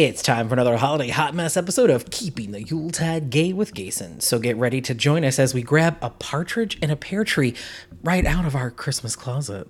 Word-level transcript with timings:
It's 0.00 0.22
time 0.22 0.46
for 0.48 0.54
another 0.54 0.76
holiday 0.76 1.08
hot 1.08 1.34
mess 1.34 1.56
episode 1.56 1.90
of 1.90 2.08
Keeping 2.08 2.52
the 2.52 2.62
Yuletide 2.62 3.30
Gay 3.30 3.52
with 3.52 3.74
Gason. 3.74 4.22
So 4.22 4.38
get 4.38 4.56
ready 4.56 4.80
to 4.80 4.94
join 4.94 5.24
us 5.24 5.40
as 5.40 5.54
we 5.54 5.60
grab 5.60 5.98
a 6.00 6.10
partridge 6.10 6.78
and 6.80 6.92
a 6.92 6.96
pear 6.96 7.24
tree 7.24 7.56
right 8.04 8.24
out 8.24 8.44
of 8.44 8.54
our 8.54 8.70
Christmas 8.70 9.16
closet. 9.16 9.66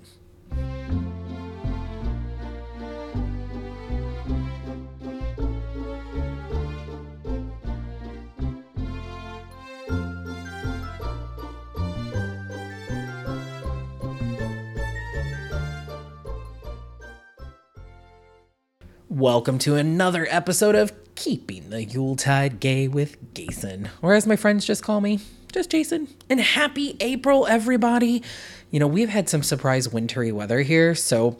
Welcome 19.19 19.59
to 19.61 19.75
another 19.75 20.29
episode 20.31 20.77
of 20.77 20.93
Keeping 21.17 21.71
the 21.71 21.83
Yuletide 21.83 22.61
Gay 22.61 22.87
with 22.87 23.35
Jason, 23.35 23.91
or 24.01 24.15
as 24.15 24.29
my 24.29 24.37
friends 24.37 24.65
just 24.65 24.85
call 24.85 25.01
me, 25.01 25.19
just 25.53 25.71
Jason. 25.71 26.07
And 26.31 26.41
happy 26.41 26.97
April, 27.01 27.45
everybody! 27.49 28.23
You 28.71 28.79
know, 28.79 28.87
we've 28.87 29.09
had 29.09 29.29
some 29.29 29.43
surprise 29.43 29.89
wintry 29.89 30.31
weather 30.31 30.61
here, 30.61 30.95
so 30.95 31.37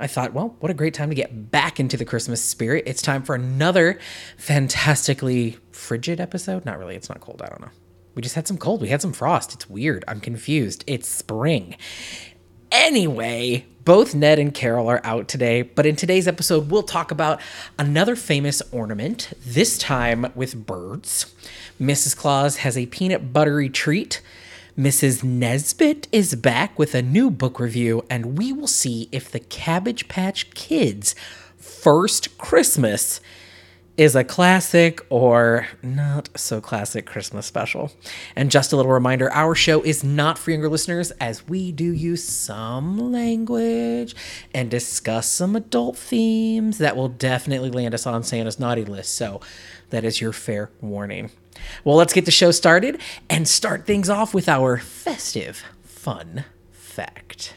I 0.00 0.08
thought, 0.08 0.32
well, 0.32 0.56
what 0.58 0.72
a 0.72 0.74
great 0.74 0.94
time 0.94 1.10
to 1.10 1.14
get 1.14 1.52
back 1.52 1.78
into 1.78 1.96
the 1.96 2.04
Christmas 2.04 2.42
spirit. 2.44 2.82
It's 2.88 3.02
time 3.02 3.22
for 3.22 3.36
another 3.36 4.00
fantastically 4.36 5.58
frigid 5.70 6.20
episode. 6.20 6.64
Not 6.64 6.80
really, 6.80 6.96
it's 6.96 7.08
not 7.08 7.20
cold, 7.20 7.40
I 7.40 7.46
don't 7.46 7.60
know. 7.60 7.70
We 8.16 8.22
just 8.22 8.34
had 8.34 8.48
some 8.48 8.58
cold, 8.58 8.82
we 8.82 8.88
had 8.88 9.00
some 9.00 9.12
frost. 9.12 9.54
It's 9.54 9.70
weird, 9.70 10.04
I'm 10.08 10.18
confused. 10.18 10.82
It's 10.88 11.06
spring. 11.06 11.76
Anyway, 12.72 13.66
both 13.84 14.14
Ned 14.14 14.38
and 14.38 14.54
Carol 14.54 14.88
are 14.88 15.02
out 15.04 15.28
today, 15.28 15.60
but 15.60 15.84
in 15.84 15.94
today's 15.94 16.26
episode, 16.26 16.70
we'll 16.70 16.82
talk 16.82 17.10
about 17.10 17.38
another 17.78 18.16
famous 18.16 18.62
ornament, 18.72 19.30
this 19.44 19.76
time 19.76 20.32
with 20.34 20.66
birds. 20.66 21.34
Mrs. 21.78 22.16
Claus 22.16 22.56
has 22.56 22.78
a 22.78 22.86
peanut 22.86 23.30
buttery 23.30 23.68
treat. 23.68 24.22
Mrs. 24.76 25.22
Nesbitt 25.22 26.08
is 26.12 26.34
back 26.34 26.78
with 26.78 26.94
a 26.94 27.02
new 27.02 27.30
book 27.30 27.60
review, 27.60 28.06
and 28.08 28.38
we 28.38 28.54
will 28.54 28.66
see 28.66 29.06
if 29.12 29.30
the 29.30 29.40
Cabbage 29.40 30.08
Patch 30.08 30.50
Kids' 30.54 31.14
first 31.58 32.38
Christmas 32.38 33.20
is 33.96 34.16
a 34.16 34.24
classic 34.24 35.04
or 35.10 35.66
not 35.82 36.28
so 36.34 36.60
classic 36.60 37.04
Christmas 37.04 37.46
special. 37.46 37.92
And 38.34 38.50
just 38.50 38.72
a 38.72 38.76
little 38.76 38.92
reminder 38.92 39.30
our 39.32 39.54
show 39.54 39.82
is 39.82 40.02
not 40.02 40.38
for 40.38 40.50
younger 40.50 40.68
listeners 40.68 41.10
as 41.12 41.46
we 41.46 41.72
do 41.72 41.92
use 41.92 42.24
some 42.24 43.12
language 43.12 44.16
and 44.54 44.70
discuss 44.70 45.28
some 45.28 45.54
adult 45.54 45.96
themes 45.96 46.78
that 46.78 46.96
will 46.96 47.08
definitely 47.08 47.70
land 47.70 47.94
us 47.94 48.06
on 48.06 48.22
Santa's 48.22 48.58
naughty 48.58 48.84
list. 48.84 49.14
So 49.14 49.40
that 49.90 50.04
is 50.04 50.20
your 50.20 50.32
fair 50.32 50.70
warning. 50.80 51.30
Well, 51.84 51.96
let's 51.96 52.14
get 52.14 52.24
the 52.24 52.30
show 52.30 52.50
started 52.50 53.00
and 53.28 53.46
start 53.46 53.86
things 53.86 54.08
off 54.08 54.32
with 54.32 54.48
our 54.48 54.78
festive 54.78 55.62
fun 55.82 56.44
fact. 56.70 57.54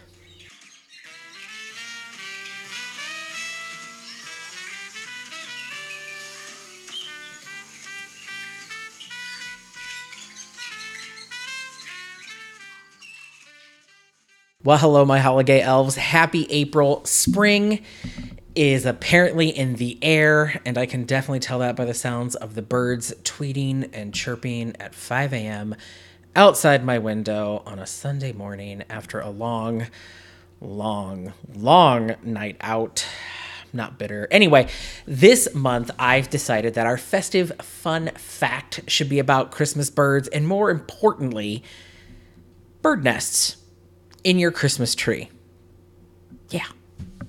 Well, 14.66 14.80
hello, 14.80 15.06
my 15.06 15.20
holiday 15.20 15.62
elves. 15.62 15.96
Happy 15.96 16.48
April. 16.50 17.06
Spring 17.06 17.84
is 18.56 18.88
apparently 18.88 19.50
in 19.50 19.76
the 19.76 20.00
air, 20.02 20.60
and 20.66 20.76
I 20.76 20.88
can 20.88 21.04
definitely 21.04 21.42
tell 21.42 21.60
that 21.60 21.76
by 21.76 21.86
the 21.86 21.94
sounds 21.94 22.34
of 22.34 22.56
the 22.56 22.64
birds 22.64 23.14
tweeting 23.22 23.88
and 23.94 24.12
chirping 24.12 24.76
at 24.80 24.96
5 24.96 25.34
a.m. 25.34 25.76
outside 26.36 26.84
my 26.84 26.98
window 26.98 27.62
on 27.68 27.78
a 27.78 27.86
Sunday 27.86 28.32
morning 28.32 28.84
after 28.90 29.20
a 29.20 29.30
long, 29.30 29.86
long, 30.60 31.34
long 31.54 32.16
night 32.24 32.58
out. 32.60 33.06
Not 33.72 34.00
bitter. 34.00 34.28
Anyway, 34.32 34.68
this 35.06 35.54
month 35.54 35.92
I've 36.00 36.32
decided 36.32 36.74
that 36.74 36.88
our 36.88 36.98
festive 36.98 37.52
fun 37.62 38.10
fact 38.16 38.80
should 38.88 39.10
be 39.10 39.20
about 39.20 39.52
Christmas 39.52 39.92
birds 39.92 40.28
and 40.30 40.48
more 40.48 40.72
importantly, 40.72 41.64
bird 42.82 43.04
nests 43.04 43.58
in 44.26 44.40
your 44.40 44.52
Christmas 44.52 44.96
tree. 44.96 45.30
Yeah. 46.50 46.66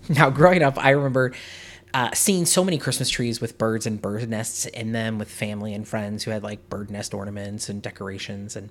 Now, 0.09 0.31
growing 0.31 0.63
up, 0.63 0.83
I 0.83 0.91
remember 0.91 1.33
uh, 1.93 2.11
seeing 2.15 2.47
so 2.47 2.65
many 2.65 2.79
Christmas 2.79 3.11
trees 3.11 3.41
with 3.41 3.59
birds 3.59 3.87
and 3.87 4.01
bird 4.01 4.29
nests 4.29 4.65
in 4.67 4.93
them 4.93 5.19
with 5.19 5.31
family 5.31 5.75
and 5.75 5.87
friends 5.87 6.25
who 6.25 6.31
had 6.31 6.43
like 6.43 6.69
bird 6.71 6.91
nest 6.91 7.13
ornaments 7.13 7.69
and 7.69 7.83
decorations. 7.83 8.57
And, 8.57 8.71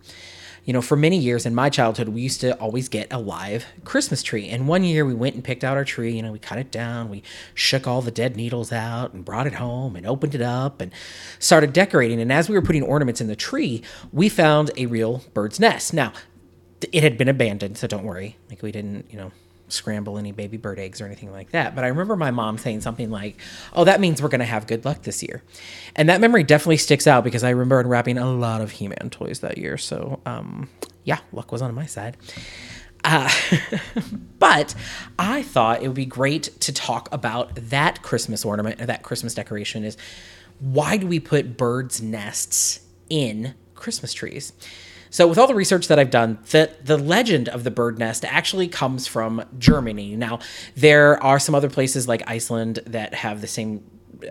you 0.63 0.73
know, 0.73 0.81
for 0.81 0.95
many 0.95 1.17
years 1.19 1.45
in 1.45 1.53
my 1.53 1.69
childhood, 1.69 2.09
we 2.09 2.21
used 2.21 2.41
to 2.41 2.57
always 2.57 2.89
get 2.89 3.13
a 3.13 3.19
live 3.19 3.65
Christmas 3.83 4.23
tree. 4.23 4.47
And 4.49 4.67
one 4.67 4.83
year 4.83 5.05
we 5.05 5.13
went 5.13 5.35
and 5.35 5.43
picked 5.43 5.63
out 5.63 5.77
our 5.77 5.85
tree, 5.85 6.15
you 6.15 6.23
know, 6.23 6.31
we 6.31 6.39
cut 6.39 6.57
it 6.57 6.71
down, 6.71 7.09
we 7.09 7.21
shook 7.53 7.85
all 7.85 8.01
the 8.01 8.11
dead 8.11 8.35
needles 8.35 8.71
out 8.71 9.13
and 9.13 9.23
brought 9.23 9.45
it 9.45 9.53
home 9.53 9.95
and 9.95 10.07
opened 10.07 10.33
it 10.33 10.41
up 10.41 10.81
and 10.81 10.91
started 11.37 11.73
decorating. 11.73 12.19
And 12.19 12.33
as 12.33 12.49
we 12.49 12.55
were 12.55 12.63
putting 12.63 12.81
ornaments 12.81 13.21
in 13.21 13.27
the 13.27 13.35
tree, 13.35 13.83
we 14.11 14.29
found 14.29 14.71
a 14.77 14.87
real 14.87 15.21
bird's 15.35 15.59
nest. 15.59 15.93
Now, 15.93 16.13
it 16.91 17.03
had 17.03 17.17
been 17.17 17.29
abandoned, 17.29 17.77
so 17.77 17.87
don't 17.87 18.03
worry. 18.03 18.37
Like 18.49 18.61
we 18.61 18.71
didn't, 18.71 19.11
you 19.11 19.17
know, 19.17 19.31
scramble 19.67 20.17
any 20.17 20.31
baby 20.31 20.57
bird 20.57 20.79
eggs 20.79 21.01
or 21.01 21.05
anything 21.05 21.31
like 21.31 21.51
that. 21.51 21.75
But 21.75 21.83
I 21.83 21.87
remember 21.87 22.15
my 22.15 22.31
mom 22.31 22.57
saying 22.57 22.81
something 22.81 23.09
like, 23.09 23.39
"Oh, 23.73 23.83
that 23.83 23.99
means 23.99 24.21
we're 24.21 24.29
going 24.29 24.39
to 24.39 24.45
have 24.45 24.67
good 24.67 24.85
luck 24.85 25.03
this 25.03 25.23
year," 25.23 25.43
and 25.95 26.09
that 26.09 26.21
memory 26.21 26.43
definitely 26.43 26.77
sticks 26.77 27.07
out 27.07 27.23
because 27.23 27.43
I 27.43 27.49
remember 27.51 27.79
unwrapping 27.79 28.17
a 28.17 28.29
lot 28.29 28.61
of 28.61 28.71
He-Man 28.71 29.09
toys 29.09 29.39
that 29.39 29.57
year. 29.57 29.77
So, 29.77 30.21
um, 30.25 30.69
yeah, 31.03 31.19
luck 31.31 31.51
was 31.51 31.61
on 31.61 31.73
my 31.73 31.85
side. 31.85 32.17
Uh, 33.03 33.29
but 34.39 34.73
I 35.19 35.43
thought 35.43 35.83
it 35.83 35.87
would 35.87 35.95
be 35.95 36.05
great 36.05 36.43
to 36.61 36.73
talk 36.73 37.07
about 37.11 37.55
that 37.55 38.01
Christmas 38.01 38.43
ornament 38.43 38.81
or 38.81 38.85
that 38.87 39.03
Christmas 39.03 39.33
decoration. 39.33 39.83
Is 39.83 39.97
why 40.59 40.97
do 40.97 41.07
we 41.07 41.19
put 41.19 41.57
birds' 41.57 42.01
nests 42.01 42.79
in 43.09 43.53
Christmas 43.75 44.13
trees? 44.13 44.53
So, 45.09 45.27
with 45.27 45.37
all 45.37 45.47
the 45.47 45.55
research 45.55 45.87
that 45.87 45.99
I've 45.99 46.09
done, 46.09 46.39
the, 46.51 46.71
the 46.83 46.97
legend 46.97 47.49
of 47.49 47.63
the 47.63 47.71
bird 47.71 47.99
nest 47.99 48.25
actually 48.25 48.67
comes 48.67 49.07
from 49.07 49.43
Germany. 49.57 50.15
Now, 50.15 50.39
there 50.75 51.21
are 51.23 51.39
some 51.39 51.55
other 51.55 51.69
places 51.69 52.07
like 52.07 52.23
Iceland 52.27 52.79
that 52.85 53.13
have 53.13 53.41
the 53.41 53.47
same 53.47 53.83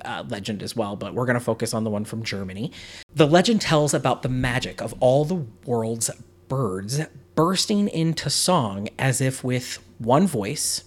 uh, 0.04 0.24
legend 0.28 0.62
as 0.62 0.74
well, 0.74 0.96
but 0.96 1.14
we're 1.14 1.26
going 1.26 1.38
to 1.38 1.44
focus 1.44 1.74
on 1.74 1.84
the 1.84 1.90
one 1.90 2.04
from 2.04 2.22
Germany. 2.22 2.72
The 3.14 3.26
legend 3.26 3.60
tells 3.60 3.94
about 3.94 4.22
the 4.22 4.28
magic 4.28 4.80
of 4.80 4.94
all 5.00 5.24
the 5.24 5.46
world's 5.66 6.10
birds 6.48 7.00
bursting 7.34 7.88
into 7.88 8.30
song 8.30 8.88
as 8.98 9.20
if 9.20 9.42
with 9.42 9.82
one 9.98 10.26
voice 10.26 10.84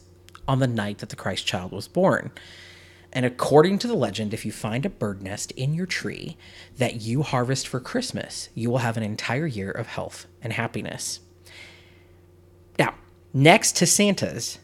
on 0.48 0.60
the 0.60 0.68
night 0.68 1.00
that 1.00 1.10
the 1.10 1.16
Christ 1.16 1.46
child 1.46 1.72
was 1.72 1.88
born. 1.88 2.32
And 3.18 3.26
according 3.26 3.80
to 3.80 3.88
the 3.88 3.96
legend, 3.96 4.32
if 4.32 4.46
you 4.46 4.52
find 4.52 4.86
a 4.86 4.92
bird 4.92 5.24
nest 5.24 5.50
in 5.54 5.74
your 5.74 5.88
tree 5.88 6.38
that 6.78 7.02
you 7.02 7.24
harvest 7.24 7.68
for 7.68 7.80
Christmas, 7.80 8.50
you 8.54 8.70
will 8.70 8.78
have 8.78 8.96
an 8.96 9.02
entire 9.02 9.48
year 9.48 9.72
of 9.72 9.88
health 9.88 10.28
and 10.40 10.54
happiness. 10.54 11.20
Now, 12.78 12.94
next 13.34 13.76
to 13.78 13.88
Santa's, 13.88 14.60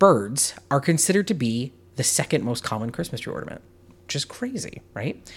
birds 0.00 0.54
are 0.72 0.80
considered 0.80 1.28
to 1.28 1.34
be 1.34 1.72
the 1.94 2.02
second 2.02 2.42
most 2.42 2.64
common 2.64 2.90
Christmas 2.90 3.20
tree 3.20 3.32
ornament 3.32 3.62
which 4.08 4.16
is 4.16 4.24
crazy, 4.24 4.80
right? 4.94 5.30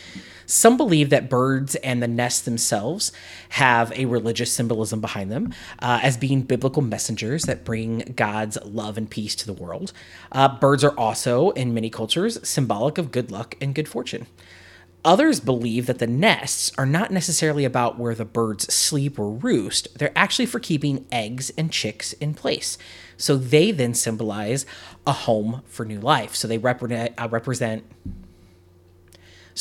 Some 0.45 0.77
believe 0.77 1.09
that 1.09 1.29
birds 1.29 1.75
and 1.75 2.01
the 2.01 2.07
nests 2.07 2.39
themselves 2.39 3.11
have 3.49 3.91
a 3.91 4.05
religious 4.05 4.49
symbolism 4.49 5.01
behind 5.01 5.29
them 5.29 5.53
uh, 5.79 5.99
as 6.01 6.15
being 6.15 6.43
biblical 6.43 6.81
messengers 6.81 7.43
that 7.43 7.65
bring 7.65 8.13
God's 8.15 8.57
love 8.63 8.97
and 8.97 9.09
peace 9.11 9.35
to 9.35 9.45
the 9.45 9.51
world. 9.51 9.91
Uh, 10.31 10.57
birds 10.57 10.85
are 10.85 10.97
also, 10.97 11.49
in 11.49 11.73
many 11.73 11.89
cultures, 11.89 12.39
symbolic 12.47 12.97
of 12.97 13.11
good 13.11 13.29
luck 13.29 13.55
and 13.59 13.75
good 13.75 13.89
fortune. 13.89 14.25
Others 15.03 15.41
believe 15.41 15.87
that 15.87 15.99
the 15.99 16.07
nests 16.07 16.71
are 16.77 16.85
not 16.85 17.11
necessarily 17.11 17.65
about 17.65 17.99
where 17.99 18.15
the 18.15 18.23
birds 18.23 18.71
sleep 18.73 19.19
or 19.19 19.31
roost, 19.31 19.97
they're 19.97 20.13
actually 20.15 20.45
for 20.45 20.59
keeping 20.59 21.05
eggs 21.11 21.51
and 21.57 21.71
chicks 21.71 22.13
in 22.13 22.35
place. 22.35 22.77
So 23.17 23.35
they 23.35 23.71
then 23.71 23.95
symbolize 23.95 24.65
a 25.05 25.11
home 25.11 25.63
for 25.65 25.85
new 25.85 25.99
life. 25.99 26.35
So 26.35 26.47
they 26.47 26.57
represent, 26.57 27.13
uh, 27.17 27.27
represent 27.29 27.83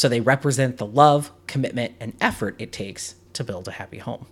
so 0.00 0.08
they 0.08 0.20
represent 0.20 0.78
the 0.78 0.86
love, 0.86 1.30
commitment, 1.46 1.92
and 2.00 2.14
effort 2.22 2.56
it 2.58 2.72
takes 2.72 3.16
to 3.34 3.44
build 3.44 3.68
a 3.68 3.72
happy 3.72 3.98
home. 3.98 4.24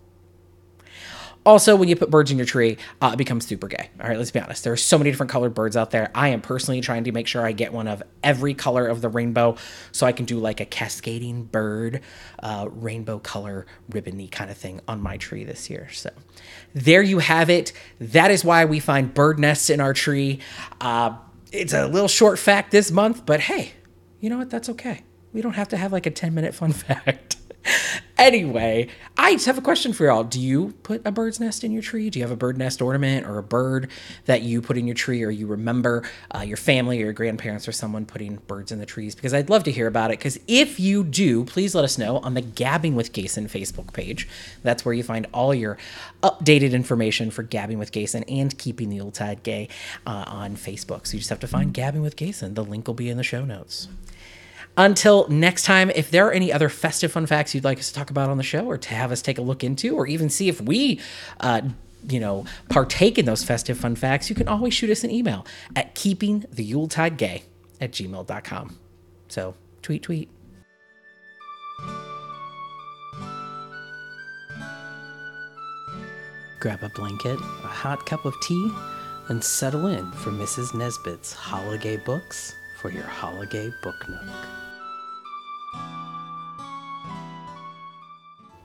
Also, 1.45 1.77
when 1.77 1.91
you 1.91 1.95
put 1.95 2.11
birds 2.11 2.31
in 2.31 2.39
your 2.39 2.47
tree, 2.47 2.79
uh, 3.03 3.11
it 3.13 3.19
becomes 3.19 3.47
super 3.47 3.69
gay. 3.69 3.91
All 4.01 4.09
right, 4.09 4.17
let's 4.17 4.31
be 4.31 4.41
honest. 4.41 4.65
There 4.65 4.73
are 4.73 4.79
so 4.79 4.97
many 4.97 5.11
different 5.11 5.31
colored 5.31 5.53
birds 5.53 5.77
out 5.77 5.91
there. 5.91 6.11
I 6.15 6.29
am 6.29 6.41
personally 6.41 6.81
trying 6.81 7.05
to 7.05 7.13
make 7.13 7.27
sure 7.27 7.45
I 7.45 7.53
get 7.53 7.71
one 7.71 7.87
of 7.87 8.03
every 8.25 8.55
color 8.55 8.87
of 8.87 9.03
the 9.03 9.11
rainbow 9.11 9.57
so 9.93 10.07
I 10.07 10.13
can 10.13 10.25
do 10.25 10.39
like 10.39 10.61
a 10.61 10.65
cascading 10.65 11.45
bird, 11.45 12.01
uh, 12.43 12.69
rainbow 12.71 13.19
color 13.19 13.67
ribbony 13.91 14.29
kind 14.29 14.51
of 14.51 14.57
thing 14.57 14.81
on 14.89 15.03
my 15.03 15.19
tree 15.19 15.45
this 15.45 15.69
year. 15.69 15.91
So 15.93 16.09
there 16.73 17.03
you 17.03 17.19
have 17.19 17.51
it. 17.51 17.75
That 18.01 18.31
is 18.31 18.43
why 18.43 18.65
we 18.65 18.81
find 18.81 19.13
bird 19.13 19.39
nests 19.39 19.69
in 19.69 19.81
our 19.81 19.93
tree. 19.93 20.41
Uh, 20.81 21.17
it's 21.53 21.75
a 21.75 21.87
little 21.87 22.09
short 22.09 22.39
fact 22.39 22.71
this 22.71 22.91
month, 22.91 23.27
but 23.27 23.41
hey, 23.41 23.73
You 24.21 24.31
know 24.31 24.39
what? 24.39 24.49
That's 24.49 24.71
okay. 24.71 25.03
We 25.33 25.43
don't 25.43 25.55
have 25.55 25.69
to 25.69 25.77
have 25.77 25.93
like 25.93 26.07
a 26.07 26.11
10 26.11 26.35
minute 26.35 26.55
fun 26.55 26.73
fact. 26.73 27.37
anyway, 28.17 28.89
I 29.17 29.33
just 29.35 29.47
have 29.47 29.59
a 29.59 29.63
question 29.63 29.93
for 29.93 30.07
y'all. 30.07 30.25
Do 30.25 30.41
you 30.41 30.75
put 30.83 31.03
a 31.05 31.11
bird's 31.11 31.41
nest 31.41 31.65
in 31.65 31.73
your 31.73 31.83
tree? 31.83 32.09
Do 32.09 32.19
you 32.19 32.25
have 32.25 32.31
a 32.31 32.37
bird 32.37 32.57
nest 32.57 32.81
ornament 32.81 33.27
or 33.27 33.39
a 33.39 33.43
bird 33.43 33.91
that 34.25 34.43
you 34.43 34.63
put 34.63 34.79
in 34.79 34.87
your 34.87 34.95
tree 34.95 35.23
or 35.23 35.31
you 35.31 35.47
remember 35.47 36.09
uh, 36.35 36.41
your 36.41 36.57
family 36.57 37.01
or 37.01 37.05
your 37.05 37.13
grandparents 37.13 37.69
or 37.69 37.73
someone 37.73 38.07
putting 38.07 38.37
birds 38.47 38.73
in 38.73 38.79
the 38.79 38.87
trees? 38.87 39.15
Because 39.15 39.35
I'd 39.35 39.51
love 39.51 39.65
to 39.65 39.73
hear 39.73 39.87
about 39.87 40.11
it. 40.11 40.19
Because 40.19 40.39
if 40.47 40.81
you 40.81 41.05
do, 41.05 41.45
please 41.45 41.75
let 41.75 41.85
us 41.85 41.99
know 41.99 42.19
on 42.19 42.35
the 42.35 42.43
Gabbing 42.43 42.95
with 42.95 43.13
Gason 43.13 43.51
Facebook 43.51 43.93
page. 43.93 44.29
That's 44.63 44.85
where 44.85 44.95
you 44.95 45.03
find 45.03 45.27
all 45.33 45.55
your 45.55 45.79
updated 46.23 46.73
information 46.73 47.31
for 47.31 47.43
Gabbing 47.43 47.79
with 47.79 47.93
Gason 47.93 48.25
and 48.29 48.57
keeping 48.57 48.89
the 48.89 48.97
Yuletide 48.97 49.43
gay 49.43 49.69
uh, 50.07 50.25
on 50.27 50.57
Facebook. 50.57 51.07
So 51.07 51.15
you 51.15 51.19
just 51.19 51.31
have 51.31 51.41
to 51.41 51.49
find 51.49 51.75
Gabbing 51.75 52.03
with 52.03 52.17
Gason. 52.17 52.55
The 52.55 52.65
link 52.65 52.87
will 52.87 52.95
be 52.95 53.11
in 53.11 53.17
the 53.17 53.23
show 53.25 53.45
notes. 53.45 53.89
Until 54.79 55.27
next 55.27 55.65
time, 55.65 55.91
if 55.91 56.13
there 56.13 56.29
are 56.29 56.31
any 56.31 56.53
other 56.53 56.69
festive 56.69 57.11
fun 57.11 57.27
facts 57.27 57.53
you'd 57.53 57.65
like 57.65 57.81
us 57.81 57.89
to 57.89 57.95
talk 57.95 58.11
about 58.11 58.31
on 58.31 58.37
the 58.37 58.45
show 58.45 58.65
or 58.65 58.79
to 58.79 58.95
have 58.95 59.11
us 59.11 59.21
take 59.21 59.37
a 59.37 59.43
look 59.43 59.65
into, 59.65 59.97
or 59.97 60.07
even 60.07 60.31
see 60.31 60.49
if 60.49 60.61
we, 60.61 61.01
uh, 61.41 61.63
you 62.09 62.21
know, 62.21 62.45
partake 62.69 63.19
in 63.19 63.25
those 63.25 63.43
festive 63.43 63.77
fun 63.77 63.97
facts, 63.97 64.31
you 64.31 64.37
can 64.37 64.47
always 64.47 64.73
shoot 64.73 64.89
us 64.89 65.03
an 65.03 65.11
email 65.11 65.45
at 65.75 65.97
keepingtheyuletidegay 65.97 67.43
at 67.81 67.91
gmail.com. 67.91 68.79
So 69.27 69.57
tweet, 69.83 70.05
tweet. 70.05 70.31
Grab 76.61 76.85
a 76.85 76.89
blanket, 76.91 77.41
a 77.41 77.67
hot 77.67 78.07
cup 78.07 78.25
of 78.25 78.35
tea, 78.43 78.71
and 79.29 79.43
settle 79.43 79.89
in 79.89 80.09
for 80.13 80.31
Mrs. 80.31 80.73
Nesbitt's 80.73 81.33
Holiday 81.33 81.97
Books 81.97 82.55
for 82.81 82.93
your 82.93 83.03
Holiday 83.03 83.73
Book 83.83 84.09
Nook. 84.09 84.68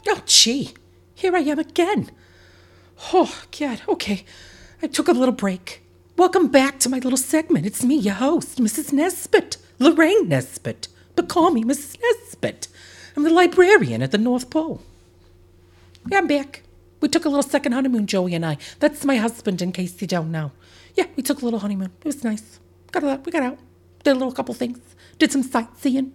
Oh, 0.07 0.21
gee, 0.25 0.73
here 1.15 1.35
I 1.35 1.39
am 1.39 1.59
again. 1.59 2.11
Oh, 3.13 3.44
God, 3.57 3.81
okay. 3.88 4.25
I 4.81 4.88
took 4.88 5.07
a 5.07 5.13
little 5.13 5.33
break. 5.33 5.81
Welcome 6.17 6.50
back 6.50 6.79
to 6.79 6.89
my 6.89 7.00
little 7.00 7.17
segment. 7.17 7.65
It's 7.65 7.83
me, 7.83 7.95
your 7.95 8.15
host, 8.15 8.59
Mrs. 8.59 8.91
Nesbitt, 8.91 9.57
Lorraine 9.79 10.27
Nesbitt. 10.27 10.89
But 11.15 11.29
call 11.29 11.51
me 11.51 11.63
Mrs. 11.63 11.97
Nesbitt. 12.01 12.67
I'm 13.15 13.23
the 13.23 13.29
librarian 13.29 14.01
at 14.01 14.11
the 14.11 14.17
North 14.17 14.50
Pole. 14.50 14.81
Yeah, 16.11 16.17
I'm 16.19 16.27
back. 16.27 16.63
We 17.00 17.07
took 17.07 17.25
a 17.25 17.29
little 17.29 17.44
second 17.44 17.71
honeymoon, 17.71 18.07
Joey 18.07 18.33
and 18.33 18.45
I. 18.45 18.57
That's 18.79 19.05
my 19.05 19.17
husband, 19.17 19.61
in 19.61 19.71
case 19.71 20.01
you 20.01 20.07
don't 20.07 20.31
know. 20.31 20.51
Yeah, 20.95 21.05
we 21.15 21.23
took 21.23 21.41
a 21.41 21.45
little 21.45 21.59
honeymoon. 21.59 21.91
It 22.00 22.05
was 22.05 22.23
nice. 22.23 22.59
Got 22.91 23.03
out. 23.03 23.25
We 23.25 23.31
got 23.31 23.44
out. 23.44 23.57
Did 24.03 24.11
a 24.11 24.19
little 24.19 24.33
couple 24.33 24.53
things. 24.53 24.79
Did 25.17 25.31
some 25.31 25.44
sightseeing. 25.44 26.13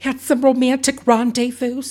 Had 0.00 0.20
some 0.20 0.42
romantic 0.42 1.06
rendezvous. 1.06 1.82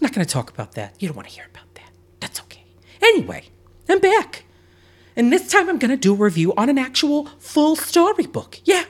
Not 0.00 0.12
going 0.12 0.24
to 0.26 0.32
talk 0.32 0.50
about 0.50 0.72
that. 0.72 0.94
You 1.00 1.08
don't 1.08 1.16
want 1.16 1.28
to 1.28 1.34
hear 1.34 1.46
about 1.52 1.74
that. 1.74 1.90
That's 2.20 2.40
okay. 2.42 2.64
Anyway, 3.02 3.44
I'm 3.88 3.98
back. 3.98 4.44
And 5.16 5.32
this 5.32 5.50
time 5.50 5.68
I'm 5.68 5.78
going 5.78 5.90
to 5.90 5.96
do 5.96 6.12
a 6.12 6.16
review 6.16 6.54
on 6.56 6.68
an 6.68 6.78
actual 6.78 7.26
full 7.38 7.74
storybook. 7.74 8.60
Yeah. 8.64 8.84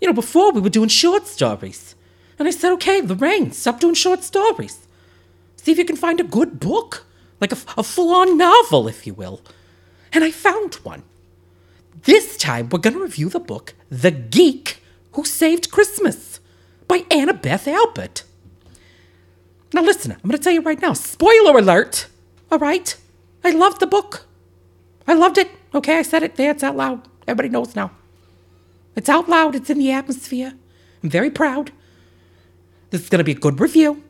You 0.00 0.08
know, 0.08 0.14
before 0.14 0.52
we 0.52 0.60
were 0.60 0.70
doing 0.70 0.88
short 0.88 1.26
stories. 1.26 1.94
And 2.38 2.48
I 2.48 2.50
said, 2.50 2.72
okay, 2.72 3.00
Lorraine, 3.02 3.52
stop 3.52 3.80
doing 3.80 3.94
short 3.94 4.24
stories. 4.24 4.86
See 5.56 5.72
if 5.72 5.78
you 5.78 5.84
can 5.84 5.96
find 5.96 6.20
a 6.20 6.24
good 6.24 6.58
book, 6.58 7.06
like 7.40 7.52
a, 7.52 7.58
a 7.76 7.82
full 7.82 8.14
on 8.14 8.36
novel, 8.36 8.88
if 8.88 9.06
you 9.06 9.14
will. 9.14 9.40
And 10.12 10.24
I 10.24 10.30
found 10.30 10.74
one. 10.76 11.02
This 12.04 12.36
time 12.36 12.68
we're 12.68 12.80
going 12.80 12.96
to 12.96 13.02
review 13.02 13.28
the 13.28 13.40
book 13.40 13.74
The 13.90 14.10
Geek 14.10 14.82
Who 15.12 15.24
Saved 15.24 15.70
Christmas 15.70 16.40
by 16.88 17.00
Annabeth 17.10 17.66
Albert. 17.66 18.24
Now, 19.74 19.82
listen, 19.82 20.12
I'm 20.12 20.30
going 20.30 20.38
to 20.38 20.38
tell 20.38 20.52
you 20.52 20.62
right 20.62 20.80
now 20.80 20.92
spoiler 20.92 21.58
alert, 21.58 22.06
all 22.48 22.60
right? 22.60 22.96
I 23.42 23.50
loved 23.50 23.80
the 23.80 23.88
book. 23.88 24.24
I 25.04 25.14
loved 25.14 25.36
it. 25.36 25.50
Okay, 25.74 25.98
I 25.98 26.02
said 26.02 26.22
it 26.22 26.36
there. 26.36 26.52
It's 26.52 26.62
out 26.62 26.76
loud. 26.76 27.08
Everybody 27.26 27.48
knows 27.48 27.74
now. 27.74 27.90
It's 28.94 29.08
out 29.08 29.28
loud. 29.28 29.56
It's 29.56 29.68
in 29.68 29.80
the 29.80 29.90
atmosphere. 29.90 30.52
I'm 31.02 31.10
very 31.10 31.28
proud. 31.28 31.72
This 32.90 33.02
is 33.02 33.08
going 33.08 33.18
to 33.18 33.24
be 33.24 33.32
a 33.32 33.34
good 33.34 33.58
review. 33.58 34.04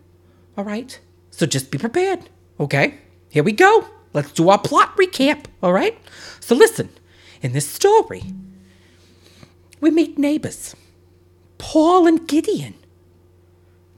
All 0.59 0.65
right? 0.65 1.01
So 1.31 1.47
just 1.47 1.71
be 1.71 1.79
prepared. 1.79 2.29
Okay? 2.61 2.99
Here 3.31 3.43
we 3.43 3.53
go. 3.53 3.89
Let's 4.13 4.33
do 4.33 4.51
our 4.51 4.59
plot 4.59 4.95
recap. 4.99 5.47
All 5.63 5.73
right? 5.73 5.99
So 6.41 6.55
listen, 6.55 6.91
in 7.41 7.55
this 7.55 7.67
story, 7.67 8.23
we 9.81 9.91
meet 9.91 10.19
neighbors 10.19 10.77
Paul 11.57 12.07
and 12.07 12.29
Gideon. 12.29 12.75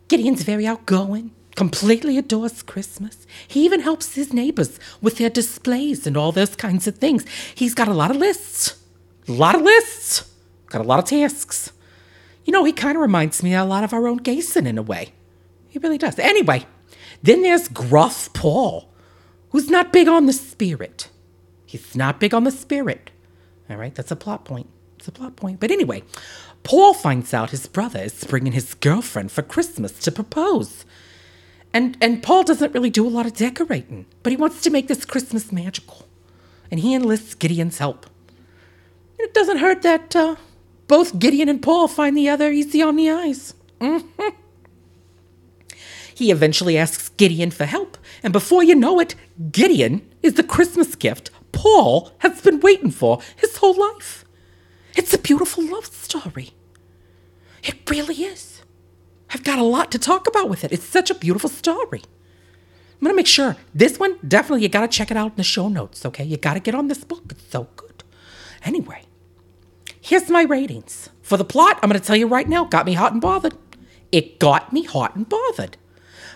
Gideon's 0.07 0.45
very 0.45 0.65
outgoing, 0.65 1.33
completely 1.57 2.17
adores 2.19 2.63
Christmas. 2.63 3.27
He 3.49 3.65
even 3.65 3.81
helps 3.81 4.15
his 4.15 4.33
neighbors 4.33 4.79
with 5.01 5.19
their 5.19 5.31
displays 5.31 6.07
and 6.07 6.17
all 6.17 6.31
those 6.31 6.55
kinds 6.55 6.87
of 6.87 6.99
things. 6.99 7.25
He's 7.55 7.75
got 7.75 7.89
a 7.89 7.95
lot 7.95 8.11
of 8.11 8.19
lists. 8.19 8.81
A 9.27 9.33
lot 9.33 9.55
of 9.55 9.63
lists. 9.63 10.31
Got 10.67 10.83
a 10.83 10.85
lot 10.85 10.99
of 10.99 11.07
tasks. 11.07 11.73
You 12.45 12.53
know, 12.53 12.65
he 12.65 12.73
kind 12.73 12.97
of 12.97 13.03
reminds 13.03 13.43
me 13.43 13.55
a 13.55 13.65
lot 13.65 13.83
of 13.83 13.93
our 13.93 14.07
own 14.07 14.21
Gason 14.21 14.67
in 14.67 14.79
a 14.79 14.83
way. 14.83 15.13
He 15.69 15.79
really 15.81 15.99
does. 15.99 16.19
Anyway, 16.19 16.67
then 17.23 17.43
there's 17.43 17.69
Gruff 17.69 18.33
Paul, 18.33 18.93
who's 19.51 19.69
not 19.69 19.93
big 19.93 20.07
on 20.07 20.27
the 20.27 20.33
spirit. 20.33 21.09
He's 21.65 21.97
not 21.97 22.21
big 22.21 22.33
on 22.33 22.45
the 22.45 22.51
spirit. 22.51 23.11
All 23.69 23.77
right, 23.77 23.95
that's 23.95 24.13
a 24.13 24.17
plot 24.17 24.45
point. 24.45 24.69
It's 24.97 25.09
a 25.09 25.13
plot 25.13 25.37
point. 25.37 25.59
But 25.59 25.71
anyway, 25.71 26.05
Paul 26.63 26.95
finds 26.95 27.35
out 27.35 27.51
his 27.51 27.67
brother 27.67 28.01
is 28.01 28.25
bringing 28.25 28.53
his 28.53 28.75
girlfriend 28.75 29.33
for 29.33 29.43
Christmas 29.43 29.99
to 30.01 30.13
propose. 30.13 30.85
And, 31.77 31.95
and 32.01 32.23
Paul 32.23 32.43
doesn't 32.43 32.73
really 32.73 32.89
do 32.89 33.07
a 33.07 33.11
lot 33.11 33.27
of 33.27 33.35
decorating, 33.35 34.07
but 34.23 34.31
he 34.33 34.37
wants 34.39 34.63
to 34.63 34.71
make 34.71 34.89
this 34.89 35.05
Christmas 35.05 35.53
magical. 35.53 36.09
And 36.71 36.81
he 36.81 36.95
enlists 36.95 37.35
Gideon's 37.35 37.77
help. 37.77 38.07
It 39.19 39.35
doesn't 39.35 39.59
hurt 39.59 39.83
that 39.83 40.17
uh, 40.17 40.37
both 40.89 41.19
Gideon 41.19 41.51
and 41.51 41.61
Paul 41.61 41.87
find 41.87 42.17
the 42.17 42.31
other 42.31 42.51
easy 42.51 42.81
on 42.81 42.97
the 42.97 43.11
eyes. 43.11 43.53
Mm-hmm. 43.79 44.29
He 46.15 46.31
eventually 46.31 46.79
asks 46.79 47.11
Gideon 47.11 47.51
for 47.51 47.67
help, 47.67 47.99
and 48.23 48.33
before 48.33 48.65
you 48.65 48.75
know 48.75 48.99
it, 48.99 49.15
Gideon 49.53 50.01
is 50.23 50.33
the 50.33 50.43
Christmas 50.43 50.95
gift 50.95 51.31
Paul 51.53 52.11
has 52.21 52.41
been 52.41 52.61
waiting 52.61 52.91
for 52.91 53.21
his 53.37 53.59
whole 53.59 53.79
life. 53.79 54.25
It's 54.95 55.13
a 55.13 55.19
beautiful 55.19 55.63
love 55.63 55.85
story. 55.85 56.55
It 57.63 57.91
really 57.91 58.15
is. 58.15 58.56
I've 59.37 59.45
got 59.45 59.59
a 59.59 59.65
lot 59.65 59.93
to 59.93 59.99
talk 59.99 60.27
about 60.27 60.49
with 60.49 60.65
it. 60.65 60.73
It's 60.73 60.87
such 60.87 61.11
a 61.11 61.15
beautiful 61.15 61.51
story. 61.51 62.01
I'm 62.01 63.01
going 63.03 63.13
to 63.13 63.15
make 63.15 63.27
sure 63.27 63.55
this 63.75 63.99
one, 63.99 64.17
definitely, 64.27 64.63
you 64.63 64.71
got 64.71 64.81
to 64.81 64.89
check 64.89 65.11
it 65.11 65.17
out 65.19 65.33
in 65.33 65.37
the 65.37 65.43
show 65.43 65.69
notes, 65.69 66.07
okay? 66.07 66.25
You 66.25 66.39
got 66.39 66.55
to 66.55 66.61
get 66.61 66.75
on 66.75 66.89
this 66.89 67.05
book. 67.05 67.25
It's 67.29 67.51
so 67.51 67.69
good. 67.77 68.03
Anyway, 68.65 69.03
here's 70.01 70.31
my 70.31 70.41
ratings. 70.41 71.11
For 71.21 71.37
the 71.37 71.45
plot, 71.45 71.79
I'm 71.83 71.91
going 71.91 72.01
to 72.01 72.07
tell 72.07 72.17
you 72.17 72.27
right 72.27 72.49
now, 72.49 72.65
got 72.65 72.87
me 72.87 72.95
hot 72.95 73.13
and 73.13 73.21
bothered. 73.21 73.53
It 74.11 74.39
got 74.39 74.73
me 74.73 74.85
hot 74.85 75.15
and 75.15 75.29
bothered. 75.29 75.77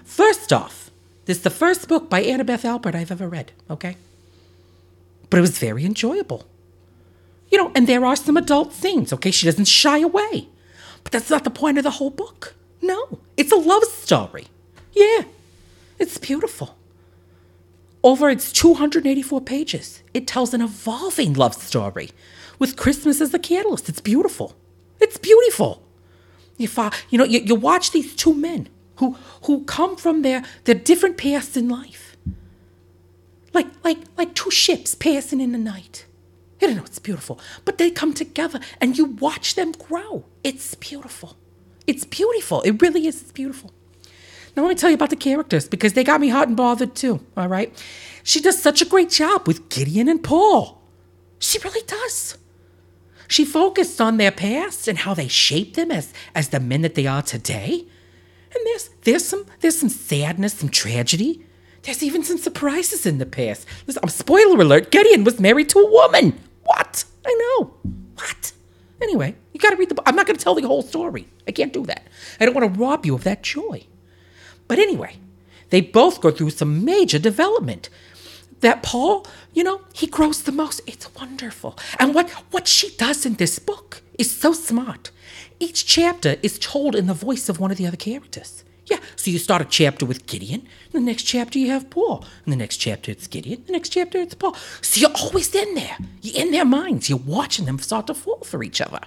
First 0.05 0.53
off, 0.53 0.91
this 1.25 1.39
is 1.39 1.43
the 1.43 1.49
first 1.49 1.89
book 1.89 2.11
by 2.11 2.23
Annabeth 2.23 2.67
Albert 2.67 2.95
I've 2.95 3.11
ever 3.11 3.31
read, 3.31 3.53
okay? 3.71 3.97
But 5.31 5.39
it 5.39 5.41
was 5.41 5.59
very 5.59 5.87
enjoyable. 5.87 6.47
You 7.51 7.57
know, 7.57 7.73
and 7.75 7.87
there 7.87 8.05
are 8.05 8.17
some 8.17 8.37
adult 8.37 8.75
scenes, 8.75 9.11
okay? 9.15 9.31
She 9.31 9.47
doesn't 9.47 9.69
shy 9.69 10.01
away. 10.01 10.51
But 11.03 11.13
that's 11.13 11.31
not 11.31 11.45
the 11.45 11.51
point 11.51 11.79
of 11.79 11.85
the 11.85 11.93
whole 11.93 12.11
book. 12.11 12.57
No, 12.83 13.19
it's 13.37 13.53
a 13.53 13.57
love 13.57 13.85
story. 13.85 14.47
Yeah, 14.93 15.23
it's 15.99 16.19
beautiful. 16.19 16.77
Over 18.03 18.31
its 18.31 18.51
284 18.53 19.41
pages, 19.43 20.03
it 20.15 20.27
tells 20.27 20.55
an 20.55 20.63
evolving 20.63 21.35
love 21.35 21.55
story 21.55 22.11
with 22.59 22.77
Christmas 22.77 23.21
as 23.21 23.31
the 23.31 23.39
catalyst. 23.39 23.89
It's 23.89 24.01
beautiful. 24.01 24.57
It's 25.01 25.19
beautiful. 25.19 25.83
You, 26.57 26.69
fa- 26.69 26.93
you 27.11 27.19
know, 27.19 27.25
you, 27.25 27.41
you 27.41 27.55
watch 27.55 27.91
these 27.91 28.15
two 28.15 28.35
men 28.35 28.69
who, 28.97 29.17
who 29.45 29.65
come 29.65 29.97
from 29.97 30.23
their, 30.23 30.43
their 30.65 30.75
different 30.75 31.17
paths 31.19 31.57
in 31.57 31.69
life. 31.69 32.17
Like, 33.53 33.67
like, 33.85 33.99
like 34.17 34.35
two 34.35 34.51
ships 34.51 34.95
passing 34.95 35.41
in 35.41 35.53
the 35.53 35.59
night. 35.59 36.07
I 36.63 36.67
don't 36.67 36.77
know, 36.77 36.85
it's 36.85 36.99
beautiful. 36.99 37.41
But 37.65 37.79
they 37.79 37.91
come 37.91 38.13
together 38.15 38.61
and 38.81 38.97
you 38.97 39.07
watch 39.07 39.55
them 39.55 39.73
grow. 39.73 40.25
It's 40.45 40.75
beautiful. 40.75 41.37
It's 41.91 42.05
beautiful. 42.05 42.63
It 42.63 42.81
really 42.81 43.09
is. 43.09 43.21
It's 43.21 43.33
beautiful. 43.33 43.73
Now, 44.57 44.63
let 44.63 44.69
me 44.69 44.75
tell 44.77 44.91
you 44.91 44.95
about 44.95 45.11
the 45.11 45.17
characters 45.17 45.69
because 45.69 45.95
they 45.95 46.05
got 46.05 46.21
me 46.21 46.29
hot 46.29 46.47
and 46.47 46.57
bothered 46.57 46.95
too. 46.95 47.19
All 47.37 47.49
right. 47.49 47.77
She 48.23 48.41
does 48.41 48.63
such 48.63 48.81
a 48.81 48.85
great 48.85 49.11
job 49.11 49.49
with 49.49 49.69
Gideon 49.69 50.09
and 50.09 50.23
Paul. 50.23 50.81
She 51.41 51.59
really 51.59 51.85
does. 51.87 52.39
She 53.27 53.45
focused 53.45 54.01
on 54.01 54.19
their 54.19 54.31
past 54.31 54.87
and 54.87 54.99
how 54.99 55.15
they 55.15 55.27
shaped 55.27 55.75
them 55.75 55.91
as, 55.91 56.13
as 56.33 56.51
the 56.51 56.61
men 56.61 56.83
that 56.83 56.95
they 56.95 57.07
are 57.07 57.23
today. 57.23 57.87
And 58.55 58.67
there's 58.67 58.91
there's 59.03 59.25
some 59.25 59.47
there's 59.61 59.79
some 59.79 59.89
sadness, 59.89 60.55
some 60.55 60.69
tragedy. 60.69 61.45
There's 61.83 62.03
even 62.03 62.23
some 62.23 62.39
surprises 62.39 63.07
in 63.07 63.19
the 63.19 63.27
past. 63.27 63.67
Listen, 63.87 64.09
spoiler 64.09 64.61
alert: 64.61 64.91
Gideon 64.93 65.25
was 65.25 65.41
married 65.41 65.69
to 65.71 65.79
a 65.81 65.91
woman. 65.91 66.39
What? 66.65 67.05
I 67.27 67.35
know. 67.35 67.75
What? 68.15 68.53
Anyway, 69.01 69.37
you 69.63 69.69
got 69.69 69.75
to 69.75 69.79
read 69.79 69.91
the 69.91 69.95
book. 69.95 70.09
I'm 70.09 70.17
not 70.17 70.27
going 70.27 70.37
to 70.37 70.43
tell 70.43 70.55
the 70.55 70.67
whole 70.67 70.83
story. 70.83 71.27
I 71.47 71.53
can't 71.53 71.73
do 71.73 71.85
that. 71.87 72.07
I 72.41 72.45
don't 72.45 72.55
want 72.55 72.73
to 72.73 72.81
rob 72.81 73.05
you 73.05 73.15
of 73.15 73.25
that 73.25 73.43
joy. 73.43 73.85
But 74.69 74.79
anyway, 74.79 75.17
they 75.71 75.81
both 75.81 76.21
go 76.21 76.31
through 76.31 76.51
some 76.51 76.85
major 76.85 77.19
development. 77.19 77.89
That 78.61 78.83
Paul, 78.83 79.27
you 79.55 79.65
know, 79.65 79.81
he 79.93 80.07
grows 80.07 80.43
the 80.43 80.53
most. 80.53 80.83
It's 80.87 81.15
wonderful. 81.15 81.79
And 81.99 82.15
what, 82.15 82.31
what 82.51 82.69
she 82.69 82.91
does 82.97 83.25
in 83.25 83.35
this 83.35 83.59
book 83.59 84.03
is 84.19 84.35
so 84.35 84.53
smart. 84.53 85.11
Each 85.59 85.87
chapter 85.87 86.37
is 86.43 86.59
told 86.59 86.95
in 86.95 87.07
the 87.07 87.15
voice 87.15 87.49
of 87.49 87.59
one 87.59 87.71
of 87.71 87.79
the 87.79 87.87
other 87.87 87.97
characters. 87.97 88.65
Yeah, 88.91 88.99
so 89.15 89.31
you 89.31 89.39
start 89.39 89.63
a 89.63 89.67
chapter 89.67 90.05
with 90.05 90.27
Gideon, 90.27 90.67
the 90.91 90.99
next 90.99 91.23
chapter 91.23 91.61
you 91.61 91.71
have 91.71 91.91
Paul, 91.91 92.25
and 92.45 92.53
the 92.53 92.57
next 92.57 92.79
chapter 92.79 93.13
it's 93.13 93.29
Gideon, 93.29 93.63
the 93.67 93.73
next 93.73 93.91
chapter 93.91 94.19
it's 94.19 94.35
Paul. 94.35 94.57
So 94.83 95.01
you're 95.01 95.17
always 95.17 95.55
in 95.55 95.75
there. 95.75 95.97
You're 96.23 96.45
in 96.45 96.51
their 96.51 96.65
minds. 96.65 97.09
You're 97.09 97.19
watching 97.19 97.67
them 97.67 97.79
start 97.79 98.09
to 98.09 98.15
fall 98.15 98.41
for 98.41 98.65
each 98.65 98.81
other. 98.81 98.99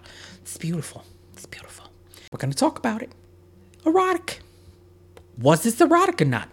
It's 0.43 0.57
beautiful. 0.57 1.05
It's 1.31 1.45
beautiful. 1.45 1.85
We're 2.29 2.38
going 2.38 2.51
to 2.51 2.57
talk 2.57 2.77
about 2.77 3.01
it. 3.01 3.13
Erotic. 3.85 4.41
Was 5.38 5.63
this 5.63 5.79
erotic 5.79 6.21
or 6.21 6.25
not? 6.25 6.50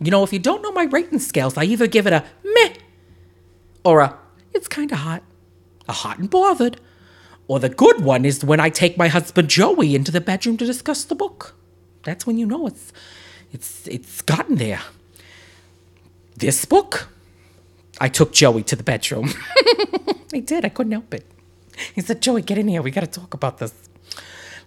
You 0.00 0.12
know, 0.12 0.22
if 0.22 0.32
you 0.32 0.38
don't 0.38 0.62
know 0.62 0.70
my 0.70 0.84
rating 0.84 1.18
scales, 1.18 1.56
I 1.56 1.64
either 1.64 1.88
give 1.88 2.06
it 2.06 2.12
a 2.12 2.24
meh 2.44 2.74
or 3.84 4.00
a 4.00 4.16
it's 4.54 4.68
kind 4.68 4.92
of 4.92 4.98
hot, 4.98 5.24
a 5.88 5.92
hot 5.92 6.18
and 6.20 6.30
bothered. 6.30 6.80
Or 7.48 7.58
the 7.58 7.68
good 7.68 8.04
one 8.04 8.24
is 8.24 8.44
when 8.44 8.60
I 8.60 8.70
take 8.70 8.96
my 8.96 9.08
husband 9.08 9.50
Joey 9.50 9.96
into 9.96 10.12
the 10.12 10.20
bedroom 10.20 10.56
to 10.58 10.64
discuss 10.64 11.02
the 11.02 11.16
book. 11.16 11.56
That's 12.04 12.24
when 12.24 12.38
you 12.38 12.46
know 12.46 12.68
it's 12.68 12.92
it's 13.52 13.88
it's 13.88 14.22
gotten 14.22 14.56
there. 14.56 14.82
This 16.36 16.64
book, 16.64 17.08
I 18.00 18.08
took 18.08 18.32
Joey 18.32 18.62
to 18.62 18.76
the 18.76 18.84
bedroom. 18.84 19.30
I 20.32 20.38
did. 20.38 20.64
I 20.64 20.68
couldn't 20.68 20.92
help 20.92 21.12
it. 21.12 21.26
He 21.94 22.00
said, 22.00 22.22
"Joey, 22.22 22.42
get 22.42 22.58
in 22.58 22.68
here. 22.68 22.82
We 22.82 22.90
got 22.90 23.00
to 23.02 23.06
talk 23.20 23.34
about 23.34 23.58
this." 23.58 23.74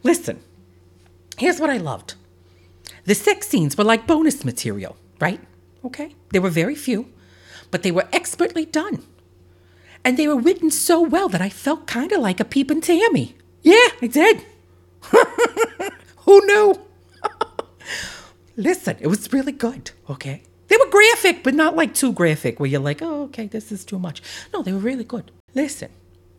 Listen, 0.03 0.39
here's 1.37 1.59
what 1.59 1.69
I 1.69 1.77
loved. 1.77 2.15
The 3.05 3.15
sex 3.15 3.47
scenes 3.47 3.77
were 3.77 3.83
like 3.83 4.07
bonus 4.07 4.43
material, 4.43 4.97
right? 5.19 5.39
Okay, 5.83 6.15
there 6.31 6.41
were 6.41 6.49
very 6.49 6.75
few, 6.75 7.11
but 7.71 7.83
they 7.83 7.91
were 7.91 8.07
expertly 8.11 8.65
done. 8.65 9.03
And 10.03 10.17
they 10.17 10.27
were 10.27 10.39
written 10.39 10.69
so 10.69 11.01
well 11.01 11.29
that 11.29 11.41
I 11.41 11.49
felt 11.49 11.87
kind 11.87 12.11
of 12.11 12.21
like 12.21 12.39
a 12.39 12.45
peeping 12.45 12.81
Tammy. 12.81 13.35
Yeah, 13.61 13.87
I 14.01 14.07
did. 14.07 14.45
Who 16.25 16.45
knew? 16.45 16.79
Listen, 18.57 18.97
it 18.99 19.07
was 19.07 19.33
really 19.33 19.51
good, 19.51 19.91
okay? 20.09 20.43
They 20.67 20.77
were 20.77 20.89
graphic, 20.89 21.43
but 21.43 21.53
not 21.55 21.75
like 21.75 21.93
too 21.93 22.13
graphic 22.13 22.59
where 22.59 22.69
you're 22.69 22.79
like, 22.79 23.01
oh, 23.01 23.23
okay, 23.23 23.47
this 23.47 23.71
is 23.71 23.83
too 23.83 23.99
much. 23.99 24.21
No, 24.53 24.61
they 24.61 24.71
were 24.73 24.79
really 24.79 25.03
good. 25.03 25.31
Listen, 25.53 25.89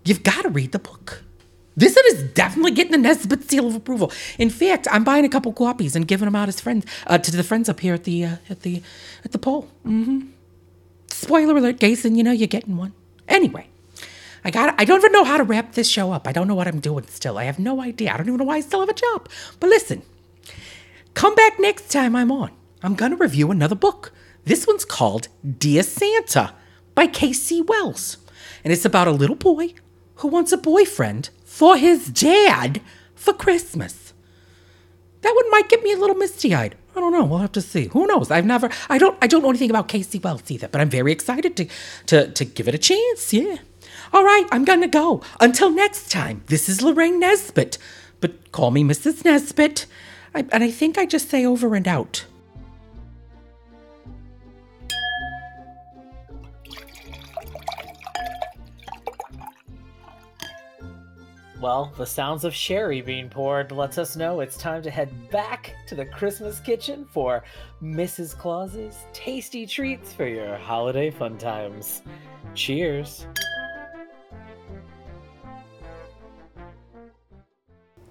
you've 0.06 0.22
got 0.22 0.42
to 0.42 0.48
read 0.48 0.72
the 0.72 0.78
book. 0.78 1.22
This 1.76 1.94
one 1.94 2.04
is 2.06 2.22
definitely 2.32 2.70
getting 2.70 2.92
the 2.92 2.98
Nesbitt 2.98 3.50
seal 3.50 3.66
of 3.66 3.74
approval. 3.74 4.10
In 4.38 4.48
fact, 4.48 4.88
I'm 4.90 5.04
buying 5.04 5.26
a 5.26 5.28
couple 5.28 5.52
copies 5.52 5.94
and 5.94 6.08
giving 6.08 6.24
them 6.24 6.34
out 6.34 6.48
as 6.48 6.58
friends 6.58 6.86
uh, 7.06 7.18
to 7.18 7.30
the 7.30 7.42
friends 7.42 7.68
up 7.68 7.80
here 7.80 7.92
at 7.92 8.04
the 8.04 8.24
uh, 8.24 8.36
at 8.48 8.62
the 8.62 8.82
at 9.24 9.32
the 9.32 9.38
Pole. 9.38 9.68
Mm-hmm. 9.84 10.28
Spoiler 11.08 11.56
alert, 11.56 11.78
Jason. 11.78 12.14
You 12.14 12.24
know 12.24 12.32
you're 12.32 12.46
getting 12.46 12.78
one. 12.78 12.94
Anyway, 13.28 13.68
I 14.42 14.50
got. 14.50 14.74
I 14.80 14.86
don't 14.86 15.00
even 15.00 15.12
know 15.12 15.24
how 15.24 15.36
to 15.36 15.44
wrap 15.44 15.72
this 15.72 15.88
show 15.88 16.12
up. 16.12 16.26
I 16.26 16.32
don't 16.32 16.48
know 16.48 16.54
what 16.54 16.66
I'm 16.66 16.80
doing 16.80 17.06
still. 17.08 17.36
I 17.36 17.44
have 17.44 17.58
no 17.58 17.82
idea. 17.82 18.10
I 18.10 18.16
don't 18.16 18.26
even 18.26 18.38
know 18.38 18.44
why 18.44 18.56
I 18.56 18.60
still 18.60 18.80
have 18.80 18.88
a 18.88 18.94
job. 18.94 19.28
But 19.60 19.68
listen, 19.68 20.00
come 21.12 21.34
back 21.34 21.60
next 21.60 21.90
time 21.90 22.16
I'm 22.16 22.32
on. 22.32 22.52
I'm 22.82 22.94
gonna 22.94 23.16
review 23.16 23.50
another 23.50 23.74
book. 23.74 24.12
This 24.44 24.66
one's 24.66 24.86
called 24.86 25.28
Dear 25.58 25.82
Santa 25.82 26.54
by 26.94 27.06
K.C. 27.06 27.60
Wells, 27.62 28.16
and 28.64 28.72
it's 28.72 28.86
about 28.86 29.08
a 29.08 29.12
little 29.12 29.36
boy 29.36 29.74
who 30.16 30.28
wants 30.28 30.52
a 30.52 30.56
boyfriend 30.56 31.30
for 31.44 31.76
his 31.76 32.08
dad 32.08 32.80
for 33.14 33.32
Christmas. 33.32 34.12
That 35.22 35.34
one 35.34 35.50
might 35.50 35.68
get 35.68 35.82
me 35.82 35.92
a 35.92 35.96
little 35.96 36.16
misty-eyed. 36.16 36.76
I 36.94 37.00
don't 37.00 37.12
know. 37.12 37.24
We'll 37.24 37.40
have 37.40 37.52
to 37.52 37.60
see. 37.60 37.88
Who 37.88 38.06
knows? 38.06 38.30
I've 38.30 38.46
never. 38.46 38.70
I 38.88 38.96
don't. 38.98 39.18
I 39.20 39.26
don't 39.26 39.42
know 39.42 39.50
anything 39.50 39.70
about 39.70 39.88
K.C. 39.88 40.18
Wells 40.18 40.50
either. 40.50 40.68
But 40.68 40.80
I'm 40.80 40.88
very 40.88 41.12
excited 41.12 41.56
to 41.56 41.66
to 42.06 42.30
to 42.30 42.44
give 42.44 42.68
it 42.68 42.74
a 42.74 42.78
chance. 42.78 43.32
Yeah. 43.32 43.56
All 44.12 44.24
right. 44.24 44.46
I'm 44.50 44.64
gonna 44.64 44.88
go. 44.88 45.22
Until 45.40 45.70
next 45.70 46.10
time. 46.10 46.42
This 46.46 46.68
is 46.68 46.80
Lorraine 46.80 47.20
Nesbitt, 47.20 47.76
but 48.20 48.50
call 48.52 48.70
me 48.70 48.82
Mrs. 48.82 49.24
Nesbitt. 49.24 49.86
I, 50.34 50.46
and 50.52 50.64
I 50.64 50.70
think 50.70 50.96
I 50.96 51.06
just 51.06 51.28
say 51.28 51.44
over 51.44 51.74
and 51.74 51.86
out. 51.88 52.24
Well, 61.58 61.90
the 61.96 62.04
sounds 62.04 62.44
of 62.44 62.54
sherry 62.54 63.00
being 63.00 63.30
poured 63.30 63.72
lets 63.72 63.96
us 63.96 64.14
know 64.14 64.40
it's 64.40 64.58
time 64.58 64.82
to 64.82 64.90
head 64.90 65.30
back 65.30 65.74
to 65.86 65.94
the 65.94 66.04
Christmas 66.04 66.60
kitchen 66.60 67.06
for 67.10 67.44
Mrs. 67.82 68.36
Claus's 68.36 69.06
tasty 69.14 69.64
treats 69.64 70.12
for 70.12 70.26
your 70.26 70.56
holiday 70.56 71.10
fun 71.10 71.38
times. 71.38 72.02
Cheers. 72.54 73.26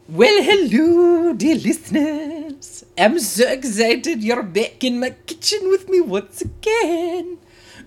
Well, 0.10 0.44
hello, 0.44 1.34
dear 1.34 1.56
listeners. 1.56 2.84
I'm 2.98 3.20
so 3.20 3.48
excited 3.48 4.24
you're 4.24 4.44
back 4.44 4.84
in 4.84 5.00
my 5.00 5.12
kitchen 5.12 5.70
with 5.70 5.88
me 5.88 6.02
once 6.02 6.42
again. 6.42 7.38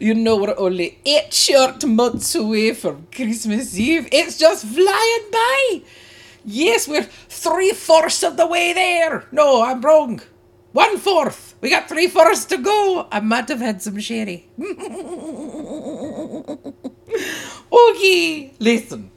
You 0.00 0.14
know 0.14 0.36
we're 0.36 0.54
only 0.56 1.00
eight 1.04 1.34
short 1.34 1.84
months 1.84 2.32
away 2.36 2.72
from 2.72 3.08
Christmas 3.12 3.76
Eve. 3.76 4.08
It's 4.12 4.38
just 4.38 4.64
flying 4.64 5.30
by. 5.32 5.82
Yes, 6.44 6.86
we're 6.86 7.02
three 7.28 7.72
fourths 7.72 8.22
of 8.22 8.36
the 8.36 8.46
way 8.46 8.72
there. 8.72 9.26
No, 9.32 9.64
I'm 9.64 9.80
wrong. 9.80 10.20
One 10.70 10.98
fourth. 10.98 11.56
We 11.60 11.70
got 11.70 11.88
three 11.88 12.06
fourths 12.06 12.44
to 12.46 12.58
go. 12.58 13.08
I 13.10 13.18
might 13.18 13.48
have 13.48 13.58
had 13.58 13.82
some 13.82 13.98
sherry. 13.98 14.48
okay, 17.72 18.54
listen. 18.60 19.10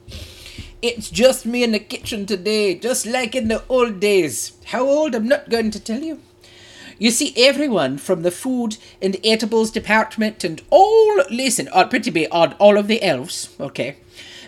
It's 0.81 1.11
just 1.11 1.45
me 1.45 1.63
in 1.63 1.73
the 1.73 1.79
kitchen 1.79 2.25
today, 2.25 2.73
just 2.73 3.05
like 3.05 3.35
in 3.35 3.50
the 3.50 3.63
old 3.69 4.00
days. 4.00 4.53
How 4.65 4.88
old? 4.88 5.13
I'm 5.13 5.27
not 5.27 5.47
going 5.47 5.69
to 5.69 5.79
tell 5.79 6.01
you. 6.01 6.19
You 7.01 7.10
see, 7.10 7.34
everyone 7.36 7.98
from 7.98 8.22
the 8.22 8.29
food 8.29 8.77
and 9.01 9.17
edibles 9.24 9.72
department 9.72 10.43
and 10.43 10.62
all, 10.70 11.24
listen, 11.31 11.67
uh, 11.72 11.88
pretty 11.88 12.12
be 12.12 12.27
odd, 12.27 12.55
all 12.60 12.77
of 12.77 12.86
the 12.86 13.01
elves, 13.01 13.50
okay, 13.60 13.96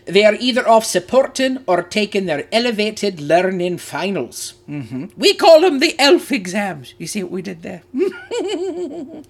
they 0.05 0.23
are 0.23 0.35
either 0.39 0.69
off 0.69 0.85
supporting 0.85 1.63
or 1.65 1.81
taking 1.81 2.27
their 2.27 2.47
elevated 2.51 3.19
learning 3.19 3.79
finals. 3.79 4.53
Mm-hmm. 4.69 5.05
We 5.17 5.33
call 5.33 5.61
them 5.61 5.79
the 5.79 5.95
elf 5.97 6.31
exams. 6.31 6.93
You 6.99 7.07
see 7.07 7.23
what 7.23 7.31
we 7.31 7.41
did 7.41 7.63
there? 7.63 7.81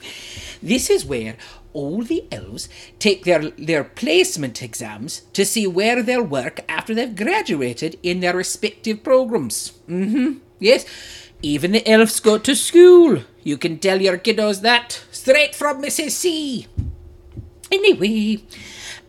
this 0.62 0.90
is 0.90 1.06
where 1.06 1.38
all 1.72 2.04
the 2.04 2.26
elves 2.30 2.68
take 3.00 3.24
their, 3.24 3.52
their 3.52 3.86
placement 3.86 4.62
exams 4.62 5.22
to 5.32 5.46
see 5.46 5.66
where 5.66 6.04
they'll 6.04 6.24
work 6.24 6.60
after 6.68 6.94
they've 6.94 7.16
graduated 7.16 7.98
in 8.04 8.20
their 8.20 8.36
respective 8.36 9.02
programs. 9.02 9.72
Mm-hmm. 9.88 10.40
Yes. 10.60 10.86
Even 11.44 11.74
the 11.74 11.88
elves 11.88 12.22
go 12.22 12.38
to 12.38 12.56
school. 12.56 13.22
You 13.44 13.58
can 13.58 13.78
tell 13.78 14.02
your 14.02 14.18
kiddos 14.18 14.62
that 14.62 15.04
straight 15.12 15.54
from 15.54 15.84
Mrs. 15.84 16.12
C. 16.12 16.68
Anyway, 17.70 18.44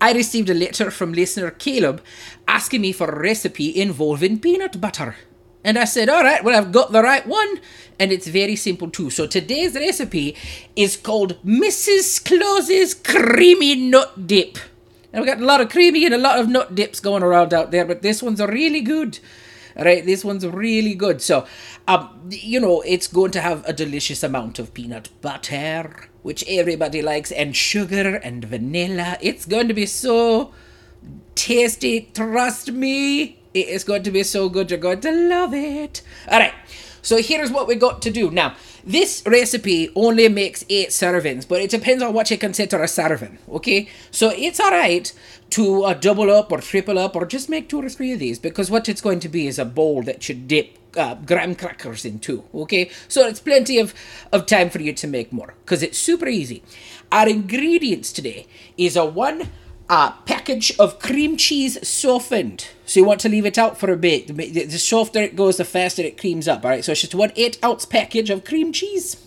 I 0.00 0.12
received 0.12 0.50
a 0.50 0.54
letter 0.54 0.90
from 0.90 1.12
listener 1.12 1.52
Caleb 1.52 2.02
asking 2.48 2.80
me 2.80 2.90
for 2.90 3.08
a 3.08 3.20
recipe 3.20 3.80
involving 3.80 4.40
peanut 4.40 4.80
butter. 4.80 5.14
And 5.62 5.78
I 5.78 5.84
said, 5.84 6.08
all 6.08 6.24
right, 6.24 6.42
well, 6.42 6.58
I've 6.58 6.72
got 6.72 6.90
the 6.90 7.04
right 7.04 7.24
one. 7.24 7.60
And 8.00 8.10
it's 8.10 8.26
very 8.26 8.56
simple 8.56 8.90
too. 8.90 9.10
So 9.10 9.28
today's 9.28 9.76
recipe 9.76 10.36
is 10.74 10.96
called 10.96 11.40
Mrs. 11.44 12.24
Claus's 12.24 12.94
Creamy 12.94 13.76
Nut 13.76 14.26
Dip. 14.26 14.58
And 15.12 15.22
we've 15.22 15.32
got 15.32 15.40
a 15.40 15.46
lot 15.46 15.60
of 15.60 15.70
creamy 15.70 16.04
and 16.04 16.14
a 16.14 16.18
lot 16.18 16.40
of 16.40 16.48
nut 16.48 16.74
dips 16.74 16.98
going 16.98 17.22
around 17.22 17.54
out 17.54 17.70
there, 17.70 17.84
but 17.84 18.02
this 18.02 18.20
one's 18.20 18.40
really 18.40 18.80
good. 18.80 19.20
Right, 19.76 20.06
this 20.06 20.24
one's 20.24 20.46
really 20.46 20.94
good. 20.94 21.20
So, 21.20 21.46
um, 21.88 22.28
you 22.30 22.60
know, 22.60 22.80
it's 22.82 23.08
going 23.08 23.32
to 23.32 23.40
have 23.40 23.64
a 23.66 23.72
delicious 23.72 24.22
amount 24.22 24.58
of 24.60 24.72
peanut 24.72 25.08
butter, 25.20 26.08
which 26.22 26.44
everybody 26.46 27.02
likes, 27.02 27.32
and 27.32 27.56
sugar 27.56 28.16
and 28.16 28.44
vanilla. 28.44 29.18
It's 29.20 29.46
going 29.46 29.66
to 29.68 29.74
be 29.74 29.86
so 29.86 30.52
tasty. 31.34 32.10
Trust 32.14 32.70
me, 32.70 33.40
it 33.52 33.68
is 33.68 33.82
going 33.82 34.04
to 34.04 34.10
be 34.10 34.22
so 34.22 34.48
good. 34.48 34.70
You're 34.70 34.78
going 34.78 35.00
to 35.00 35.10
love 35.10 35.52
it. 35.54 36.02
All 36.30 36.38
right. 36.38 36.54
So 37.02 37.20
here's 37.20 37.50
what 37.50 37.66
we 37.68 37.74
got 37.74 38.00
to 38.02 38.10
do. 38.10 38.30
Now, 38.30 38.56
this 38.86 39.22
recipe 39.26 39.90
only 39.94 40.28
makes 40.28 40.64
eight 40.68 40.90
servings, 40.90 41.48
but 41.48 41.62
it 41.62 41.70
depends 41.70 42.02
on 42.02 42.12
what 42.12 42.30
you 42.30 42.36
consider 42.36 42.82
a 42.82 42.88
serving, 42.88 43.38
okay? 43.48 43.88
So 44.10 44.30
it's 44.30 44.60
alright 44.60 45.12
to 45.50 45.84
uh, 45.84 45.94
double 45.94 46.30
up 46.30 46.52
or 46.52 46.60
triple 46.60 46.98
up 46.98 47.16
or 47.16 47.24
just 47.24 47.48
make 47.48 47.68
two 47.68 47.80
or 47.80 47.88
three 47.88 48.12
of 48.12 48.18
these 48.18 48.38
because 48.38 48.70
what 48.70 48.88
it's 48.88 49.00
going 49.00 49.20
to 49.20 49.28
be 49.28 49.46
is 49.46 49.58
a 49.58 49.64
bowl 49.64 50.02
that 50.02 50.28
you 50.28 50.34
dip 50.34 50.78
uh, 50.96 51.14
graham 51.14 51.54
crackers 51.54 52.04
into, 52.04 52.44
okay? 52.54 52.90
So 53.08 53.26
it's 53.26 53.40
plenty 53.40 53.78
of, 53.78 53.94
of 54.32 54.46
time 54.46 54.70
for 54.70 54.80
you 54.80 54.92
to 54.92 55.06
make 55.06 55.32
more 55.32 55.54
because 55.64 55.82
it's 55.82 55.98
super 55.98 56.28
easy. 56.28 56.62
Our 57.10 57.28
ingredients 57.28 58.12
today 58.12 58.46
is 58.76 58.96
a 58.96 59.04
one 59.04 59.48
a 59.94 60.12
package 60.26 60.76
of 60.76 60.98
cream 60.98 61.36
cheese 61.36 61.86
softened. 61.86 62.66
So 62.84 62.98
you 62.98 63.06
want 63.06 63.20
to 63.20 63.28
leave 63.28 63.46
it 63.46 63.56
out 63.56 63.78
for 63.78 63.92
a 63.92 63.96
bit. 63.96 64.26
The 64.26 64.78
softer 64.78 65.20
it 65.20 65.36
goes, 65.36 65.58
the 65.58 65.64
faster 65.64 66.02
it 66.02 66.18
creams 66.18 66.48
up. 66.48 66.64
All 66.64 66.70
right, 66.70 66.84
so 66.84 66.90
it's 66.92 67.02
just 67.02 67.14
one 67.14 67.30
eight 67.36 67.58
ounce 67.64 67.84
package 67.84 68.28
of 68.28 68.44
cream 68.44 68.72
cheese. 68.72 69.24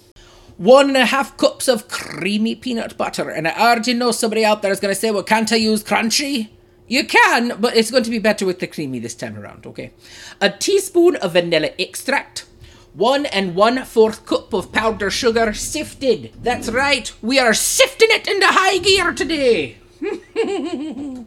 One 0.57 0.89
and 0.89 0.97
a 0.97 1.05
half 1.05 1.37
cups 1.37 1.69
of 1.69 1.87
creamy 1.87 2.53
peanut 2.55 2.97
butter. 2.97 3.29
And 3.29 3.47
I 3.47 3.51
already 3.51 3.93
know 3.93 4.11
somebody 4.11 4.43
out 4.43 4.61
there 4.61 4.71
is 4.73 4.81
going 4.81 4.93
to 4.93 4.99
say, 4.99 5.09
well, 5.09 5.23
can't 5.23 5.53
I 5.53 5.55
use 5.55 5.85
crunchy? 5.85 6.49
You 6.87 7.05
can, 7.05 7.61
but 7.61 7.77
it's 7.77 7.91
going 7.91 8.03
to 8.03 8.09
be 8.09 8.19
better 8.19 8.45
with 8.45 8.59
the 8.59 8.67
creamy 8.67 8.99
this 8.99 9.15
time 9.15 9.37
around, 9.37 9.65
okay? 9.67 9.93
A 10.41 10.49
teaspoon 10.49 11.15
of 11.17 11.31
vanilla 11.33 11.69
extract. 11.77 12.45
One 12.93 13.25
and 13.27 13.55
one 13.55 13.85
fourth 13.85 14.25
cup 14.25 14.51
of 14.53 14.73
powdered 14.73 15.11
sugar 15.11 15.53
sifted. 15.53 16.33
That's 16.41 16.69
right, 16.69 17.13
we 17.21 17.39
are 17.39 17.53
sifting 17.53 18.09
it 18.11 18.27
into 18.27 18.47
high 18.47 18.79
gear 18.79 19.13
today. 19.13 19.77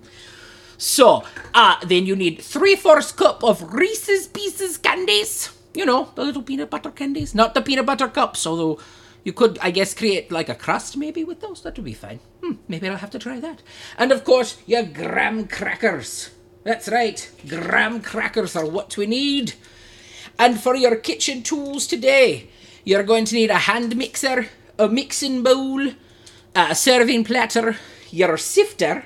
so, 0.79 1.25
uh, 1.55 1.77
then 1.87 2.07
you 2.07 2.17
need 2.17 2.41
three 2.41 2.77
fourths 2.77 3.13
cup 3.13 3.43
of 3.43 3.73
Reese's 3.73 4.27
Pieces 4.27 4.77
candies. 4.79 5.51
You 5.75 5.87
know, 5.87 6.11
the 6.15 6.25
little 6.25 6.43
peanut 6.43 6.71
butter 6.71 6.91
candies. 6.91 7.35
Not 7.35 7.55
the 7.55 7.63
peanut 7.63 7.87
butter 7.87 8.09
cups, 8.09 8.47
although 8.47 8.81
you 9.25 9.33
could, 9.33 9.59
I 9.61 9.71
guess, 9.71 9.95
create 9.95 10.33
like 10.33 10.49
a 10.49 10.55
crust 10.55 10.97
maybe 10.97 11.25
with 11.25 11.41
those. 11.41 11.63
That 11.63 11.77
would 11.77 11.85
be 11.85 11.95
fine. 11.95 12.21
Hmm, 12.43 12.55
maybe 12.69 12.89
I'll 12.89 12.97
have 12.97 13.11
to 13.11 13.19
try 13.19 13.39
that. 13.41 13.63
And 13.99 14.13
of 14.13 14.25
course, 14.25 14.59
your 14.67 14.83
graham 14.83 15.47
crackers. 15.47 16.31
That's 16.63 16.89
right, 16.89 17.31
graham 17.49 18.03
crackers 18.03 18.55
are 18.55 18.67
what 18.67 18.97
we 18.97 19.07
need. 19.07 19.55
And 20.39 20.61
for 20.61 20.77
your 20.77 20.97
kitchen 20.97 21.43
tools 21.43 21.87
today, 21.87 22.49
you're 22.85 23.03
going 23.03 23.25
to 23.27 23.35
need 23.35 23.51
a 23.51 23.59
hand 23.59 23.97
mixer, 23.97 24.49
a 24.79 24.89
mixing 24.89 25.43
bowl, 25.43 25.93
a 26.55 26.75
serving 26.75 27.25
platter, 27.25 27.77
your 28.13 28.37
sifter, 28.37 29.05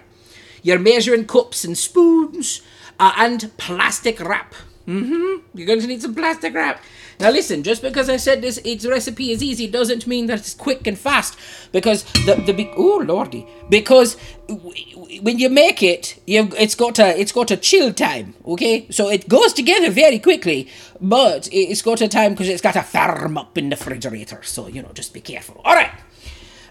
your 0.62 0.78
measuring 0.78 1.26
cups 1.26 1.64
and 1.64 1.76
spoons, 1.76 2.62
uh, 2.98 3.12
and 3.16 3.50
plastic 3.56 4.20
wrap. 4.20 4.54
Mm-hmm. 4.86 5.46
You're 5.56 5.66
going 5.66 5.80
to 5.80 5.86
need 5.86 6.02
some 6.02 6.14
plastic 6.14 6.54
wrap. 6.54 6.82
Now 7.20 7.30
listen, 7.30 7.62
just 7.62 7.80
because 7.80 8.10
I 8.10 8.16
said 8.16 8.42
this 8.42 8.58
its 8.64 8.84
recipe 8.84 9.30
is 9.30 9.42
easy 9.42 9.66
doesn't 9.68 10.06
mean 10.06 10.26
that 10.26 10.40
it's 10.40 10.52
quick 10.52 10.86
and 10.86 10.98
fast. 10.98 11.38
Because 11.72 12.02
the 12.26 12.34
the 12.44 12.52
big 12.52 12.70
oh 12.76 12.98
lordy, 13.06 13.46
because 13.70 14.16
w- 14.48 15.20
when 15.22 15.38
you 15.38 15.48
make 15.48 15.80
it, 15.82 16.20
you 16.26 16.50
it's 16.58 16.74
got 16.74 16.98
a 16.98 17.18
it's 17.18 17.30
got 17.32 17.50
a 17.52 17.56
chill 17.56 17.92
time. 17.94 18.34
Okay, 18.46 18.86
so 18.90 19.08
it 19.08 19.28
goes 19.28 19.52
together 19.52 19.90
very 19.90 20.18
quickly, 20.18 20.68
but 21.00 21.46
it- 21.48 21.70
it's 21.70 21.82
got 21.82 22.00
a 22.00 22.08
time 22.08 22.32
because 22.32 22.48
it's 22.48 22.60
got 22.62 22.74
a 22.76 22.82
firm 22.82 23.38
up 23.38 23.56
in 23.56 23.70
the 23.70 23.76
refrigerator. 23.76 24.42
So 24.42 24.66
you 24.66 24.82
know, 24.82 24.90
just 24.92 25.14
be 25.14 25.20
careful. 25.20 25.60
All 25.64 25.74
right. 25.76 25.92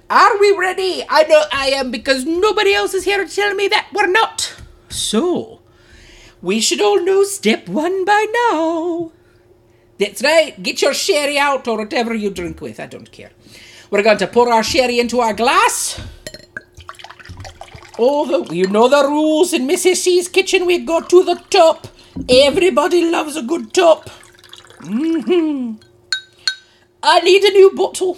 Are 0.10 0.38
we 0.40 0.56
ready? 0.58 1.04
I 1.10 1.24
know 1.24 1.44
I 1.52 1.68
am 1.68 1.92
because 1.92 2.26
nobody 2.26 2.74
else 2.74 2.94
is 2.94 3.06
here 3.06 3.24
to 3.24 3.36
tell 3.36 3.54
me 3.56 3.68
that 3.70 3.88
we're 3.94 4.08
not. 4.08 4.56
So, 4.90 5.62
we 6.42 6.60
should 6.60 6.82
all 6.82 7.04
know 7.04 7.24
step 7.24 7.68
one 7.68 8.06
by 8.06 8.26
now. 8.52 9.12
That's 9.98 10.24
right, 10.24 10.62
get 10.62 10.82
your 10.82 10.94
sherry 10.94 11.38
out 11.38 11.68
or 11.68 11.78
whatever 11.78 12.14
you 12.14 12.30
drink 12.30 12.60
with, 12.62 12.80
I 12.80 12.88
don't 12.88 13.12
care. 13.12 13.32
We're 13.90 14.04
going 14.04 14.18
to 14.18 14.28
pour 14.28 14.52
our 14.52 14.64
sherry 14.64 15.00
into 15.00 15.20
our 15.20 15.34
glass. 15.34 16.02
Oh, 17.98 18.26
the, 18.26 18.54
you 18.54 18.68
know 18.68 18.90
the 18.90 19.08
rules 19.08 19.54
in 19.54 19.68
Mrs. 19.68 19.98
C's 19.98 20.28
kitchen, 20.28 20.66
we 20.66 20.80
go 20.80 21.00
to 21.00 21.24
the 21.24 21.36
top. 21.50 21.88
Everybody 22.28 23.10
loves 23.10 23.36
a 23.36 23.44
good 23.44 23.74
top. 23.74 24.10
Mm-hmm. 24.82 25.76
I 27.02 27.20
need 27.22 27.44
a 27.44 27.52
new 27.52 27.72
bottle. 27.72 28.18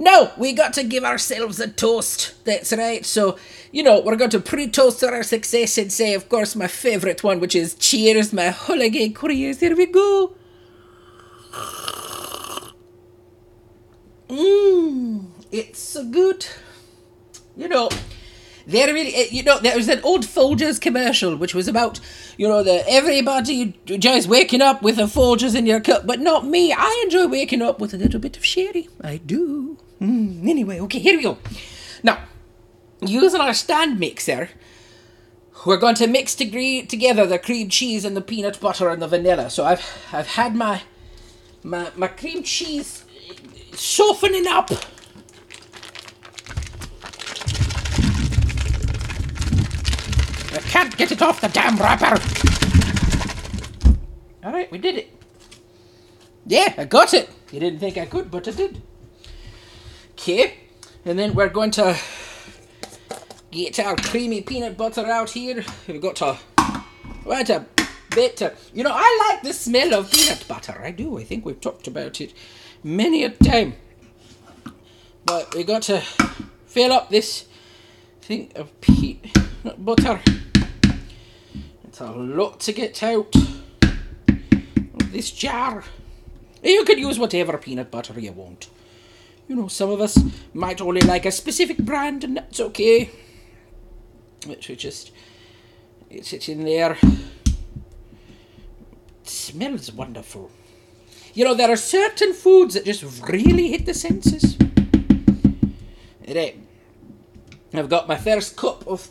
No, 0.00 0.30
we 0.38 0.52
got 0.52 0.72
to 0.74 0.84
give 0.84 1.02
ourselves 1.02 1.58
a 1.58 1.66
toast. 1.68 2.34
That's 2.44 2.72
right. 2.72 3.04
So, 3.04 3.36
you 3.72 3.82
know, 3.82 4.00
we're 4.00 4.14
going 4.14 4.30
to 4.30 4.38
pre-toast 4.40 5.02
our 5.02 5.24
success 5.24 5.76
and 5.76 5.92
say, 5.92 6.14
of 6.14 6.28
course, 6.28 6.54
my 6.54 6.68
favourite 6.68 7.24
one, 7.24 7.40
which 7.40 7.56
is 7.56 7.74
cheers, 7.74 8.32
my 8.32 8.50
holiday 8.50 9.08
careers. 9.08 9.58
Here 9.58 9.74
we 9.74 9.86
go. 9.86 10.34
Mmm, 14.28 15.26
it's 15.50 15.80
so 15.80 16.04
good. 16.04 16.46
You 17.56 17.66
know, 17.66 17.88
there 18.68 18.92
really, 18.92 19.14
eh, 19.16 19.26
you 19.30 19.42
know, 19.42 19.58
there 19.58 19.76
was 19.76 19.88
an 19.88 20.00
old 20.04 20.24
Folgers 20.24 20.80
commercial 20.80 21.34
which 21.34 21.54
was 21.54 21.66
about, 21.66 21.98
you 22.36 22.46
know, 22.46 22.62
the 22.62 22.88
everybody 22.88 23.74
enjoys 23.86 24.28
waking 24.28 24.62
up 24.62 24.80
with 24.82 24.98
a 24.98 25.04
Folgers 25.04 25.56
in 25.56 25.66
your 25.66 25.80
cup, 25.80 26.06
but 26.06 26.20
not 26.20 26.46
me. 26.46 26.72
I 26.72 27.00
enjoy 27.04 27.26
waking 27.26 27.62
up 27.62 27.80
with 27.80 27.94
a 27.94 27.96
little 27.96 28.20
bit 28.20 28.36
of 28.36 28.44
sherry. 28.44 28.88
I 29.02 29.16
do. 29.16 29.78
Mm, 30.00 30.48
anyway, 30.48 30.80
okay, 30.80 30.98
here 30.98 31.16
we 31.16 31.22
go. 31.22 31.38
Now, 32.02 32.20
using 33.00 33.40
our 33.40 33.54
stand 33.54 33.98
mixer, 33.98 34.50
we're 35.66 35.76
going 35.76 35.96
to 35.96 36.06
mix 36.06 36.34
together 36.34 37.26
the 37.26 37.38
cream 37.38 37.68
cheese 37.68 38.04
and 38.04 38.16
the 38.16 38.20
peanut 38.20 38.60
butter 38.60 38.88
and 38.88 39.02
the 39.02 39.08
vanilla. 39.08 39.50
So 39.50 39.64
I've 39.64 39.84
I've 40.12 40.28
had 40.28 40.54
my 40.54 40.82
my 41.62 41.90
my 41.96 42.06
cream 42.06 42.42
cheese 42.44 43.04
softening 43.72 44.46
up. 44.46 44.70
I 50.52 50.60
can't 50.70 50.96
get 50.96 51.10
it 51.10 51.22
off 51.22 51.40
the 51.40 51.48
damn 51.48 51.76
wrapper. 51.76 52.20
All 54.44 54.52
right, 54.52 54.70
we 54.70 54.78
did 54.78 54.96
it. 54.96 55.10
Yeah, 56.46 56.72
I 56.78 56.84
got 56.84 57.12
it. 57.14 57.28
You 57.52 57.60
didn't 57.60 57.80
think 57.80 57.98
I 57.98 58.06
could, 58.06 58.30
but 58.30 58.46
I 58.46 58.52
did. 58.52 58.80
Okay, 60.20 60.54
and 61.04 61.16
then 61.16 61.32
we're 61.32 61.48
going 61.48 61.70
to 61.70 61.96
get 63.52 63.78
our 63.78 63.94
creamy 63.94 64.40
peanut 64.42 64.76
butter 64.76 65.06
out 65.06 65.30
here. 65.30 65.64
We've 65.86 66.02
got 66.02 66.16
to 66.16 66.36
quite 67.22 67.48
a 67.50 67.64
bit. 68.10 68.42
Of, 68.42 68.70
you 68.74 68.82
know, 68.82 68.90
I 68.92 69.28
like 69.30 69.44
the 69.44 69.52
smell 69.52 69.94
of 69.94 70.10
peanut 70.10 70.44
butter. 70.48 70.82
I 70.82 70.90
do. 70.90 71.18
I 71.18 71.24
think 71.24 71.44
we've 71.44 71.60
talked 71.60 71.86
about 71.86 72.20
it 72.20 72.34
many 72.82 73.22
a 73.22 73.30
time. 73.30 73.74
But 75.24 75.54
we 75.54 75.62
got 75.62 75.82
to 75.82 76.00
fill 76.66 76.92
up 76.92 77.10
this 77.10 77.46
thing 78.20 78.50
of 78.56 78.78
peanut 78.80 79.84
butter. 79.84 80.20
It's 81.84 82.00
a 82.00 82.10
lot 82.10 82.58
to 82.60 82.72
get 82.72 83.04
out 83.04 83.32
of 83.36 85.12
this 85.12 85.30
jar. 85.30 85.84
You 86.60 86.84
could 86.84 86.98
use 86.98 87.20
whatever 87.20 87.56
peanut 87.56 87.92
butter 87.92 88.18
you 88.18 88.32
want. 88.32 88.68
You 89.48 89.56
know, 89.56 89.68
some 89.68 89.90
of 89.90 90.00
us 90.00 90.18
might 90.52 90.80
only 90.82 91.00
like 91.00 91.24
a 91.24 91.32
specific 91.32 91.78
brand, 91.78 92.22
and 92.22 92.36
that's 92.36 92.60
okay. 92.60 93.10
Which 94.46 94.68
we 94.68 94.76
just 94.76 95.10
it's 96.10 96.32
it 96.34 96.48
in 96.50 96.64
there. 96.64 96.98
It 99.22 99.28
smells 99.28 99.90
wonderful. 99.90 100.50
You 101.32 101.44
know, 101.44 101.54
there 101.54 101.70
are 101.70 101.76
certain 101.76 102.34
foods 102.34 102.74
that 102.74 102.84
just 102.84 103.02
really 103.28 103.68
hit 103.68 103.86
the 103.86 103.94
senses. 103.94 104.56
Right. 106.28 106.58
I've 107.72 107.88
got 107.88 108.06
my 108.06 108.16
first 108.16 108.56
cup 108.56 108.86
of 108.86 109.10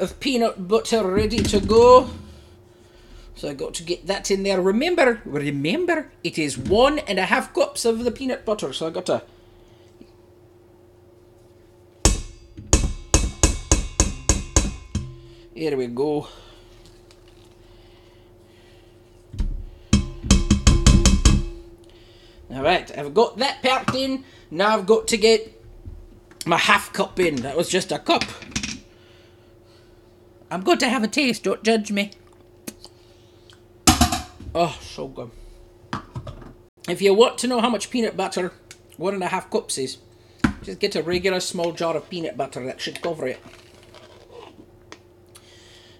of 0.00 0.18
peanut 0.18 0.66
butter 0.66 1.06
ready 1.06 1.38
to 1.38 1.60
go. 1.60 2.10
So 3.36 3.48
I 3.48 3.54
got 3.54 3.74
to 3.74 3.84
get 3.84 4.08
that 4.08 4.32
in 4.32 4.42
there. 4.42 4.60
Remember, 4.60 5.22
remember, 5.24 6.10
it 6.24 6.38
is 6.38 6.58
one 6.58 6.98
and 6.98 7.20
a 7.20 7.26
half 7.26 7.54
cups 7.54 7.84
of 7.84 8.02
the 8.02 8.10
peanut 8.10 8.44
butter. 8.44 8.72
So 8.72 8.88
I 8.88 8.90
got 8.90 9.06
to 9.06 9.22
Here 15.58 15.76
we 15.76 15.88
go. 15.88 16.28
Alright, 22.48 22.96
I've 22.96 23.12
got 23.12 23.38
that 23.38 23.60
part 23.60 23.92
in. 23.96 24.22
Now 24.52 24.76
I've 24.76 24.86
got 24.86 25.08
to 25.08 25.16
get 25.16 25.60
my 26.46 26.58
half 26.58 26.92
cup 26.92 27.18
in. 27.18 27.34
That 27.42 27.56
was 27.56 27.68
just 27.68 27.90
a 27.90 27.98
cup. 27.98 28.22
I'm 30.48 30.60
going 30.60 30.78
to 30.78 30.88
have 30.88 31.02
a 31.02 31.08
taste, 31.08 31.42
don't 31.42 31.64
judge 31.64 31.90
me. 31.90 32.12
Oh, 34.54 34.78
so 34.80 35.08
good. 35.08 35.32
If 36.88 37.02
you 37.02 37.14
want 37.14 37.36
to 37.38 37.48
know 37.48 37.60
how 37.60 37.68
much 37.68 37.90
peanut 37.90 38.16
butter 38.16 38.52
one 38.96 39.14
and 39.14 39.24
a 39.24 39.26
half 39.26 39.50
cups 39.50 39.76
is, 39.76 39.98
just 40.62 40.78
get 40.78 40.94
a 40.94 41.02
regular 41.02 41.40
small 41.40 41.72
jar 41.72 41.96
of 41.96 42.08
peanut 42.08 42.36
butter. 42.36 42.64
That 42.64 42.80
should 42.80 43.02
cover 43.02 43.26
it 43.26 43.40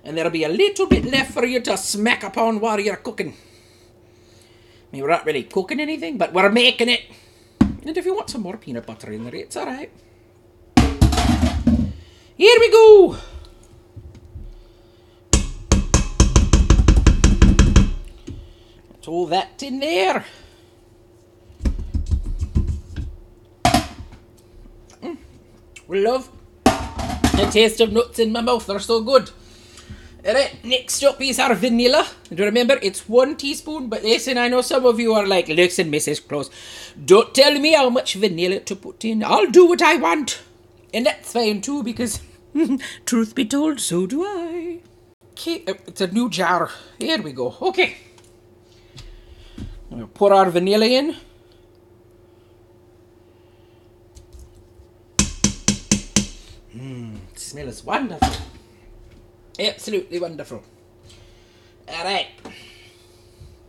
and 0.08 0.16
there'll 0.16 0.30
be 0.30 0.44
a 0.44 0.48
little 0.48 0.86
bit 0.86 1.04
left 1.04 1.32
for 1.32 1.44
you 1.44 1.60
to 1.60 1.76
smack 1.76 2.22
upon 2.22 2.60
while 2.60 2.80
you're 2.80 2.96
cooking. 2.96 3.28
I 3.28 4.90
mean, 4.90 5.02
we're 5.02 5.10
not 5.10 5.26
really 5.26 5.42
cooking 5.42 5.80
anything, 5.80 6.16
but 6.16 6.32
we're 6.32 6.50
making 6.50 6.88
it. 6.88 7.02
And 7.60 7.94
if 7.94 8.06
you 8.06 8.14
want 8.14 8.30
some 8.30 8.40
more 8.40 8.56
peanut 8.56 8.86
butter 8.86 9.12
in 9.12 9.24
there, 9.24 9.34
it's 9.34 9.54
alright. 9.54 9.92
Here 12.36 12.56
we 12.58 12.70
go! 12.70 13.18
Throw 19.02 19.26
that 19.26 19.62
in 19.62 19.80
there. 19.80 20.24
Mm. 25.02 25.18
Love. 25.86 26.30
The 26.64 27.50
taste 27.52 27.82
of 27.82 27.92
nuts 27.92 28.18
in 28.18 28.32
my 28.32 28.40
mouth, 28.40 28.66
they're 28.66 28.78
so 28.78 29.02
good. 29.02 29.30
Alright, 30.26 30.64
next 30.64 31.02
up 31.04 31.20
is 31.20 31.38
our 31.38 31.54
vanilla. 31.54 32.06
And 32.30 32.40
remember, 32.40 32.78
it's 32.82 33.08
one 33.08 33.36
teaspoon, 33.36 33.88
but 33.88 34.02
listen, 34.02 34.36
I 34.36 34.48
know 34.48 34.62
some 34.62 34.84
of 34.84 34.98
you 34.98 35.14
are 35.14 35.26
like, 35.26 35.48
listen, 35.48 35.92
Mrs. 35.92 36.26
Claus, 36.26 36.50
don't 37.04 37.32
tell 37.34 37.58
me 37.58 37.72
how 37.74 37.88
much 37.88 38.14
vanilla 38.14 38.60
to 38.60 38.74
put 38.74 39.04
in. 39.04 39.22
I'll 39.22 39.50
do 39.50 39.66
what 39.66 39.80
I 39.80 39.96
want. 39.96 40.40
And 40.92 41.06
that's 41.06 41.32
fine 41.32 41.60
too, 41.60 41.82
because, 41.82 42.20
truth 43.06 43.34
be 43.34 43.44
told, 43.44 43.78
so 43.80 44.06
do 44.06 44.24
I. 44.24 44.80
Okay, 45.32 45.62
uh, 45.68 45.74
it's 45.86 46.00
a 46.00 46.08
new 46.08 46.28
jar. 46.28 46.68
Here 46.98 47.22
we 47.22 47.32
go. 47.32 47.56
Okay. 47.62 47.96
Gonna 49.88 50.08
pour 50.08 50.34
our 50.34 50.50
vanilla 50.50 50.86
in. 50.86 51.16
Mmm, 56.74 57.18
smells 57.36 57.84
wonderful. 57.84 58.57
Absolutely 59.58 60.18
wonderful. 60.20 60.62
Alright. 61.88 62.28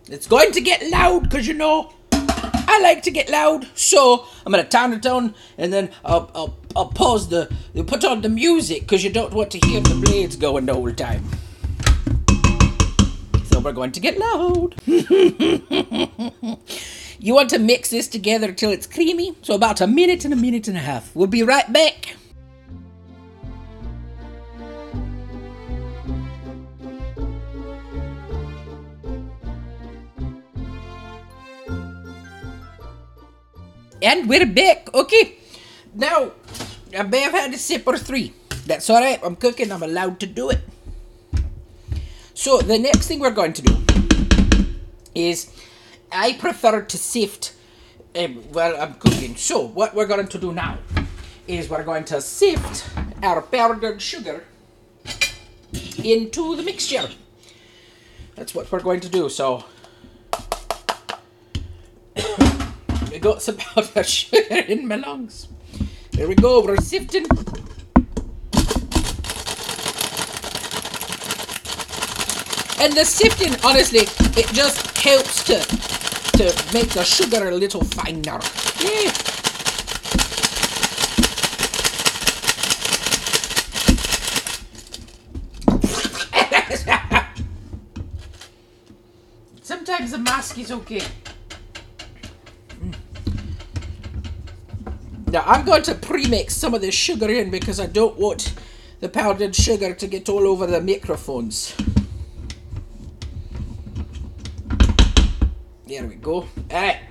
It's 0.08 0.28
going 0.28 0.52
to 0.52 0.62
get 0.62 0.90
loud 0.90 1.24
because 1.24 1.48
you 1.48 1.54
know 1.54 1.94
I 2.12 2.80
like 2.82 3.02
to 3.04 3.12
get 3.12 3.30
loud. 3.30 3.68
So 3.76 4.26
I'm 4.46 4.52
gonna 4.52 4.64
turn 4.64 4.94
it 4.94 5.02
down 5.02 5.34
and 5.58 5.74
then 5.74 5.90
I'll, 6.06 6.30
I'll, 6.36 6.58
I'll 6.76 6.90
pause 6.90 7.30
the 7.30 7.50
put 7.88 8.06
on 8.06 8.22
the 8.22 8.30
music 8.30 8.82
because 8.82 9.04
you 9.04 9.10
don't 9.10 9.34
want 9.34 9.52
to 9.52 9.60
hear 9.68 9.82
the 9.82 9.96
blades 9.96 10.36
going 10.36 10.68
the 10.68 10.74
whole 10.76 10.92
time. 10.94 11.24
So 13.46 13.60
we're 13.60 13.74
going 13.74 13.92
to 13.94 14.00
get 14.00 14.20
loud. 14.20 14.76
you 17.20 17.34
want 17.34 17.50
to 17.50 17.58
mix 17.60 17.90
this 17.90 18.08
together 18.08 18.54
till 18.54 18.70
it's 18.70 18.86
creamy. 18.86 19.36
So 19.42 19.56
about 19.56 19.82
a 19.82 19.88
minute 19.88 20.24
and 20.24 20.34
a 20.34 20.38
minute 20.38 20.68
and 20.68 20.78
a 20.78 20.82
half. 20.82 21.16
We'll 21.16 21.28
be 21.28 21.42
right 21.42 21.72
back. 21.74 22.16
And 34.02 34.30
we're 34.30 34.46
back. 34.46 34.94
Okay. 34.94 35.36
Now, 35.94 36.32
I 36.98 37.04
may 37.04 37.20
have 37.20 37.34
had 37.34 37.54
a 37.54 37.58
sip 37.58 37.84
or 37.86 37.98
three. 37.98 38.34
That's 38.66 38.90
alright. 38.90 39.20
I'm 39.24 39.36
cooking. 39.36 39.72
I'm 39.72 39.84
allowed 39.84 40.20
to 40.22 40.26
do 40.26 40.50
it. 40.52 40.62
So, 42.34 42.62
the 42.62 42.80
next 42.80 43.08
thing 43.08 43.20
we're 43.20 43.32
going 43.32 43.52
to 43.54 43.62
do 43.62 43.78
is 45.14 45.52
I 46.12 46.34
prefer 46.34 46.82
to 46.82 46.98
sift 46.98 47.54
um, 48.16 48.36
while 48.54 48.80
I'm 48.80 48.94
cooking. 48.94 49.36
So, 49.36 49.66
what 49.68 49.94
we're 49.94 50.08
going 50.08 50.28
to 50.28 50.38
do 50.38 50.54
now 50.54 50.78
is 51.48 51.70
we're 51.70 51.84
going 51.84 52.06
to 52.06 52.22
sift 52.22 52.90
our 53.22 53.42
powdered 53.42 54.02
sugar 54.02 54.46
into 56.02 56.56
the 56.56 56.64
mixture. 56.64 57.10
That's 58.36 58.56
what 58.56 58.72
we're 58.72 58.80
going 58.80 59.02
to 59.02 59.10
do. 59.10 59.28
So, 59.28 59.66
Got 63.20 63.42
some 63.42 63.58
powdered 63.58 64.06
sugar 64.06 64.56
in 64.56 64.88
my 64.88 64.96
lungs. 64.96 65.50
There 66.12 66.28
we 66.28 66.36
go, 66.36 66.64
we're 66.64 66.78
sifting. 66.78 67.26
And 72.80 72.94
the 72.94 73.04
sifting, 73.04 73.56
honestly, 73.66 74.08
it 74.40 74.48
just 74.54 74.98
helps 74.98 75.44
to 75.46 75.60
to 76.38 76.46
make 76.74 76.90
the 76.92 77.04
sugar 77.04 77.50
a 77.50 77.52
little 77.52 77.84
finer. 77.84 78.40
Yeah. 78.80 79.12
Sometimes 89.62 90.12
the 90.12 90.20
mask 90.20 90.58
is 90.58 90.72
okay. 90.72 91.04
Now 95.32 95.44
I'm 95.46 95.64
going 95.64 95.84
to 95.84 95.94
pre-mix 95.94 96.56
some 96.56 96.74
of 96.74 96.82
this 96.82 96.96
sugar 96.96 97.30
in 97.30 97.52
because 97.52 97.80
I 97.80 97.86
don't 97.86 98.18
want 98.18 98.54
the 99.00 99.10
powdered 99.10 99.56
sugar 99.56 99.94
to 99.94 100.08
get 100.08 100.28
all 100.28 100.48
over 100.48 100.66
the 100.66 100.82
microphones. 100.82 101.76
There 105.88 106.06
we 106.06 106.16
go. 106.16 106.48
Alright. 106.72 107.02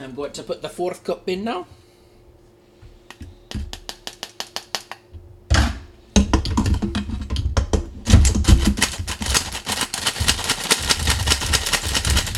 I'm 0.00 0.14
going 0.14 0.32
to 0.32 0.42
put 0.42 0.60
the 0.60 0.68
fourth 0.68 1.02
cup 1.02 1.28
in 1.28 1.44
now. 1.44 1.66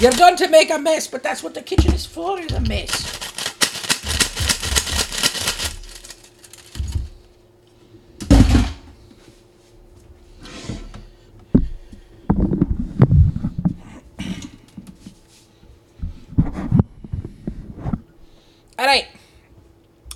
You're 0.00 0.12
going 0.12 0.36
to 0.36 0.48
make 0.48 0.70
a 0.70 0.78
mess, 0.78 1.06
but 1.06 1.22
that's 1.22 1.42
what 1.42 1.54
the 1.54 1.62
kitchen 1.62 1.94
is 1.94 2.04
for, 2.04 2.38
is 2.38 2.52
a 2.52 2.60
mess. 2.60 3.14
Alright, 18.76 19.06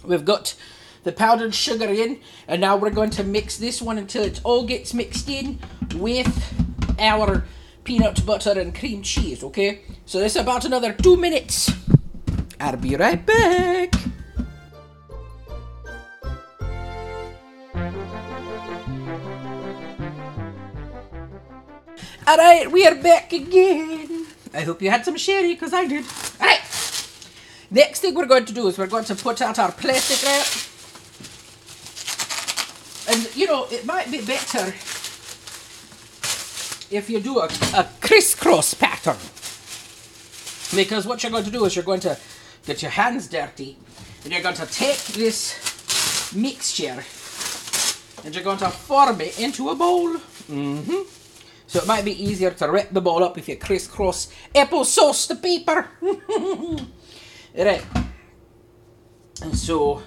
we've 0.09 0.25
got 0.25 0.57
the 1.05 1.13
powdered 1.13 1.55
sugar 1.55 1.87
in, 1.89 2.19
and 2.49 2.61
now 2.61 2.77
we're 2.77 2.91
going 2.91 3.11
to 3.11 3.23
mix 3.23 3.57
this 3.57 3.81
one 3.81 3.99
until 3.99 4.25
it 4.25 4.41
all 4.43 4.65
gets 4.65 4.93
mixed 4.93 5.29
in 5.29 5.59
with 5.95 6.55
our 6.99 7.45
peanut 7.85 8.27
butter 8.27 8.59
and 8.59 8.75
cream 8.75 9.03
cheese, 9.03 9.45
okay? 9.45 9.83
So 10.07 10.19
this 10.19 10.35
is 10.35 10.43
about 10.43 10.65
another 10.65 10.93
two 10.93 11.17
minutes. 11.17 11.71
I'll 12.61 12.77
be 12.77 12.97
right 12.97 13.25
back. 13.25 13.95
Alright, 22.29 22.71
we 22.71 22.87
are 22.87 22.95
back 22.97 23.33
again. 23.33 24.27
I 24.53 24.61
hope 24.63 24.83
you 24.83 24.91
had 24.91 25.05
some 25.05 25.17
sherry, 25.17 25.55
because 25.55 25.73
I 25.73 25.87
did. 25.87 26.05
Alright. 26.41 26.68
Next 27.71 28.01
thing 28.01 28.15
we're 28.15 28.27
going 28.27 28.47
to 28.47 28.55
do 28.55 28.67
is 28.69 28.79
we're 28.79 28.87
going 28.87 29.05
to 29.05 29.15
put 29.15 29.43
out 29.43 29.59
our 29.59 29.73
plastic 29.73 30.23
wrap. 30.25 30.47
And, 33.11 33.37
you 33.37 33.47
know, 33.47 33.67
it 33.71 33.85
might 33.85 34.11
be 34.11 34.21
better 34.23 34.73
if 36.91 37.11
you 37.11 37.21
do 37.21 37.41
a, 37.41 37.49
a 37.75 37.87
crisscross 38.01 38.73
pattern. 38.75 39.17
Because 40.75 41.07
what 41.07 41.23
you're 41.23 41.33
going 41.33 41.45
to 41.45 41.51
do 41.51 41.65
is 41.67 41.77
you're 41.77 41.85
going 41.85 42.01
to 42.01 42.19
get 42.67 42.83
your 42.83 42.91
hands 42.91 43.29
dirty 43.29 43.77
and 44.25 44.33
you're 44.33 44.43
going 44.43 44.55
to 44.55 44.67
take 44.67 44.99
this 45.09 46.33
mixture 46.35 47.05
and 48.25 48.35
you're 48.35 48.45
going 48.45 48.59
to 48.59 48.69
form 48.69 49.21
it 49.21 49.39
into 49.39 49.69
a 49.69 49.75
bowl. 49.75 50.15
Mm-hmm. 50.51 51.03
So 51.67 51.81
it 51.81 51.87
might 51.87 52.05
be 52.05 52.23
easier 52.23 52.51
to 52.51 52.71
wrap 52.71 52.91
the 52.93 53.01
bowl 53.01 53.23
up 53.23 53.37
if 53.37 53.49
you 53.49 53.57
crisscross 53.57 54.33
applesauce 54.55 55.29
the 55.29 55.37
paper. 55.37 55.89
right. 57.57 57.85
And 59.43 59.57
so 59.57 60.03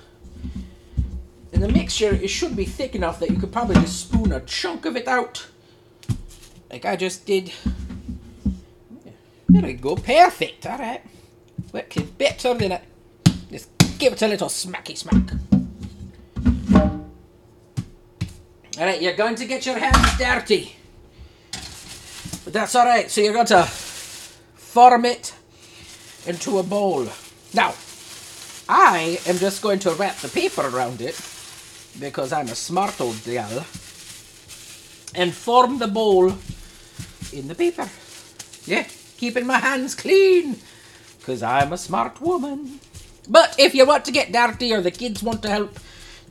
in 1.51 1.61
the 1.61 1.67
mixture, 1.67 2.13
it 2.13 2.29
should 2.29 2.55
be 2.55 2.65
thick 2.65 2.95
enough 2.95 3.19
that 3.19 3.29
you 3.29 3.37
could 3.37 3.51
probably 3.51 3.75
just 3.75 3.99
spoon 4.01 4.31
a 4.31 4.39
chunk 4.41 4.85
of 4.85 4.95
it 4.95 5.07
out. 5.07 5.47
Like 6.69 6.85
I 6.85 6.95
just 6.95 7.25
did. 7.25 7.51
There 9.49 9.63
we 9.63 9.73
go. 9.73 9.95
Perfect. 9.95 10.65
All 10.65 10.77
right. 10.77 11.01
Working 11.73 12.05
better 12.17 12.53
than 12.53 12.73
it. 12.73 12.83
Just 13.51 13.69
give 13.99 14.13
it 14.13 14.21
a 14.21 14.27
little 14.27 14.47
smacky 14.47 14.97
smack. 14.97 15.31
All 18.79 18.87
right, 18.87 19.01
you're 19.01 19.15
going 19.15 19.35
to 19.35 19.45
get 19.45 19.65
your 19.65 19.77
hands 19.77 20.17
dirty. 20.17 20.75
But 22.43 22.53
that's 22.53 22.73
all 22.73 22.85
right. 22.85 23.11
So 23.11 23.21
you're 23.21 23.33
going 23.33 23.45
to 23.47 23.63
form 23.63 25.05
it 25.05 25.33
into 26.25 26.57
a 26.57 26.63
bowl. 26.63 27.07
Now, 27.53 27.73
I 28.69 29.19
am 29.27 29.37
just 29.37 29.61
going 29.61 29.79
to 29.79 29.91
wrap 29.91 30.17
the 30.17 30.29
paper 30.29 30.67
around 30.67 31.01
it 31.01 31.19
because 31.99 32.31
I'm 32.31 32.47
a 32.47 32.55
smart 32.55 32.99
old 33.01 33.21
gal 33.25 33.65
and 35.13 35.33
form 35.33 35.79
the 35.79 35.87
bowl 35.87 36.33
in 37.33 37.47
the 37.47 37.55
paper. 37.55 37.89
Yeah, 38.65 38.87
keeping 39.17 39.45
my 39.45 39.57
hands 39.57 39.95
clean 39.95 40.57
because 41.19 41.43
I'm 41.43 41.73
a 41.73 41.77
smart 41.77 42.21
woman. 42.21 42.79
But 43.27 43.55
if 43.59 43.75
you 43.75 43.85
want 43.85 44.05
to 44.05 44.11
get 44.11 44.31
dirty 44.31 44.73
or 44.73 44.81
the 44.81 44.91
kids 44.91 45.21
want 45.21 45.41
to 45.43 45.49
help, 45.49 45.79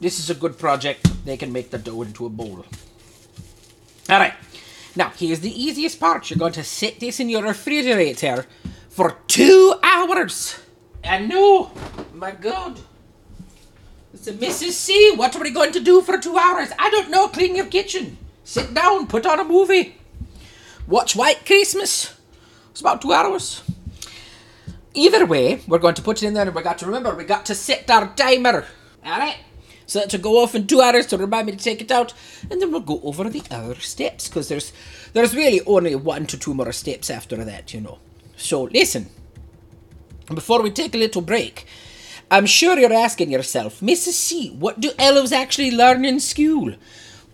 this 0.01 0.19
is 0.19 0.31
a 0.31 0.35
good 0.35 0.59
project. 0.59 1.07
They 1.25 1.37
can 1.37 1.53
make 1.53 1.71
the 1.71 1.79
dough 1.79 2.03
into 2.03 2.27
a 2.27 2.31
bowl. 2.31 2.65
All 4.09 4.19
right. 4.19 4.35
Now, 4.97 5.13
here's 5.17 5.41
the 5.41 5.63
easiest 5.63 6.01
part. 6.01 6.31
You're 6.31 6.39
going 6.39 6.53
to 6.55 6.65
set 6.65 6.99
this 6.99 7.21
in 7.21 7.29
your 7.29 7.43
refrigerator 7.43 8.47
for 8.89 9.19
two 9.29 9.75
hours. 9.83 10.59
And 11.03 11.29
no, 11.29 11.71
my 12.15 12.33
God, 12.33 12.79
So, 14.15 14.33
Mrs. 14.33 14.73
C, 14.73 15.13
what 15.15 15.35
are 15.37 15.43
we 15.43 15.51
going 15.51 15.73
to 15.73 15.81
do 15.81 16.03
for 16.03 16.19
two 16.19 16.37
hours? 16.37 16.69
I 16.79 16.91
don't 16.91 17.11
know. 17.11 17.29
Clean 17.29 17.55
your 17.55 17.67
kitchen. 17.67 18.19
Sit 18.45 18.75
down. 18.75 19.07
Put 19.07 19.25
on 19.25 19.41
a 19.41 19.45
movie. 19.45 19.97
Watch 20.87 21.15
White 21.15 21.47
Christmas. 21.47 22.19
It's 22.71 22.81
about 22.81 23.01
two 23.01 23.13
hours. 23.13 23.63
Either 24.93 25.25
way, 25.25 25.63
we're 25.69 25.79
going 25.79 25.95
to 25.95 26.03
put 26.03 26.23
it 26.23 26.27
in 26.27 26.35
there 26.35 26.47
and 26.47 26.55
we 26.55 26.63
got 26.63 26.79
to 26.79 26.87
remember, 26.87 27.15
we 27.15 27.25
got 27.25 27.47
to 27.47 27.55
set 27.55 27.89
our 27.89 28.13
timer. 28.15 28.67
Alright? 29.07 29.37
So 29.87 30.01
that 30.01 30.11
to 30.11 30.19
go 30.19 30.43
off 30.43 30.55
in 30.55 30.67
two 30.67 30.81
hours 30.81 31.07
to 31.07 31.17
remind 31.17 31.47
me 31.47 31.53
to 31.53 31.59
take 31.59 31.81
it 31.81 31.91
out, 31.91 32.13
and 32.49 32.61
then 32.61 32.71
we'll 32.71 32.81
go 32.81 33.01
over 33.03 33.29
the 33.29 33.43
other 33.51 33.75
steps, 33.81 34.29
because 34.29 34.49
there's 34.49 34.73
there's 35.15 35.35
really 35.35 35.61
only 35.67 35.97
one 35.97 36.27
to 36.27 36.39
two 36.39 36.55
more 36.55 36.71
steps 36.71 37.11
after 37.11 37.45
that, 37.45 37.75
you 37.75 37.81
know. 37.81 37.99
So 38.37 38.65
listen. 38.65 39.09
Before 40.33 40.63
we 40.63 40.71
take 40.71 40.95
a 40.95 40.99
little 40.99 41.23
break, 41.23 41.67
I'm 42.31 42.47
sure 42.47 42.79
you're 42.79 42.93
asking 42.93 43.33
yourself, 43.33 43.81
Mrs. 43.81 44.13
C, 44.13 44.51
what 44.51 44.79
do 44.79 44.93
elves 44.97 45.33
actually 45.33 45.73
learn 45.73 46.05
in 46.05 46.21
school? 46.21 46.77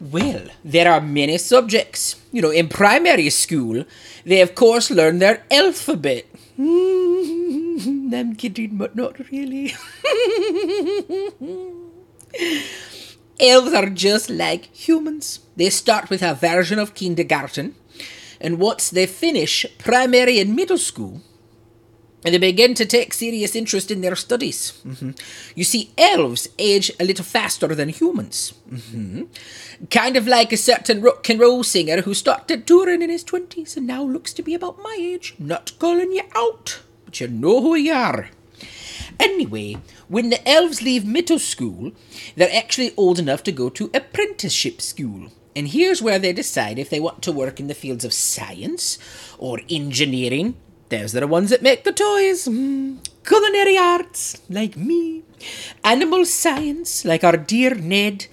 Well, 0.01 0.47
there 0.65 0.91
are 0.91 1.03
many 1.03 1.37
subjects. 1.37 2.17
You 2.33 2.41
know, 2.41 2.51
in 2.51 2.69
primary 2.69 3.29
school, 3.29 3.85
they 4.25 4.41
of 4.41 4.55
course 4.55 4.91
learn 4.91 5.19
their 5.19 5.45
alphabet. 5.51 6.25
I'm 6.59 8.35
kidding, 8.37 8.79
but 8.79 8.97
not 8.97 9.19
really. 9.31 9.75
Elves 13.39 13.75
are 13.75 13.91
just 13.91 14.31
like 14.31 14.75
humans. 14.75 15.41
They 15.57 15.69
start 15.69 16.09
with 16.09 16.23
a 16.23 16.33
version 16.33 16.79
of 16.79 16.95
kindergarten, 16.95 17.75
and 18.41 18.59
once 18.59 18.89
they 18.89 19.05
finish 19.05 19.67
primary 19.77 20.41
and 20.41 20.57
middle 20.57 20.79
school, 20.79 21.21
they 22.33 22.39
begin 22.39 22.75
to 22.75 22.85
take 22.85 23.15
serious 23.15 23.55
interest 23.55 23.91
in 23.91 24.01
their 24.01 24.17
studies. 24.17 24.81
Mm-hmm. 24.87 25.13
You 25.55 25.65
see, 25.65 25.91
elves 25.97 26.49
age 26.59 26.91
a 26.99 27.05
little 27.05 27.25
faster 27.25 27.75
than 27.75 27.89
humans. 27.89 28.55
Mm-hmm. 28.71 29.25
Kind 29.91 30.17
of 30.17 30.27
like 30.27 30.53
a 30.53 30.57
certain 30.57 31.03
rock 31.03 31.29
and 31.29 31.39
roll 31.39 31.63
singer 31.63 32.03
who 32.03 32.15
started 32.15 32.67
touring 32.67 33.03
in 33.03 33.11
his 33.11 33.25
20s 33.25 33.77
and 33.77 33.87
now 33.87 34.03
looks 34.03 34.33
to 34.35 34.43
be 34.43 34.55
about 34.55 34.83
my 34.83 34.97
age. 34.99 35.35
Not 35.39 35.79
calling 35.79 36.13
you 36.13 36.23
out, 36.35 36.81
but 37.05 37.21
you 37.21 37.29
know 37.29 37.61
who 37.61 37.75
you 37.75 37.93
are. 37.93 38.31
Anyway, 39.19 39.77
when 40.09 40.31
the 40.31 40.47
elves 40.49 40.83
leave 40.83 41.07
middle 41.07 41.39
school, 41.39 41.93
they're 42.35 42.55
actually 42.55 42.93
old 42.97 43.19
enough 43.19 43.43
to 43.45 43.53
go 43.53 43.69
to 43.71 43.91
apprenticeship 43.95 44.83
school. 44.83 45.29
And 45.55 45.69
here's 45.69 46.03
where 46.03 46.19
they 46.19 46.35
decide 46.35 46.79
if 46.79 46.91
they 46.91 47.01
want 47.01 47.23
to 47.23 47.33
work 47.33 47.59
in 47.59 47.67
the 47.67 47.75
fields 47.75 48.05
of 48.05 48.13
science 48.13 48.99
or 49.39 49.61
engineering. 49.71 50.55
Those 50.89 51.17
are 51.17 51.21
the 51.21 51.27
ones 51.27 51.51
that 51.51 51.63
make 51.63 51.85
the 51.85 51.93
toys. 51.93 52.47
Mm. 52.47 52.99
Culinary 53.25 53.77
arts, 53.77 54.41
like 54.49 54.77
me. 54.77 55.25
Animal 55.83 56.25
science, 56.25 57.05
like 57.05 57.25
our 57.25 57.37
dear 57.37 57.75
Ned. 57.75 58.27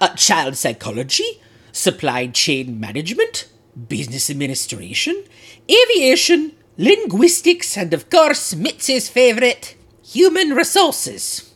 Uh, 0.00 0.08
child 0.14 0.56
psychology. 0.56 1.40
Supply 1.72 2.26
chain 2.26 2.78
management. 2.78 3.48
Business 3.88 4.28
administration. 4.28 5.24
Aviation. 5.70 6.52
Linguistics. 6.76 7.76
And 7.78 7.94
of 7.94 8.10
course, 8.10 8.54
Mitzi's 8.54 9.08
favourite, 9.08 9.74
human 10.02 10.50
resources. 10.50 11.54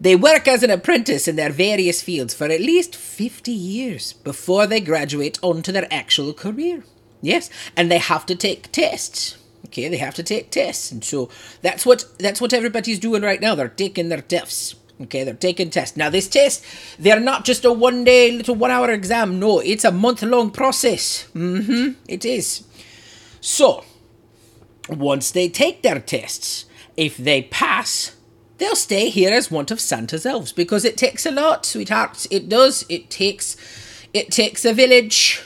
They 0.00 0.16
work 0.16 0.46
as 0.46 0.62
an 0.62 0.70
apprentice 0.70 1.26
in 1.26 1.36
their 1.36 1.50
various 1.50 2.02
fields 2.02 2.34
for 2.34 2.44
at 2.44 2.60
least 2.60 2.94
50 2.94 3.50
years 3.50 4.12
before 4.12 4.66
they 4.66 4.80
graduate 4.80 5.38
onto 5.42 5.72
their 5.72 5.88
actual 5.90 6.34
career. 6.34 6.84
Yes, 7.22 7.50
and 7.76 7.90
they 7.90 7.98
have 7.98 8.26
to 8.26 8.34
take 8.34 8.70
tests. 8.72 9.36
Okay, 9.66 9.88
they 9.88 9.96
have 9.96 10.14
to 10.14 10.22
take 10.22 10.50
tests. 10.50 10.92
And 10.92 11.04
so 11.04 11.28
that's 11.62 11.84
what 11.84 12.04
that's 12.18 12.40
what 12.40 12.52
everybody's 12.52 12.98
doing 12.98 13.22
right 13.22 13.40
now. 13.40 13.54
They're 13.54 13.68
taking 13.68 14.08
their 14.08 14.22
tests. 14.22 14.76
Okay, 15.00 15.24
they're 15.24 15.34
taking 15.34 15.70
tests. 15.70 15.96
Now 15.96 16.08
this 16.08 16.28
test, 16.28 16.64
they're 16.98 17.20
not 17.20 17.44
just 17.44 17.64
a 17.64 17.72
one 17.72 18.04
day 18.04 18.32
little 18.32 18.54
one 18.54 18.70
hour 18.70 18.90
exam. 18.90 19.38
No, 19.38 19.60
it's 19.60 19.84
a 19.84 19.92
month 19.92 20.22
long 20.22 20.50
process. 20.50 21.28
Mm-hmm. 21.34 21.92
It 22.08 22.24
is. 22.24 22.64
So 23.40 23.84
once 24.88 25.30
they 25.30 25.48
take 25.48 25.82
their 25.82 26.00
tests, 26.00 26.64
if 26.96 27.16
they 27.16 27.42
pass, 27.42 28.16
they'll 28.58 28.76
stay 28.76 29.10
here 29.10 29.32
as 29.32 29.50
one 29.50 29.66
of 29.70 29.80
Santa's 29.80 30.24
elves 30.24 30.52
because 30.52 30.84
it 30.84 30.96
takes 30.96 31.26
a 31.26 31.30
lot, 31.30 31.66
sweethearts. 31.66 32.26
It 32.30 32.48
does. 32.48 32.86
It 32.88 33.10
takes 33.10 33.56
it 34.14 34.30
takes 34.30 34.64
a 34.64 34.72
village. 34.72 35.42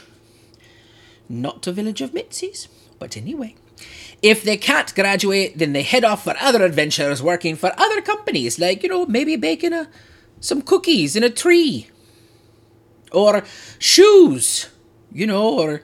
Not 1.30 1.64
a 1.68 1.72
village 1.72 2.00
of 2.00 2.12
Mitzi's, 2.12 2.66
but 2.98 3.16
anyway. 3.16 3.54
If 4.20 4.42
they 4.42 4.56
can't 4.56 4.92
graduate, 4.96 5.56
then 5.56 5.72
they 5.72 5.82
head 5.82 6.04
off 6.04 6.24
for 6.24 6.34
other 6.40 6.64
adventures 6.64 7.22
working 7.22 7.54
for 7.54 7.72
other 7.78 8.02
companies, 8.02 8.58
like, 8.58 8.82
you 8.82 8.88
know, 8.88 9.06
maybe 9.06 9.36
baking 9.36 9.72
a, 9.72 9.88
some 10.40 10.60
cookies 10.60 11.14
in 11.14 11.22
a 11.22 11.30
tree. 11.30 11.88
Or 13.12 13.44
shoes, 13.78 14.68
you 15.12 15.26
know, 15.26 15.58
or 15.58 15.82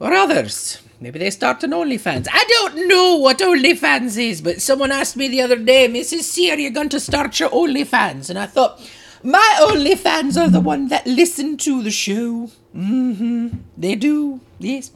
or 0.00 0.12
others. 0.12 0.80
Maybe 1.00 1.18
they 1.18 1.30
start 1.30 1.62
an 1.64 1.70
OnlyFans. 1.70 2.28
I 2.30 2.44
don't 2.48 2.88
know 2.88 3.16
what 3.16 3.38
OnlyFans 3.38 4.16
is, 4.16 4.40
but 4.40 4.62
someone 4.62 4.92
asked 4.92 5.16
me 5.16 5.28
the 5.28 5.40
other 5.42 5.56
day, 5.56 5.88
Mrs. 5.88 6.22
C, 6.22 6.50
are 6.50 6.58
you 6.58 6.70
going 6.70 6.88
to 6.90 7.00
start 7.00 7.38
your 7.38 7.50
OnlyFans? 7.50 8.30
And 8.30 8.38
I 8.38 8.46
thought, 8.46 8.80
my 9.22 9.58
only 9.60 9.94
fans 9.94 10.36
are 10.36 10.48
the 10.48 10.60
one 10.60 10.88
that 10.88 11.06
listen 11.06 11.56
to 11.58 11.82
the 11.82 11.90
show. 11.90 12.50
Mm-hmm. 12.74 13.48
They 13.76 13.94
do, 13.94 14.40
yes. 14.58 14.90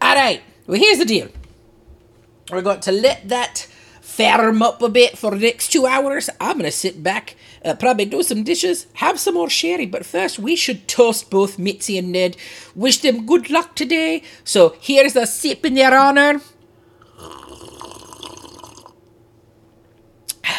All 0.00 0.14
right. 0.14 0.42
Well, 0.66 0.78
here's 0.78 0.98
the 0.98 1.04
deal. 1.04 1.28
We're 2.50 2.62
going 2.62 2.80
to 2.80 2.92
let 2.92 3.28
that 3.28 3.68
firm 4.00 4.62
up 4.62 4.82
a 4.82 4.88
bit 4.88 5.16
for 5.16 5.30
the 5.30 5.38
next 5.38 5.72
two 5.72 5.86
hours. 5.86 6.28
I'm 6.40 6.58
going 6.58 6.64
to 6.64 6.70
sit 6.70 7.02
back, 7.02 7.36
uh, 7.64 7.74
probably 7.74 8.04
do 8.04 8.22
some 8.22 8.44
dishes, 8.44 8.86
have 8.94 9.18
some 9.18 9.34
more 9.34 9.50
sherry. 9.50 9.86
But 9.86 10.04
first, 10.04 10.38
we 10.38 10.56
should 10.56 10.86
toast 10.88 11.30
both 11.30 11.58
Mitzi 11.58 11.98
and 11.98 12.12
Ned. 12.12 12.36
Wish 12.74 12.98
them 12.98 13.26
good 13.26 13.50
luck 13.50 13.74
today. 13.74 14.22
So 14.44 14.76
here's 14.80 15.16
a 15.16 15.26
sip 15.26 15.64
in 15.64 15.74
their 15.74 15.96
honor. 15.96 16.40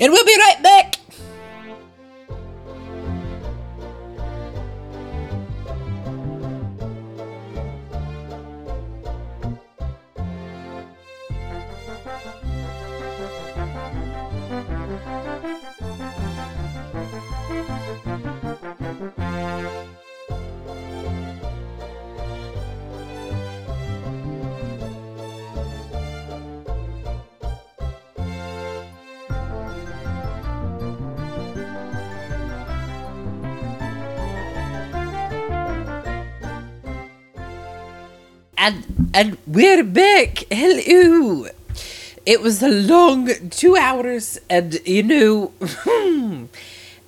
And 0.00 0.10
we'll 0.10 0.24
be 0.24 0.36
right 0.36 0.60
back. 0.62 0.96
And 38.62 39.10
and 39.12 39.38
we're 39.44 39.82
back. 39.82 40.44
Hello. 40.48 41.48
It 42.24 42.40
was 42.40 42.62
a 42.62 42.68
long 42.68 43.28
two 43.50 43.76
hours, 43.76 44.38
and 44.48 44.78
you 44.86 45.02
know, 45.02 45.52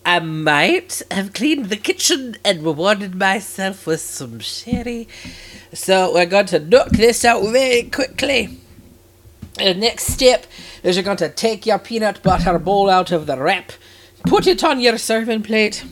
I 0.04 0.18
might 0.18 1.00
have 1.12 1.32
cleaned 1.32 1.66
the 1.66 1.76
kitchen 1.76 2.36
and 2.44 2.64
rewarded 2.64 3.14
myself 3.14 3.86
with 3.86 4.00
some 4.00 4.40
sherry. 4.40 5.06
So 5.72 6.12
we're 6.12 6.26
going 6.26 6.46
to 6.46 6.58
knock 6.58 6.88
this 6.88 7.24
out 7.24 7.44
very 7.44 7.84
quickly. 7.84 8.58
The 9.56 9.74
next 9.74 10.08
step 10.08 10.46
is 10.82 10.96
you're 10.96 11.04
going 11.04 11.18
to 11.18 11.28
take 11.28 11.66
your 11.66 11.78
peanut 11.78 12.20
butter 12.24 12.58
bowl 12.58 12.90
out 12.90 13.12
of 13.12 13.26
the 13.26 13.40
wrap, 13.40 13.70
put 14.26 14.48
it 14.48 14.64
on 14.64 14.80
your 14.80 14.98
serving 14.98 15.44
plate, 15.44 15.84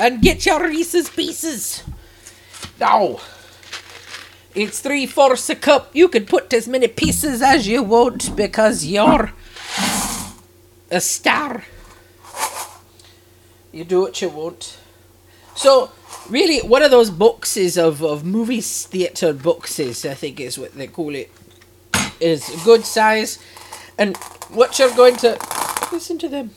and 0.00 0.22
get 0.22 0.46
your 0.46 0.66
Reese's 0.66 1.10
Pieces. 1.10 1.82
Now, 2.78 3.20
it's 4.54 4.80
three 4.80 5.06
fourths 5.06 5.48
a 5.50 5.56
cup. 5.56 5.90
You 5.94 6.08
can 6.08 6.26
put 6.26 6.52
as 6.52 6.68
many 6.68 6.88
pieces 6.88 7.42
as 7.42 7.66
you 7.66 7.82
want 7.82 8.34
because 8.36 8.84
you're 8.84 9.32
a 10.90 11.00
star. 11.00 11.64
You 13.72 13.84
do 13.84 14.00
what 14.00 14.20
you 14.22 14.28
want. 14.28 14.78
So, 15.54 15.90
really, 16.28 16.66
one 16.66 16.82
of 16.82 16.90
those 16.90 17.10
boxes 17.10 17.76
of, 17.78 18.02
of 18.02 18.24
movies, 18.24 18.86
theatre 18.86 19.32
boxes, 19.32 20.04
I 20.04 20.14
think 20.14 20.40
is 20.40 20.58
what 20.58 20.74
they 20.74 20.86
call 20.86 21.14
it, 21.14 21.30
is 22.20 22.48
a 22.48 22.64
good 22.64 22.84
size. 22.84 23.38
And 23.98 24.16
what 24.50 24.78
you're 24.78 24.94
going 24.94 25.16
to. 25.16 25.38
Listen 25.92 26.18
to 26.18 26.28
them. 26.28 26.50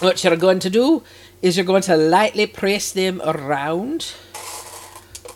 What 0.00 0.22
you're 0.24 0.36
going 0.36 0.58
to 0.60 0.70
do 0.70 1.02
is 1.42 1.56
you're 1.56 1.66
going 1.66 1.82
to 1.82 1.96
lightly 1.96 2.46
press 2.46 2.92
them 2.92 3.20
around 3.24 4.14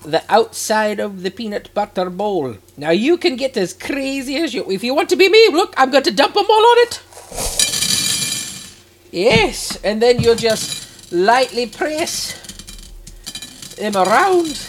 the 0.06 0.22
outside 0.28 1.00
of 1.00 1.22
the 1.22 1.30
peanut 1.30 1.74
butter 1.74 2.08
bowl. 2.08 2.56
Now 2.76 2.90
you 2.90 3.18
can 3.18 3.36
get 3.36 3.56
as 3.56 3.74
crazy 3.74 4.36
as 4.36 4.54
you 4.54 4.70
if 4.70 4.84
you 4.84 4.94
want 4.94 5.08
to 5.10 5.16
be 5.16 5.28
me. 5.28 5.48
Look, 5.50 5.74
I'm 5.76 5.90
going 5.90 6.04
to 6.04 6.12
dump 6.12 6.34
them 6.34 6.46
all 6.48 6.66
on 6.72 6.78
it. 6.78 7.02
Yes, 9.10 9.76
and 9.82 10.00
then 10.00 10.20
you 10.20 10.34
just 10.36 11.12
lightly 11.12 11.66
press 11.66 12.34
them 13.76 13.96
around. 13.96 14.62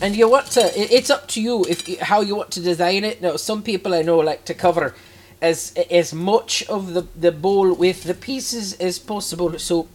And 0.00 0.16
you 0.16 0.28
want 0.28 0.46
to 0.52 0.62
it's 0.74 1.10
up 1.10 1.28
to 1.28 1.40
you 1.40 1.64
if 1.68 2.00
how 2.00 2.22
you 2.22 2.34
want 2.34 2.50
to 2.52 2.60
design 2.60 3.04
it. 3.04 3.20
Now 3.20 3.36
some 3.36 3.62
people 3.62 3.94
I 3.94 4.02
know 4.02 4.18
like 4.18 4.44
to 4.46 4.54
cover 4.54 4.94
as 5.40 5.74
as 5.90 6.14
much 6.14 6.64
of 6.64 6.94
the 6.94 7.06
the 7.14 7.30
bowl 7.30 7.74
with 7.74 8.04
the 8.04 8.14
pieces 8.14 8.72
as 8.74 8.98
possible. 8.98 9.58
So 9.58 9.88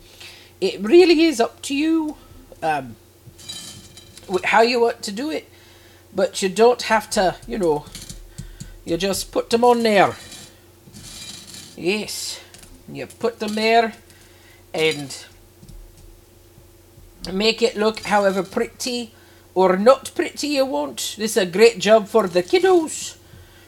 it 0.61 0.79
really 0.81 1.23
is 1.23 1.41
up 1.41 1.61
to 1.63 1.75
you 1.75 2.15
um, 2.61 2.95
how 4.43 4.61
you 4.61 4.81
want 4.81 5.01
to 5.03 5.11
do 5.11 5.29
it. 5.29 5.49
But 6.15 6.41
you 6.41 6.49
don't 6.49 6.83
have 6.83 7.09
to, 7.11 7.35
you 7.47 7.57
know, 7.57 7.85
you 8.85 8.97
just 8.97 9.31
put 9.31 9.49
them 9.49 9.63
on 9.63 9.83
there. 9.83 10.15
Yes, 11.75 12.39
you 12.91 13.05
put 13.05 13.39
them 13.39 13.55
there 13.55 13.93
and 14.73 15.25
make 17.31 17.61
it 17.61 17.75
look 17.75 17.99
however 18.01 18.41
pretty 18.43 19.13
or 19.53 19.77
not 19.77 20.11
pretty 20.15 20.47
you 20.47 20.65
want. 20.65 21.15
This 21.17 21.31
is 21.31 21.37
a 21.37 21.45
great 21.45 21.79
job 21.79 22.07
for 22.07 22.27
the 22.27 22.41
kiddos. 22.41 23.17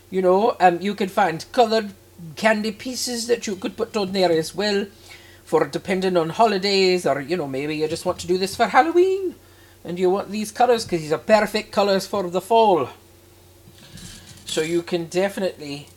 You 0.10 0.22
know, 0.22 0.56
um, 0.60 0.80
you 0.82 0.95
can 0.95 1.10
find 1.10 1.45
coloured 1.52 1.91
candy 2.36 2.72
pieces 2.72 3.28
that 3.28 3.48
you 3.48 3.56
could 3.56 3.78
put 3.78 3.95
on 3.95 4.12
there 4.12 4.32
as 4.32 4.56
well 4.56 4.88
for 5.43 5.65
depending 5.65 6.15
on 6.15 6.30
holidays 6.30 7.06
or 7.06 7.22
you 7.22 7.36
know 7.36 7.48
maybe 7.48 7.76
you 7.76 7.88
just 7.88 8.06
want 8.06 8.19
to 8.19 8.28
do 8.28 8.38
this 8.38 8.56
for 8.56 8.67
Halloween 8.67 9.36
and 9.89 9.97
you 9.97 10.08
want 10.08 10.30
these 10.30 10.52
colours 10.52 10.86
because 10.86 11.02
these 11.02 11.12
are 11.12 11.17
perfect 11.17 11.71
colours 11.71 12.06
for 12.06 12.30
the 12.30 12.39
fall. 12.39 12.89
So 14.45 14.62
you 14.62 14.84
can 14.84 15.06
definitely 15.06 15.88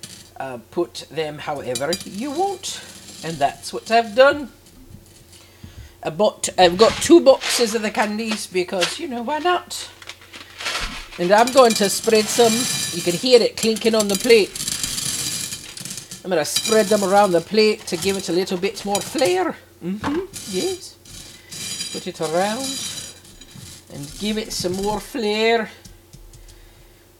uh, 0.40 0.61
put 0.70 1.07
them 1.11 1.37
however 1.38 1.90
you 2.07 2.31
want, 2.31 2.83
and 3.22 3.37
that's 3.37 3.70
what 3.70 3.90
I've 3.90 4.14
done. 4.14 4.50
I 6.02 6.09
bought, 6.09 6.48
I've 6.59 6.78
got 6.78 6.92
two 7.02 7.20
boxes 7.20 7.74
of 7.74 7.83
the 7.83 7.90
candies 7.90 8.46
because 8.46 8.98
you 8.98 9.09
know 9.09 9.20
why 9.20 9.40
not. 9.40 9.90
And 11.18 11.31
I'm 11.31 11.52
going 11.52 11.72
to 11.72 11.90
spread 11.90 12.24
some. 12.24 12.55
You 12.96 13.02
can 13.02 13.12
hear 13.12 13.42
it 13.42 13.59
clinking 13.59 13.94
on 13.94 14.09
the 14.09 14.14
plate. 14.14 14.57
I'm 16.24 16.31
going 16.31 16.42
to 16.42 16.50
spread 16.50 16.87
them 16.87 17.05
around 17.05 17.33
the 17.33 17.42
plate 17.42 17.81
to 17.88 17.98
give 17.98 18.16
it 18.16 18.31
a 18.31 18.33
little 18.33 18.57
bit 18.57 18.87
more 18.87 19.02
flair. 19.02 19.55
Mm-hmm. 19.85 20.20
Yes. 20.50 20.96
Put 21.92 22.07
it 22.07 22.20
around 22.22 22.91
and 23.92 24.11
give 24.18 24.38
it 24.38 24.52
some 24.52 24.72
more 24.72 25.00
flair. 25.00 25.70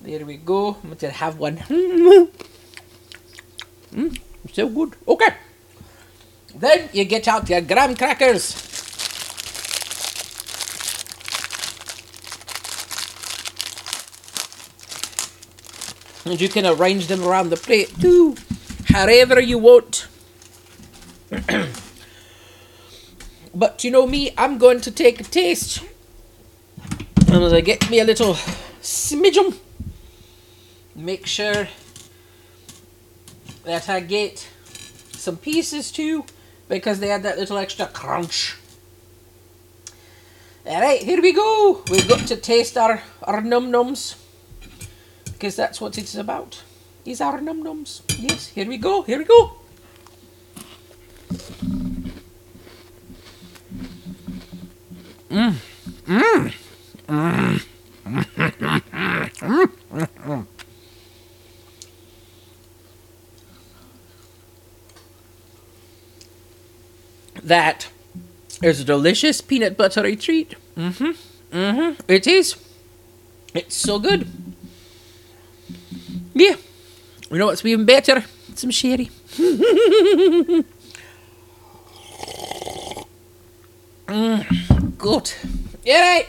There 0.01 0.27
we 0.27 0.37
go. 0.37 0.77
I'm 0.83 0.97
to 0.97 1.11
have 1.11 1.39
one. 1.39 1.59
Mm, 3.93 4.19
so 4.51 4.71
good. 4.71 4.97
Okay. 5.07 5.35
Then 6.55 6.89
you 6.95 7.05
get 7.05 7.29
out 7.29 7.49
your 7.51 7.61
graham 7.61 7.95
crackers. 7.95 8.55
And 16.25 16.41
you 16.41 16.49
can 16.49 16.65
arrange 16.65 17.09
them 17.09 17.23
around 17.23 17.51
the 17.51 17.57
plate 17.57 17.93
too, 18.01 18.37
however 18.87 19.41
you 19.41 19.59
want. 19.59 20.07
but 23.55 23.85
you 23.85 23.91
know 23.91 24.07
me, 24.07 24.33
I'm 24.39 24.57
going 24.57 24.81
to 24.83 24.91
take 24.91 25.21
a 25.21 25.25
taste. 25.25 25.83
I'm 27.33 27.39
going 27.39 27.51
to 27.51 27.63
get 27.63 27.89
me 27.89 27.99
a 27.99 28.05
little 28.05 28.35
smidgen. 28.83 29.57
Make 30.95 31.27
sure 31.27 31.67
that 33.65 33.89
I 33.89 34.01
get 34.01 34.47
some 35.13 35.39
pieces 35.39 35.91
too, 35.91 36.27
because 36.69 37.01
they 37.01 37.09
had 37.09 37.23
that 37.23 37.39
little 37.39 37.57
extra 37.57 37.87
crunch. 37.87 38.59
Alright, 40.67 41.05
here 41.05 41.23
we 41.23 41.33
go. 41.33 41.83
We've 41.91 42.07
got 42.07 42.27
to 42.29 42.37
taste 42.37 42.77
our, 42.77 43.03
our 43.23 43.41
num 43.41 43.73
nums. 43.73 44.17
Because 45.25 45.57
that's 45.57 45.81
what 45.81 45.97
it's 45.97 46.15
about. 46.15 46.63
Is 47.07 47.23
our 47.23 47.41
num 47.41 47.65
nums. 47.65 48.03
Yes, 48.19 48.49
here 48.49 48.69
we 48.69 48.77
go, 48.77 49.01
here 49.01 49.17
we 49.17 49.25
go. 49.25 49.53
Mmm, 55.31 55.55
mmm. 56.05 56.62
That 67.43 67.89
is 68.63 68.81
a 68.81 68.85
delicious 68.85 69.41
peanut 69.41 69.77
buttery 69.77 70.17
treat. 70.17 70.55
Mm-hmm. 70.77 71.57
Mm-hmm. 71.57 72.01
It 72.09 72.27
is. 72.27 72.57
It's 73.55 73.77
so 73.77 73.99
good. 73.99 74.27
Yeah. 76.35 76.57
You 77.31 77.39
know 77.39 77.47
what's 77.47 77.65
even 77.65 77.85
better? 77.85 78.25
Some 78.55 78.71
sherry. 78.71 79.11
mm, 84.07 84.99
good. 84.99 85.33
Right. 85.87 86.29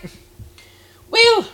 Well, 1.14 1.46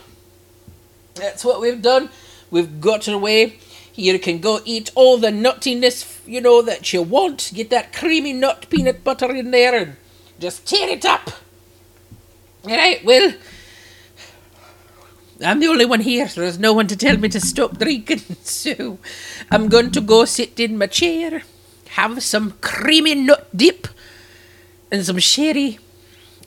that's 1.14 1.44
what 1.44 1.60
we've 1.60 1.82
done. 1.82 2.08
We've 2.50 2.80
got 2.80 3.06
away. 3.06 3.58
You 3.94 4.18
can 4.18 4.40
go 4.40 4.60
eat 4.64 4.90
all 4.94 5.18
the 5.18 5.28
nuttiness, 5.28 6.20
you 6.26 6.40
know, 6.40 6.62
that 6.62 6.94
you 6.94 7.02
want. 7.02 7.52
Get 7.54 7.68
that 7.68 7.92
creamy 7.92 8.32
nut 8.32 8.66
peanut 8.70 9.04
butter 9.04 9.30
in 9.34 9.50
there 9.50 9.74
and 9.74 9.96
just 10.38 10.66
tear 10.66 10.88
it 10.88 11.04
up. 11.04 11.30
All 12.64 12.70
right, 12.70 13.04
well, 13.04 13.34
I'm 15.44 15.60
the 15.60 15.66
only 15.66 15.84
one 15.84 16.00
here, 16.00 16.26
so 16.26 16.40
there's 16.40 16.58
no 16.58 16.72
one 16.72 16.86
to 16.86 16.96
tell 16.96 17.18
me 17.18 17.28
to 17.28 17.40
stop 17.40 17.78
drinking. 17.78 18.22
So 18.42 18.98
I'm 19.50 19.68
going 19.68 19.90
to 19.90 20.00
go 20.00 20.24
sit 20.24 20.58
in 20.58 20.78
my 20.78 20.86
chair, 20.86 21.42
have 21.90 22.22
some 22.22 22.52
creamy 22.62 23.14
nut 23.14 23.54
dip 23.54 23.88
and 24.90 25.04
some 25.04 25.18
sherry, 25.18 25.78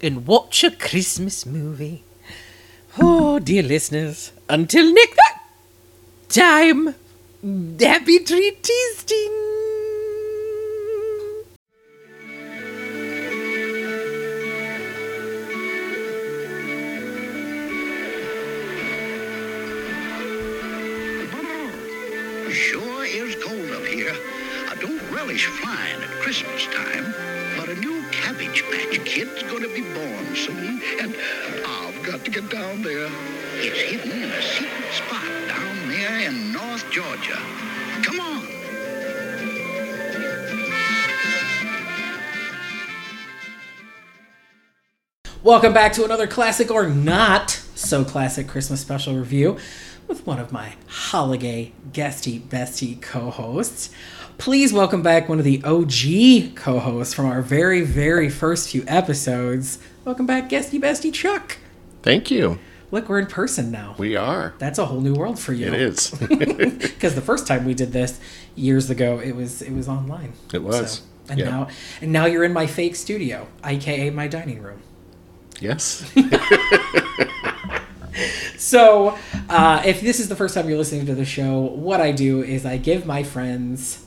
and 0.02 0.26
watch 0.26 0.63
a 0.63 0.71
Christmas 0.71 1.45
movie. 1.45 2.04
Oh, 2.99 3.39
dear 3.39 3.63
listeners, 3.63 4.32
until 4.47 4.93
next 4.93 5.19
time, 6.29 6.95
happy 7.79 8.19
treat 8.19 8.62
tasting. 8.63 9.52
There. 32.83 33.09
It's 33.55 33.79
hidden 33.79 34.11
in 34.11 34.29
a 34.29 34.41
secret 34.41 34.91
spot 34.91 35.23
down 35.47 35.87
there 35.87 36.19
in 36.27 36.51
North 36.51 36.89
Georgia. 36.91 37.39
Come 38.03 38.19
on. 38.19 38.47
Welcome 45.41 45.73
back 45.73 45.93
to 45.93 46.03
another 46.03 46.27
classic 46.27 46.69
or 46.71 46.87
not 46.87 47.51
so 47.51 48.03
classic 48.03 48.49
Christmas 48.49 48.81
special 48.81 49.15
review 49.15 49.57
with 50.09 50.27
one 50.27 50.39
of 50.39 50.51
my 50.51 50.75
holiday 50.87 51.71
guesty 51.93 52.39
bestie 52.39 53.01
co-hosts. 53.01 53.91
Please 54.37 54.73
welcome 54.73 55.01
back 55.01 55.29
one 55.29 55.39
of 55.39 55.45
the 55.45 55.63
OG 55.63 56.55
co-hosts 56.55 57.13
from 57.13 57.27
our 57.27 57.41
very 57.41 57.81
very 57.81 58.29
first 58.29 58.69
few 58.69 58.84
episodes. 58.88 59.79
Welcome 60.03 60.25
back 60.25 60.49
guesty 60.49 60.79
bestie 60.79 61.13
Chuck. 61.13 61.59
Thank 62.01 62.29
you. 62.29 62.59
Look, 62.93 63.09
we're 63.09 63.17
in 63.17 63.25
person 63.25 63.71
now. 63.71 63.95
We 63.97 64.15
are. 64.15 64.53
That's 64.59 64.77
a 64.77 64.85
whole 64.85 65.01
new 65.01 65.15
world 65.15 65.39
for 65.39 65.51
you. 65.51 65.65
It 65.65 65.73
is. 65.73 66.11
because 66.29 67.15
the 67.15 67.23
first 67.25 67.47
time 67.47 67.65
we 67.65 67.73
did 67.73 67.91
this 67.91 68.19
years 68.53 68.91
ago, 68.91 69.17
it 69.17 69.35
was 69.35 69.63
it 69.63 69.73
was 69.73 69.89
online. 69.89 70.33
It 70.53 70.61
was, 70.61 71.01
and 71.27 71.39
yeah. 71.39 71.45
now 71.49 71.67
and 72.01 72.11
now 72.11 72.27
you're 72.27 72.43
in 72.43 72.53
my 72.53 72.67
fake 72.67 72.95
studio, 72.95 73.47
aka 73.65 74.11
my 74.11 74.27
dining 74.27 74.61
room. 74.61 74.79
yes. 75.59 76.09
So, 78.57 79.17
uh, 79.49 79.81
if 79.83 79.99
this 80.01 80.19
is 80.19 80.29
the 80.29 80.35
first 80.35 80.53
time 80.53 80.69
you're 80.69 80.77
listening 80.77 81.07
to 81.07 81.15
the 81.15 81.25
show, 81.25 81.61
what 81.61 81.99
I 81.99 82.11
do 82.11 82.43
is 82.43 82.65
I 82.65 82.77
give 82.77 83.05
my 83.05 83.23
friends 83.23 84.05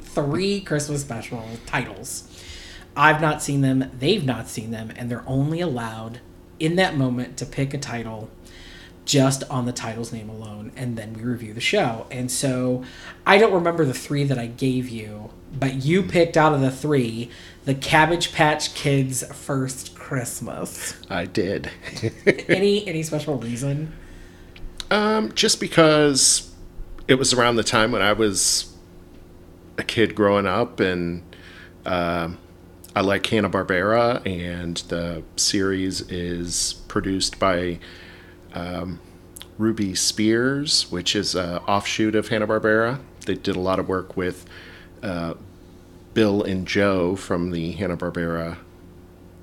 three 0.00 0.60
Christmas 0.60 1.02
special 1.02 1.44
titles. 1.66 2.28
I've 2.96 3.20
not 3.20 3.42
seen 3.42 3.60
them, 3.60 3.90
they've 3.98 4.24
not 4.24 4.48
seen 4.48 4.70
them, 4.70 4.92
and 4.96 5.10
they're 5.10 5.24
only 5.26 5.60
allowed 5.60 6.20
in 6.64 6.76
that 6.76 6.96
moment 6.96 7.36
to 7.38 7.46
pick 7.46 7.74
a 7.74 7.78
title 7.78 8.30
just 9.04 9.44
on 9.50 9.66
the 9.66 9.72
title's 9.72 10.12
name 10.14 10.30
alone, 10.30 10.72
and 10.76 10.96
then 10.96 11.12
we 11.12 11.22
review 11.22 11.52
the 11.52 11.60
show. 11.60 12.06
And 12.10 12.30
so 12.30 12.82
I 13.26 13.36
don't 13.36 13.52
remember 13.52 13.84
the 13.84 13.92
three 13.92 14.24
that 14.24 14.38
I 14.38 14.46
gave 14.46 14.88
you, 14.88 15.30
but 15.52 15.84
you 15.84 16.02
picked 16.02 16.38
out 16.38 16.54
of 16.54 16.62
the 16.62 16.70
three 16.70 17.30
the 17.66 17.74
Cabbage 17.74 18.32
Patch 18.32 18.74
Kids 18.74 19.22
First 19.36 19.94
Christmas. 19.94 20.94
I 21.10 21.26
did. 21.26 21.70
any 22.48 22.86
any 22.86 23.02
special 23.02 23.36
reason? 23.38 23.92
um, 24.90 25.32
just 25.34 25.60
because 25.60 26.54
it 27.08 27.16
was 27.16 27.32
around 27.34 27.56
the 27.56 27.64
time 27.64 27.92
when 27.92 28.00
I 28.02 28.12
was 28.14 28.74
a 29.76 29.82
kid 29.82 30.14
growing 30.14 30.46
up, 30.46 30.80
and 30.80 31.22
um 31.84 32.38
I 32.96 33.00
like 33.00 33.26
Hanna 33.26 33.50
Barbera, 33.50 34.24
and 34.24 34.76
the 34.88 35.22
series 35.36 36.00
is 36.02 36.74
produced 36.86 37.38
by 37.40 37.80
um, 38.54 39.00
Ruby 39.58 39.94
Spears, 39.96 40.90
which 40.92 41.16
is 41.16 41.34
an 41.34 41.56
offshoot 41.58 42.14
of 42.14 42.28
Hanna 42.28 42.46
Barbera. 42.46 43.00
They 43.26 43.34
did 43.34 43.56
a 43.56 43.60
lot 43.60 43.80
of 43.80 43.88
work 43.88 44.16
with 44.16 44.46
uh, 45.02 45.34
Bill 46.12 46.42
and 46.44 46.68
Joe 46.68 47.16
from 47.16 47.50
the 47.50 47.72
Hanna 47.72 47.96
Barbera 47.96 48.58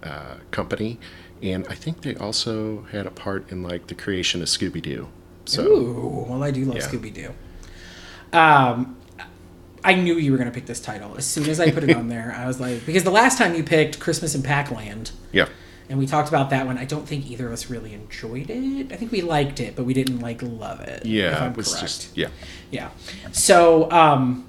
uh, 0.03 0.35
company, 0.51 0.97
and 1.43 1.67
I 1.69 1.75
think 1.75 2.01
they 2.03 2.15
also 2.15 2.83
had 2.91 3.05
a 3.05 3.11
part 3.11 3.51
in 3.51 3.63
like 3.63 3.87
the 3.87 3.95
creation 3.95 4.41
of 4.41 4.47
Scooby 4.47 4.81
Doo. 4.81 5.09
So 5.45 5.63
Ooh, 5.63 6.25
well, 6.29 6.43
I 6.43 6.51
do 6.51 6.63
love 6.63 6.77
Yeah. 6.77 6.87
Scooby 6.87 7.13
Doo. 7.13 7.33
Um, 8.31 8.95
I 9.83 9.95
knew 9.95 10.15
you 10.15 10.31
were 10.31 10.37
going 10.37 10.49
to 10.49 10.53
pick 10.53 10.67
this 10.67 10.79
title 10.79 11.15
as 11.17 11.25
soon 11.25 11.49
as 11.49 11.59
I 11.59 11.71
put 11.71 11.83
it 11.83 11.95
on 11.95 12.07
there. 12.09 12.33
I 12.37 12.45
was 12.47 12.59
like, 12.59 12.85
because 12.85 13.03
the 13.03 13.11
last 13.11 13.37
time 13.37 13.55
you 13.55 13.63
picked 13.63 13.99
Christmas 13.99 14.35
in 14.35 14.43
Packland, 14.43 15.11
yeah, 15.31 15.47
and 15.89 15.99
we 15.99 16.07
talked 16.07 16.29
about 16.29 16.49
that 16.51 16.65
one. 16.65 16.77
I 16.77 16.85
don't 16.85 17.07
think 17.07 17.29
either 17.29 17.47
of 17.47 17.53
us 17.53 17.69
really 17.69 17.93
enjoyed 17.93 18.49
it. 18.49 18.91
I 18.91 18.95
think 18.95 19.11
we 19.11 19.21
liked 19.21 19.59
it, 19.59 19.75
but 19.75 19.83
we 19.83 19.93
didn't 19.93 20.19
like 20.19 20.41
love 20.41 20.79
it. 20.81 21.01
if 21.01 21.05
yeah, 21.05 21.43
I'm 21.43 21.51
it 21.51 21.57
was 21.57 21.69
correct. 21.69 21.81
just 21.81 22.17
yeah, 22.17 22.29
Yeah. 22.69 22.91
So, 23.31 23.91
um, 23.91 24.47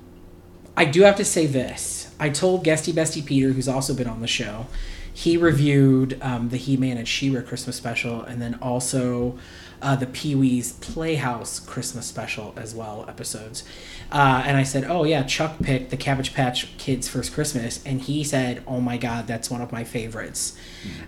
I 0.77 0.85
do 0.85 1.03
have 1.03 1.17
to 1.17 1.25
say 1.25 1.47
this. 1.47 2.15
I 2.19 2.31
told 2.31 2.65
Guesty 2.65 2.93
Bestie 2.93 3.25
Peter, 3.25 3.51
who's 3.51 3.69
also 3.69 3.95
been 3.95 4.07
on 4.07 4.21
the 4.21 4.29
show, 4.29 4.67
he 5.15 5.37
reviewed 5.37 6.19
um, 6.23 6.49
the 6.49 6.57
He 6.57 6.77
Man 6.77 6.97
and 6.97 7.07
She 7.07 7.31
Ra 7.31 7.43
Christmas 7.43 7.77
special, 7.77 8.23
and 8.23 8.41
then 8.41 8.59
also 8.63 9.39
uh, 9.81 9.97
the 9.97 10.07
Pee 10.07 10.35
Wee's 10.35 10.73
Playhouse 10.75 11.61
Christmas 11.61 12.07
special 12.07 12.55
as 12.57 12.75
well 12.75 13.05
episodes. 13.09 13.65
Uh, 14.11 14.43
and 14.47 14.57
I 14.57 14.63
said, 14.63 14.85
"Oh 14.85 15.05
yeah, 15.05 15.23
Chuck 15.23 15.59
picked 15.63 15.91
the 15.91 15.97
Cabbage 15.97 16.35
Patch 16.35 16.77
Kids 16.79 17.09
First 17.09 17.33
Christmas," 17.33 17.83
and 17.85 18.01
he 18.01 18.25
said, 18.25 18.63
"Oh 18.67 18.81
my 18.81 18.97
God, 18.97 19.27
that's 19.27 19.51
one 19.51 19.61
of 19.61 19.73
my 19.73 19.85
favorites." 19.85 20.57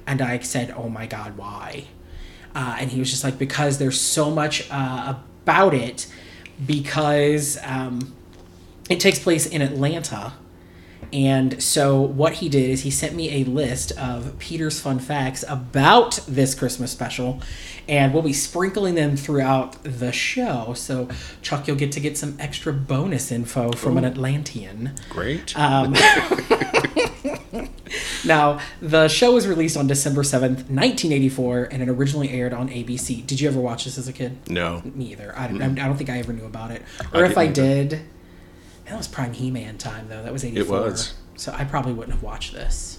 And 0.06 0.20
I 0.20 0.38
said, 0.40 0.74
"Oh 0.76 0.88
my 0.88 1.06
God, 1.06 1.36
why?" 1.36 1.86
uh, 2.54 2.76
and 2.78 2.90
he 2.90 2.98
was 2.98 3.10
just 3.10 3.24
like 3.24 3.38
because 3.38 3.78
there's 3.78 4.00
so 4.00 4.30
much 4.30 4.68
uh, 4.70 5.14
about 5.44 5.74
it 5.74 6.06
because 6.64 7.58
um, 7.64 8.14
it 8.88 9.00
takes 9.00 9.18
place 9.18 9.46
in 9.46 9.60
atlanta 9.60 10.32
and 11.12 11.62
so 11.62 12.00
what 12.00 12.34
he 12.34 12.48
did 12.48 12.70
is 12.70 12.82
he 12.82 12.90
sent 12.90 13.14
me 13.14 13.42
a 13.42 13.44
list 13.44 13.92
of 13.98 14.38
peter's 14.38 14.80
fun 14.80 14.98
facts 14.98 15.44
about 15.48 16.18
this 16.26 16.54
christmas 16.54 16.90
special 16.90 17.40
and 17.88 18.12
we'll 18.14 18.22
be 18.22 18.32
sprinkling 18.32 18.94
them 18.94 19.16
throughout 19.16 19.82
the 19.84 20.10
show 20.12 20.72
so 20.74 21.08
chuck 21.42 21.66
you'll 21.66 21.76
get 21.76 21.92
to 21.92 22.00
get 22.00 22.16
some 22.16 22.36
extra 22.40 22.72
bonus 22.72 23.30
info 23.30 23.72
from 23.72 23.98
an 23.98 24.04
atlantean 24.04 24.92
great. 25.10 25.56
um, 25.58 25.94
now, 28.24 28.58
the 28.80 29.08
show 29.08 29.32
was 29.32 29.46
released 29.46 29.76
on 29.76 29.86
December 29.86 30.22
7th, 30.22 30.68
1984, 30.70 31.68
and 31.70 31.82
it 31.82 31.88
originally 31.88 32.30
aired 32.30 32.52
on 32.52 32.68
ABC. 32.68 33.24
Did 33.26 33.40
you 33.40 33.48
ever 33.48 33.60
watch 33.60 33.84
this 33.84 33.98
as 33.98 34.08
a 34.08 34.12
kid? 34.12 34.36
no, 34.48 34.82
Me 34.94 35.12
either. 35.12 35.32
I, 35.36 35.46
I 35.46 35.48
don't 35.48 35.96
think 35.96 36.10
I 36.10 36.18
ever 36.18 36.32
knew 36.32 36.46
about 36.46 36.70
it. 36.70 36.82
Or 37.12 37.24
I 37.24 37.28
if 37.28 37.38
I 37.38 37.46
didn't 37.46 37.92
either. 37.92 38.04
That 38.86 38.96
was 38.96 39.08
prime 39.08 39.32
He 39.32 39.50
Man 39.50 39.78
time, 39.78 40.08
though. 40.08 40.22
That 40.22 40.32
was 40.32 40.44
84. 40.44 40.80
was. 40.80 41.14
So 41.36 41.52
I 41.56 41.64
probably 41.64 41.92
wouldn't 41.92 42.14
have 42.14 42.22
watched 42.22 42.52
this. 42.52 42.98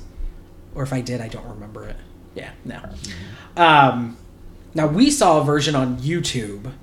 Or 0.73 0.83
if 0.83 0.91
I 0.91 1.01
did, 1.01 1.21
I 1.21 1.27
don't 1.29 1.47
remember 1.47 1.85
it. 1.85 1.95
Yeah, 2.33 2.51
no. 2.65 2.81
Um, 3.55 4.17
now, 4.73 4.87
we 4.87 5.09
saw 5.09 5.39
a 5.41 5.43
version 5.45 5.73
on 5.75 5.97
YouTube 5.99 6.73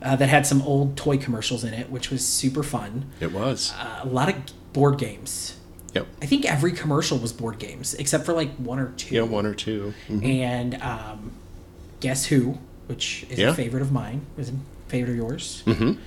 uh, 0.00 0.14
that 0.16 0.28
had 0.28 0.46
some 0.46 0.62
old 0.62 0.96
toy 0.96 1.18
commercials 1.18 1.64
in 1.64 1.74
it, 1.74 1.90
which 1.90 2.10
was 2.10 2.24
super 2.26 2.62
fun. 2.62 3.10
it 3.20 3.32
was. 3.32 3.72
Uh, 3.78 4.00
a 4.02 4.06
lot 4.06 4.28
of 4.28 4.36
board 4.72 4.98
games. 4.98 5.56
yep. 5.92 6.06
I 6.22 6.26
think 6.26 6.44
every 6.44 6.70
commercial 6.72 7.18
was 7.18 7.32
board 7.32 7.58
games, 7.58 7.94
except 7.94 8.24
for 8.24 8.32
like 8.32 8.54
one 8.56 8.78
or 8.78 8.90
two. 8.92 9.14
Yeah, 9.16 9.22
one 9.22 9.44
or 9.44 9.54
two. 9.54 9.92
Mhm. 10.08 10.24
And 10.24 10.80
um, 10.82 11.32
Guess 12.00 12.26
Who, 12.26 12.58
which 12.86 13.26
is 13.28 13.38
Yeah. 13.40 13.50
a 13.50 13.54
favorite 13.54 13.82
of 13.82 13.90
mine, 13.90 14.24
is 14.38 14.50
a 14.50 14.54
favorite 14.86 15.10
of 15.12 15.16
yours. 15.16 15.62
Mhm. 15.66 15.98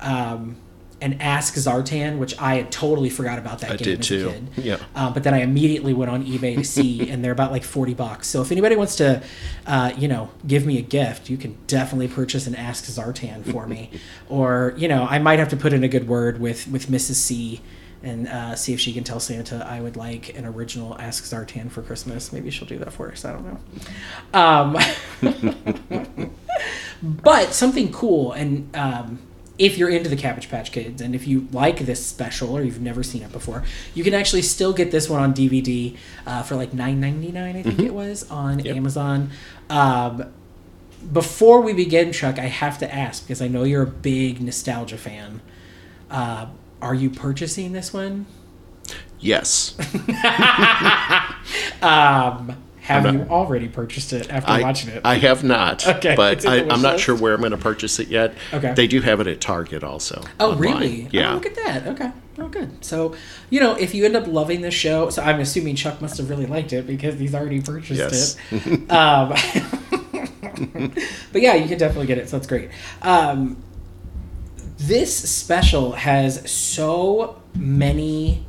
Um, 0.00 0.56
and 1.00 1.20
Ask 1.20 1.54
Zandar, 1.54 2.18
which 2.18 2.38
I 2.40 2.56
had 2.56 2.72
totally 2.72 3.10
forgot 3.10 3.38
about 3.38 3.58
that 3.60 3.72
I 3.72 3.76
game 3.76 3.84
did 3.84 4.00
as 4.00 4.08
too. 4.08 4.28
a 4.28 4.32
kid. 4.32 4.48
Yeah. 4.56 4.76
Um, 4.94 5.12
but 5.12 5.22
then 5.22 5.34
I 5.34 5.40
immediately 5.40 5.92
went 5.92 6.10
on 6.10 6.24
eBay 6.24 6.56
to 6.56 6.64
see, 6.64 7.08
and 7.10 7.24
they're 7.24 7.32
about 7.32 7.50
like 7.52 7.64
forty 7.64 7.94
bucks. 7.94 8.28
So 8.28 8.42
if 8.42 8.50
anybody 8.52 8.76
wants 8.76 8.96
to, 8.96 9.22
uh, 9.66 9.92
you 9.96 10.08
know, 10.08 10.30
give 10.46 10.66
me 10.66 10.78
a 10.78 10.82
gift, 10.82 11.28
you 11.28 11.36
can 11.36 11.56
definitely 11.66 12.08
purchase 12.08 12.46
an 12.46 12.54
Ask 12.54 12.84
Zandar 12.84 13.44
for 13.50 13.66
me, 13.66 13.90
or 14.28 14.74
you 14.76 14.88
know, 14.88 15.06
I 15.08 15.18
might 15.18 15.38
have 15.38 15.48
to 15.50 15.56
put 15.56 15.72
in 15.72 15.84
a 15.84 15.88
good 15.88 16.08
word 16.08 16.40
with 16.40 16.68
with 16.68 16.86
Mrs. 16.86 17.14
C. 17.14 17.60
And 18.02 18.28
uh, 18.28 18.54
see 18.54 18.74
if 18.74 18.80
she 18.80 18.92
can 18.92 19.02
tell 19.02 19.18
Santa 19.18 19.66
I 19.66 19.80
would 19.80 19.96
like 19.96 20.36
an 20.36 20.44
original 20.44 20.94
Ask 21.00 21.24
Zandar 21.24 21.70
for 21.70 21.80
Christmas. 21.80 22.34
Maybe 22.34 22.50
she'll 22.50 22.68
do 22.68 22.76
that 22.78 22.92
for 22.92 23.10
us. 23.10 23.24
I 23.24 23.32
don't 23.32 23.46
know. 23.46 23.58
Um, 24.38 26.30
but 27.02 27.54
something 27.54 27.90
cool, 27.92 28.32
and 28.32 28.68
um, 28.76 29.20
if 29.58 29.78
you're 29.78 29.88
into 29.88 30.08
the 30.10 30.16
Cabbage 30.16 30.48
Patch 30.50 30.72
Kids, 30.72 31.00
and 31.00 31.14
if 31.14 31.26
you 31.28 31.46
like 31.52 31.78
this 31.80 32.04
special 32.04 32.50
or 32.56 32.62
you've 32.62 32.80
never 32.80 33.02
seen 33.02 33.22
it 33.22 33.30
before, 33.32 33.62
you 33.94 34.02
can 34.02 34.12
actually 34.14 34.42
still 34.42 34.72
get 34.72 34.90
this 34.90 35.08
one 35.08 35.20
on 35.22 35.32
DVD 35.34 35.96
uh, 36.26 36.42
for 36.42 36.56
like 36.56 36.72
nine 36.74 37.00
ninety 37.00 37.30
nine. 37.30 37.56
I 37.56 37.62
think 37.62 37.78
it 37.80 37.94
was 37.94 38.28
on 38.30 38.58
Yep. 38.60 38.74
Amazon. 38.76 39.30
Um, 39.70 40.32
before 41.12 41.60
we 41.60 41.72
begin, 41.72 42.12
Chuck, 42.12 42.38
I 42.38 42.46
have 42.46 42.78
to 42.78 42.92
ask 42.94 43.22
because 43.24 43.40
I 43.42 43.46
know 43.48 43.62
you're 43.64 43.82
a 43.82 43.86
big 43.86 44.40
nostalgia 44.40 44.96
fan. 44.98 45.40
Uh, 46.10 46.46
are 46.82 46.94
you 46.94 47.10
purchasing 47.10 47.72
this 47.72 47.92
one? 47.92 48.26
Yes. 49.20 49.76
Um, 51.82 52.56
have 52.84 53.06
I'm 53.06 53.20
you 53.20 53.24
already 53.30 53.66
purchased 53.68 54.12
it 54.12 54.30
after 54.30 54.50
I, 54.52 54.60
watching 54.60 54.90
it? 54.90 55.00
I 55.06 55.14
have 55.14 55.42
not. 55.42 55.86
Okay, 55.94 56.14
But 56.14 56.44
I, 56.48 56.68
I'm 56.68 56.82
not 56.82 57.00
sure 57.00 57.16
where 57.16 57.32
I'm 57.32 57.40
going 57.40 57.52
to 57.52 57.56
purchase 57.56 57.98
it 57.98 58.08
yet. 58.08 58.34
Okay. 58.52 58.74
They 58.74 58.86
do 58.86 59.00
have 59.00 59.20
it 59.20 59.26
at 59.26 59.40
Target 59.40 59.82
also. 59.82 60.22
Oh, 60.38 60.52
online. 60.52 60.60
really? 60.60 61.08
Yeah. 61.10 61.30
Oh, 61.30 61.34
look 61.36 61.46
at 61.46 61.54
that. 61.54 61.86
Okay. 61.86 62.12
Oh, 62.38 62.48
good. 62.48 62.84
So, 62.84 63.14
you 63.48 63.58
know, 63.60 63.74
if 63.76 63.94
you 63.94 64.04
end 64.04 64.16
up 64.16 64.26
loving 64.26 64.60
this 64.60 64.74
show, 64.74 65.08
so 65.08 65.22
I'm 65.22 65.40
assuming 65.40 65.76
Chuck 65.76 66.02
must 66.02 66.18
have 66.18 66.28
really 66.28 66.44
liked 66.44 66.74
it 66.74 66.86
because 66.86 67.18
he's 67.18 67.34
already 67.34 67.62
purchased 67.62 67.98
Yes. 68.00 68.36
it. 68.50 68.90
um, 68.90 69.30
but 71.32 71.40
yeah, 71.40 71.54
you 71.54 71.66
can 71.66 71.78
definitely 71.78 72.06
get 72.06 72.18
it. 72.18 72.28
So 72.28 72.36
that's 72.36 72.46
great. 72.46 72.68
Um, 73.00 73.62
this 74.76 75.16
special 75.30 75.92
has 75.92 76.50
so 76.50 77.40
many 77.54 78.44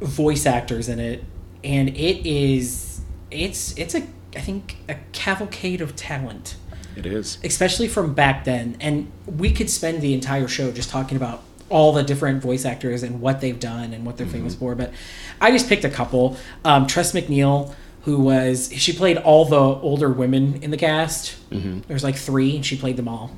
voice 0.00 0.44
actors 0.44 0.90
in 0.90 0.98
it, 1.00 1.24
and 1.64 1.88
it 1.88 2.26
is 2.28 2.87
it's 3.30 3.76
it's 3.76 3.94
a 3.94 4.02
I 4.36 4.40
think 4.40 4.76
a 4.88 4.96
cavalcade 5.12 5.80
of 5.80 5.96
talent 5.96 6.56
It 6.96 7.06
is. 7.06 7.38
especially 7.42 7.88
from 7.88 8.14
back 8.14 8.44
then. 8.44 8.76
And 8.80 9.10
we 9.26 9.50
could 9.50 9.70
spend 9.70 10.00
the 10.02 10.12
entire 10.14 10.48
show 10.48 10.70
just 10.70 10.90
talking 10.90 11.16
about 11.16 11.42
all 11.70 11.92
the 11.92 12.02
different 12.02 12.42
voice 12.42 12.64
actors 12.64 13.02
and 13.02 13.20
what 13.20 13.40
they've 13.40 13.58
done 13.60 13.92
and 13.92 14.04
what 14.06 14.16
they're 14.16 14.26
famous 14.26 14.54
for. 14.54 14.74
But 14.74 14.92
I 15.40 15.50
just 15.50 15.68
picked 15.68 15.84
a 15.84 15.90
couple. 15.90 16.36
Um, 16.64 16.86
Tress 16.86 17.12
MacNeille, 17.12 17.74
who 18.02 18.20
was 18.20 18.70
she 18.74 18.92
played 18.92 19.16
all 19.18 19.44
the 19.46 19.56
older 19.58 20.10
women 20.10 20.62
in 20.62 20.70
the 20.70 20.76
cast. 20.78 21.36
There's 21.50 22.04
like 22.04 22.16
three, 22.16 22.56
and 22.56 22.64
she 22.64 22.76
played 22.76 22.96
them 22.96 23.08
all. 23.08 23.30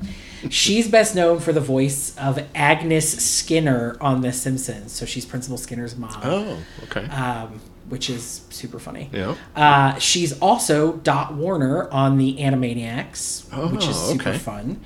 She's 0.49 0.87
best 0.89 1.15
known 1.15 1.39
for 1.39 1.53
the 1.53 1.59
voice 1.61 2.15
of 2.17 2.43
Agnes 2.55 3.09
Skinner 3.23 3.95
on 4.01 4.21
The 4.21 4.31
Simpsons. 4.33 4.91
So 4.91 5.05
she's 5.05 5.25
Principal 5.25 5.57
Skinner's 5.57 5.95
mom, 5.95 6.19
Oh, 6.23 6.57
okay. 6.83 7.05
um, 7.07 7.59
which 7.91 8.09
is 8.09 8.41
super 8.49 8.79
funny. 8.79 9.09
yeah. 9.13 9.35
Uh, 9.55 9.99
she's 9.99 10.37
also 10.39 10.93
Dot 10.93 11.33
Warner 11.35 11.89
on 11.91 12.17
the 12.17 12.37
Animaniacs, 12.37 13.71
which 13.71 13.83
is 13.87 13.97
Oh, 13.97 14.11
super 14.13 14.29
okay. 14.29 14.37
fun. 14.37 14.79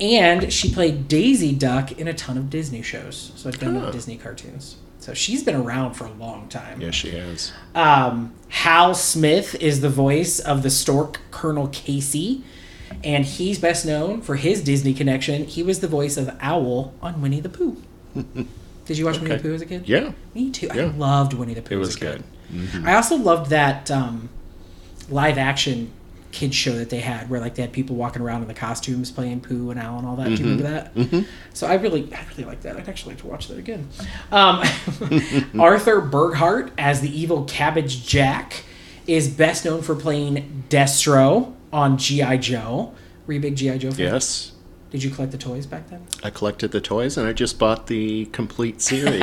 And 0.00 0.52
she 0.52 0.72
played 0.72 1.08
Daisy 1.08 1.52
Duck 1.54 1.92
in 1.92 2.08
a 2.08 2.14
ton 2.14 2.38
of 2.38 2.48
Disney 2.50 2.82
shows. 2.82 3.32
So 3.36 3.48
I've 3.48 3.58
done 3.58 3.76
Huh. 3.76 3.90
Disney 3.90 4.16
cartoons. 4.16 4.76
So 4.98 5.12
she's 5.12 5.42
been 5.44 5.56
around 5.56 5.94
for 5.94 6.06
a 6.06 6.12
long 6.12 6.48
time. 6.48 6.80
Yeah, 6.80 6.90
she 6.90 7.10
has. 7.10 7.52
Um, 7.74 8.32
Hal 8.48 8.94
Smith 8.94 9.54
is 9.60 9.82
the 9.82 9.90
voice 9.90 10.38
of 10.40 10.62
the 10.62 10.70
stork 10.70 11.20
Colonel 11.30 11.68
Casey. 11.68 12.42
And 13.02 13.24
he's 13.26 13.58
best 13.58 13.84
known 13.84 14.22
for 14.22 14.36
his 14.36 14.62
Disney 14.62 14.94
connection. 14.94 15.44
He 15.44 15.62
was 15.62 15.80
the 15.80 15.88
voice 15.88 16.16
of 16.16 16.34
Owl 16.40 16.94
on 17.02 17.20
Winnie 17.20 17.40
the 17.40 17.48
Pooh. 17.50 17.82
Did 18.86 18.96
you 18.98 19.04
watch 19.04 19.18
Winnie 19.18 19.34
the 19.36 19.42
Pooh 19.42 19.54
as 19.54 19.60
a 19.62 19.66
kid? 19.66 19.86
Yeah. 19.88 20.12
Me 20.34 20.50
too. 20.50 20.68
I 20.70 20.84
loved 20.84 21.32
Winnie 21.34 21.54
the 21.54 21.62
Pooh. 21.62 21.74
It 21.74 21.80
as 21.80 21.86
was 21.88 21.96
a 21.96 22.00
good. 22.50 22.84
I 22.86 22.94
also 22.94 23.16
loved 23.16 23.50
that 23.50 23.90
um, 23.90 24.28
live 25.08 25.38
action 25.38 25.92
kids 26.34 26.56
show 26.56 26.72
that 26.72 26.90
they 26.90 26.98
had 26.98 27.30
where 27.30 27.40
like 27.40 27.54
they 27.54 27.62
had 27.62 27.72
people 27.72 27.94
walking 27.94 28.20
around 28.20 28.42
in 28.42 28.48
the 28.48 28.54
costumes 28.54 29.10
playing 29.10 29.40
Pooh 29.40 29.70
and 29.70 29.78
Al 29.78 29.98
and 29.98 30.06
all 30.06 30.16
that. 30.16 30.24
Do 30.24 30.32
you 30.32 30.38
remember 30.44 30.64
that? 30.64 30.94
Mm-hmm. 30.94 31.20
So 31.54 31.66
I 31.68 31.74
really, 31.74 32.12
I 32.12 32.24
really 32.30 32.44
like 32.44 32.62
that. 32.62 32.76
I'd 32.76 32.88
actually 32.88 33.14
like 33.14 33.22
to 33.22 33.28
watch 33.28 33.48
that 33.48 33.58
again. 33.58 33.88
Um, 34.32 34.62
Arthur 35.60 36.00
Burghardt 36.00 36.72
as 36.76 37.00
the 37.00 37.08
evil 37.08 37.44
Cabbage 37.44 38.04
Jack 38.04 38.64
is 39.06 39.28
best 39.28 39.64
known 39.64 39.82
for 39.82 39.94
playing 39.94 40.64
Destro 40.68 41.54
on 41.72 41.98
GI 41.98 42.38
Joe. 42.38 42.92
Were 43.26 43.34
you 43.34 43.40
big 43.40 43.56
GI 43.56 43.78
Joe 43.78 43.92
fan? 43.92 44.00
Yes. 44.00 44.52
Did 44.90 45.02
you 45.02 45.10
collect 45.10 45.32
the 45.32 45.38
toys 45.38 45.66
back 45.66 45.88
then? 45.88 46.06
I 46.22 46.30
collected 46.30 46.72
the 46.72 46.80
toys 46.80 47.16
and 47.16 47.26
I 47.26 47.32
just 47.32 47.58
bought 47.58 47.86
the 47.86 48.26
complete 48.26 48.80
series. 48.80 49.22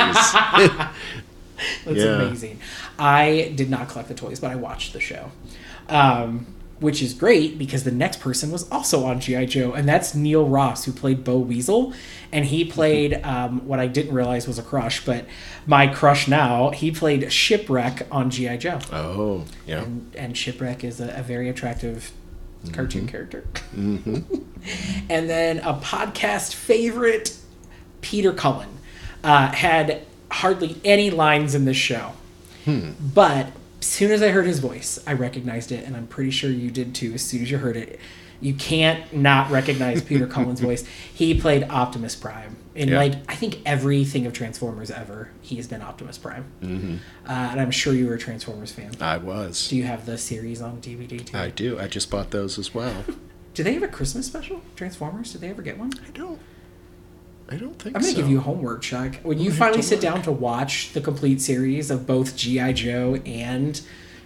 That's 1.84 1.98
Yeah. 1.98 2.22
amazing. 2.22 2.58
I 2.98 3.52
did 3.54 3.70
not 3.70 3.88
collect 3.88 4.08
the 4.08 4.14
toys, 4.14 4.40
but 4.40 4.50
I 4.50 4.54
watched 4.56 4.92
the 4.92 5.00
show, 5.00 5.30
um, 5.88 6.46
which 6.80 7.00
is 7.02 7.14
great 7.14 7.58
because 7.58 7.84
the 7.84 7.92
next 7.92 8.18
person 8.20 8.50
was 8.50 8.68
also 8.70 9.04
on 9.04 9.20
GI 9.20 9.46
Joe, 9.46 9.72
and 9.72 9.88
that's 9.88 10.14
Neil 10.14 10.48
Ross, 10.48 10.84
who 10.84 10.92
played 10.92 11.22
Bo 11.24 11.38
Weasel, 11.38 11.92
and 12.32 12.44
he 12.46 12.64
played 12.64 13.14
um, 13.24 13.66
what 13.68 13.78
I 13.78 13.86
didn't 13.86 14.14
realize 14.14 14.46
was 14.48 14.58
a 14.58 14.62
crush, 14.62 15.04
but 15.04 15.26
my 15.66 15.86
crush 15.86 16.26
now. 16.26 16.70
He 16.70 16.90
played 16.90 17.30
Shipwreck 17.32 18.06
on 18.10 18.30
GI 18.30 18.56
Joe, 18.58 18.80
oh, 18.92 19.44
yeah. 19.66 19.82
and, 19.82 20.12
and 20.16 20.36
Shipwreck 20.36 20.82
is 20.82 21.00
a, 21.00 21.14
a 21.16 21.22
very 21.22 21.48
attractive 21.48 22.10
cartoon 22.72 23.06
character. 23.06 23.44
and 23.74 25.28
then 25.28 25.58
a 25.60 25.74
podcast 25.74 26.54
favorite, 26.54 27.36
Peter 28.00 28.32
Cullen, 28.32 28.68
uh, 29.24 29.48
had 29.52 30.02
hardly 30.32 30.76
any 30.84 31.10
lines 31.10 31.54
in 31.54 31.64
this 31.64 31.76
show. 31.76 32.12
But 32.66 33.48
as 33.80 33.86
soon 33.86 34.10
as 34.12 34.22
I 34.22 34.28
heard 34.28 34.46
his 34.46 34.60
voice, 34.60 34.98
I 35.06 35.12
recognized 35.14 35.72
it, 35.72 35.84
and 35.84 35.96
I'm 35.96 36.06
pretty 36.06 36.30
sure 36.30 36.50
you 36.50 36.70
did 36.70 36.94
too. 36.94 37.12
As 37.14 37.22
soon 37.22 37.42
as 37.42 37.50
you 37.50 37.58
heard 37.58 37.76
it, 37.76 37.98
you 38.40 38.54
can't 38.54 39.12
not 39.12 39.50
recognize 39.50 40.02
Peter 40.10 40.26
Cullen's 40.26 40.60
voice. 40.60 40.84
He 41.12 41.38
played 41.40 41.64
Optimus 41.64 42.14
Prime 42.16 42.56
in 42.74 42.88
Yeah. 42.88 42.98
like 42.98 43.14
I 43.28 43.34
think 43.34 43.60
everything 43.66 44.26
of 44.26 44.32
Transformers 44.32 44.90
ever. 44.90 45.30
He 45.40 45.56
has 45.56 45.66
been 45.66 45.82
Optimus 45.82 46.18
Prime, 46.18 46.44
mm-hmm. 46.62 46.96
uh, 47.26 47.32
and 47.32 47.60
I'm 47.60 47.70
sure 47.70 47.92
you 47.94 48.06
were 48.06 48.14
a 48.14 48.18
Transformers 48.18 48.72
fan. 48.72 48.92
I 49.00 49.16
was. 49.18 49.68
Do 49.68 49.76
you 49.76 49.84
have 49.84 50.06
the 50.06 50.18
series 50.18 50.62
on 50.62 50.80
DVD 50.80 51.24
too? 51.24 51.36
I 51.36 51.50
do. 51.50 51.78
I 51.78 51.86
just 51.88 52.10
bought 52.10 52.30
those 52.30 52.58
as 52.58 52.74
well. 52.74 53.04
Do 53.54 53.62
they 53.62 53.74
have 53.74 53.82
a 53.82 53.88
Christmas 53.88 54.26
special? 54.26 54.62
Transformers? 54.76 55.32
Did 55.32 55.42
they 55.42 55.50
ever 55.50 55.60
get 55.60 55.78
one? 55.78 55.92
I 56.06 56.10
don't. 56.12 56.40
I 57.52 57.56
don't 57.56 57.78
think 57.78 57.94
I'm 57.94 58.00
gonna 58.02 58.12
so. 58.14 58.16
give 58.20 58.30
you 58.30 58.40
homework, 58.40 58.82
Chuck. 58.82 59.16
When 59.22 59.38
you 59.38 59.52
finally 59.52 59.82
sit 59.82 59.96
look. 59.96 60.02
down 60.14 60.22
to 60.22 60.32
watch 60.32 60.92
the 60.92 61.00
complete 61.00 61.40
series 61.40 61.90
of 61.90 62.06
both 62.06 62.34
GI 62.36 62.72
Joe 62.72 63.16
and 63.26 63.80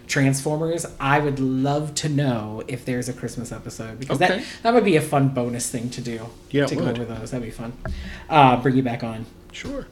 Transformers, 0.07 0.85
I 0.99 1.19
would 1.19 1.37
love 1.39 1.93
to 1.95 2.09
know 2.09 2.63
if 2.69 2.85
there's 2.85 3.09
a 3.09 3.13
Christmas 3.13 3.51
episode 3.51 3.99
because 3.99 4.21
Okay. 4.21 4.37
that 4.37 4.45
that 4.63 4.73
would 4.73 4.85
be 4.85 4.95
a 4.95 5.01
fun 5.01 5.29
bonus 5.29 5.69
thing 5.69 5.89
to 5.89 6.01
do. 6.01 6.27
Yeah, 6.51 6.63
it 6.63 6.69
to 6.69 6.75
go 6.75 6.85
would. 6.85 6.99
over 6.99 7.13
those. 7.13 7.31
That'd 7.31 7.45
be 7.45 7.51
fun. 7.51 7.73
Uh, 8.29 8.61
bring 8.61 8.75
you 8.77 8.83
back 8.83 9.03
on. 9.03 9.25
Sure. 9.51 9.87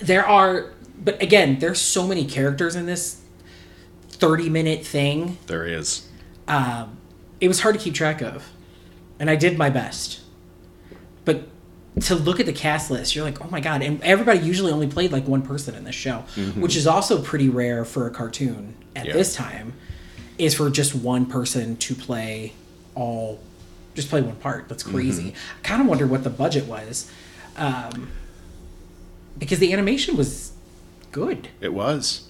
There 0.00 0.24
are, 0.26 0.72
but 1.04 1.20
again, 1.22 1.58
there's 1.58 1.80
so 1.80 2.06
many 2.06 2.24
characters 2.24 2.74
in 2.76 2.86
this 2.86 3.20
30 4.08 4.48
minute 4.48 4.86
thing. 4.86 5.36
There 5.46 5.66
is. 5.66 6.08
um, 6.46 6.96
it 7.40 7.46
was 7.48 7.60
hard 7.60 7.74
to 7.76 7.80
keep 7.80 7.94
track 7.94 8.20
of, 8.22 8.48
and 9.20 9.28
I 9.28 9.36
did 9.36 9.58
my 9.58 9.68
best. 9.70 10.20
But 11.24 11.46
to 12.02 12.14
look 12.14 12.40
at 12.40 12.46
the 12.46 12.52
cast 12.52 12.90
list, 12.90 13.14
you're 13.14 13.24
like, 13.24 13.44
oh 13.44 13.48
my 13.50 13.60
god! 13.60 13.82
And 13.82 14.02
everybody 14.02 14.40
usually 14.40 14.72
only 14.72 14.86
played 14.88 15.12
like 15.12 15.26
one 15.26 15.42
person 15.42 15.74
in 15.74 15.84
this 15.84 15.94
show, 15.94 16.18
which 16.56 16.76
is 16.76 16.86
also 16.86 17.20
pretty 17.22 17.48
rare 17.48 17.84
for 17.84 18.06
a 18.06 18.10
cartoon 18.10 18.74
at 18.96 19.06
Yeah. 19.06 19.12
this 19.14 19.34
time. 19.34 19.72
Is 20.38 20.54
for 20.54 20.70
just 20.70 20.94
one 20.94 21.26
person 21.26 21.76
to 21.78 21.94
play 21.96 22.52
all, 22.94 23.40
just 23.94 24.08
play 24.08 24.20
one 24.22 24.36
part. 24.36 24.68
That's 24.68 24.84
crazy. 24.84 25.34
I 25.58 25.62
kind 25.66 25.80
of 25.82 25.88
wonder 25.88 26.06
what 26.06 26.22
the 26.22 26.30
budget 26.30 26.66
was, 26.66 27.10
um, 27.56 28.10
because 29.36 29.58
the 29.58 29.72
animation 29.72 30.16
was 30.16 30.52
good 31.10 31.48
It 31.60 31.72
was. 31.72 32.28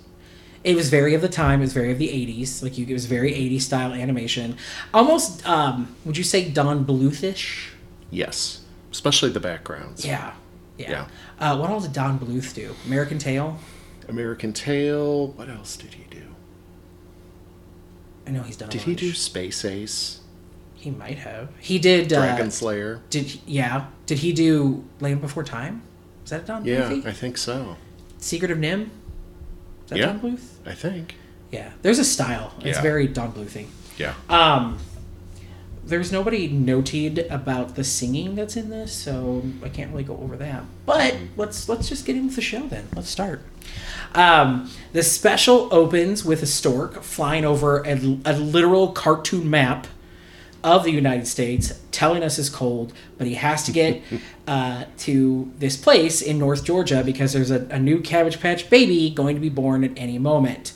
it 0.65 0.75
was 0.75 0.89
very 0.89 1.13
of 1.15 1.21
the 1.21 1.29
time. 1.29 1.61
It 1.61 1.65
was 1.65 1.75
very 1.75 1.93
of 1.93 1.99
the 1.99 2.09
'80s. 2.09 2.63
Like 2.63 2.79
you, 2.79 2.87
it 2.87 2.93
was 2.95 3.05
very 3.05 3.33
'80s 3.33 3.61
style 3.63 3.93
animation. 3.93 4.57
Almost, 4.95 5.47
um, 5.47 5.95
would 6.07 6.17
you 6.17 6.25
say 6.25 6.49
Don 6.49 6.87
Bluthish? 6.87 7.73
Yes. 8.11 8.61
Especially 8.91 9.31
the 9.31 9.41
backgrounds. 9.41 10.05
Yeah, 10.05 10.33
yeah. 10.79 10.91
Yeah. 10.91 11.07
Uh, 11.39 11.57
what 11.59 11.71
all 11.71 11.81
did 11.81 11.93
Don 11.93 12.19
Bluth 12.19 12.55
do? 12.55 12.75
American 12.87 13.19
Tail. 13.19 13.59
American 14.09 14.53
Tail. 14.53 15.29
What 15.29 15.49
else 15.51 15.77
did 15.77 15.95
he 15.95 16.05
do? 16.11 16.23
I 18.27 18.31
know 18.31 18.43
he's 18.43 18.57
done. 18.57 18.69
Did 18.69 18.83
he 18.83 18.95
do 18.95 19.13
Space 19.13 19.65
Ace? 19.65 20.21
He 20.75 20.91
might 20.91 21.19
have. 21.19 21.49
He 21.59 21.79
did. 21.79 22.13
Uh, 22.13 22.21
Dragon's 22.21 22.63
Lair? 22.63 23.01
Did 23.11 23.25
he- 23.27 23.41
yeah? 23.47 23.87
Did 24.07 24.19
he 24.19 24.33
do 24.33 24.85
Land 25.01 25.21
Before 25.21 25.43
Time? 25.45 25.83
Is 26.25 26.31
that 26.31 26.47
Don 26.47 26.65
Yeah? 26.65 27.01
I 27.05 27.13
think 27.13 27.37
so. 27.39 27.77
Secret 28.19 28.51
of 28.51 28.59
NIMH. 28.59 28.83
Is 28.85 28.89
that 29.89 29.99
Yeah. 29.99 30.07
Don 30.07 30.21
Bluth? 30.21 30.45
I 30.67 30.75
think. 30.75 31.15
Yeah. 31.51 31.71
There's 31.83 31.99
a 31.99 32.05
style. 32.05 32.53
It's 32.61 32.77
Yeah. 32.77 32.83
very 32.83 33.07
Don 33.09 33.33
Bluthy. 33.33 33.67
Yeah. 33.97 34.15
Um, 34.29 34.79
there's 35.89 36.13
nobody 36.13 36.49
noted 36.49 37.27
about 37.31 37.75
the 37.75 37.85
singing 37.85 38.35
that's 38.35 38.57
in 38.57 38.71
this, 38.71 38.93
so 38.93 39.43
I 39.63 39.69
can't 39.69 39.91
really 39.91 40.05
go 40.05 40.17
over 40.17 40.37
that. 40.37 40.65
But 40.87 41.17
let's 41.37 41.69
let's 41.69 41.89
just 41.89 42.07
get 42.07 42.17
into 42.17 42.37
the 42.37 42.43
show 42.43 42.67
then. 42.69 42.87
Let's 42.95 43.09
start. 43.09 43.43
Um, 44.15 44.71
the 44.93 45.03
special 45.03 45.69
opens 45.73 46.25
with 46.25 46.43
a 46.43 46.47
stork 46.47 47.03
flying 47.03 47.45
over 47.45 47.83
a, 47.87 47.95
a 48.25 48.33
literal 48.33 48.93
cartoon 48.93 49.51
map 49.51 49.87
of 50.65 50.85
the 50.85 50.91
United 50.91 51.27
States, 51.27 51.81
telling 51.93 52.23
us 52.23 52.39
it's 52.39 52.49
cold, 52.49 52.93
but 53.17 53.27
he 53.27 53.35
has 53.35 53.65
to 53.65 53.73
get 53.73 54.03
uh, 54.47 54.85
to 54.99 55.53
this 55.59 55.77
place 55.77 56.21
in 56.21 56.39
North 56.39 56.65
Georgia 56.65 57.03
because 57.05 57.33
there's 57.33 57.51
a, 57.51 57.67
a 57.71 57.79
new 57.79 58.01
Cabbage 58.01 58.41
Patch 58.41 58.69
baby 58.69 59.11
going 59.11 59.37
to 59.37 59.41
be 59.41 59.49
born 59.49 59.85
at 59.85 59.93
any 59.97 60.19
moment. 60.19 60.73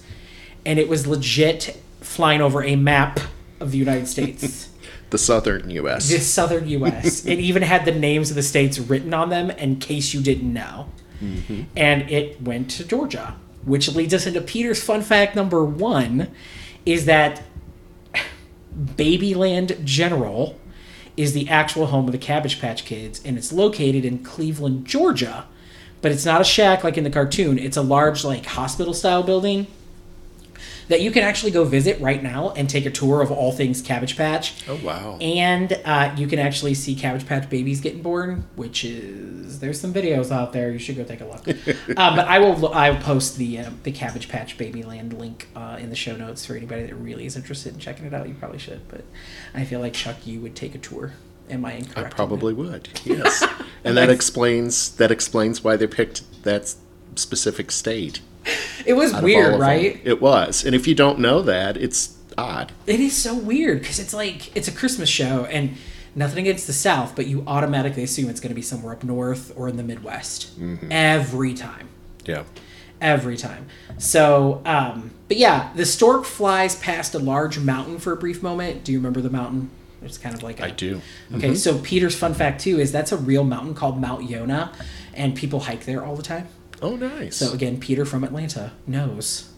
And 0.64 0.78
it 0.78 0.88
was 0.88 1.06
legit 1.06 1.76
flying 2.00 2.40
over 2.40 2.62
a 2.62 2.76
map 2.76 3.18
of 3.58 3.72
the 3.72 3.78
United 3.78 4.06
States, 4.06 4.68
the 5.12 5.18
Southern 5.18 5.70
U.S. 5.70 6.08
the 6.08 6.18
southern 6.18 6.66
U.S. 6.68 7.24
it 7.26 7.38
even 7.38 7.62
had 7.62 7.84
the 7.84 7.92
names 7.92 8.30
of 8.30 8.34
the 8.34 8.42
states 8.42 8.78
written 8.78 9.12
on 9.14 9.28
them 9.28 9.50
in 9.50 9.76
case 9.76 10.12
you 10.12 10.20
didn't 10.20 10.52
know. 10.52 10.88
Mm-hmm. 11.22 11.62
And 11.76 12.10
it 12.10 12.42
went 12.42 12.70
to 12.72 12.84
Georgia, 12.84 13.36
which 13.64 13.94
leads 13.94 14.14
us 14.14 14.26
into 14.26 14.40
Peter's 14.40 14.82
fun 14.82 15.02
fact 15.02 15.36
number 15.36 15.64
one 15.64 16.28
is 16.84 17.04
that 17.04 17.42
Babyland 18.74 19.84
General 19.84 20.58
is 21.16 21.34
the 21.34 21.48
actual 21.48 21.86
home 21.86 22.06
of 22.06 22.12
the 22.12 22.18
Cabbage 22.18 22.58
Patch 22.58 22.86
Kids, 22.86 23.20
and 23.22 23.36
it's 23.36 23.52
located 23.52 24.04
in 24.06 24.24
Cleveland, 24.24 24.86
Georgia. 24.86 25.44
But 26.00 26.10
it's 26.10 26.24
not 26.24 26.40
a 26.40 26.44
shack 26.44 26.82
like 26.82 26.96
in 26.96 27.04
the 27.04 27.10
cartoon. 27.10 27.58
It's 27.58 27.76
a 27.76 27.82
large, 27.82 28.24
like, 28.24 28.46
hospital 28.46 28.94
style 28.94 29.22
building 29.22 29.66
that 30.92 31.00
you 31.00 31.10
can 31.10 31.22
actually 31.22 31.50
go 31.50 31.64
visit 31.64 31.98
right 32.02 32.22
now 32.22 32.50
and 32.50 32.68
take 32.68 32.84
a 32.84 32.90
tour 32.90 33.22
of 33.22 33.30
all 33.32 33.50
things 33.50 33.80
Cabbage 33.80 34.14
Patch. 34.14 34.62
oh 34.68 34.78
wow. 34.84 35.16
And 35.22 35.72
uh, 35.86 36.14
you 36.18 36.26
can 36.26 36.38
actually 36.38 36.74
see 36.74 36.94
Cabbage 36.94 37.26
Patch 37.26 37.48
babies 37.48 37.80
getting 37.80 38.02
born, 38.02 38.44
which 38.56 38.84
is 38.84 39.60
there's 39.60 39.80
some 39.80 39.94
videos 39.94 40.30
out 40.30 40.52
there. 40.52 40.70
You 40.70 40.78
should 40.78 40.98
go 40.98 41.04
take 41.04 41.22
a 41.22 41.24
look. 41.24 41.48
uh, 41.96 42.16
but 42.16 42.28
I 42.28 42.40
will 42.40 42.74
I 42.74 42.90
will 42.90 43.00
post 43.00 43.38
the 43.38 43.60
uh, 43.60 43.70
the 43.84 43.90
Cabbage 43.90 44.28
Patch 44.28 44.58
Babyland 44.58 45.18
link 45.18 45.48
uh, 45.56 45.78
in 45.80 45.88
the 45.88 45.96
show 45.96 46.14
notes 46.14 46.44
for 46.44 46.56
anybody 46.56 46.82
that 46.82 46.94
really 46.94 47.24
is 47.24 47.36
interested 47.36 47.72
in 47.72 47.80
checking 47.80 48.04
it 48.04 48.12
out. 48.12 48.28
You 48.28 48.34
probably 48.34 48.58
should, 48.58 48.86
but 48.88 49.02
I 49.54 49.64
feel 49.64 49.80
like 49.80 49.94
Chuck, 49.94 50.26
you 50.26 50.40
would 50.40 50.54
take 50.54 50.74
a 50.74 50.78
tour. 50.78 51.14
Am 51.48 51.64
I 51.64 51.72
incorrect? 51.72 52.12
I 52.12 52.14
probably 52.14 52.52
would. 52.52 52.88
Yes. 53.04 53.42
and 53.82 53.96
that 53.96 54.10
explains 54.10 54.94
that 54.96 55.10
explains 55.10 55.64
why 55.64 55.76
they 55.76 55.86
picked 55.86 56.42
that 56.42 56.74
specific 57.16 57.70
state. 57.70 58.20
It 58.84 58.94
was 58.94 59.12
out 59.12 59.18
of 59.18 59.22
all 59.22 59.24
weird, 59.26 59.46
of 59.46 59.52
them. 59.52 59.60
right? 59.60 60.00
It 60.02 60.20
was. 60.20 60.64
And 60.64 60.74
if 60.74 60.88
you 60.88 60.94
don't 60.96 61.20
know 61.20 61.40
that, 61.42 61.76
it's 61.76 62.16
odd. 62.36 62.72
It 62.86 62.98
is 62.98 63.16
so 63.16 63.32
weird 63.32 63.80
because 63.80 64.00
it's 64.00 64.12
like 64.12 64.56
it's 64.56 64.66
a 64.66 64.72
Christmas 64.72 65.08
show 65.08 65.44
and 65.44 65.76
nothing 66.16 66.46
against 66.48 66.66
the 66.66 66.72
South, 66.72 67.14
but 67.14 67.26
you 67.28 67.44
automatically 67.46 68.02
assume 68.02 68.28
it's 68.28 68.40
going 68.40 68.50
to 68.50 68.56
be 68.56 68.62
somewhere 68.62 68.92
up 68.92 69.04
north 69.04 69.52
or 69.56 69.68
in 69.68 69.76
the 69.76 69.84
Midwest 69.84 70.50
every 70.90 71.54
time. 71.54 71.88
Yeah. 72.24 72.42
every 73.00 73.36
time. 73.36 73.66
So, 73.98 74.62
um, 74.64 75.12
but 75.28 75.36
yeah, 75.36 75.72
the 75.74 75.86
stork 75.86 76.24
flies 76.24 76.74
past 76.76 77.14
a 77.14 77.18
large 77.18 77.58
mountain 77.60 77.98
for 77.98 78.12
a 78.12 78.16
brief 78.16 78.42
moment. 78.42 78.82
Do 78.84 78.92
you 78.92 78.98
remember 78.98 79.20
the 79.20 79.30
mountain? 79.30 79.70
It's 80.02 80.18
kind 80.18 80.34
of 80.34 80.42
like 80.42 80.58
a, 80.60 80.66
I 80.66 80.70
do. 80.70 81.00
Okay, 81.34 81.54
so 81.54 81.78
Peter's 81.78 82.16
fun 82.16 82.34
fact 82.34 82.60
too 82.62 82.80
is 82.80 82.90
that's 82.90 83.12
a 83.12 83.16
real 83.16 83.44
mountain 83.44 83.74
called 83.74 84.00
Mount 84.00 84.28
Yonah, 84.28 84.72
and 85.14 85.36
people 85.36 85.60
hike 85.60 85.84
there 85.84 86.04
all 86.04 86.16
the 86.16 86.22
time. 86.24 86.48
Oh, 86.82 86.96
nice. 86.96 87.36
So 87.36 87.52
again, 87.52 87.78
Peter 87.78 88.04
from 88.04 88.24
Atlanta 88.24 88.72
knows, 88.86 89.48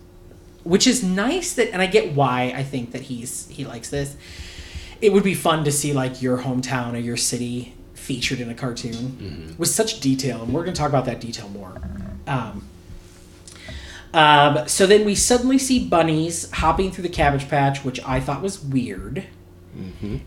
which 0.63 0.87
is 0.87 1.03
nice 1.03 1.55
that, 1.55 1.73
and 1.73 1.81
I 1.83 1.87
get 1.87 2.15
why 2.15 2.53
I 2.55 2.63
think 2.63 2.93
that 2.93 3.03
he's 3.03 3.49
he 3.49 3.65
likes 3.65 3.89
this. 3.91 4.17
It 5.01 5.13
would 5.13 5.25
be 5.25 5.35
fun 5.35 5.65
to 5.65 5.73
see 5.73 5.93
like 5.93 6.23
your 6.23 6.39
hometown 6.39 6.95
or 6.95 6.99
your 6.99 7.17
city 7.17 7.75
featured 7.95 8.41
in 8.41 8.51
a 8.51 8.55
cartoon 8.55 9.55
with 9.59 9.69
such 9.71 10.01
detail, 10.01 10.43
and 10.43 10.53
we're 10.53 10.63
going 10.65 10.75
to 10.75 10.79
talk 10.79 10.89
about 10.91 11.07
that 11.07 11.21
detail 11.21 11.49
more. 11.49 11.81
Um, 12.27 12.65
um, 14.13 14.69
so 14.69 14.87
then 14.87 15.05
we 15.05 15.15
suddenly 15.15 15.59
see 15.59 15.89
bunnies 15.89 16.51
hopping 16.53 16.91
through 16.93 17.03
the 17.03 17.09
cabbage 17.09 17.49
patch, 17.49 17.85
which 17.85 18.01
I 18.05 18.21
thought 18.21 18.43
was 18.43 18.63
weird. 18.63 19.25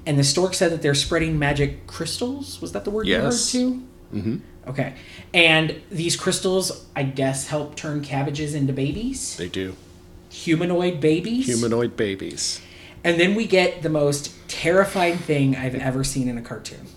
And 0.05 0.19
the 0.19 0.25
stork 0.25 0.53
said 0.53 0.73
that 0.73 0.81
they're 0.81 0.93
spreading 0.93 1.39
magic 1.39 1.87
crystals. 1.87 2.59
Was 2.61 2.73
that 2.73 2.83
the 2.83 2.91
word 2.91 3.07
Yes. 3.07 3.53
you 3.53 3.69
heard 3.69 3.79
too? 4.11 4.17
Mm-hmm. 4.17 4.37
Okay. 4.67 4.93
And 5.33 5.81
these 5.89 6.15
crystals, 6.15 6.85
I 6.95 7.03
guess, 7.03 7.47
help 7.47 7.75
turn 7.75 8.01
cabbages 8.03 8.53
into 8.53 8.73
babies, 8.73 9.35
They 9.37 9.47
do. 9.49 9.75
humanoid 10.29 10.99
babies. 10.99 11.45
Humanoid 11.47 11.95
babies. 11.95 12.61
And 13.03 13.19
then 13.19 13.35
we 13.35 13.47
get 13.47 13.81
the 13.83 13.89
most 13.89 14.33
terrifying 14.49 15.17
thing 15.17 15.55
I've 15.55 15.75
ever 15.75 16.03
seen 16.03 16.27
in 16.27 16.37
a 16.37 16.41
cartoon. 16.41 16.87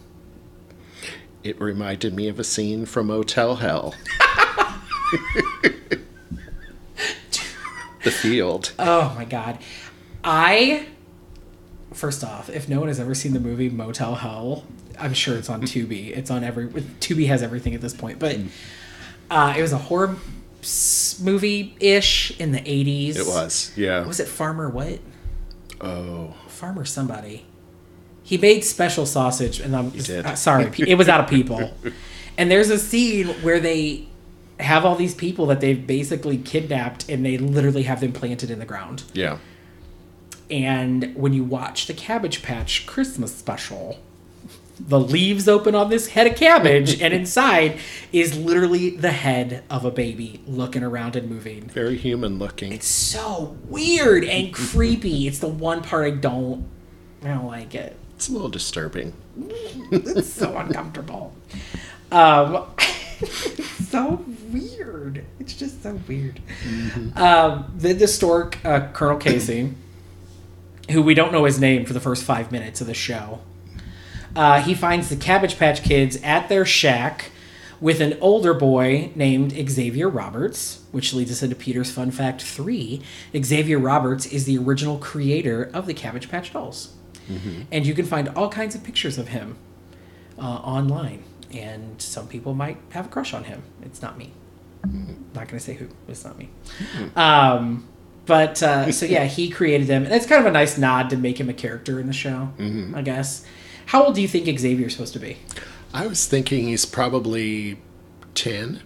It 1.44 1.60
reminded 1.60 2.14
me 2.14 2.28
of 2.28 2.38
a 2.40 2.44
scene 2.44 2.84
from 2.86 3.06
Motel 3.06 3.56
Hell. 3.56 3.94
the 8.04 8.10
field. 8.10 8.72
Oh 8.78 9.12
my 9.16 9.24
god. 9.24 9.58
I 10.24 10.86
first 11.92 12.22
off, 12.24 12.48
if 12.50 12.68
no 12.68 12.78
one 12.80 12.88
has 12.88 13.00
ever 13.00 13.14
seen 13.14 13.32
the 13.32 13.40
movie 13.40 13.68
Motel 13.68 14.16
Hell, 14.16 14.64
I'm 15.00 15.14
sure 15.14 15.36
it's 15.36 15.48
on 15.48 15.62
Tubi. 15.62 16.16
It's 16.16 16.30
on 16.30 16.44
every 16.44 16.68
Tubi 16.68 17.26
has 17.26 17.42
everything 17.42 17.74
at 17.74 17.80
this 17.80 17.94
point. 17.94 18.18
But 18.18 18.38
uh, 19.30 19.54
it 19.56 19.62
was 19.62 19.72
a 19.72 19.78
horror 19.78 20.16
movie 21.22 21.76
ish 21.80 22.38
in 22.38 22.52
the 22.52 22.60
80s. 22.60 23.16
It 23.16 23.26
was. 23.26 23.72
Yeah. 23.76 24.06
Was 24.06 24.20
it 24.20 24.28
Farmer 24.28 24.68
what? 24.68 24.98
Oh. 25.80 26.34
Farmer 26.48 26.84
somebody. 26.84 27.46
He 28.22 28.36
made 28.36 28.64
special 28.64 29.06
sausage, 29.06 29.60
and 29.60 29.74
I'm 29.74 29.90
did. 29.90 30.24
uh, 30.24 30.34
sorry, 30.36 30.70
it 30.78 30.96
was 30.96 31.08
out 31.08 31.20
of 31.20 31.28
people. 31.28 31.72
and 32.38 32.50
there's 32.50 32.70
a 32.70 32.78
scene 32.78 33.28
where 33.42 33.58
they 33.58 34.06
have 34.60 34.84
all 34.84 34.94
these 34.94 35.14
people 35.14 35.46
that 35.46 35.60
they've 35.60 35.86
basically 35.86 36.36
kidnapped, 36.38 37.08
and 37.08 37.24
they 37.24 37.38
literally 37.38 37.84
have 37.84 38.00
them 38.00 38.12
planted 38.12 38.50
in 38.50 38.58
the 38.58 38.66
ground. 38.66 39.02
Yeah. 39.14 39.38
And 40.50 41.14
when 41.16 41.32
you 41.32 41.44
watch 41.44 41.86
the 41.86 41.94
Cabbage 41.94 42.42
Patch 42.42 42.86
Christmas 42.86 43.34
special, 43.34 43.98
the 44.88 44.98
leaves 44.98 45.48
open 45.48 45.74
on 45.74 45.90
this 45.90 46.08
head 46.08 46.26
of 46.26 46.36
cabbage, 46.36 47.00
and 47.02 47.12
inside 47.12 47.78
is 48.12 48.36
literally 48.36 48.90
the 48.90 49.12
head 49.12 49.62
of 49.70 49.84
a 49.84 49.90
baby 49.90 50.42
looking 50.46 50.82
around 50.82 51.16
and 51.16 51.28
moving. 51.28 51.62
Very 51.62 51.96
human 51.96 52.38
looking. 52.38 52.72
It's 52.72 52.86
so 52.86 53.56
weird 53.64 54.24
and 54.24 54.52
creepy. 54.52 55.26
It's 55.26 55.38
the 55.38 55.48
one 55.48 55.82
part 55.82 56.06
I 56.06 56.10
don't, 56.16 56.66
I 57.22 57.28
don't 57.28 57.46
like 57.46 57.74
it. 57.74 57.96
It's 58.16 58.28
a 58.28 58.32
little 58.32 58.48
disturbing. 58.48 59.14
It's 59.90 60.30
so 60.32 60.56
uncomfortable. 60.58 61.34
Um, 62.12 62.66
so 63.88 64.24
weird. 64.50 65.24
It's 65.38 65.54
just 65.54 65.82
so 65.82 65.98
weird. 66.06 66.40
Um, 67.16 67.72
then 67.74 67.98
the 67.98 68.08
stork, 68.08 68.58
uh, 68.64 68.88
Colonel 68.92 69.16
Casey, 69.16 69.74
who 70.90 71.02
we 71.02 71.14
don't 71.14 71.32
know 71.32 71.44
his 71.44 71.60
name 71.60 71.84
for 71.86 71.92
the 71.92 72.00
first 72.00 72.24
five 72.24 72.52
minutes 72.52 72.80
of 72.80 72.86
the 72.86 72.94
show, 72.94 73.40
uh, 74.36 74.60
he 74.62 74.74
finds 74.74 75.08
the 75.08 75.16
Cabbage 75.16 75.58
Patch 75.58 75.82
Kids 75.82 76.16
at 76.22 76.48
their 76.48 76.64
shack 76.64 77.30
with 77.80 78.00
an 78.00 78.16
older 78.20 78.52
boy 78.52 79.10
named 79.14 79.52
Xavier 79.70 80.08
Roberts, 80.08 80.82
which 80.92 81.14
leads 81.14 81.30
us 81.30 81.42
into 81.42 81.56
Peter's 81.56 81.90
Fun 81.90 82.10
Fact 82.10 82.42
3. 82.42 83.00
Xavier 83.42 83.78
Roberts 83.78 84.26
is 84.26 84.44
the 84.44 84.58
original 84.58 84.98
creator 84.98 85.70
of 85.72 85.86
the 85.86 85.94
Cabbage 85.94 86.28
Patch 86.30 86.52
Dolls. 86.52 86.94
And 87.70 87.86
you 87.86 87.94
can 87.94 88.04
find 88.06 88.28
all 88.30 88.48
kinds 88.48 88.74
of 88.74 88.82
pictures 88.84 89.16
of 89.16 89.28
him 89.28 89.56
uh, 90.38 90.42
online. 90.42 91.22
And 91.52 92.00
some 92.02 92.26
people 92.28 92.54
might 92.54 92.76
have 92.90 93.06
a 93.06 93.08
crush 93.08 93.32
on 93.32 93.44
him. 93.44 93.62
It's 93.82 94.02
not 94.02 94.18
me. 94.18 94.32
Not 95.34 95.46
going 95.46 95.58
to 95.58 95.60
say 95.60 95.74
who. 95.74 95.88
It's 96.08 96.24
not 96.24 96.36
me. 96.38 96.48
Um, 97.16 97.86
but 98.26 98.62
uh, 98.62 98.90
so 98.92 99.06
yeah, 99.06 99.24
he 99.26 99.48
created 99.50 99.86
them, 99.88 100.04
and 100.04 100.12
it's 100.14 100.26
kind 100.26 100.40
of 100.40 100.46
a 100.46 100.52
nice 100.52 100.76
nod 100.78 101.10
to 101.10 101.16
make 101.16 101.38
him 101.40 101.48
a 101.48 101.52
character 101.54 101.98
in 102.00 102.06
the 102.06 102.12
show, 102.12 102.50
I 102.94 103.02
guess. 103.02 103.44
How 103.90 104.04
old 104.04 104.14
do 104.14 104.22
you 104.22 104.28
think 104.28 104.46
Xavier's 104.56 104.92
supposed 104.92 105.14
to 105.14 105.18
be? 105.18 105.38
I 105.92 106.06
was 106.06 106.24
thinking 106.24 106.68
he's 106.68 106.86
probably 106.86 107.78
10. 108.36 108.82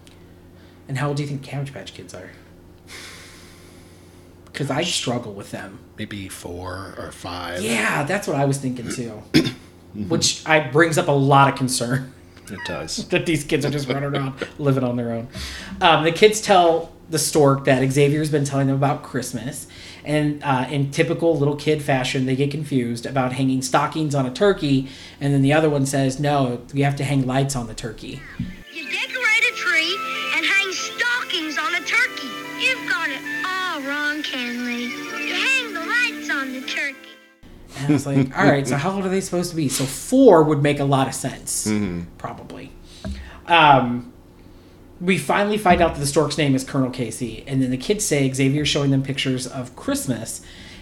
And 0.87 0.97
how 0.97 1.09
old 1.09 1.17
do 1.17 1.21
you 1.21 1.29
think 1.29 1.43
Cabbage 1.43 1.71
Patch 1.71 1.93
Kids 1.93 2.15
are? 2.15 2.31
Because 4.45 4.71
I 4.71 4.81
struggle 4.81 5.31
with 5.33 5.51
them. 5.51 5.77
Maybe 5.99 6.27
four 6.27 6.95
or 6.97 7.11
five. 7.11 7.61
Yeah, 7.61 8.01
that's 8.01 8.27
what 8.27 8.35
I 8.35 8.45
was 8.45 8.57
thinking 8.57 8.89
too. 8.89 9.21
Which 10.07 10.41
I 10.43 10.71
brings 10.71 10.97
up 10.97 11.07
a 11.07 11.11
lot 11.11 11.49
of 11.49 11.55
concern 11.55 12.11
It 12.49 12.57
does. 12.65 13.07
that 13.09 13.27
these 13.27 13.43
kids 13.43 13.63
are 13.63 13.69
just 13.69 13.87
running 13.87 14.05
around 14.05 14.33
living 14.57 14.83
on 14.83 14.95
their 14.95 15.11
own. 15.11 15.27
Um, 15.81 16.03
the 16.03 16.13
kids 16.13 16.41
tell 16.41 16.91
the 17.11 17.19
stork 17.19 17.65
that 17.65 17.87
Xavier's 17.91 18.31
been 18.31 18.43
telling 18.43 18.65
them 18.65 18.75
about 18.75 19.03
Christmas, 19.03 19.67
and 20.05 20.43
uh, 20.43 20.67
in 20.69 20.91
typical 20.91 21.37
little 21.37 21.55
kid 21.55 21.81
fashion, 21.81 22.25
they 22.25 22.35
get 22.35 22.51
confused 22.51 23.05
about 23.05 23.33
hanging 23.33 23.61
stockings 23.61 24.15
on 24.15 24.25
a 24.25 24.31
turkey, 24.31 24.87
and 25.19 25.33
then 25.33 25.41
the 25.41 25.53
other 25.53 25.69
one 25.69 25.85
says, 25.85 26.19
"No, 26.19 26.61
we 26.73 26.81
have 26.81 26.95
to 26.97 27.03
hang 27.03 27.25
lights 27.25 27.55
on 27.55 27.67
the 27.67 27.73
turkey." 27.73 28.21
You 28.71 28.83
decorate 28.85 29.43
a 29.51 29.55
tree 29.55 29.97
and 30.35 30.45
hang 30.45 30.71
stockings 30.71 31.57
on 31.57 31.75
a 31.75 31.79
turkey. 31.79 32.27
You've 32.59 32.89
got 32.89 33.09
it 33.09 33.21
all 33.45 33.81
wrong, 33.81 34.23
Kenley. 34.23 34.89
You 34.89 35.33
hang 35.33 35.73
the 35.73 35.85
lights 35.85 36.29
on 36.29 36.53
the 36.53 36.61
turkey. 36.61 36.95
And 37.77 37.87
I 37.87 37.91
was 37.91 38.05
like, 38.05 38.37
all 38.37 38.45
right, 38.45 38.65
so 38.65 38.77
how 38.77 38.91
old 38.91 39.05
are 39.05 39.09
they 39.09 39.19
supposed 39.19 39.49
to 39.49 39.55
be? 39.55 39.67
So 39.67 39.83
four 39.83 40.43
would 40.43 40.63
make 40.63 40.79
a 40.79 40.85
lot 40.85 41.07
of 41.07 41.13
sense, 41.13 41.69
probably. 42.17 42.71
Um, 43.47 44.13
we 45.05 45.19
finally 45.19 45.57
find 45.57 45.81
out 45.81 45.93
that 45.93 45.99
the 45.99 46.07
stork's 46.07 46.37
name 46.37 46.55
is 46.55 46.63
Colonel 46.63 46.89
Casey, 46.89 47.43
and 47.45 47.61
then 47.61 47.69
the 47.69 47.77
kids 47.77 48.03
say 48.03 48.31
Xavier's 48.31 48.67
showing 48.67 48.89
them 48.89 49.03
pictures 49.03 49.45
of 49.45 49.75
Christmas, 49.75 50.41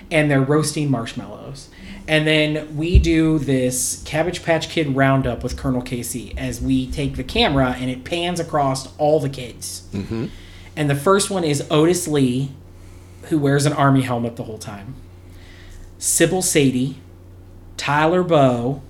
and 0.10 0.32
they're 0.32 0.42
roasting 0.42 0.90
marshmallows. 0.90 1.70
And 2.08 2.26
then 2.26 2.78
we 2.78 3.00
do 3.00 3.40
this 3.40 4.02
Cabbage 4.06 4.44
Patch 4.44 4.70
Kid 4.70 4.96
roundup 4.96 5.44
with 5.44 5.58
Colonel 5.58 5.82
Casey 5.82 6.34
as 6.38 6.62
we 6.62 6.90
take 6.92 7.16
the 7.16 7.24
camera 7.24 7.76
and 7.80 7.90
it 7.90 8.04
pans 8.04 8.42
across 8.42 8.96
all 8.98 9.22
the 9.22 9.30
kids. 9.30 9.88
Mm-hmm. 9.94 10.26
And 10.76 10.90
the 10.90 10.96
first 10.96 11.30
one 11.30 11.46
is 11.46 11.66
Otis 11.72 12.08
Lee, 12.08 12.52
who 13.24 13.40
wears 13.40 13.66
an 13.66 13.72
army 13.74 14.02
helmet 14.02 14.36
the 14.36 14.44
whole 14.44 14.58
time. 14.58 14.96
Sybil 15.98 16.42
Sadie, 16.42 16.98
Tyler 17.78 18.24
Bow, 18.24 18.82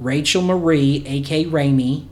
Rachel 0.00 0.42
Marie, 0.42 1.04
A.K. 1.06 1.44
Ramey, 1.44 2.06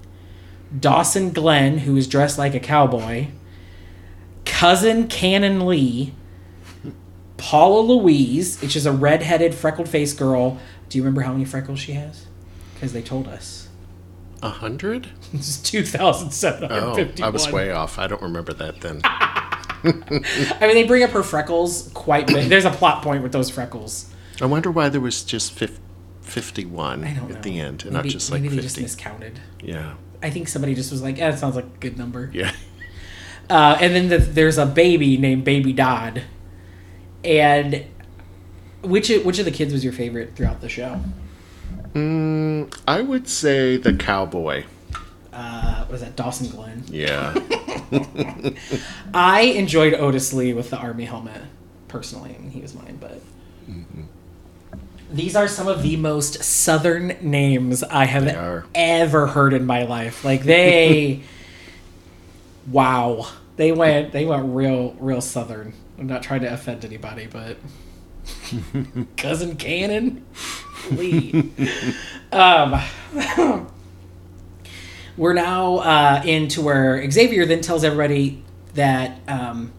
Dawson 0.78 1.30
Glenn, 1.32 1.78
who 1.78 1.96
is 1.96 2.06
dressed 2.08 2.38
like 2.38 2.54
a 2.54 2.60
cowboy, 2.60 3.28
cousin 4.44 5.06
Cannon 5.08 5.66
Lee, 5.66 6.12
Paula 7.36 7.80
Louise, 7.80 8.60
which 8.60 8.76
is 8.76 8.86
a 8.86 8.92
red-headed, 8.92 9.54
freckled-faced 9.54 10.18
girl. 10.18 10.58
Do 10.88 10.98
you 10.98 11.02
remember 11.04 11.22
how 11.22 11.32
many 11.32 11.44
freckles 11.44 11.78
she 11.78 11.92
has? 11.92 12.26
Because 12.74 12.92
they 12.92 13.02
told 13.02 13.28
us. 13.28 13.68
A 14.42 14.48
hundred? 14.50 15.08
This 15.32 15.48
is 15.48 15.62
2,751. 15.62 17.14
Oh, 17.22 17.26
I 17.26 17.30
was 17.30 17.50
way 17.50 17.70
off. 17.70 17.98
I 17.98 18.06
don't 18.06 18.22
remember 18.22 18.52
that 18.54 18.80
then. 18.80 19.00
I 19.04 20.58
mean, 20.60 20.74
they 20.74 20.84
bring 20.84 21.02
up 21.02 21.10
her 21.10 21.22
freckles 21.22 21.90
quite 21.94 22.26
big. 22.26 22.48
There's 22.48 22.64
a 22.64 22.70
plot 22.70 23.02
point 23.02 23.22
with 23.22 23.32
those 23.32 23.50
freckles. 23.50 24.12
I 24.40 24.46
wonder 24.46 24.70
why 24.70 24.88
there 24.88 25.00
was 25.00 25.22
just 25.22 25.52
fif- 25.52 25.80
51 26.22 27.04
at 27.04 27.42
the 27.42 27.60
end 27.60 27.84
and 27.84 27.92
maybe, 27.92 28.08
not 28.08 28.12
just 28.12 28.30
like 28.30 28.42
maybe 28.42 28.56
50. 28.56 28.60
they 28.60 28.62
just 28.62 28.80
miscounted. 28.80 29.40
yeah. 29.62 29.94
I 30.26 30.30
think 30.30 30.48
somebody 30.48 30.74
just 30.74 30.90
was 30.90 31.02
like, 31.02 31.18
"Yeah, 31.18 31.30
it 31.32 31.38
sounds 31.38 31.54
like 31.54 31.64
a 31.66 31.78
good 31.80 31.96
number." 31.96 32.30
Yeah. 32.32 32.52
Uh, 33.48 33.78
and 33.80 33.94
then 33.94 34.08
the, 34.08 34.18
there's 34.18 34.58
a 34.58 34.66
baby 34.66 35.16
named 35.16 35.44
Baby 35.44 35.72
Dodd. 35.72 36.22
And 37.24 37.84
which 38.82 39.08
of- 39.10 39.24
which 39.24 39.38
of 39.38 39.44
the 39.44 39.52
kids 39.52 39.72
was 39.72 39.84
your 39.84 39.92
favorite 39.92 40.34
throughout 40.34 40.60
the 40.60 40.68
show? 40.68 41.00
Mm, 41.94 42.74
I 42.88 43.02
would 43.02 43.28
say 43.28 43.76
the 43.76 43.94
cowboy. 43.94 44.64
Uh, 45.32 45.86
was 45.90 46.00
that 46.00 46.16
Dawson 46.16 46.48
Glenn? 46.48 46.82
Yeah. 46.88 47.34
I 49.14 49.42
enjoyed 49.42 49.94
Otis 49.94 50.32
Lee 50.32 50.52
with 50.52 50.70
the 50.70 50.76
army 50.78 51.04
helmet 51.04 51.42
personally. 51.88 52.34
I 52.36 52.42
mean, 52.42 52.50
he 52.50 52.60
was 52.60 52.74
mine, 52.74 52.98
but 53.00 53.20
these 55.10 55.36
are 55.36 55.48
some 55.48 55.68
of 55.68 55.82
the 55.82 55.96
most 55.96 56.42
southern 56.42 57.16
names 57.20 57.82
I 57.82 58.06
have 58.06 58.26
ever 58.74 59.26
heard 59.28 59.52
in 59.52 59.64
my 59.64 59.84
life. 59.84 60.24
Like 60.24 60.42
they, 60.42 61.22
wow, 62.70 63.28
they 63.56 63.72
went 63.72 64.12
they 64.12 64.24
went 64.24 64.54
real 64.54 64.94
real 64.98 65.20
southern. 65.20 65.74
I'm 65.98 66.06
not 66.06 66.22
trying 66.22 66.40
to 66.42 66.52
offend 66.52 66.84
anybody, 66.84 67.26
but 67.26 67.56
cousin 69.16 69.56
Cannon 69.56 70.24
Lee. 70.90 71.52
um, 72.32 72.80
we're 75.16 75.32
now 75.32 75.76
uh, 75.76 76.22
into 76.24 76.60
where 76.60 77.08
Xavier 77.10 77.46
then 77.46 77.60
tells 77.60 77.84
everybody 77.84 78.42
that 78.74 79.20
um, 79.26 79.72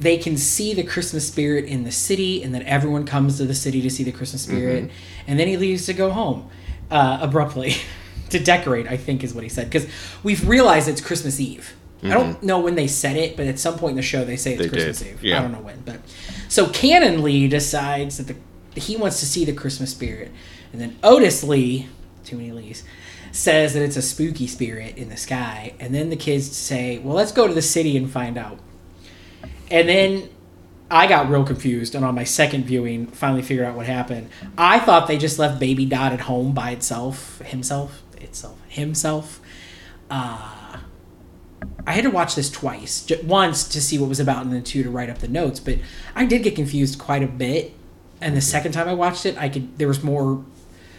they 0.00 0.16
can 0.16 0.36
see 0.36 0.72
the 0.74 0.82
Christmas 0.82 1.28
spirit 1.28 1.66
in 1.66 1.84
the 1.84 1.92
city 1.92 2.42
and 2.42 2.54
that 2.54 2.62
everyone 2.62 3.04
comes 3.04 3.36
to 3.36 3.44
the 3.44 3.54
city 3.54 3.82
to 3.82 3.90
see 3.90 4.02
the 4.04 4.12
Christmas 4.12 4.42
spirit. 4.42 4.90
And 5.26 5.38
then 5.38 5.46
he 5.46 5.56
leaves 5.56 5.86
to 5.86 5.92
go 5.92 6.10
home 6.10 6.48
uh, 6.90 7.18
abruptly 7.20 7.74
to 8.30 8.38
decorate, 8.38 8.86
I 8.88 8.96
think 8.96 9.22
is 9.22 9.34
what 9.34 9.42
he 9.44 9.50
said. 9.50 9.66
Because 9.70 9.86
we've 10.22 10.48
realized 10.48 10.88
it's 10.88 11.00
Christmas 11.00 11.38
Eve. 11.38 11.74
I 12.02 12.08
don't 12.08 12.42
know 12.42 12.60
when 12.60 12.76
they 12.76 12.86
said 12.86 13.16
it, 13.16 13.36
but 13.36 13.46
at 13.46 13.58
some 13.58 13.78
point 13.78 13.90
in 13.90 13.96
the 13.96 14.02
show 14.02 14.24
they 14.24 14.36
say 14.36 14.54
it's 14.54 14.62
They 14.62 14.68
Christmas 14.70 15.00
did, 15.00 15.08
Eve. 15.08 15.22
yeah. 15.24 15.38
I 15.38 15.42
don't 15.42 15.52
know 15.52 15.60
when. 15.60 15.80
but 15.82 16.00
So 16.48 16.66
Cannon 16.70 17.22
Lee 17.22 17.46
decides 17.46 18.16
that 18.16 18.26
the 18.26 18.80
he 18.80 18.96
wants 18.96 19.20
to 19.20 19.26
see 19.26 19.44
the 19.44 19.52
Christmas 19.52 19.90
spirit, 19.90 20.30
and 20.72 20.80
then 20.80 20.96
Otis 21.02 21.42
Lee, 21.44 21.88
too 22.24 22.36
many 22.38 22.52
Lees, 22.52 22.84
says 23.32 23.74
that 23.74 23.82
it's 23.82 23.96
a 23.96 24.02
spooky 24.02 24.46
spirit 24.46 24.96
in 24.96 25.08
the 25.10 25.16
sky, 25.16 25.74
and 25.78 25.94
then 25.94 26.08
the 26.08 26.16
kids 26.16 26.56
say, 26.56 26.98
"Well, 26.98 27.14
let's 27.16 27.32
go 27.32 27.46
to 27.46 27.52
the 27.52 27.60
city 27.62 27.96
and 27.98 28.08
find 28.10 28.38
out." 28.38 28.58
And 29.70 29.88
then 29.88 30.28
I 30.90 31.06
got 31.06 31.30
real 31.30 31.44
confused, 31.44 31.94
and 31.94 32.04
on 32.04 32.14
my 32.14 32.24
second 32.24 32.64
viewing, 32.64 33.06
finally 33.06 33.42
figured 33.42 33.66
out 33.66 33.76
what 33.76 33.86
happened. 33.86 34.28
I 34.58 34.80
thought 34.80 35.06
they 35.06 35.18
just 35.18 35.38
left 35.38 35.60
Baby 35.60 35.86
Dodd 35.86 36.12
at 36.12 36.22
home 36.22 36.52
by 36.52 36.70
itself, 36.72 37.38
himself, 37.40 38.02
itself, 38.20 38.58
himself. 38.68 39.40
Uh, 40.10 40.78
I 41.86 41.92
had 41.92 42.04
to 42.04 42.10
watch 42.10 42.34
this 42.34 42.50
twice, 42.50 43.04
J- 43.04 43.22
once 43.22 43.68
to 43.68 43.80
see 43.80 43.98
what 43.98 44.08
was 44.08 44.18
about, 44.20 44.42
and 44.44 44.52
then 44.52 44.64
two 44.64 44.82
to 44.82 44.90
write 44.90 45.08
up 45.10 45.18
the 45.18 45.28
notes. 45.28 45.60
But 45.60 45.78
I 46.14 46.24
did 46.24 46.42
get 46.42 46.56
confused 46.56 46.98
quite 46.98 47.22
a 47.22 47.26
bit, 47.28 47.72
and 48.20 48.36
the 48.36 48.40
second 48.40 48.72
time 48.72 48.88
I 48.88 48.94
watched 48.94 49.24
it, 49.26 49.36
I 49.38 49.48
could 49.48 49.78
there 49.78 49.88
was 49.88 50.02
more. 50.02 50.44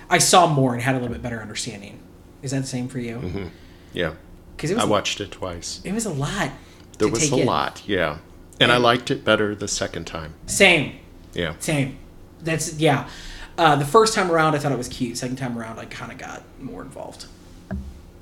I 0.10 0.18
saw 0.18 0.48
more 0.48 0.74
and 0.74 0.82
had 0.82 0.96
a 0.96 1.00
little 1.00 1.14
bit 1.14 1.22
better 1.22 1.42
understanding. 1.42 2.00
Is 2.42 2.52
that 2.52 2.62
the 2.62 2.68
same 2.68 2.88
for 2.88 3.00
you? 3.00 3.18
Mm-hmm. 3.18 3.48
Yeah. 3.94 4.14
Because 4.56 4.72
it 4.72 4.76
was 4.76 4.84
I 4.84 4.88
watched 4.88 5.22
it 5.22 5.32
twice. 5.32 5.82
it 5.84 5.94
was 5.94 6.06
a 6.06 6.14
lot. 6.14 6.52
There 6.98 7.08
was 7.08 7.32
a 7.32 7.38
in. 7.38 7.46
lot, 7.46 7.82
yeah. 7.88 8.18
And 8.62 8.72
I 8.72 8.78
liked 8.78 9.12
it 9.12 9.24
better 9.24 9.56
the 9.56 9.68
second 9.68 10.06
time. 10.06 10.34
Same. 10.46 11.00
Yeah. 11.34 11.56
Same. 11.60 11.98
That's 12.42 12.74
yeah. 12.76 13.10
Uh, 13.58 13.76
the 13.76 13.86
first 13.86 14.14
time 14.14 14.32
around, 14.32 14.56
I 14.56 14.60
thought 14.60 14.72
it 14.72 14.78
was 14.78 14.88
cute. 14.88 15.18
Second 15.18 15.38
time 15.38 15.58
around, 15.58 15.80
I 15.80 15.86
kind 15.86 16.12
of 16.12 16.18
got 16.18 16.44
more 16.60 16.82
involved. 16.82 17.26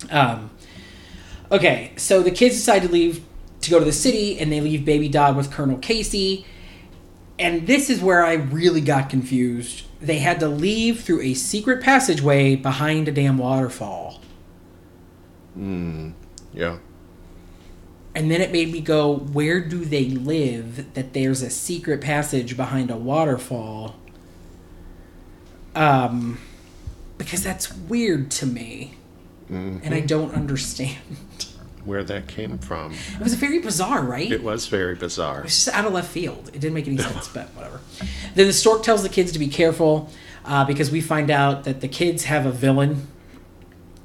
Um. 0.10 0.52
Okay, 1.52 1.94
so 1.98 2.22
the 2.22 2.32
kids 2.32 2.56
decide 2.56 2.84
to 2.84 2.90
leave 2.90 3.24
to 3.62 3.70
go 3.70 3.80
to 3.80 3.86
the 3.86 3.92
city, 3.92 4.40
and 4.40 4.52
they 4.52 4.62
leave 4.62 4.86
Baby 4.86 5.10
Dodd 5.10 5.36
with 5.36 5.52
Colonel 5.52 5.78
Casey. 5.78 6.46
And 7.38 7.68
this 7.68 7.90
is 7.90 8.02
where 8.02 8.26
I 8.26 8.34
really 8.34 8.82
got 8.82 9.10
confused. 9.10 9.86
They 10.02 10.20
had 10.20 10.40
to 10.42 10.48
leave 10.48 11.02
through 11.02 11.22
a 11.22 11.34
secret 11.34 11.82
passageway 11.82 12.56
behind 12.56 13.08
a 13.08 13.12
damn 13.12 13.38
waterfall. 13.38 14.22
Mm, 15.58 16.14
yeah. 16.54 16.78
And 18.20 18.30
then 18.30 18.42
it 18.42 18.52
made 18.52 18.70
me 18.70 18.82
go, 18.82 19.16
where 19.16 19.62
do 19.62 19.86
they 19.86 20.10
live 20.10 20.94
that 20.94 21.14
there's 21.14 21.42
a 21.42 21.50
secret 21.50 22.02
passage 22.02 22.58
behind 22.58 22.92
a 22.92 22.98
waterfall? 22.98 23.96
Um, 25.74 26.38
because 27.18 27.42
that's 27.42 27.74
weird 27.74 28.30
to 28.32 28.46
me. 28.46 28.96
And 29.48 29.94
I 29.96 30.02
don't 30.02 30.34
understand. 30.34 30.98
Where 31.86 32.04
that 32.04 32.28
came 32.28 32.58
from. 32.58 32.94
It 32.94 33.24
was 33.24 33.36
very 33.36 33.60
bizarre, 33.60 34.04
right? 34.04 34.30
It 34.30 34.44
was 34.44 34.68
very 34.68 34.96
bizarre. 34.96 35.46
It's 35.46 35.64
just 35.64 35.74
out 35.74 35.86
of 35.86 35.94
left 35.94 36.12
field. 36.12 36.50
It 36.50 36.60
didn't 36.60 36.74
make 36.74 36.88
any 36.88 36.98
sense, 36.98 37.30
but 37.30 37.48
whatever. 37.56 37.80
Then 38.36 38.48
the 38.48 38.54
stork 38.54 38.84
tells 38.84 39.02
the 39.02 39.08
kids 39.08 39.32
to 39.32 39.40
be 39.40 39.48
careful 39.48 40.12
uh, 40.44 40.66
because 40.66 40.92
we 40.92 41.00
find 41.00 41.32
out 41.32 41.64
that 41.64 41.80
the 41.80 41.88
kids 41.88 42.26
have 42.26 42.46
a 42.46 42.52
villain 42.52 43.08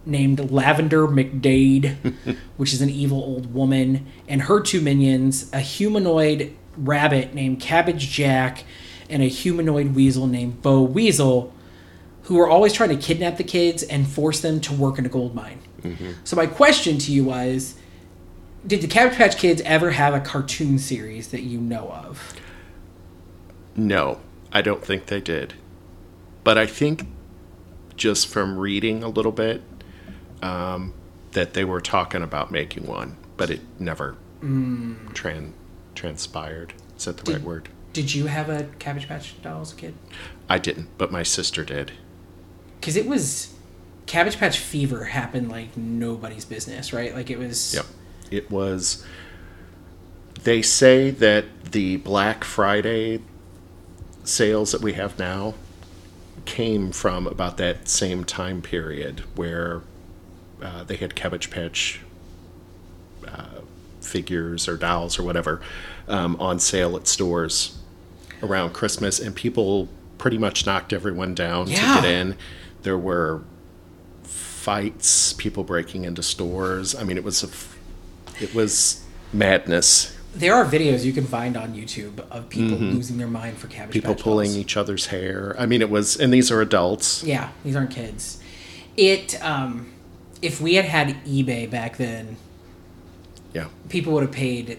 named 0.07 0.51
Lavender 0.51 1.07
McDade, 1.07 2.15
which 2.57 2.73
is 2.73 2.81
an 2.81 2.91
evil 2.91 3.19
old 3.19 3.55
woman, 3.55 4.07
and 4.29 4.43
her 4.43 4.61
two 4.61 4.81
minions, 4.81 5.51
a 5.53 5.61
humanoid 5.61 6.55
rabbit 6.77 7.35
named 7.35 7.61
Cabbage 7.61 8.11
Jack 8.11 8.65
and 9.09 9.23
a 9.23 9.27
humanoid 9.27 9.95
weasel 9.95 10.27
named 10.27 10.63
Bo 10.63 10.83
Weasel, 10.83 11.53
who 12.25 12.41
are 12.41 12.49
always 12.49 12.73
trying 12.73 12.89
to 12.91 12.97
kidnap 12.97 13.37
the 13.37 13.45
kids 13.45 13.83
and 13.83 14.09
force 14.09 14.41
them 14.41 14.61
to 14.61 14.75
work 14.75 14.99
in 14.99 15.07
a 15.07 15.09
gold 15.09 15.35
mine. 15.35 15.61
Mm-hmm. 15.83 16.13
So 16.25 16.37
my 16.37 16.47
question 16.47 16.99
to 16.99 17.13
you 17.13 17.25
was 17.25 17.77
did 18.67 18.81
the 18.81 18.89
Cabbage 18.89 19.19
Patch 19.19 19.37
Kids 19.37 19.61
ever 19.63 19.91
have 19.91 20.15
a 20.15 20.21
cartoon 20.21 20.79
series 20.79 21.29
that 21.29 21.43
you 21.43 21.61
know 21.61 21.91
of? 21.91 22.35
No, 23.77 24.21
I 24.53 24.63
don't 24.63 24.83
think 24.83 25.07
they 25.07 25.21
did. 25.21 25.55
But 26.45 26.57
I 26.57 26.67
think 26.67 27.07
just 27.97 28.27
from 28.27 28.59
reading 28.59 29.03
a 29.03 29.09
little 29.09 29.33
bit 29.33 29.63
um, 30.45 30.93
that 31.33 31.55
they 31.55 31.65
were 31.65 31.81
talking 31.81 32.23
about 32.23 32.53
making 32.53 32.87
one, 32.87 33.17
but 33.37 33.51
it 33.51 33.61
never 33.79 34.17
tran- 34.43 35.53
transpired. 35.95 36.75
Is 36.97 37.07
that 37.07 37.17
the 37.17 37.33
right 37.33 37.43
word? 37.43 37.71
Did 37.95 38.15
you 38.15 38.27
have 38.27 38.51
a 38.51 38.65
Cabbage 38.79 39.09
Patch 39.09 39.41
doll 39.43 39.63
as 39.63 39.73
a 39.73 39.77
kid? 39.77 39.95
I 40.49 40.59
didn't, 40.59 40.89
but 40.99 41.11
my 41.11 41.23
sister 41.23 41.65
did. 41.65 41.93
Because 42.79 42.95
it 42.95 43.07
was 43.07 43.55
Cabbage 44.07 44.37
Patch 44.37 44.59
fever 44.59 45.05
happened 45.05 45.49
like 45.49 45.77
nobody's 45.77 46.45
business, 46.45 46.93
right? 46.93 47.15
Like 47.15 47.31
it 47.31 47.39
was. 47.39 47.75
Yep. 47.75 47.87
It 48.31 48.51
was. 48.51 49.05
They 50.43 50.61
say 50.61 51.11
that 51.11 51.47
the 51.73 51.97
Black 51.97 52.45
Friday 52.45 53.23
sales 54.25 54.73
that 54.73 54.83
we 54.83 54.93
have 54.93 55.19
now 55.19 55.55
came 56.45 56.93
from 56.93 57.27
about 57.27 57.57
that 57.57 57.89
same 57.89 58.25
time 58.25 58.61
period 58.61 59.21
where 59.37 59.81
uh, 60.65 60.83
they 60.85 60.97
had 60.97 61.15
Cabbage 61.15 61.51
Patch 61.51 62.01
uh, 63.29 63.61
figures 64.01 64.67
or 64.67 64.77
dolls 64.77 65.19
or 65.19 65.23
whatever 65.23 65.61
um, 66.09 66.35
on 66.41 66.59
sale 66.59 66.97
at 66.97 67.07
stores 67.07 67.79
around 68.43 68.73
Christmas, 68.73 69.21
and 69.21 69.35
people 69.37 69.89
pretty 70.19 70.39
much 70.39 70.67
knocked 70.67 70.93
everyone 70.93 71.35
down 71.35 71.69
Yeah. 71.69 71.77
to 71.97 72.01
get 72.03 72.05
in. 72.11 72.37
There 72.83 72.99
were 72.99 73.43
fights, 74.23 75.33
people 75.35 75.65
breaking 75.65 76.05
into 76.05 76.23
stores. 76.23 76.95
I 76.95 77.05
mean, 77.05 77.17
it 77.17 77.25
was 77.25 77.43
a, 77.43 77.47
f- 77.49 77.79
it 78.41 78.55
was 78.55 79.03
madness. 79.33 80.17
There 80.35 80.55
are 80.55 80.65
videos 80.65 81.05
you 81.05 81.13
can 81.13 81.27
find 81.27 81.57
on 81.57 81.75
YouTube 81.75 82.19
of 82.31 82.49
people 82.49 82.77
losing 82.77 83.19
their 83.19 83.29
mind 83.29 83.57
for 83.59 83.69
Cabbage 83.69 83.91
Mm-hmm. 83.91 83.93
People 83.93 84.15
Patch 84.15 84.23
pulling 84.25 84.47
dolls. 84.49 84.59
each 84.59 84.77
other's 84.77 85.07
hair. 85.07 85.55
I 85.59 85.67
mean, 85.67 85.81
it 85.81 85.91
was, 85.91 86.17
and 86.17 86.33
these 86.33 86.51
are 86.51 86.61
adults. 86.61 87.23
Yeah, 87.23 87.51
these 87.65 87.77
aren't 87.77 87.91
kids. 87.93 88.41
It 88.97 89.41
um, 89.45 89.93
if 90.45 90.61
we 90.61 90.75
had 90.75 90.85
had 90.85 91.09
eBay 91.25 91.69
back 91.69 91.97
then, 91.97 92.37
Yeah, 93.53 93.69
people 93.89 94.13
would 94.13 94.23
have 94.23 94.33
paid. 94.33 94.79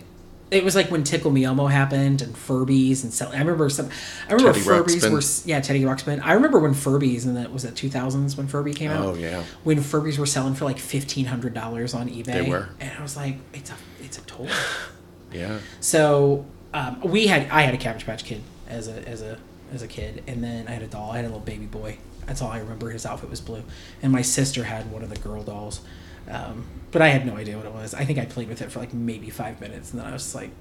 It 0.52 0.64
was 0.64 0.76
like 0.76 0.92
when 0.92 1.04
Tickle 1.04 1.32
Me 1.32 1.44
Elmo 1.44 1.66
happened 1.66 2.22
and 2.22 2.36
Furbies 2.36 3.04
and 3.04 3.12
sell. 3.12 3.30
I 3.32 3.40
remember 3.40 3.68
some. 3.70 3.90
I 4.30 4.34
remember 4.34 4.54
Teddy 4.54 4.66
Furbies 4.66 5.02
Ruxpin. 5.02 5.12
were 5.12 5.50
yeah 5.50 5.60
Teddy 5.60 5.82
Ruxpin. 5.82 6.22
I 6.24 6.34
remember 6.34 6.60
when 6.60 6.74
Furbies 6.74 7.26
and 7.26 7.36
that 7.36 7.52
was 7.52 7.66
it 7.66 7.76
two 7.76 7.90
thousands 7.90 8.38
when 8.38 8.48
Furby 8.48 8.74
came 8.74 8.92
out. 8.92 9.06
Oh, 9.06 9.14
yeah. 9.16 9.44
When 9.64 9.80
Furbies 9.80 10.20
were 10.20 10.28
selling 10.28 10.54
for 10.54 10.66
like 10.66 10.78
fifteen 10.78 11.26
hundred 11.26 11.56
dollars 11.56 11.94
on 11.96 12.08
eBay. 12.10 12.26
They 12.26 12.42
were. 12.44 12.70
and 12.80 12.92
I 12.98 13.02
was 13.02 13.18
like, 13.18 13.38
it's 13.54 13.72
a 13.72 13.76
it's 14.02 14.20
a 14.20 14.22
toy. 14.22 14.50
yeah. 15.34 15.60
So 15.80 16.46
um, 16.74 17.02
we 17.02 17.26
had 17.28 17.50
I 17.50 17.62
had 17.64 17.74
a 17.74 17.78
Cabbage 17.78 18.06
Patch 18.06 18.24
Kid 18.24 18.42
as 18.70 18.88
a 18.88 19.08
as 19.10 19.22
a 19.24 19.40
as 19.74 19.82
a 19.82 19.88
kid, 19.88 20.24
and 20.28 20.44
then 20.44 20.68
I 20.68 20.72
had 20.72 20.84
a 20.84 20.88
doll. 20.88 21.12
I 21.12 21.16
had 21.18 21.26
a 21.26 21.30
little 21.30 21.40
baby 21.42 21.66
boy. 21.66 21.98
That's 22.26 22.42
all 22.42 22.50
I 22.50 22.60
remember. 22.60 22.90
His 22.90 23.06
outfit 23.06 23.30
was 23.30 23.42
blue, 23.42 23.64
and 24.02 24.12
my 24.12 24.22
sister 24.22 24.64
had 24.64 24.92
one 24.92 25.04
of 25.04 25.10
the 25.10 25.20
girl 25.20 25.44
dolls, 25.44 25.82
um, 26.30 26.66
but 26.92 27.02
I 27.02 27.10
had 27.10 27.26
no 27.26 27.38
idea 27.38 27.58
what 27.58 27.66
it 27.66 27.74
was. 27.74 27.94
I 27.94 28.06
think 28.06 28.20
I 28.20 28.26
played 28.26 28.50
with 28.50 28.62
it 28.62 28.72
for 28.72 28.80
like 28.80 28.94
maybe 28.94 29.30
five 29.30 29.62
minutes, 29.62 29.92
and 29.92 30.02
then 30.02 30.08
I 30.08 30.14
was 30.14 30.34
like, 30.34 30.52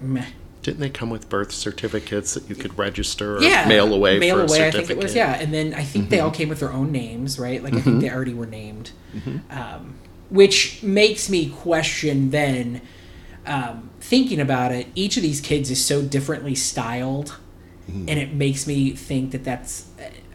meh. 0.00 0.26
Didn't 0.62 0.80
they 0.80 0.88
come 0.88 1.10
with 1.10 1.28
birth 1.28 1.52
certificates 1.52 2.32
that 2.32 2.48
you 2.48 2.54
could 2.54 2.78
register 2.78 3.36
or 3.36 3.42
Yeah, 3.42 3.68
mail 3.68 3.92
away 3.92 4.18
mail 4.18 4.36
for 4.36 4.40
a 4.40 4.44
away. 4.46 4.68
I 4.68 4.70
think 4.70 4.88
it 4.88 4.96
was 4.96 5.14
yeah, 5.14 5.34
and 5.34 5.52
then 5.52 5.74
I 5.74 5.84
think 5.84 6.08
they 6.08 6.20
all 6.20 6.30
came 6.30 6.48
with 6.48 6.60
their 6.60 6.72
own 6.72 6.90
names, 6.90 7.38
right? 7.38 7.62
Like 7.62 7.74
I 7.74 7.80
think 7.82 8.00
they 8.00 8.10
already 8.10 8.32
were 8.32 8.46
named, 8.46 8.92
um, 9.50 9.96
which 10.30 10.82
makes 10.82 11.28
me 11.28 11.50
question 11.50 12.30
then. 12.30 12.80
Um, 13.46 13.90
thinking 14.00 14.40
about 14.40 14.72
it, 14.72 14.86
each 14.94 15.18
of 15.18 15.22
these 15.22 15.42
kids 15.42 15.70
is 15.70 15.84
so 15.84 16.00
differently 16.00 16.54
styled, 16.54 17.36
and 17.86 18.08
it 18.08 18.32
makes 18.32 18.66
me 18.66 18.92
think 18.92 19.32
that 19.32 19.44
that's 19.44 19.84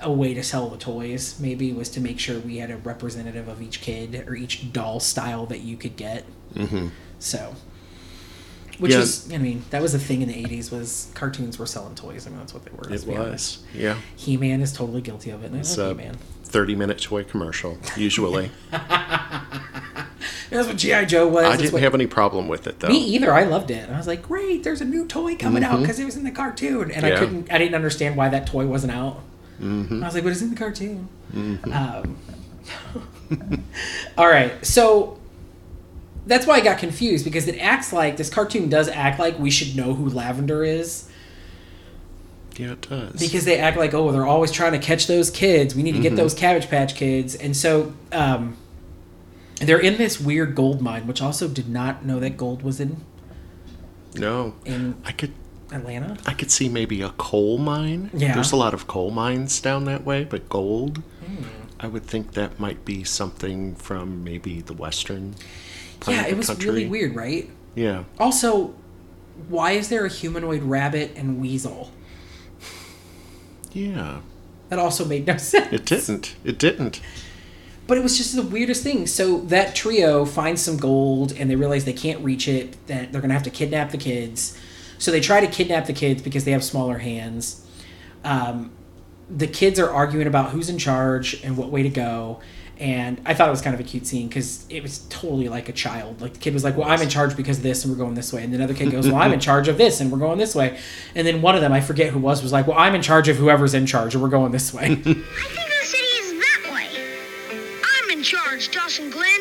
a 0.02 0.12
way 0.12 0.34
to 0.34 0.43
sell 0.43 0.70
the 0.70 0.78
toys. 0.78 1.39
Maybe 1.39 1.72
was 1.74 1.89
to 1.89 2.02
make 2.02 2.20
sure 2.20 2.39
we 2.39 2.58
had 2.58 2.72
a 2.72 2.78
representative 2.78 3.47
of 3.47 3.62
each 3.62 3.82
kid 3.82 4.24
or 4.28 4.36
each 4.36 4.72
doll 4.74 5.00
style 5.00 5.45
that 5.47 5.60
you 5.62 5.78
could 5.78 5.95
get. 5.95 6.26
Mm-hmm. 6.56 6.88
So, 7.20 7.56
which 8.80 8.93
Yeah. 8.93 9.00
is, 9.00 9.32
I 9.34 9.38
mean, 9.38 9.64
that 9.72 9.82
was 9.82 9.93
a 9.93 10.00
thing 10.00 10.22
in 10.22 10.28
the 10.30 10.34
'80s. 10.45 10.72
Was 10.72 11.12
cartoons 11.14 11.60
were 11.60 11.66
selling 11.66 11.95
toys. 11.95 12.26
I 12.26 12.30
mean, 12.30 12.39
that's 12.39 12.54
what 12.54 12.64
they 12.66 12.72
were. 12.72 12.86
It 12.93 13.06
was. 13.06 13.08
honest. 13.08 13.60
Yeah. 13.74 13.97
He 14.16 14.38
Man 14.38 14.62
is 14.62 14.72
totally 14.74 15.02
guilty 15.02 15.32
of 15.32 15.43
it. 15.43 15.47
And 15.52 15.56
I 15.58 15.60
love 15.64 15.80
a 15.80 16.02
He 16.02 16.08
Man. 16.08 16.18
30 16.45 16.76
minute 16.76 17.00
toy 17.00 17.24
commercial, 17.24 17.78
usually. 17.95 18.50
That's 20.50 20.68
what 20.68 20.78
GI 20.78 21.06
Joe 21.06 21.28
was. 21.28 21.45
I 21.45 21.50
That's 21.50 21.62
didn't 21.62 21.74
what- 21.74 21.82
have 21.84 21.93
any 21.93 22.08
problem 22.08 22.47
with 22.47 22.66
it, 22.66 22.80
though. 22.80 22.88
Me 22.88 22.97
either. 22.97 23.32
I 23.32 23.43
loved 23.43 23.70
it. 23.70 23.88
I 23.88 23.97
was 23.97 24.08
like, 24.08 24.24
great. 24.24 24.64
There's 24.64 24.82
a 24.82 24.86
new 24.86 25.06
toy 25.06 25.36
coming 25.36 25.64
out 25.64 25.80
because 25.80 26.00
it 26.00 26.06
was 26.06 26.18
in 26.18 26.24
the 26.24 26.32
cartoon, 26.32 26.89
and 26.89 27.06
I 27.06 27.12
Mm-hmm. 27.12 27.20
Couldn't. 27.20 27.52
I 27.52 27.58
didn't 27.60 27.76
understand 27.76 28.16
why 28.18 28.30
that 28.30 28.47
toy 28.47 28.66
wasn't 28.66 28.93
out. 28.93 29.22
Mm-hmm. 29.60 30.01
I 30.03 30.05
was 30.07 30.16
like, 30.16 30.24
but 30.24 30.32
it's 30.32 30.41
in 30.41 30.49
the 30.51 30.55
cartoon. 30.55 31.07
Um, 31.72 32.18
all 34.18 34.28
right, 34.28 34.66
so 34.66 35.20
that's 36.26 36.45
why 36.47 36.55
I 36.55 36.62
got 36.62 36.78
confused 36.80 37.26
because 37.26 37.47
it 37.47 37.57
acts 37.60 37.91
like 37.93 38.18
this 38.18 38.30
cartoon 38.30 38.70
does 38.70 38.88
act 38.88 39.20
like 39.20 39.38
we 39.39 39.49
should 39.51 39.76
know 39.76 39.93
who 39.93 40.10
Lavender 40.10 40.64
is. 40.64 41.10
Yeah, 42.57 42.74
it 42.74 42.82
does. 42.82 43.14
because 43.20 43.45
they 43.45 43.57
act 43.57 43.78
like 43.78 43.93
oh 43.93 44.12
they're 44.12 44.26
always 44.26 44.51
trying 44.51 44.74
to 44.74 44.80
catch 44.80 45.07
those 45.07 45.30
kids 45.32 45.76
we 45.76 45.82
need 45.82 45.93
to 45.93 45.99
get 46.01 46.10
Mm-hmm. 46.10 46.18
those 46.18 46.34
cabbage 46.34 46.68
patch 46.70 46.93
kids 46.93 47.34
and 47.34 47.55
so 47.55 47.93
um, 48.12 48.57
they're 49.62 49.80
in 49.80 49.95
this 49.97 50.20
weird 50.20 50.55
gold 50.55 50.82
mine 50.82 51.07
which 51.07 51.22
also 51.22 51.47
did 51.47 51.70
not 51.70 52.03
know 52.03 52.20
that 52.20 52.36
gold 52.36 52.62
was 52.62 52.82
in 52.82 52.97
no. 54.16 54.55
in 54.66 54.95
I 55.05 55.14
could 55.14 55.32
Atlanta. 55.72 56.17
I 56.26 56.34
could 56.34 56.51
see 56.51 56.70
maybe 56.70 57.01
a 57.01 57.09
coal 57.09 57.57
mine. 57.57 58.09
Yeah. 58.13 58.34
There's 58.34 58.51
a 58.51 58.55
lot 58.55 58.74
of 58.74 58.88
coal 58.88 59.11
mines 59.11 59.59
down 59.61 59.86
that 59.86 60.03
way, 60.05 60.24
but 60.24 60.49
gold. 60.49 60.97
Hmm. 61.26 61.43
I 61.80 61.88
would 61.88 62.03
think 62.03 62.34
that 62.34 62.59
might 62.59 62.84
be 62.86 63.03
something 63.03 63.76
from 63.76 64.24
maybe 64.24 64.61
the 64.61 64.74
western 64.74 65.36
Yeah, 66.07 66.26
it 66.28 66.36
was 66.36 66.47
country. 66.47 66.65
really 66.70 66.88
weird, 66.88 67.15
right? 67.15 67.49
Yeah. 67.76 68.03
Also, 68.20 68.74
why 69.47 69.72
is 69.72 69.88
there 69.89 70.05
a 70.05 70.09
humanoid 70.09 70.63
rabbit 70.63 71.11
and 71.15 71.39
weasel? 71.39 71.91
Yeah. 73.72 74.20
That 74.70 74.80
also 74.80 75.05
made 75.05 75.26
no 75.28 75.38
sense. 75.38 75.72
It 75.72 75.86
didn't. 75.86 76.36
It 76.43 76.57
didn't. 76.59 77.01
But 77.88 77.97
it 77.97 78.01
was 78.01 78.17
just 78.17 78.36
the 78.36 78.43
weirdest 78.43 78.84
thing. 78.84 79.07
So 79.07 79.39
that 79.41 79.74
trio 79.74 80.26
finds 80.26 80.61
some 80.61 80.78
gold 80.78 81.32
and 81.32 81.49
they 81.49 81.55
realize 81.55 81.86
they 81.86 81.93
can't 81.93 82.24
reach 82.24 82.47
it, 82.47 82.76
that 82.88 83.11
they're 83.11 83.22
going 83.22 83.30
to 83.30 83.34
have 83.36 83.43
to 83.43 83.49
kidnap 83.49 83.91
the 83.91 83.97
kids. 83.97 84.57
So 85.00 85.12
they 85.12 85.22
try 85.22 85.39
to 85.41 85.47
kidnap 85.47 85.88
the 85.88 85.93
kids 85.93 86.22
because 86.22 86.43
they 86.45 86.52
have 86.52 86.64
smaller 86.64 87.00
hands. 87.00 87.66
Um, 88.24 88.72
the 89.30 89.47
kids 89.47 89.80
are 89.80 89.89
arguing 89.89 90.28
about 90.28 90.52
who's 90.52 90.70
in 90.70 90.78
charge 90.78 91.41
and 91.43 91.58
what 91.58 91.70
way 91.70 91.84
to 91.84 91.89
go. 91.89 92.41
And 92.78 93.20
I 93.26 93.34
thought 93.34 93.50
it 93.50 93.52
was 93.52 93.62
kind 93.62 93.74
of 93.74 93.80
a 93.80 93.84
cute 93.84 94.08
scene 94.08 94.30
because 94.30 94.66
it 94.70 94.82
was 94.82 95.00
totally 95.10 95.50
like 95.50 95.68
a 95.68 95.74
child. 95.74 96.22
Like 96.22 96.34
the 96.34 96.39
kid 96.39 96.54
was 96.54 96.64
like, 96.64 96.78
"Well, 96.78 96.88
I'm 96.88 97.02
in 97.02 97.10
charge 97.10 97.36
because 97.36 97.58
of 97.58 97.64
this, 97.64 97.84
and 97.84 97.91
we're 97.91 97.97
going 97.97 98.14
this 98.14 98.32
way." 98.32 98.41
And 98.41 98.54
the 98.54 98.64
other 98.64 98.74
kid 98.74 98.89
goes, 98.89 99.06
"Well, 99.06 99.18
I'm 99.18 99.34
in 99.34 99.39
charge 99.50 99.68
of 99.68 99.78
this, 99.78 100.00
and 100.00 100.10
we're 100.10 100.18
going 100.18 100.38
this 100.38 100.56
way." 100.56 100.80
And 101.14 101.28
then 101.28 101.41
one 101.41 101.56
of 101.56 101.62
them, 101.62 101.74
I 101.74 101.82
forget 101.82 102.14
who 102.14 102.20
was, 102.20 102.41
was 102.41 102.54
like, 102.54 102.68
"Well, 102.68 102.78
I'm 102.78 102.95
in 102.95 103.02
charge 103.02 103.28
of 103.28 103.36
whoever's 103.36 103.74
in 103.74 103.86
charge, 103.86 104.16
and 104.16 104.24
we're 104.24 104.30
going 104.30 104.54
this 104.54 104.74
way." 104.74 104.86
I 104.91 104.95
think 104.95 105.06
the 105.06 105.86
city 105.86 106.04
is 106.04 106.39
that 106.39 106.72
way. 106.74 106.88
I'm 108.02 108.18
in 108.18 108.24
charge, 108.24 108.72
Dawson 108.72 109.10
Glenn. 109.10 109.39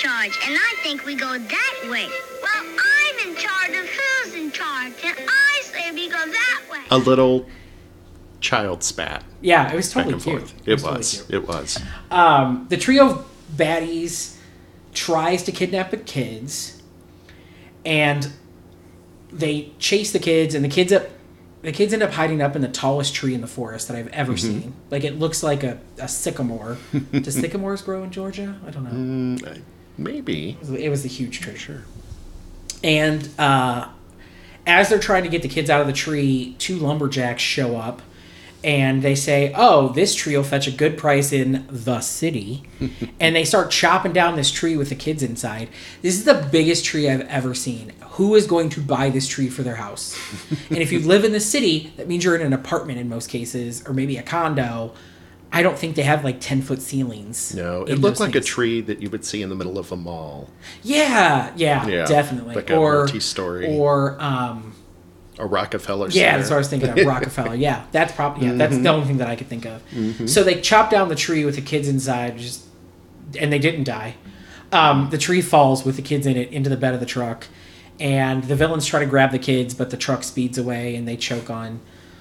Charge, 0.00 0.38
and 0.46 0.56
I 0.56 0.74
think 0.82 1.04
we 1.04 1.14
go 1.14 1.38
that 1.38 1.78
way. 1.90 2.08
Well, 2.42 2.64
I'm 2.64 3.28
in 3.28 3.36
charge 3.36 3.70
of 3.70 3.86
who's 3.88 4.34
in 4.34 4.50
charge, 4.50 4.94
and 5.04 5.16
I 5.28 5.60
say 5.62 5.90
we 5.92 6.08
go 6.08 6.16
that 6.18 6.62
way. 6.72 6.78
A 6.90 6.98
little 6.98 7.46
child 8.40 8.82
spat 8.82 9.22
yeah, 9.42 9.70
it 9.70 9.76
was 9.76 9.92
back 9.92 10.04
totally 10.06 10.14
and 10.14 10.22
cute. 10.22 10.40
forth. 10.40 10.68
It 10.68 10.76
totally 10.78 10.98
was. 10.98 11.22
cute. 11.28 11.42
It 11.42 11.48
was. 11.48 11.78
Um, 12.10 12.66
the 12.70 12.76
trio 12.78 13.10
of 13.10 13.26
baddies 13.54 14.36
tries 14.94 15.42
to 15.44 15.52
kidnap 15.52 15.90
the 15.90 15.96
kids, 15.98 16.82
and 17.84 18.30
they 19.32 19.72
chase 19.78 20.12
the 20.12 20.18
kids, 20.18 20.54
and 20.54 20.64
the 20.64 20.68
kids 20.68 20.92
up. 20.92 21.08
The 21.62 21.72
kids 21.72 21.92
end 21.92 22.02
up 22.02 22.12
hiding 22.12 22.40
up 22.40 22.56
in 22.56 22.62
the 22.62 22.68
tallest 22.68 23.14
tree 23.14 23.34
in 23.34 23.42
the 23.42 23.46
forest 23.46 23.88
that 23.88 23.96
I've 23.98 24.08
ever 24.08 24.34
seen. 24.38 24.72
Like 24.90 25.04
it 25.04 25.18
looks 25.18 25.42
like 25.42 25.62
a, 25.62 25.78
a 25.98 26.08
sycamore. 26.08 26.78
Do 27.12 27.22
sycamores 27.30 27.82
grow 27.82 28.02
in 28.02 28.10
Georgia? 28.10 28.58
I 28.66 28.70
don't 28.70 28.84
know. 28.84 28.90
Mm, 29.36 29.46
I- 29.58 29.60
maybe. 30.00 30.56
It 30.60 30.88
was 30.88 31.04
a 31.04 31.08
huge 31.08 31.40
tree. 31.40 31.56
Sure. 31.56 31.82
And 32.82 33.28
uh, 33.38 33.88
as 34.66 34.88
they're 34.88 34.98
trying 34.98 35.24
to 35.24 35.28
get 35.28 35.42
the 35.42 35.48
kids 35.48 35.70
out 35.70 35.80
of 35.80 35.86
the 35.86 35.92
tree, 35.92 36.56
two 36.58 36.76
lumberjacks 36.76 37.42
show 37.42 37.76
up 37.76 38.02
and 38.62 39.02
they 39.02 39.14
say, 39.14 39.52
Oh, 39.56 39.88
this 39.88 40.14
tree 40.14 40.36
will 40.36 40.44
fetch 40.44 40.66
a 40.66 40.70
good 40.70 40.98
price 40.98 41.32
in 41.32 41.66
the 41.68 42.00
city. 42.00 42.62
and 43.20 43.34
they 43.34 43.44
start 43.44 43.70
chopping 43.70 44.12
down 44.12 44.36
this 44.36 44.50
tree 44.50 44.76
with 44.76 44.88
the 44.88 44.94
kids 44.94 45.22
inside. 45.22 45.68
This 46.02 46.14
is 46.14 46.24
the 46.24 46.46
biggest 46.50 46.84
tree 46.84 47.08
I've 47.08 47.26
ever 47.28 47.54
seen. 47.54 47.92
Who 48.12 48.34
is 48.34 48.46
going 48.46 48.68
to 48.70 48.80
buy 48.80 49.08
this 49.08 49.26
tree 49.26 49.48
for 49.48 49.62
their 49.62 49.76
house? 49.76 50.18
and 50.68 50.78
if 50.78 50.92
you 50.92 51.00
live 51.00 51.24
in 51.24 51.32
the 51.32 51.40
city, 51.40 51.92
that 51.96 52.06
means 52.06 52.24
you're 52.24 52.36
in 52.36 52.42
an 52.42 52.52
apartment 52.52 52.98
in 52.98 53.08
most 53.08 53.28
cases, 53.28 53.86
or 53.86 53.94
maybe 53.94 54.16
a 54.18 54.22
condo. 54.22 54.92
I 55.52 55.62
don't 55.62 55.76
think 55.78 55.96
they 55.96 56.02
have 56.02 56.22
like 56.24 56.40
10 56.40 56.62
foot 56.62 56.80
ceilings. 56.80 57.54
No, 57.54 57.82
it 57.84 57.96
looked 57.96 58.20
like 58.20 58.34
a 58.36 58.40
tree 58.40 58.80
that 58.82 59.02
you 59.02 59.10
would 59.10 59.24
see 59.24 59.42
in 59.42 59.48
the 59.48 59.54
middle 59.56 59.78
of 59.78 59.90
a 59.90 59.96
mall. 59.96 60.48
Yeah, 60.82 61.52
yeah, 61.56 61.86
Yeah, 61.88 62.06
definitely. 62.06 62.54
like 62.54 62.70
a 62.70 62.76
or 62.76 62.98
multi-story. 63.00 63.76
Or 63.76 64.16
um, 64.20 64.74
A 65.38 65.46
Rockefeller 65.46 66.06
yeah, 66.08 66.12
Center. 66.12 66.36
that's 66.38 66.50
what 66.50 66.54
I 66.56 66.58
was 66.58 66.68
thinking 66.68 66.88
of. 66.90 67.06
Rockefeller. 67.06 67.54
Yeah, 67.66 67.84
that's 67.90 68.12
probably 68.12 68.46
yeah. 68.46 68.54
That's 68.54 68.74
Mm-hmm. 68.74 68.82
the 68.84 68.88
only 68.90 69.06
thing 69.06 69.16
that 69.18 69.28
I 69.28 69.34
could 69.36 69.48
think 69.48 69.66
of. 69.66 69.82
So 70.30 70.44
they 70.44 70.60
chop 70.60 70.88
down 70.90 71.08
the 71.08 71.16
tree 71.16 71.44
with 71.44 71.56
the 71.56 71.62
kids 71.62 71.88
inside, 71.88 72.38
just 72.38 72.64
and 73.38 73.52
they 73.52 73.58
didn't 73.58 73.84
die. 73.84 74.14
Um, 74.72 75.10
the 75.10 75.18
tree 75.18 75.40
falls 75.42 75.84
with 75.84 75.96
the 75.96 76.02
kids 76.02 76.26
in 76.28 76.36
it 76.36 76.52
into 76.52 76.70
the 76.70 76.76
bed 76.76 76.94
of 76.94 77.00
the 77.00 77.06
truck, 77.06 77.48
and 77.98 78.44
the 78.44 78.54
villains 78.54 78.86
try 78.86 79.00
to 79.00 79.06
grab 79.06 79.32
the 79.32 79.38
kids, 79.40 79.74
but 79.74 79.90
the 79.90 79.96
truck 79.96 80.22
speeds 80.22 80.56
away 80.58 80.94
and 80.94 81.08
they 81.08 81.16
choke 81.16 81.50
on 81.50 81.80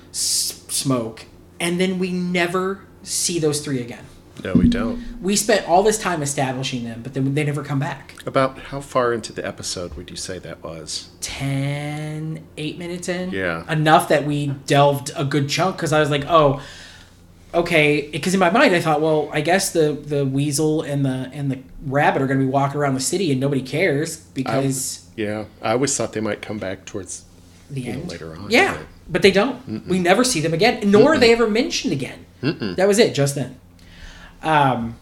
s- 0.09 0.63
smoke. 0.67 1.25
And 1.59 1.80
then 1.80 1.99
we 1.99 2.11
never 2.11 2.82
see 3.04 3.39
those 3.39 3.62
three 3.62 3.82
again. 3.82 4.04
No, 4.43 4.54
we 4.54 4.70
don't. 4.70 5.04
We 5.22 5.36
spent 5.36 5.68
all 5.68 5.84
this 5.84 5.97
time 5.97 6.22
establishing 6.22 6.86
them, 6.86 7.02
but 7.04 7.14
then 7.14 7.34
they 7.34 7.43
never 7.43 7.62
come 7.62 7.78
back. 7.80 8.16
About 8.26 8.58
how 8.58 8.80
far 8.80 9.12
into 9.12 9.34
the 9.34 9.45
episode 9.45 9.95
would 9.95 10.10
you 10.10 10.16
say 10.16 10.39
that 10.39 10.64
was? 10.64 11.10
10 11.20 12.45
8 12.58 12.78
minutes 12.78 13.10
in 13.10 13.32
Yeah. 13.32 13.70
enough 13.72 14.08
that 14.10 14.26
we 14.26 14.47
delved 14.66 15.12
a 15.16 15.26
good 15.26 15.50
chunk 15.50 15.76
because 15.78 15.91
i 15.93 16.00
was 16.00 16.10
like 16.10 16.24
oh 16.28 16.62
okay 17.54 18.10
because 18.12 18.34
in 18.34 18.39
my 18.39 18.50
mind 18.50 18.76
i 18.76 18.80
thought 18.82 19.02
well 19.02 19.30
i 19.34 19.41
guess 19.41 19.72
the 19.72 19.93
the 19.93 20.26
weasel 20.26 20.82
and 20.84 21.04
the 21.06 21.30
and 21.34 21.50
the 21.52 21.60
rabbit 21.86 22.22
are 22.22 22.28
going 22.28 22.39
to 22.39 22.45
be 22.45 22.52
walking 22.52 22.80
around 22.80 22.93
the 22.93 23.00
city 23.00 23.32
and 23.32 23.39
nobody 23.41 23.62
cares 23.62 24.18
because 24.34 25.10
Yeah, 25.16 25.45
I 25.62 25.72
always 25.72 25.95
thought 25.97 26.14
they 26.14 26.22
might 26.22 26.41
come 26.41 26.60
back 26.60 26.86
towards 26.86 27.26
the 27.70 27.82
you 27.82 27.93
know, 27.93 28.00
end 28.00 28.10
later 28.12 28.36
on. 28.36 28.50
yeah 28.52 28.78
but 28.78 28.86
they 29.10 29.32
don't. 29.32 29.88
We 29.88 29.99
never 29.99 30.24
see 30.24 30.39
them 30.39 30.53
again 30.53 30.89
nor 30.89 31.14
are 31.14 31.18
they 31.18 31.32
ever 31.34 31.49
mentioned 31.49 31.93
again. 31.93 32.26
That 32.41 32.88
was 32.88 32.99
it 32.99 33.14
just 33.14 33.36
then. 33.36 33.60
Um 34.41 34.97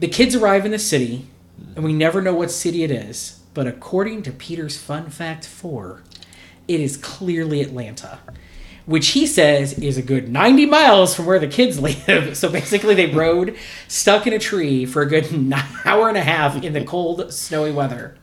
the 0.00 0.08
kids 0.08 0.34
arrive 0.34 0.66
in 0.66 0.72
the 0.72 0.78
city 0.78 1.28
and 1.76 1.84
we 1.84 1.92
never 1.92 2.20
know 2.20 2.34
what 2.34 2.50
city 2.50 2.82
it 2.82 2.90
is 2.90 3.40
but 3.54 3.66
according 3.66 4.22
to 4.22 4.32
peter's 4.32 4.76
fun 4.76 5.08
fact 5.08 5.46
4 5.46 6.02
it 6.66 6.80
is 6.80 6.96
clearly 6.96 7.60
atlanta 7.62 8.18
which 8.86 9.08
he 9.08 9.26
says 9.26 9.78
is 9.78 9.96
a 9.96 10.02
good 10.02 10.28
90 10.28 10.66
miles 10.66 11.14
from 11.14 11.26
where 11.26 11.38
the 11.38 11.46
kids 11.48 11.80
live. 12.08 12.36
So 12.36 12.50
basically 12.50 12.94
they 12.94 13.06
rode 13.06 13.56
stuck 13.88 14.26
in 14.26 14.32
a 14.32 14.38
tree 14.38 14.84
for 14.86 15.02
a 15.02 15.06
good 15.06 15.26
hour 15.84 16.08
and 16.08 16.18
a 16.18 16.22
half 16.22 16.62
in 16.62 16.72
the 16.72 16.84
cold 16.84 17.32
snowy 17.32 17.72
weather. 17.72 18.16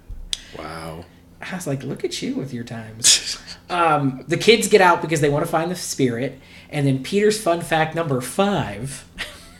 Wow. 0.57 1.05
I 1.41 1.55
was 1.55 1.65
like, 1.65 1.83
look 1.83 2.03
at 2.03 2.21
you 2.21 2.35
with 2.35 2.53
your 2.53 2.63
times. 2.63 3.37
um, 3.71 4.23
the 4.27 4.37
kids 4.37 4.67
get 4.67 4.81
out 4.81 5.01
because 5.01 5.21
they 5.21 5.29
want 5.29 5.45
to 5.45 5.51
find 5.51 5.71
the 5.71 5.75
spirit. 5.75 6.39
And 6.69 6.85
then 6.85 7.03
Peter's 7.03 7.41
fun 7.41 7.61
fact 7.61 7.95
number 7.95 8.21
five 8.21 9.05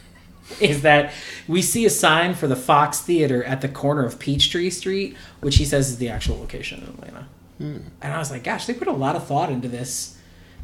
is 0.62 0.82
that 0.84 1.14
we 1.48 1.62
see 1.62 1.86
a 1.86 1.90
sign 1.90 2.36
for 2.36 2.48
the 2.48 2.56
Fox 2.56 3.00
Theater 3.00 3.44
at 3.44 3.62
the 3.62 3.68
corner 3.68 4.06
of 4.06 4.20
Peachtree 4.20 4.70
Street, 4.70 5.16
which 5.40 5.56
he 5.56 5.66
says 5.66 5.90
is 5.90 5.98
the 5.98 6.10
actual 6.10 6.38
location 6.38 6.84
in 6.84 6.90
Atlanta. 6.90 7.28
Hmm. 7.58 7.78
And 8.02 8.14
I 8.14 8.20
was 8.20 8.32
like, 8.32 8.44
gosh, 8.44 8.66
they 8.66 8.74
put 8.74 8.88
a 8.88 8.94
lot 8.94 9.16
of 9.16 9.26
thought 9.26 9.50
into 9.50 9.68
this 9.68 10.18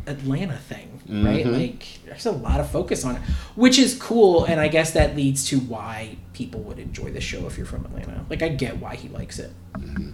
Atlanta 0.08 0.58
thing, 0.58 1.02
right? 1.08 1.46
Mm-hmm. 1.46 1.54
Like, 1.54 2.00
there's 2.06 2.26
a 2.26 2.32
lot 2.32 2.60
of 2.60 2.70
focus 2.70 3.04
on 3.06 3.18
it, 3.18 3.22
which 3.56 3.78
is 3.78 3.96
cool. 3.96 4.46
And 4.46 4.60
I 4.60 4.68
guess 4.68 4.92
that 4.92 5.16
leads 5.16 5.46
to 5.50 5.60
why 5.60 6.18
people 6.34 6.62
would 6.62 6.80
enjoy 6.80 7.12
the 7.12 7.22
show 7.22 7.46
if 7.46 7.58
you're 7.58 7.66
from 7.66 7.86
Atlanta. 7.86 8.26
Like, 8.30 8.42
I 8.42 8.50
get 8.50 8.78
why 8.78 8.96
he 8.96 9.10
likes 9.10 9.40
it. 9.40 9.52
Mm-hmm. 9.74 10.12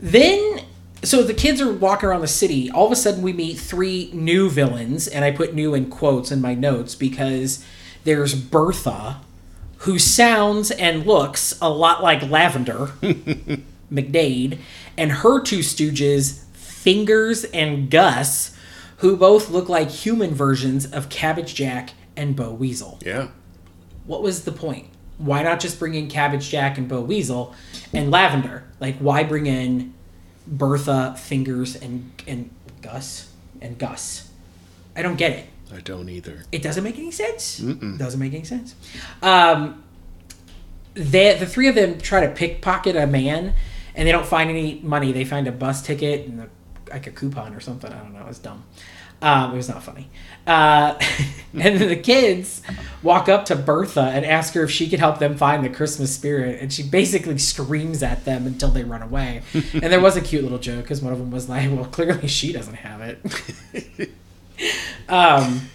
Then, 0.00 0.60
so 1.04 1.22
the 1.22 1.34
kids 1.34 1.60
are 1.60 1.72
walking 1.72 2.08
around 2.08 2.20
the 2.22 2.26
city. 2.28 2.70
All 2.70 2.86
of 2.86 2.92
a 2.92 2.96
sudden, 2.96 3.22
we 3.22 3.32
meet 3.32 3.58
three 3.58 4.10
new 4.12 4.48
villains, 4.50 5.06
and 5.06 5.24
I 5.24 5.30
put 5.30 5.54
new 5.54 5.74
in 5.74 5.90
quotes 5.90 6.32
in 6.32 6.40
my 6.40 6.54
notes 6.54 6.94
because 6.94 7.64
there's 8.04 8.34
Bertha, 8.34 9.20
who 9.78 9.98
sounds 9.98 10.70
and 10.70 11.06
looks 11.06 11.58
a 11.60 11.68
lot 11.70 12.02
like 12.02 12.22
Lavender 12.22 12.86
McDade, 13.92 14.58
and 14.96 15.12
her 15.12 15.40
two 15.40 15.58
stooges, 15.60 16.40
Fingers 16.54 17.44
and 17.44 17.90
Gus, 17.90 18.56
who 18.98 19.16
both 19.16 19.50
look 19.50 19.68
like 19.68 19.90
human 19.90 20.34
versions 20.34 20.86
of 20.90 21.08
Cabbage 21.08 21.54
Jack 21.54 21.90
and 22.16 22.36
Bo 22.36 22.52
Weasel 22.52 22.98
Yeah. 23.04 23.28
what 24.06 24.22
was 24.22 24.44
the 24.44 24.52
point? 24.52 24.86
Why 25.18 25.42
not 25.42 25.60
just 25.60 25.78
bring 25.78 25.94
in 25.94 26.08
Cabbage 26.08 26.48
Jack 26.50 26.76
and 26.78 26.88
Bo 26.88 27.00
Weasel 27.00 27.54
and 27.92 28.10
Lavender? 28.10 28.64
Like, 28.80 28.96
why 28.98 29.24
bring 29.24 29.46
in 29.46 29.94
Bertha, 30.46 31.14
Fingers, 31.18 31.76
and 31.76 32.10
and 32.26 32.50
Gus 32.82 33.32
and 33.60 33.78
Gus? 33.78 34.30
I 34.96 35.02
don't 35.02 35.16
get 35.16 35.32
it. 35.32 35.46
I 35.74 35.80
don't 35.80 36.08
either. 36.08 36.44
It 36.52 36.62
doesn't 36.62 36.84
make 36.84 36.98
any 36.98 37.10
sense. 37.10 37.58
Doesn't 37.58 38.20
make 38.20 38.32
any 38.34 38.44
sense. 38.44 38.74
Um, 39.22 39.82
they, 40.94 41.36
the 41.36 41.46
three 41.46 41.68
of 41.68 41.74
them 41.74 41.98
try 41.98 42.24
to 42.24 42.32
pickpocket 42.32 42.94
a 42.94 43.06
man, 43.06 43.54
and 43.94 44.06
they 44.06 44.12
don't 44.12 44.26
find 44.26 44.50
any 44.50 44.80
money. 44.82 45.10
They 45.12 45.24
find 45.24 45.48
a 45.48 45.52
bus 45.52 45.82
ticket 45.82 46.28
and 46.28 46.40
a, 46.42 46.48
like 46.90 47.06
a 47.06 47.10
coupon 47.10 47.54
or 47.54 47.60
something. 47.60 47.92
I 47.92 47.98
don't 47.98 48.12
know. 48.12 48.26
It's 48.28 48.38
dumb. 48.38 48.64
Um, 49.20 49.54
it 49.54 49.56
was 49.56 49.68
not 49.68 49.82
funny. 49.82 50.10
Uh, 50.46 50.98
and 51.52 51.80
then 51.80 51.88
the 51.88 51.96
kids 51.96 52.62
walk 53.02 53.28
up 53.28 53.44
to 53.46 53.56
Bertha 53.56 54.02
and 54.02 54.24
ask 54.24 54.54
her 54.54 54.64
if 54.64 54.70
she 54.70 54.88
could 54.88 54.98
help 54.98 55.18
them 55.18 55.36
find 55.36 55.64
the 55.64 55.68
Christmas 55.68 56.14
spirit, 56.14 56.60
and 56.60 56.72
she 56.72 56.82
basically 56.82 57.38
screams 57.38 58.02
at 58.02 58.24
them 58.24 58.46
until 58.46 58.70
they 58.70 58.84
run 58.84 59.02
away. 59.02 59.42
and 59.54 59.84
there 59.84 60.00
was 60.00 60.16
a 60.16 60.20
cute 60.20 60.42
little 60.42 60.58
joke 60.58 60.82
because 60.82 61.02
one 61.02 61.12
of 61.12 61.18
them 61.18 61.30
was 61.30 61.48
like, 61.48 61.70
"Well, 61.70 61.84
clearly 61.84 62.28
she 62.28 62.52
doesn't 62.52 62.74
have 62.76 63.00
it." 63.00 64.10
um, 65.08 65.68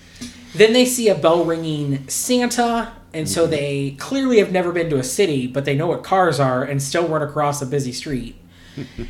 then 0.54 0.74
they 0.74 0.86
see 0.86 1.10
a 1.10 1.16
bell 1.16 1.46
ringing 1.46 2.08
Santa 2.08 2.94
And 3.14 3.28
so 3.28 3.48
they 3.48 3.92
clearly 3.98 4.40
have 4.40 4.52
never 4.52 4.72
been 4.72 4.90
to 4.90 4.98
a 4.98 5.04
city, 5.04 5.48
but 5.48 5.66
they 5.66 5.76
know 5.76 5.88
what 5.88 6.04
cars 6.04 6.40
are 6.40 6.64
and 6.64 6.82
still 6.82 7.08
run 7.08 7.22
across 7.22 7.62
a 7.62 7.66
busy 7.66 7.92
street. 7.92 8.36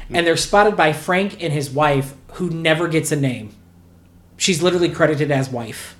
and 0.09 0.25
they're 0.25 0.37
spotted 0.37 0.75
by 0.75 0.93
Frank 0.93 1.43
and 1.43 1.51
his 1.51 1.69
wife, 1.69 2.13
who 2.33 2.49
never 2.49 2.87
gets 2.87 3.11
a 3.11 3.15
name. 3.15 3.53
She's 4.39 4.63
literally 4.63 4.89
credited 4.89 5.29
as 5.31 5.49
wife, 5.49 5.95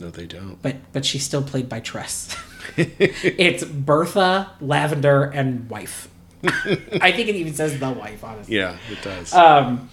No, 0.00 0.10
they 0.10 0.26
don't. 0.26 0.58
but 0.60 0.76
but 0.92 1.04
she's 1.06 1.24
still 1.24 1.42
played 1.42 1.68
by 1.68 1.80
Tress. 1.80 2.36
it's 2.76 3.64
Bertha, 3.64 4.50
Lavender, 4.60 5.24
and 5.24 5.70
wife. 5.70 6.08
I 6.44 7.12
think 7.12 7.28
it 7.28 7.36
even 7.36 7.54
says 7.54 7.78
the 7.78 7.90
wife, 7.90 8.22
honestly. 8.22 8.56
Yeah, 8.56 8.76
it 8.90 9.00
does. 9.02 9.32
Um, 9.32 9.88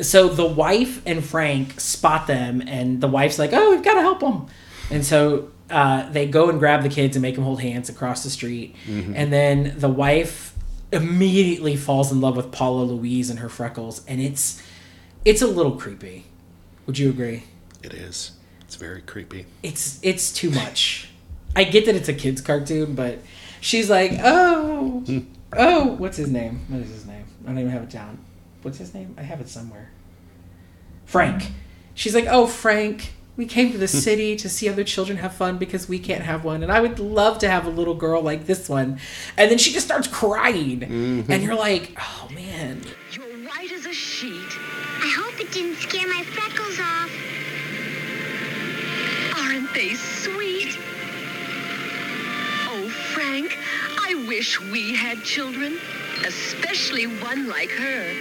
so 0.00 0.28
the 0.28 0.46
wife 0.46 1.00
and 1.06 1.24
Frank 1.24 1.78
spot 1.80 2.26
them, 2.26 2.60
and 2.66 3.00
the 3.00 3.08
wife's 3.08 3.38
like, 3.38 3.50
"Oh, 3.52 3.70
we've 3.70 3.82
got 3.84 3.94
to 3.94 4.00
help 4.02 4.20
them." 4.20 4.46
And 4.90 5.04
so 5.06 5.50
uh, 5.70 6.10
they 6.10 6.26
go 6.26 6.48
and 6.50 6.58
grab 6.58 6.82
the 6.82 6.88
kids 6.88 7.16
and 7.16 7.22
make 7.22 7.36
them 7.36 7.44
hold 7.44 7.60
hands 7.60 7.88
across 7.88 8.24
the 8.24 8.30
street. 8.30 8.74
And 8.88 9.32
then 9.32 9.74
the 9.78 9.88
wife 9.88 10.54
immediately 10.92 11.76
falls 11.76 12.10
in 12.10 12.20
love 12.20 12.36
with 12.36 12.50
Paula 12.50 12.82
Louise 12.82 13.30
and 13.30 13.38
her 13.38 13.48
freckles, 13.48 14.04
and 14.08 14.20
it's 14.20 14.60
it's 15.24 15.42
a 15.42 15.46
little 15.46 15.72
creepy. 15.72 16.26
Would 16.86 16.98
you 16.98 17.10
agree? 17.10 17.44
it 17.82 17.94
is. 17.94 18.32
It's 18.62 18.76
very 18.76 19.02
creepy. 19.02 19.46
It's 19.62 19.98
it's 20.02 20.32
too 20.32 20.50
much. 20.50 21.08
I 21.56 21.64
get 21.64 21.86
that 21.86 21.96
it's 21.96 22.08
a 22.08 22.14
kids 22.14 22.40
cartoon, 22.40 22.94
but 22.94 23.18
she's 23.60 23.90
like, 23.90 24.12
"Oh, 24.22 25.00
hmm. 25.00 25.20
oh, 25.52 25.92
what's 25.94 26.16
his 26.16 26.30
name? 26.30 26.60
What 26.68 26.80
is 26.82 26.90
his 26.90 27.06
name? 27.06 27.24
I 27.44 27.48
don't 27.48 27.58
even 27.58 27.70
have 27.70 27.82
it 27.82 27.90
down. 27.90 28.18
What's 28.62 28.78
his 28.78 28.94
name? 28.94 29.14
I 29.18 29.22
have 29.22 29.40
it 29.40 29.48
somewhere. 29.48 29.90
Frank. 31.04 31.50
She's 31.94 32.14
like, 32.14 32.26
"Oh, 32.28 32.46
Frank, 32.46 33.12
we 33.36 33.44
came 33.44 33.72
to 33.72 33.78
the 33.78 33.86
hmm. 33.86 33.98
city 33.98 34.36
to 34.36 34.48
see 34.48 34.68
other 34.68 34.84
children 34.84 35.18
have 35.18 35.34
fun 35.34 35.58
because 35.58 35.88
we 35.88 35.98
can't 35.98 36.22
have 36.22 36.44
one, 36.44 36.62
and 36.62 36.70
I 36.70 36.80
would 36.80 37.00
love 37.00 37.38
to 37.38 37.50
have 37.50 37.66
a 37.66 37.70
little 37.70 37.94
girl 37.94 38.22
like 38.22 38.46
this 38.46 38.68
one." 38.68 39.00
And 39.36 39.50
then 39.50 39.58
she 39.58 39.72
just 39.72 39.86
starts 39.86 40.06
crying, 40.06 40.80
mm-hmm. 40.80 41.32
and 41.32 41.42
you're 41.42 41.56
like, 41.56 41.96
"Oh 41.98 42.28
man." 42.32 42.82
You're 43.12 43.26
white 43.48 43.72
as 43.72 43.86
a 43.86 43.92
sheet. 43.92 44.56
I 45.02 45.08
hope 45.16 45.40
it 45.40 45.50
didn't 45.50 45.76
scare 45.76 46.06
my 46.06 46.22
freckles 46.22 46.78
off. 46.78 47.10
Aren't 49.42 49.72
they 49.74 49.94
sweet? 49.94 50.78
Oh, 52.68 52.88
Frank, 53.14 53.56
I 54.02 54.26
wish 54.28 54.60
we 54.60 54.94
had 54.94 55.22
children, 55.24 55.78
especially 56.26 57.06
one 57.06 57.48
like 57.48 57.70
her. 57.70 58.12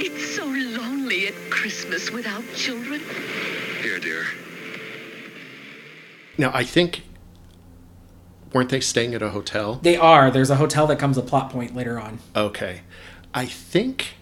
It's 0.00 0.34
so 0.34 0.46
lonely 0.46 1.28
at 1.28 1.34
Christmas 1.50 2.10
without 2.10 2.44
children. 2.54 3.00
Here, 3.82 3.98
dear. 3.98 4.24
Now, 6.38 6.50
I 6.54 6.64
think 6.64 7.02
weren't 8.52 8.70
they 8.70 8.80
staying 8.80 9.14
at 9.14 9.22
a 9.22 9.30
hotel? 9.30 9.80
They 9.82 9.96
are. 9.96 10.30
There's 10.30 10.50
a 10.50 10.56
hotel 10.56 10.86
that 10.86 10.98
comes 10.98 11.18
a 11.18 11.22
plot 11.22 11.50
point 11.50 11.76
later 11.76 12.00
on. 12.00 12.20
Okay. 12.34 12.80
I 13.36 13.44
think 13.44 14.14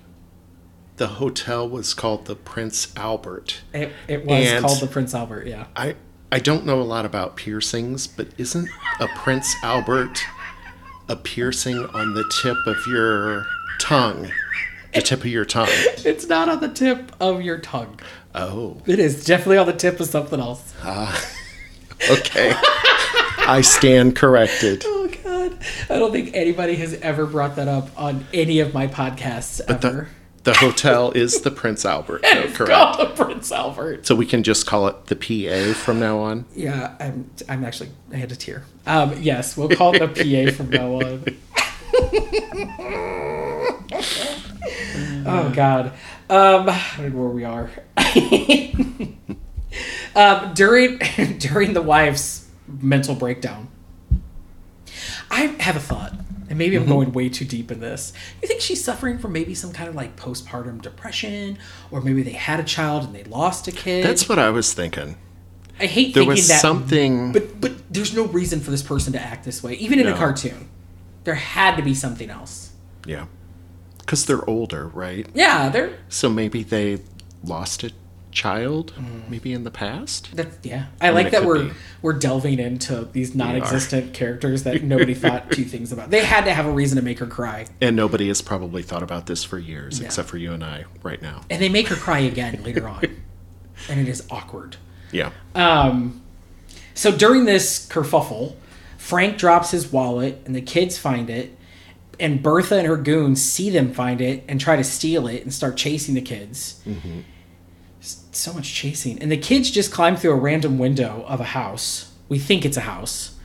the 0.96 1.06
hotel 1.06 1.68
was 1.68 1.94
called 1.94 2.26
the 2.26 2.34
Prince 2.34 2.92
Albert. 2.96 3.62
It, 3.72 3.92
it 4.08 4.26
was 4.26 4.46
And- 4.46 4.64
called 4.64 4.80
the 4.80 4.86
Prince 4.88 5.14
Albert. 5.14 5.46
Yeah. 5.46 5.66
I 5.76 5.94
I 6.32 6.40
don't 6.40 6.66
know 6.66 6.80
a 6.80 6.82
lot 6.82 7.04
about 7.06 7.36
piercings, 7.36 8.08
but 8.08 8.26
isn't 8.38 8.68
a 8.98 9.06
Prince 9.14 9.54
Albert 9.62 10.20
a 11.08 11.14
piercing 11.14 11.78
on 11.78 12.14
the 12.14 12.24
tip 12.42 12.56
of 12.66 12.76
your 12.88 13.46
tongue? 13.78 14.30
The 14.94 15.00
tip 15.02 15.20
of 15.20 15.26
your 15.26 15.44
tongue. 15.44 15.68
It's 16.04 16.26
not 16.26 16.48
on 16.48 16.60
the 16.60 16.68
tip 16.68 17.12
of 17.20 17.40
your 17.42 17.58
tongue. 17.58 18.00
Oh, 18.34 18.78
It 18.84 18.98
is 18.98 19.24
definitely 19.24 19.58
on 19.58 19.66
the 19.66 19.72
tip 19.74 20.00
of 20.00 20.08
something 20.08 20.40
else. 20.40 20.74
Ah. 20.82 21.24
okay. 22.10 22.52
I 23.46 23.60
stand 23.60 24.16
corrected. 24.16 24.84
I 25.90 25.98
don't 25.98 26.12
think 26.12 26.30
anybody 26.34 26.76
has 26.76 26.94
ever 26.94 27.26
brought 27.26 27.56
that 27.56 27.68
up 27.68 27.88
on 27.96 28.26
any 28.32 28.60
of 28.60 28.72
my 28.74 28.86
podcasts 28.86 29.64
The, 29.66 29.74
ever. 29.74 30.08
the 30.44 30.54
hotel 30.54 31.10
is 31.12 31.40
the 31.42 31.50
Prince 31.50 31.84
Albert. 31.84 32.22
No, 32.22 32.30
It's 32.40 32.56
correct. 32.56 32.72
called 32.72 33.00
the 33.00 33.06
Prince 33.24 33.52
Albert. 33.52 34.06
So 34.06 34.14
we 34.14 34.24
can 34.26 34.42
just 34.42 34.66
call 34.66 34.86
it 34.88 35.06
the 35.06 35.16
PA 35.16 35.74
from 35.78 36.00
now 36.00 36.18
on. 36.18 36.44
Yeah, 36.54 36.94
I'm 37.00 37.30
I'm 37.48 37.64
actually 37.64 37.90
I 38.12 38.16
had 38.16 38.30
a 38.32 38.36
tear. 38.36 38.64
Um 38.86 39.14
yes, 39.22 39.56
we'll 39.56 39.68
call 39.70 39.94
it 39.94 40.00
the 40.00 40.08
PA 40.08 40.50
from 40.56 40.70
now 40.70 40.92
on. 40.94 41.24
oh 45.26 45.50
god. 45.54 45.92
Um 46.28 46.68
I 46.68 46.80
don't 46.98 47.14
know 47.14 47.20
where 47.20 47.28
we 47.30 47.44
are. 47.44 47.70
um 50.16 50.54
during 50.54 50.98
during 51.38 51.72
the 51.74 51.82
wife's 51.82 52.48
mental 52.68 53.14
breakdown. 53.14 53.68
I 55.34 55.46
have 55.60 55.74
a 55.74 55.80
thought, 55.80 56.12
and 56.48 56.56
maybe 56.56 56.76
I'm 56.76 56.82
mm-hmm. 56.84 56.92
going 56.92 57.12
way 57.12 57.28
too 57.28 57.44
deep 57.44 57.72
in 57.72 57.80
this. 57.80 58.12
You 58.40 58.46
think 58.46 58.60
she's 58.60 58.84
suffering 58.84 59.18
from 59.18 59.32
maybe 59.32 59.52
some 59.52 59.72
kind 59.72 59.88
of 59.88 59.96
like 59.96 60.14
postpartum 60.14 60.80
depression, 60.80 61.58
or 61.90 62.00
maybe 62.00 62.22
they 62.22 62.32
had 62.32 62.60
a 62.60 62.62
child 62.62 63.02
and 63.02 63.12
they 63.12 63.24
lost 63.24 63.66
a 63.66 63.72
kid? 63.72 64.04
That's 64.04 64.28
what 64.28 64.38
I 64.38 64.50
was 64.50 64.72
thinking. 64.72 65.16
I 65.80 65.86
hate 65.86 66.14
that 66.14 66.20
There 66.20 66.28
was 66.28 66.46
that. 66.46 66.60
something. 66.60 67.32
but 67.32 67.60
but 67.60 67.72
there's 67.92 68.14
no 68.14 68.26
reason 68.26 68.60
for 68.60 68.70
this 68.70 68.82
person 68.82 69.12
to 69.14 69.20
act 69.20 69.44
this 69.44 69.60
way, 69.60 69.74
even 69.74 69.98
in 69.98 70.06
a 70.06 70.16
cartoon. 70.16 70.68
There 71.24 71.34
had 71.34 71.76
to 71.76 71.82
be 71.82 71.94
something 71.94 72.30
else. 72.30 72.70
yeah. 73.04 73.26
Because 73.98 74.26
they're 74.26 74.48
older, 74.48 74.88
right? 74.88 75.26
Yeah, 75.34 75.70
they're 75.70 75.98
So 76.10 76.28
maybe 76.28 76.62
they 76.62 76.98
lost 77.42 77.82
a 77.82 77.90
child, 78.34 78.92
maybe 79.28 79.52
in 79.52 79.64
the 79.64 79.70
past? 79.70 80.34
that. 80.36 80.48
Yeah, 80.62 80.86
I, 81.00 81.06
mean, 81.06 81.14
like 81.14 81.30
that 81.30 81.44
we're 81.44 81.64
be. 81.64 81.70
we're 82.02 82.12
delving 82.12 82.58
into 82.58 83.08
these 83.12 83.34
non-existent 83.34 84.12
characters 84.12 84.64
that 84.64 84.82
nobody 84.82 85.14
thought 85.24 85.50
two 85.52 85.64
things 85.64 85.92
about. 85.92 86.10
They 86.10 86.24
had 86.24 86.44
to 86.44 86.52
have 86.52 86.66
a 86.66 86.70
reason 86.70 86.96
to 86.96 87.02
make 87.02 87.18
her 87.20 87.26
cry, 87.26 87.66
And 87.80 87.96
nobody 87.96 88.28
has 88.28 88.42
probably 88.42 88.82
thought 88.82 89.02
about 89.02 89.26
this 89.26 89.44
for 89.44 89.58
years, 89.58 90.00
Yeah. 90.00 90.06
except 90.06 90.28
for 90.28 90.36
you 90.36 90.52
and 90.52 90.62
I 90.62 90.84
right 91.02 91.22
now. 91.22 91.42
and 91.48 91.62
they 91.62 91.68
make 91.70 91.88
her 91.88 91.96
cry 91.96 92.18
again 92.18 92.62
later 92.62 92.86
on, 92.94 93.04
and 93.88 94.00
it 94.00 94.08
is 94.08 94.26
awkward. 94.30 94.76
Yeah. 95.12 95.30
Um, 95.54 96.20
so 96.94 97.10
during 97.16 97.44
this 97.44 97.86
kerfuffle, 97.88 98.56
Frank 98.98 99.38
drops 99.38 99.70
his 99.70 99.92
wallet, 99.92 100.42
and 100.44 100.54
the 100.54 100.60
kids 100.62 100.98
find 100.98 101.30
it. 101.30 101.56
And 102.20 102.42
Bertha 102.42 102.76
and 102.78 102.86
her 102.86 102.96
goons 102.96 103.42
see 103.42 103.70
them 103.70 103.92
find 103.92 104.20
it 104.20 104.44
and 104.48 104.60
try 104.60 104.76
to 104.76 104.84
steal 104.84 105.26
it 105.26 105.42
and 105.42 105.52
start 105.52 105.76
chasing 105.76 106.14
the 106.14 106.20
kids. 106.20 106.80
S- 106.86 106.96
So 108.04 108.52
much 108.52 108.74
chasing. 108.74 109.18
And 109.20 109.30
the 109.30 109.36
kids 109.36 109.70
just 109.70 109.92
climb 109.92 110.16
through 110.16 110.32
a 110.32 110.36
random 110.36 110.78
window 110.78 111.24
of 111.26 111.40
a 111.40 111.44
house. 111.44 112.12
We 112.28 112.38
think 112.38 112.64
it's 112.64 112.76
a 112.76 112.82
house. 112.82 113.36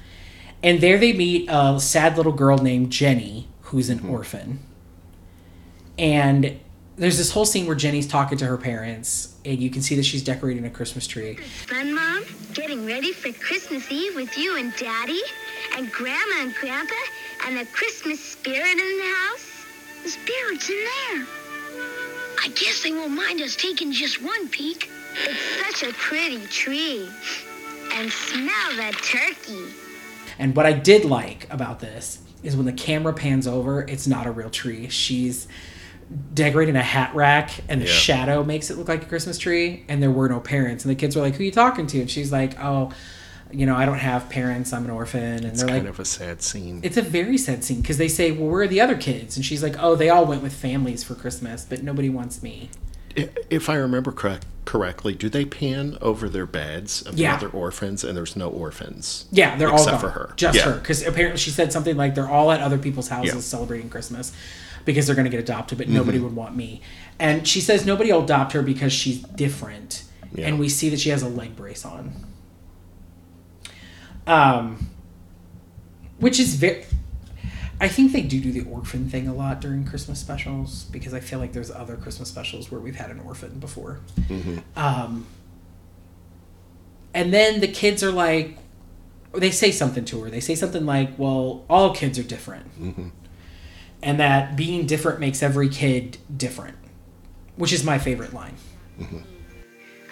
And 0.62 0.82
there 0.82 0.98
they 0.98 1.14
meet 1.14 1.48
a 1.50 1.80
sad 1.80 2.18
little 2.18 2.34
girl 2.34 2.58
named 2.58 2.92
Jenny, 2.92 3.48
who's 3.62 3.90
an 3.90 4.00
hmm. 4.00 4.10
orphan. 4.10 4.60
And 5.98 6.60
there's 6.98 7.18
this 7.18 7.32
whole 7.32 7.46
scene 7.46 7.66
where 7.66 7.76
Jenny's 7.76 8.08
talking 8.08 8.38
to 8.40 8.46
her 8.46 8.58
parents, 8.58 9.36
and 9.46 9.60
you 9.60 9.70
can 9.70 9.82
see 9.82 9.96
that 9.96 10.04
she's 10.04 10.24
decorating 10.24 10.66
a 10.66 10.70
Christmas 10.70 11.08
tree. 11.08 11.36
Fun, 11.36 11.94
Mom? 11.94 12.26
Getting 12.54 12.86
ready 12.86 13.14
for 13.14 13.32
Christmas 13.32 13.90
Eve 13.90 14.16
with 14.16 14.38
you 14.38 14.58
and 14.58 14.76
Daddy? 14.76 15.22
And 15.78 15.90
Grandma 15.92 16.42
and 16.42 16.54
Grandpa? 16.56 16.96
And 17.46 17.58
the 17.58 17.66
Christmas 17.72 18.20
spirit 18.22 18.72
in 18.72 18.78
the 18.78 19.14
house? 19.16 19.66
The 20.04 20.10
spirit's 20.10 20.70
in 20.70 20.86
there. 21.16 21.39
I 22.42 22.48
guess 22.50 22.84
they 22.84 22.92
won't 22.92 23.12
mind 23.12 23.42
us 23.42 23.56
taking 23.56 23.92
just 23.92 24.22
one 24.24 24.48
peek. 24.50 24.90
It's 25.26 25.80
such 25.80 25.90
a 25.90 25.94
pretty 25.94 26.46
tree. 26.48 27.08
And 27.94 28.12
smell 28.12 28.70
the 28.76 28.92
turkey. 29.02 29.74
And 30.38 30.56
what 30.56 30.66
I 30.66 30.74
did 30.74 31.06
like 31.06 31.48
about 31.52 31.80
this 31.80 32.20
is 32.44 32.56
when 32.56 32.66
the 32.66 32.72
camera 32.74 33.14
pans 33.14 33.48
over, 33.48 33.82
it's 33.82 34.08
not 34.08 34.26
a 34.28 34.32
real 34.32 34.50
tree. 34.50 34.88
She's 34.90 35.48
decorating 36.34 36.76
a 36.76 36.82
hat 36.82 37.14
rack, 37.14 37.52
and 37.68 37.82
the 37.82 37.86
Yeah. 37.86 37.92
shadow 37.92 38.44
makes 38.44 38.70
it 38.70 38.78
look 38.78 38.88
like 38.88 39.04
a 39.04 39.06
Christmas 39.06 39.38
tree. 39.38 39.84
And 39.90 40.02
there 40.02 40.10
were 40.12 40.30
no 40.30 40.40
parents, 40.40 40.86
and 40.86 40.92
the 40.92 40.96
kids 40.96 41.16
were 41.16 41.22
like, 41.22 41.36
"Who 41.36 41.42
are 41.44 41.46
you 41.46 41.52
talking 41.52 41.88
to?" 41.88 42.00
And 42.00 42.10
she's 42.10 42.32
like, 42.32 42.58
"Oh, 42.64 42.92
you 43.52 43.66
know, 43.66 43.76
I 43.76 43.86
don't 43.86 44.00
have 44.00 44.30
parents. 44.30 44.74
I'm 44.74 44.86
an 44.86 44.92
orphan." 44.92 45.22
And 45.24 45.46
It's 45.46 45.60
they're 45.60 45.70
kind 45.70 45.84
like, 45.86 45.94
of 45.94 46.00
a 46.00 46.06
sad 46.06 46.42
scene. 46.42 46.80
"It's 46.84 46.98
a 46.98 47.02
very 47.02 47.38
sad 47.38 47.64
scene 47.64 47.82
because 47.82 47.98
they 47.98 48.08
say, 48.08 48.32
well, 48.32 48.50
where 48.50 48.62
are 48.62 48.68
the 48.68 48.82
other 48.82 48.96
kids?" 48.98 49.36
And 49.36 49.46
she's 49.46 49.64
like, 49.64 49.76
"Oh, 49.80 49.96
they 49.96 50.10
all 50.10 50.26
went 50.26 50.44
with 50.44 50.54
families 50.54 51.04
for 51.04 51.16
Christmas, 51.16 51.66
but 51.68 51.84
nobody 51.84 52.10
wants 52.10 52.42
me." 52.44 52.70
If 53.50 53.70
I 53.70 53.76
remember 53.76 54.12
correct, 54.12 54.46
correctly, 54.66 55.14
do 55.16 55.30
they 55.30 55.44
pan 55.44 55.98
over 56.00 56.30
their 56.30 56.46
beds 56.46 57.02
of 57.02 57.18
Yeah. 57.18 57.38
the 57.38 57.48
other 57.48 57.58
orphans 57.58 58.04
and 58.04 58.16
there's 58.16 58.36
no 58.36 58.48
orphans? 58.50 59.26
Yeah, 59.32 59.58
they're 59.58 59.70
all 59.70 59.76
Except 59.76 59.94
gone. 59.94 60.00
for 60.02 60.10
her. 60.10 60.34
Just 60.38 60.58
Yeah. 60.58 60.66
her, 60.66 60.74
because 60.78 61.06
apparently 61.06 61.40
she 61.40 61.50
said 61.50 61.74
something 61.74 61.98
like 61.98 62.14
they're 62.16 62.30
all 62.30 62.52
at 62.52 62.62
other 62.62 62.78
people's 62.78 63.08
houses 63.08 63.34
Yeah. 63.34 63.40
celebrating 63.42 63.90
Christmas 63.90 64.32
because 64.86 65.08
they're 65.08 65.16
going 65.16 65.26
to 65.26 65.32
get 65.32 65.40
adopted, 65.40 65.80
but 65.80 65.90
nobody 65.90 66.18
Mm-hmm. 66.20 66.28
would 66.28 66.36
want 66.36 66.56
me. 66.56 66.82
And 67.18 67.48
she 67.48 67.62
says 67.62 67.84
nobody 67.86 68.14
will 68.14 68.24
adopt 68.24 68.54
her 68.54 68.62
because 68.62 68.94
she's 68.94 69.18
different, 69.18 70.04
and 70.38 70.60
we 70.60 70.70
see 70.70 70.90
that 70.90 71.00
she 71.00 71.10
has 71.10 71.24
a 71.24 71.28
leg 71.28 71.56
brace 71.56 71.84
on. 71.84 72.14
Um, 74.30 74.90
which 76.20 76.40
is 76.40 76.56
very. 76.56 76.86
I 77.82 77.88
think 77.88 78.12
they 78.12 78.22
do 78.22 78.40
do 78.40 78.52
the 78.52 78.70
orphan 78.70 79.10
thing 79.10 79.28
a 79.28 79.34
lot 79.34 79.62
during 79.62 79.86
Christmas 79.86 80.20
specials 80.20 80.84
because 80.86 81.14
I 81.14 81.20
feel 81.20 81.40
like 81.40 81.54
there's 81.54 81.72
other 81.72 81.96
Christmas 81.96 82.28
specials 82.28 82.70
where 82.70 82.80
we've 82.80 82.98
had 82.98 83.10
an 83.10 83.22
orphan 83.22 83.60
before. 83.60 84.02
Mm-hmm. 84.28 84.58
Um, 84.76 85.26
and 87.14 87.34
then 87.34 87.62
the 87.62 87.68
kids 87.68 88.04
are 88.04 88.12
like, 88.12 88.58
they 89.34 89.50
say 89.50 89.72
something 89.72 90.06
to 90.06 90.22
her. 90.24 90.30
They 90.30 90.42
say 90.42 90.56
something 90.56 90.86
like, 90.86 91.18
"Well, 91.18 91.66
all 91.70 91.96
kids 91.96 92.20
are 92.20 92.24
different," 92.24 92.68
and 94.04 94.20
that 94.20 94.56
being 94.56 94.86
different 94.86 95.20
makes 95.20 95.42
every 95.42 95.70
kid 95.70 96.18
different, 96.36 96.78
which 97.56 97.72
is 97.72 97.84
my 97.84 97.98
favorite 97.98 98.34
line. 98.34 98.56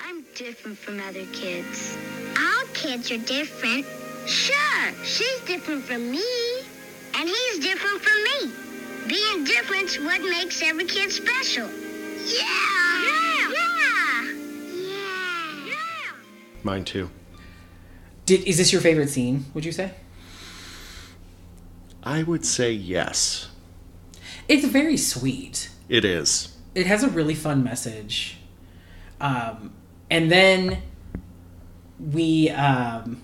I'm 0.03 0.23
different 0.35 0.77
from 0.77 0.99
other 1.01 1.25
kids. 1.33 1.97
All 2.39 2.65
kids 2.73 3.11
are 3.11 3.17
different. 3.17 3.85
Sure, 4.27 4.93
she's 5.03 5.39
different 5.41 5.83
from 5.83 6.11
me, 6.11 6.23
and 7.15 7.29
he's 7.29 7.59
different 7.59 8.01
from 8.01 8.23
me. 8.23 8.53
Being 9.07 9.43
different's 9.45 9.97
what 9.99 10.21
makes 10.21 10.61
every 10.61 10.85
kid 10.85 11.11
special. 11.11 11.67
Yeah! 12.25 12.43
Yeah! 13.05 13.51
Yeah! 13.53 14.33
Yeah! 14.73 15.65
Yeah! 15.65 16.11
Mine 16.63 16.83
too. 16.83 17.09
Did 18.25 18.43
is 18.43 18.57
this 18.57 18.73
your 18.73 18.81
favorite 18.81 19.09
scene? 19.09 19.45
Would 19.53 19.63
you 19.63 19.71
say? 19.71 19.91
I 22.03 22.23
would 22.23 22.45
say 22.45 22.71
yes. 22.71 23.49
It's 24.49 24.65
very 24.65 24.97
sweet. 24.97 25.69
It 25.87 26.03
is. 26.03 26.55
it 26.75 26.85
has 26.85 27.03
a 27.03 27.09
really 27.09 27.33
fun 27.33 27.63
message 27.63 28.37
um, 29.19 29.73
and 30.09 30.31
then 30.31 30.81
we 31.99 32.49
um, 32.49 33.21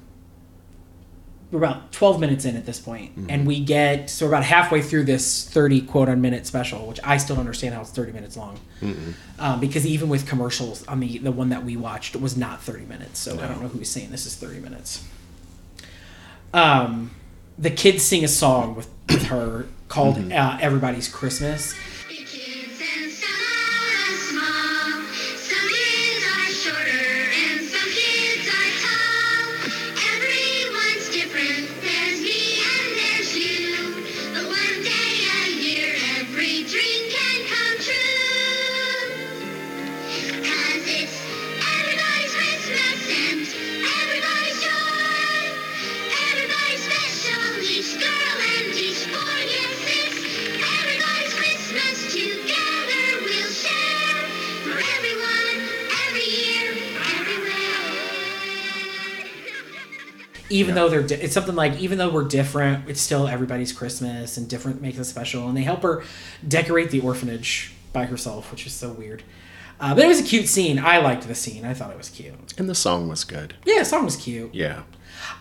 we're 1.53 1.59
about 1.59 1.91
12 1.91 2.19
minutes 2.19 2.45
in 2.45 2.55
at 2.57 2.65
this 2.65 2.79
point, 2.79 3.11
and 3.29 3.45
we 3.45 3.63
get 3.63 4.09
so 4.09 4.25
we're 4.25 4.31
about 4.31 4.43
halfway 4.43 4.81
through 4.81 5.03
this 5.03 5.47
30 5.47 5.81
quote 5.81 6.09
on 6.09 6.19
minute 6.19 6.47
special 6.47 6.87
which 6.87 6.99
i 7.03 7.15
still 7.17 7.35
don't 7.35 7.41
understand 7.41 7.75
how 7.75 7.81
it's 7.81 7.91
30 7.91 8.11
minutes 8.11 8.35
long. 8.35 8.59
Um, 9.37 9.59
because 9.59 9.85
even 9.85 10.09
with 10.09 10.27
commercials 10.27 10.83
on 10.87 10.99
the 10.99 11.19
the 11.19 11.31
one 11.31 11.49
that 11.49 11.63
we 11.63 11.77
watched 11.77 12.15
it 12.15 12.21
was 12.21 12.35
not 12.35 12.63
30 12.63 12.85
minutes 12.85 13.19
so 13.19 13.39
i 13.39 13.47
don't 13.47 13.61
know 13.61 13.67
who's 13.67 13.87
saying 13.87 14.09
this 14.09 14.25
is 14.25 14.35
30 14.35 14.59
minutes. 14.61 15.07
Um, 16.55 17.11
the 17.57 17.69
kids 17.69 18.03
sing 18.03 18.23
a 18.23 18.27
song 18.27 18.75
with, 18.75 18.89
with 19.07 19.23
her 19.27 19.67
called 19.89 20.31
uh, 20.33 20.57
everybody's 20.59 21.07
christmas 21.07 21.75
even 60.53 60.75
though 60.75 60.87
they're 60.89 61.03
di- 61.03 61.15
it's 61.15 61.33
something 61.33 61.55
like 61.55 61.77
even 61.79 61.97
though 61.97 62.09
we're 62.09 62.23
different 62.23 62.87
it's 62.89 63.01
still 63.01 63.27
everybody's 63.27 63.73
christmas 63.73 64.37
and 64.37 64.47
different 64.49 64.81
makes 64.81 64.99
us 64.99 65.09
special. 65.09 65.47
And 65.47 65.57
they 65.57 65.63
help 65.63 65.83
her 65.83 66.03
decorate 66.47 66.91
the 66.91 66.99
orphanage 67.01 67.73
by 67.91 68.05
herself 68.05 68.51
which 68.51 68.65
is 68.65 68.73
so 68.73 68.91
weird. 68.91 69.23
Uh, 69.79 69.93
but 69.95 70.03
it 70.03 70.07
was 70.07 70.19
a 70.19 70.23
cute 70.23 70.47
scene. 70.47 70.79
I 70.79 70.99
liked 70.99 71.27
the 71.27 71.35
scene. 71.35 71.65
I 71.65 71.73
thought 71.73 71.91
it 71.91 71.97
was 71.97 72.09
cute. 72.09 72.53
And 72.57 72.69
the 72.69 72.75
song 72.75 73.09
was 73.09 73.23
good. 73.23 73.55
yeah 73.65 73.79
the 73.79 73.85
song 73.85 74.05
was 74.05 74.15
cute. 74.15 74.53
Yeah. 74.53 74.83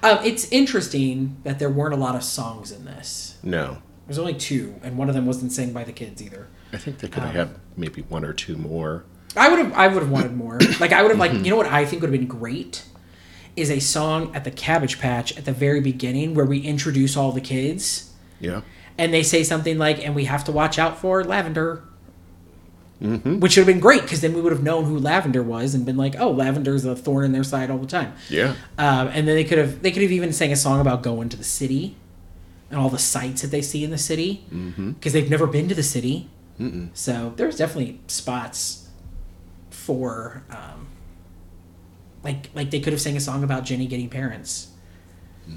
um, 0.02 0.18
it's 0.24 0.50
interesting 0.50 1.36
that 1.44 1.58
there 1.58 1.70
weren't 1.70 1.94
a 1.94 1.98
lot 1.98 2.14
of 2.16 2.22
songs 2.24 2.72
in 2.72 2.84
this. 2.84 3.36
No. 3.42 3.78
there's 4.06 4.18
only 4.18 4.34
two 4.34 4.74
and 4.82 4.96
one 4.96 5.08
of 5.08 5.14
them 5.14 5.26
wasn't 5.26 5.52
sang 5.52 5.72
by 5.72 5.84
the 5.84 5.92
kids 5.92 6.22
either. 6.22 6.48
I 6.72 6.78
think 6.78 6.98
they 6.98 7.08
could 7.08 7.22
have 7.22 7.34
had 7.34 7.50
maybe 7.76 8.02
one 8.02 8.24
or 8.24 8.32
two 8.32 8.56
more. 8.56 9.04
I 9.36 9.48
would 9.48 9.58
have 9.58 9.72
I 9.74 9.88
would 9.88 10.02
have 10.02 10.10
wanted 10.10 10.34
more. 10.36 10.58
Like 10.80 10.92
I 10.92 11.02
would 11.02 11.10
have 11.10 11.18
like 11.20 11.32
you 11.32 11.50
know 11.50 11.56
what 11.56 11.66
I 11.66 11.84
think 11.84 12.00
would 12.02 12.10
have 12.10 12.18
been 12.18 12.28
great 12.28 12.84
is 13.56 13.70
a 13.70 13.80
song 13.80 14.34
at 14.34 14.44
the 14.44 14.50
Cabbage 14.50 14.98
Patch 14.98 15.36
at 15.36 15.44
the 15.44 15.52
very 15.52 15.80
beginning 15.80 16.34
where 16.34 16.44
we 16.46 16.58
introduce 16.60 17.16
all 17.16 17.32
the 17.32 17.40
kids 17.40 18.10
Yeah. 18.40 18.62
and 18.98 19.12
they 19.12 19.22
say 19.22 19.44
something 19.44 19.76
like 19.78 20.04
and 20.04 20.14
we 20.14 20.24
have 20.24 20.44
to 20.44 20.52
watch 20.52 20.78
out 20.78 20.98
for 20.98 21.22
Lavender. 21.24 21.82
Which 23.00 23.56
would 23.56 23.66
have 23.66 23.66
been 23.66 23.80
great 23.80 24.02
because 24.02 24.20
then 24.20 24.32
we 24.32 24.40
would 24.40 24.52
have 24.52 24.62
known 24.62 24.84
who 24.84 24.96
Lavender 24.96 25.42
was 25.42 25.74
and 25.74 25.84
been 25.84 25.96
like, 25.96 26.14
"Oh, 26.20 26.30
Lavender's 26.30 26.84
a 26.84 26.94
thorn 26.94 27.24
in 27.24 27.32
their 27.32 27.42
side 27.42 27.68
all 27.68 27.78
the 27.78 27.86
time." 27.88 28.12
Yeah. 28.30 28.54
Um, 28.78 29.08
and 29.08 29.26
then 29.26 29.34
they 29.34 29.42
could 29.42 29.58
have 29.58 29.82
they 29.82 29.90
could 29.90 30.02
have 30.02 30.12
even 30.12 30.32
sang 30.32 30.52
a 30.52 30.56
song 30.56 30.80
about 30.80 31.02
going 31.02 31.28
to 31.30 31.36
the 31.36 31.42
city 31.42 31.96
and 32.70 32.78
all 32.78 32.88
the 32.90 33.00
sights 33.00 33.42
that 33.42 33.50
they 33.50 33.60
see 33.60 33.82
in 33.82 33.90
the 33.90 33.98
city 33.98 34.44
because 34.98 35.12
they've 35.14 35.28
never 35.28 35.48
been 35.48 35.68
to 35.68 35.74
the 35.74 35.82
city. 35.82 36.28
So 36.94 37.32
there's 37.34 37.56
definitely 37.56 37.98
spots 38.06 38.86
for 39.70 40.44
um, 40.48 40.86
like 42.24 42.50
like 42.54 42.70
they 42.70 42.80
could 42.80 42.92
have 42.92 43.00
sang 43.00 43.16
a 43.16 43.20
song 43.20 43.44
about 43.44 43.64
Jenny 43.64 43.86
getting 43.86 44.08
parents. 44.08 44.68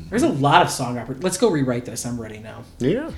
There's 0.09 0.23
a 0.23 0.29
lot 0.29 0.61
of 0.63 0.69
song 0.69 0.95
oppor- 0.95 1.23
Let's 1.23 1.37
go 1.37 1.49
rewrite 1.49 1.85
this. 1.85 2.05
I'm 2.05 2.19
ready 2.19 2.39
now. 2.39 2.63
Yeah. 2.79 3.11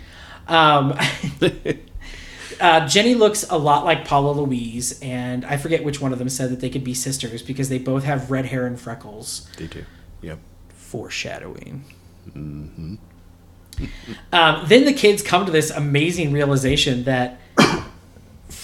Um, 0.48 0.94
uh, 2.62 2.88
Jenny 2.88 3.16
looks 3.16 3.50
a 3.50 3.58
lot 3.58 3.86
like 3.86 4.06
Paula 4.06 4.32
Louise, 4.32 5.00
and 5.02 5.46
I 5.46 5.58
forget 5.58 5.84
which 5.84 6.02
one 6.02 6.14
of 6.14 6.20
them 6.20 6.30
said 6.30 6.52
that 6.52 6.60
they 6.60 6.70
could 6.70 6.84
be 6.84 6.94
sisters 6.94 7.42
because 7.42 7.70
they 7.70 7.78
both 7.78 8.04
have 8.04 8.30
red 8.30 8.48
hair 8.48 8.66
and 8.66 8.80
freckles. 8.80 9.50
They 9.58 9.68
do. 9.68 9.86
Yep. 10.22 10.40
Foreshadowing. 10.70 11.86
Um, 12.36 13.00
then 14.68 14.86
the 14.86 14.94
kids 14.94 15.22
come 15.22 15.46
to 15.46 15.52
this 15.52 15.70
amazing 15.70 16.32
realization 16.32 17.04
that 17.04 17.40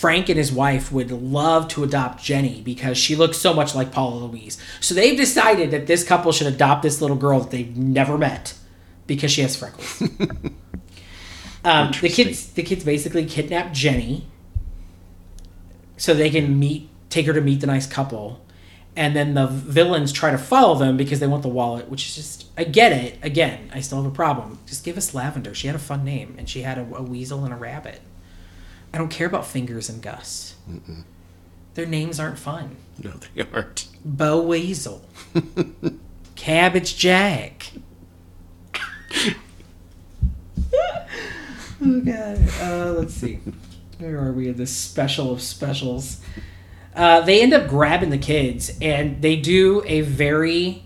Frank 0.04 0.28
and 0.28 0.38
his 0.38 0.52
wife 0.52 0.92
would 0.92 1.12
love 1.12 1.70
to 1.70 1.82
adopt 1.82 2.22
Jenny 2.22 2.60
because 2.60 2.98
she 2.98 3.16
looks 3.16 3.38
so 3.38 3.54
much 3.54 3.74
like 3.74 3.94
Paula 3.94 4.26
Louise. 4.26 4.58
So 4.82 4.94
they've 4.94 5.16
decided 5.16 5.72
that 5.72 5.88
this 5.88 6.04
couple 6.04 6.34
should 6.34 6.48
adopt 6.48 6.84
this 6.84 7.00
little 7.00 7.16
girl 7.16 7.40
that 7.40 7.52
they've 7.52 7.78
never 7.78 8.18
met 8.18 8.54
because 9.08 9.32
she 9.32 9.40
has 9.44 9.56
freckles. 9.56 10.02
um, 11.64 11.94
the 12.02 12.10
kids, 12.10 12.52
the 12.52 12.64
kids 12.64 12.84
basically 12.84 13.26
kidnap 13.26 13.72
Jenny 13.72 14.28
so 15.96 16.14
they 16.14 16.30
can 16.30 16.60
meet, 16.60 16.90
take 17.10 17.26
her 17.26 17.32
to 17.32 17.40
meet 17.40 17.62
the 17.62 17.68
nice 17.68 17.88
couple, 17.88 18.46
and 18.98 19.16
then 19.16 19.36
the 19.36 19.48
villains 19.48 20.12
try 20.12 20.32
to 20.32 20.38
follow 20.38 20.76
them 20.76 20.98
because 20.98 21.22
they 21.22 21.28
want 21.28 21.44
the 21.44 21.48
wallet, 21.48 21.88
which 21.88 22.10
is 22.10 22.16
just 22.16 22.48
I 22.58 22.66
get 22.66 22.92
it. 22.92 23.20
Again, 23.22 23.72
I 23.74 23.80
still 23.80 24.04
have 24.04 24.12
a 24.12 24.14
problem. 24.14 24.60
Just 24.66 24.84
give 24.84 24.98
us 24.98 25.14
Lavender. 25.14 25.56
She 25.56 25.68
had 25.68 25.78
a 25.78 25.80
fun 25.80 26.04
name, 26.04 26.36
and 26.38 26.50
she 26.50 26.64
had 26.64 26.78
a, 26.78 26.82
a 26.94 27.02
weasel 27.02 27.46
and 27.46 27.54
a 27.54 27.58
rabbit. 27.58 28.02
I 28.94 28.98
don't 28.98 29.10
care 29.10 29.28
about 29.28 29.46
Fingers 29.46 29.90
and 29.90 30.02
Gus. 30.02 30.56
Their 31.74 31.86
names 31.88 32.20
aren't 32.20 32.38
fun. 32.38 32.76
No, 33.04 33.12
they 33.12 33.44
aren't. 33.52 33.88
Bo 34.06 34.42
Weasel, 34.42 35.04
Cabbage 36.36 36.96
Jack. 36.98 37.72
oh 40.76 42.02
god. 42.02 42.40
Uh, 42.62 42.94
let's 42.98 43.16
see. 43.16 43.40
Where 43.98 44.20
are 44.20 44.32
we 44.32 44.50
in 44.50 44.58
this 44.58 44.76
special 44.76 45.32
of 45.32 45.42
specials? 45.42 46.20
Uh, 46.96 47.22
they 47.22 47.42
end 47.42 47.54
up 47.54 47.68
grabbing 47.68 48.12
the 48.12 48.18
kids, 48.18 48.78
and 48.82 49.22
they 49.22 49.36
do 49.36 49.82
a 49.88 50.02
very 50.02 50.84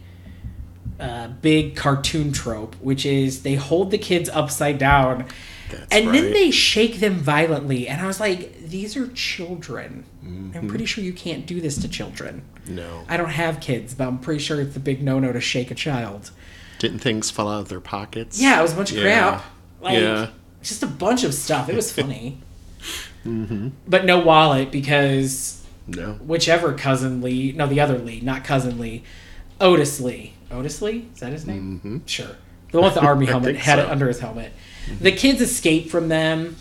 uh, 0.99 1.27
big 1.27 1.75
cartoon 1.75 2.31
trope, 2.31 2.75
which 2.75 3.05
is 3.05 3.43
they 3.43 3.55
hold 3.55 3.91
the 3.91 3.97
kids 3.97 4.29
upside 4.29 4.77
down, 4.77 5.25
That's 5.69 5.95
and 5.95 6.14
then 6.14 6.31
they 6.31 6.52
shake 6.52 6.99
them 6.99 7.15
violently. 7.15 7.88
And 7.88 8.02
I 8.02 8.07
was 8.07 8.19
like, 8.19 8.57
"These 8.61 8.95
are 8.95 9.07
children. 9.07 10.06
I'm 10.23 10.52
mm-hmm. 10.53 10.68
pretty 10.68 10.85
sure 10.85 11.03
you 11.03 11.14
can't 11.14 11.45
do 11.45 11.61
this 11.61 11.77
to 11.80 11.88
children." 11.88 12.44
No. 12.68 13.03
I 13.07 13.18
don't 13.18 13.30
have 13.30 13.60
kids, 13.60 13.94
but 13.94 14.07
I'm 14.07 14.19
pretty 14.19 14.39
sure 14.39 14.60
it's 14.61 14.76
a 14.76 14.80
big 14.80 15.02
no-no 15.02 15.31
to 15.31 15.41
shake 15.41 15.72
a 15.72 15.76
child. 15.76 16.31
Didn't 16.80 16.99
things 16.99 17.31
fall 17.31 17.49
out 17.49 17.61
of 17.61 17.69
their 17.69 17.80
pockets? 17.80 18.39
Yeah, 18.39 18.60
it 18.60 18.61
was 18.61 18.73
a 18.73 18.76
bunch 18.76 18.91
of 18.91 18.98
Yeah. 18.98 19.03
crap. 19.03 19.45
Like, 19.81 19.99
Yeah. 19.99 20.27
just 20.61 20.84
a 20.84 20.88
bunch 20.88 21.23
of 21.23 21.34
stuff. 21.34 21.69
It 21.69 21.76
was 21.76 21.91
funny. 21.91 22.39
Mm-hmm. 23.26 23.69
But 23.85 24.06
no 24.06 24.19
wallet 24.19 24.72
because 24.72 25.61
No. 25.85 26.14
whichever 26.14 26.72
cousin 26.73 27.22
Lee, 27.22 27.52
no, 27.52 27.68
the 27.68 27.81
other 27.81 27.98
Lee, 27.98 28.22
not 28.22 28.45
cousin 28.45 28.80
Lee, 28.80 29.03
Otis 29.60 29.99
Lee. 29.99 30.34
Otis 30.49 30.81
Lee? 30.81 31.10
Is 31.14 31.19
that 31.19 31.34
his 31.34 31.45
name? 31.45 31.81
Mm-hmm. 31.84 31.98
Sure. 32.06 32.38
The 32.72 32.80
one 32.80 32.85
with 32.85 32.94
the 32.94 33.02
army 33.02 33.26
helmet 33.27 33.57
had 33.57 33.80
it 33.80 33.89
under 33.89 34.07
his 34.07 34.19
helmet. 34.19 34.53
The 34.99 35.11
kids 35.11 35.41
escape 35.41 35.89
from 35.89 36.09
them. 36.09 36.55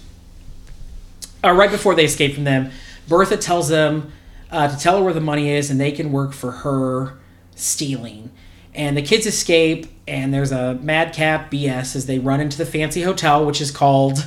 Or 1.44 1.54
right 1.54 1.70
before 1.70 1.94
they 1.94 2.04
escape 2.04 2.34
from 2.34 2.44
them, 2.44 2.70
Bertha 3.08 3.36
tells 3.36 3.68
them 3.68 4.12
uh, 4.50 4.68
to 4.68 4.76
tell 4.78 4.98
her 4.98 5.04
where 5.04 5.12
the 5.12 5.20
money 5.20 5.50
is 5.50 5.70
and 5.70 5.80
they 5.80 5.92
can 5.92 6.12
work 6.12 6.32
for 6.32 6.50
her 6.50 7.18
stealing. 7.54 8.30
And 8.74 8.96
the 8.96 9.02
kids 9.02 9.26
escape, 9.26 9.86
and 10.06 10.34
there's 10.34 10.52
a 10.52 10.74
madcap 10.74 11.50
BS 11.50 11.96
as 11.96 12.06
they 12.06 12.18
run 12.18 12.40
into 12.40 12.58
the 12.58 12.66
fancy 12.66 13.02
hotel, 13.02 13.46
which 13.46 13.60
is 13.60 13.70
called 13.70 14.26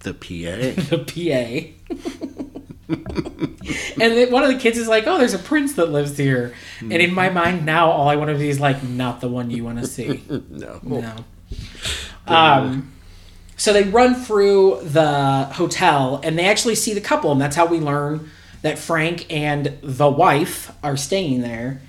The 0.00 0.14
PA. 0.14 0.80
the 0.88 1.74
PA. 1.78 2.52
and 2.88 4.12
then 4.12 4.32
one 4.32 4.42
of 4.42 4.48
the 4.50 4.58
kids 4.58 4.78
is 4.78 4.88
like, 4.88 5.06
"Oh, 5.06 5.18
there's 5.18 5.34
a 5.34 5.38
prince 5.38 5.74
that 5.74 5.90
lives 5.90 6.16
here." 6.16 6.54
And 6.80 6.92
in 6.94 7.14
my 7.14 7.28
mind 7.28 7.64
now, 7.64 7.90
all 7.90 8.08
I 8.08 8.16
want 8.16 8.30
to 8.30 8.38
be 8.38 8.48
is 8.48 8.60
like, 8.60 8.82
"Not 8.82 9.20
the 9.20 9.28
one 9.28 9.50
you 9.50 9.64
want 9.64 9.78
to 9.78 9.86
see." 9.86 10.22
No. 10.50 10.80
No. 10.82 11.14
Um, 12.26 12.92
so 13.56 13.72
they 13.72 13.84
run 13.84 14.14
through 14.14 14.80
the 14.82 15.44
hotel 15.52 16.20
and 16.22 16.38
they 16.38 16.46
actually 16.46 16.74
see 16.74 16.94
the 16.94 17.00
couple, 17.00 17.32
and 17.32 17.40
that's 17.40 17.56
how 17.56 17.66
we 17.66 17.78
learn 17.78 18.30
that 18.62 18.78
Frank 18.78 19.26
and 19.32 19.78
the 19.82 20.08
wife 20.08 20.72
are 20.82 20.96
staying 20.96 21.42
there. 21.42 21.80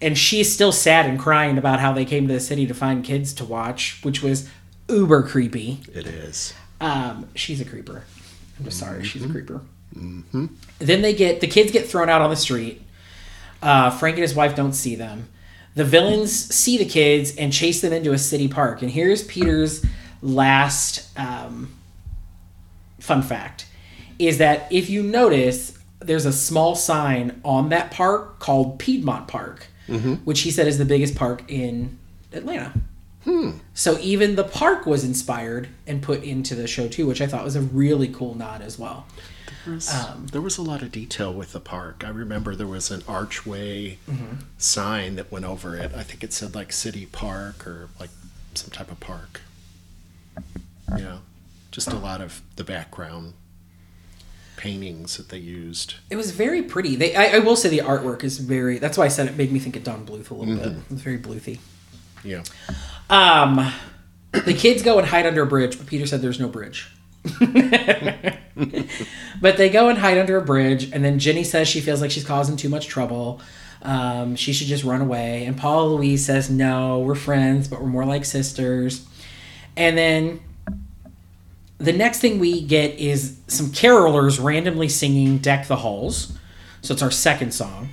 And 0.00 0.18
she's 0.18 0.52
still 0.52 0.72
sad 0.72 1.06
and 1.06 1.18
crying 1.18 1.58
about 1.58 1.80
how 1.80 1.92
they 1.92 2.04
came 2.04 2.26
to 2.26 2.34
the 2.34 2.40
city 2.40 2.66
to 2.66 2.74
find 2.74 3.04
kids 3.04 3.32
to 3.34 3.44
watch, 3.44 4.00
which 4.02 4.22
was 4.22 4.48
uber 4.88 5.22
creepy. 5.22 5.80
It 5.94 6.06
is. 6.06 6.54
Um, 6.80 7.28
she's 7.34 7.60
a 7.60 7.64
creeper. 7.64 8.04
I'm 8.58 8.64
just 8.64 8.78
sorry, 8.78 9.04
she's 9.04 9.24
a 9.24 9.28
creeper. 9.28 9.60
Then 9.94 11.02
they 11.02 11.14
get 11.14 11.40
the 11.40 11.46
kids 11.46 11.70
get 11.70 11.86
thrown 11.86 12.08
out 12.08 12.22
on 12.22 12.30
the 12.30 12.36
street. 12.36 12.82
Uh, 13.62 13.90
Frank 13.90 14.16
and 14.16 14.22
his 14.22 14.34
wife 14.34 14.56
don't 14.56 14.72
see 14.72 14.96
them. 14.96 15.28
The 15.74 15.84
villains 15.84 16.32
see 16.32 16.76
the 16.76 16.84
kids 16.84 17.36
and 17.36 17.52
chase 17.52 17.80
them 17.80 17.92
into 17.92 18.12
a 18.12 18.18
city 18.18 18.48
park. 18.48 18.82
And 18.82 18.90
here's 18.90 19.24
Peter's 19.24 19.84
last 20.20 21.08
um, 21.18 21.74
fun 23.00 23.22
fact: 23.22 23.66
is 24.18 24.38
that 24.38 24.70
if 24.70 24.90
you 24.90 25.02
notice, 25.02 25.78
there's 26.00 26.26
a 26.26 26.32
small 26.32 26.74
sign 26.74 27.40
on 27.44 27.70
that 27.70 27.90
park 27.90 28.38
called 28.38 28.78
Piedmont 28.78 29.28
Park, 29.28 29.66
which 30.24 30.40
he 30.40 30.50
said 30.50 30.66
is 30.66 30.78
the 30.78 30.84
biggest 30.84 31.14
park 31.14 31.42
in 31.48 31.98
Atlanta. 32.32 32.72
So 33.74 33.98
even 34.00 34.34
the 34.34 34.44
park 34.44 34.84
was 34.84 35.04
inspired 35.04 35.68
and 35.86 36.02
put 36.02 36.24
into 36.24 36.54
the 36.56 36.66
show 36.66 36.88
too, 36.88 37.06
which 37.06 37.20
I 37.20 37.26
thought 37.26 37.44
was 37.44 37.54
a 37.56 37.60
really 37.60 38.08
cool 38.08 38.34
nod 38.34 38.62
as 38.62 38.78
well. 38.78 39.06
Um, 39.66 40.26
there 40.32 40.40
was 40.40 40.58
a 40.58 40.62
lot 40.62 40.82
of 40.82 40.90
detail 40.92 41.32
with 41.32 41.52
the 41.52 41.60
park. 41.60 42.02
I 42.04 42.08
remember 42.10 42.54
there 42.56 42.66
was 42.66 42.90
an 42.90 43.02
archway 43.06 43.98
Mm-hmm. 44.10 44.36
sign 44.58 45.16
that 45.16 45.30
went 45.30 45.44
over 45.44 45.76
it. 45.76 45.92
I 45.94 46.02
think 46.02 46.24
it 46.24 46.32
said 46.32 46.54
like 46.54 46.72
City 46.72 47.06
Park 47.06 47.66
or 47.66 47.88
like 48.00 48.10
some 48.54 48.70
type 48.70 48.90
of 48.90 48.98
park. 49.00 49.40
Yeah. 50.96 51.18
Just 51.70 51.88
a 51.92 51.96
lot 51.96 52.20
of 52.20 52.42
the 52.56 52.64
background 52.64 53.34
paintings 54.56 55.16
that 55.16 55.28
they 55.30 55.38
used. 55.38 55.94
It 56.10 56.16
was 56.16 56.30
very 56.32 56.62
pretty. 56.62 56.96
They, 56.96 57.14
I, 57.14 57.36
I 57.36 57.38
will 57.38 57.56
say 57.56 57.68
the 57.68 57.78
artwork 57.78 58.22
is 58.24 58.38
very. 58.38 58.78
That's 58.78 58.98
why 58.98 59.04
I 59.04 59.08
said 59.08 59.26
it 59.28 59.36
made 59.36 59.50
me 59.52 59.58
think 59.58 59.76
of 59.76 59.84
Don 59.84 60.04
Bluth 60.06 60.30
a 60.30 60.34
little 60.34 60.56
bit. 60.56 60.66
It 60.66 60.90
was 60.90 61.00
very 61.02 61.18
Bluthy. 61.18 61.58
Yeah. 62.24 62.42
Um, 63.10 63.72
the 64.32 64.54
kids 64.54 64.82
go 64.82 64.98
and 64.98 65.06
hide 65.08 65.26
under 65.26 65.42
a 65.42 65.46
bridge, 65.46 65.78
but 65.78 65.86
Peter 65.86 66.06
said 66.06 66.20
there's 66.22 66.38
no 66.40 66.48
bridge. 66.48 66.90
But 69.40 69.56
they 69.56 69.68
go 69.70 69.88
and 69.88 69.98
hide 69.98 70.18
under 70.18 70.36
a 70.36 70.42
bridge, 70.42 70.90
and 70.92 71.04
then 71.04 71.18
Jenny 71.18 71.44
says 71.44 71.68
she 71.68 71.80
feels 71.80 72.00
like 72.00 72.10
she's 72.10 72.24
causing 72.24 72.56
too 72.56 72.68
much 72.68 72.88
trouble. 72.88 73.40
Um, 73.82 74.36
she 74.36 74.52
should 74.52 74.68
just 74.68 74.84
run 74.84 75.00
away. 75.00 75.44
And 75.44 75.56
Paula 75.56 75.88
Louise 75.88 76.24
says, 76.24 76.48
No, 76.50 77.00
we're 77.00 77.14
friends, 77.14 77.68
but 77.68 77.80
we're 77.80 77.88
more 77.88 78.04
like 78.04 78.24
sisters. 78.24 79.06
And 79.76 79.98
then 79.98 80.40
the 81.78 81.92
next 81.92 82.20
thing 82.20 82.38
we 82.38 82.60
get 82.60 82.98
is 82.98 83.38
some 83.48 83.66
carolers 83.66 84.42
randomly 84.42 84.88
singing 84.88 85.38
Deck 85.38 85.66
the 85.66 85.76
Halls. 85.76 86.36
So 86.80 86.94
it's 86.94 87.02
our 87.02 87.10
second 87.10 87.52
song. 87.52 87.88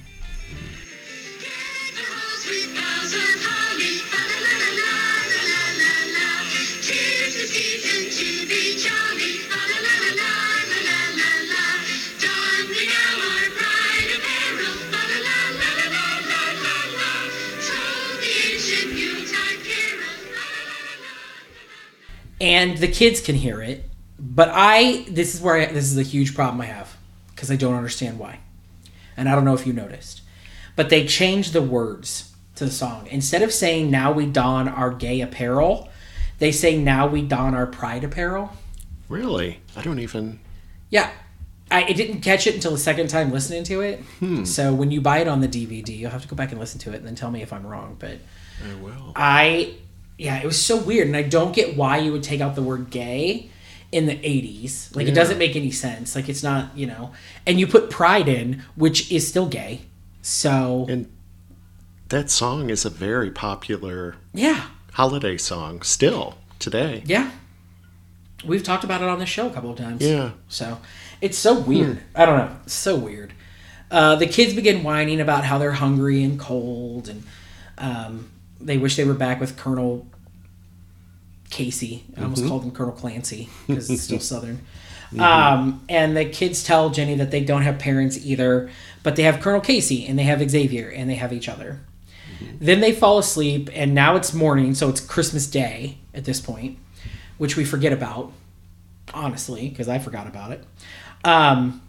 And 22.42 22.78
the 22.78 22.88
kids 22.88 23.22
can 23.22 23.36
hear 23.36 23.62
it 23.62 23.90
but 24.20 24.50
i 24.52 25.06
this 25.10 25.36
is 25.36 25.42
where 25.42 25.56
I, 25.56 25.66
this 25.68 25.86
is 25.86 25.98
a 25.98 26.04
huge 26.04 26.36
problem 26.36 26.62
i 26.62 26.66
have 26.66 26.98
because 27.30 27.52
i 27.52 27.56
don't 27.56 27.76
understand 27.76 28.20
why 28.20 28.40
and 29.18 29.30
i 29.30 29.36
don't 29.36 29.46
know 29.46 29.54
if 29.54 29.66
you 29.68 29.74
noticed 29.74 30.22
but 30.76 30.90
they 30.90 31.06
changed 31.06 31.54
the 31.54 31.62
words 31.62 32.34
to 32.56 32.66
the 32.66 32.72
song 32.72 33.08
instead 33.08 33.42
of 33.42 33.54
saying 33.54 33.90
now 33.90 34.12
we 34.12 34.26
don 34.26 34.68
our 34.68 34.92
gay 34.92 35.22
apparel 35.22 35.90
they 36.40 36.52
say 36.52 36.78
now 36.78 37.08
we 37.08 37.22
don 37.22 37.54
our 37.56 37.68
pride 37.68 38.04
apparel 38.04 38.52
Really? 39.08 39.60
I 39.76 39.82
don't 39.82 40.00
even. 40.00 40.40
yeah 40.90 41.10
I, 41.72 41.86
I 41.86 41.92
didn't 41.94 42.22
catch 42.22 42.46
it 42.46 42.54
until 42.56 42.72
the 42.72 42.78
second 42.78 43.08
time 43.08 43.32
listening 43.32 43.64
to 43.66 43.82
it 43.82 44.00
hmm. 44.20 44.44
so 44.44 44.74
when 44.74 44.92
you 44.92 45.02
buy 45.02 45.20
it 45.20 45.28
on 45.28 45.42
the 45.42 45.48
dvd 45.48 45.98
you'll 45.98 46.12
have 46.12 46.22
to 46.22 46.28
go 46.28 46.36
back 46.36 46.52
and 46.52 46.60
listen 46.60 46.80
to 46.82 46.92
it 46.92 46.98
and 46.98 47.08
then 47.08 47.16
tell 47.16 47.32
me 47.32 47.42
if 47.42 47.52
i'm 47.54 47.66
wrong 47.66 47.96
but 48.00 48.18
I 48.62 48.74
will. 48.84 49.14
I 49.16 49.74
yeah, 50.20 50.38
it 50.38 50.46
was 50.46 50.62
so 50.62 50.78
weird, 50.78 51.08
and 51.08 51.16
I 51.16 51.24
don't 51.24 51.56
get 51.56 51.78
why 51.78 51.98
you 51.98 52.12
would 52.12 52.24
take 52.24 52.42
out 52.42 52.54
the 52.56 52.62
word 52.62 52.90
gay 52.90 53.50
in 53.92 54.06
the 54.06 54.16
'80s. 54.16 54.96
Like 54.96 55.08
it 55.08 55.16
doesn't 55.16 55.38
make 55.38 55.56
any 55.56 55.72
sense. 55.72 56.16
Like 56.16 56.28
it's 56.30 56.44
not, 56.44 56.78
you 56.78 56.86
know, 56.86 57.14
and 57.48 57.60
you 57.60 57.66
put 57.66 57.90
pride 57.90 58.28
in, 58.28 58.64
which 58.76 59.12
is 59.12 59.28
still 59.28 59.48
gay. 59.48 59.82
So 60.22 60.86
And 60.90 61.10
that 62.10 62.30
song 62.30 62.70
is 62.70 62.84
a 62.86 62.90
very 62.90 63.32
popular 63.32 64.16
yeah, 64.34 64.68
holiday 64.94 65.38
song 65.38 65.82
still 65.84 66.38
today. 66.60 67.02
yeah, 67.06 67.32
we've 68.44 68.64
talked 68.64 68.84
about 68.84 69.02
it 69.02 69.08
on 69.08 69.20
the 69.20 69.26
show 69.26 69.48
a 69.48 69.52
couple 69.52 69.72
of 69.72 69.78
times. 69.78 70.02
Yeah. 70.02 70.32
So 70.50 70.80
it's 71.22 71.38
so 71.38 71.58
weird. 71.58 72.02
I 72.14 72.26
don't 72.26 72.38
know. 72.38 72.56
It's 72.64 72.74
so 72.74 72.96
weird. 72.98 73.34
Uh, 73.90 74.16
the 74.18 74.28
kids 74.28 74.54
begin 74.54 74.84
whining 74.84 75.20
about 75.22 75.46
how 75.46 75.58
they're 75.58 75.72
hungry 75.72 76.24
and 76.24 76.38
cold, 76.40 77.08
and 77.10 77.24
um, 77.78 78.30
they 78.62 78.78
wish 78.78 78.96
they 78.96 79.06
were 79.06 79.14
back 79.14 79.40
with 79.40 79.58
Colonel 79.58 80.08
Casey. 81.50 82.04
I 82.18 82.24
almost 82.24 82.48
called 82.48 82.64
him 82.64 82.72
Colonel 82.72 82.94
Clancy 82.94 83.50
because 83.68 83.90
it's 83.90 84.04
still 84.04 84.20
Southern. 84.20 84.62
Um, 85.18 85.84
and 85.90 86.16
the 86.16 86.26
kids 86.26 86.64
tell 86.64 86.92
Jenny 86.92 87.16
that 87.16 87.32
they 87.32 87.44
don't 87.44 87.64
have 87.64 87.80
parents 87.80 88.18
either, 88.24 88.70
but 89.02 89.16
they 89.16 89.24
have 89.24 89.40
Colonel 89.42 89.62
Casey 89.62 90.06
and 90.06 90.20
they 90.20 90.24
have 90.24 90.48
Xavier 90.48 90.90
and 90.90 91.10
they 91.10 91.16
have 91.16 91.34
each 91.34 91.50
other. 91.50 91.80
Then 92.60 92.80
they 92.80 92.94
fall 92.94 93.18
asleep, 93.18 93.70
and 93.74 93.94
now 93.94 94.16
it's 94.16 94.34
morning, 94.34 94.74
so 94.74 94.88
it's 94.88 95.02
Christmas 95.02 95.46
Day 95.48 95.98
at 96.14 96.26
this 96.26 96.40
point, 96.40 96.78
which 97.38 97.58
we 97.58 97.66
forget 97.66 97.92
about, 97.92 98.32
honestly, 99.14 99.68
because 99.70 99.90
I 99.90 100.00
forgot 100.00 100.28
about 100.28 100.52
it. 100.52 100.64
Um, 101.26 101.82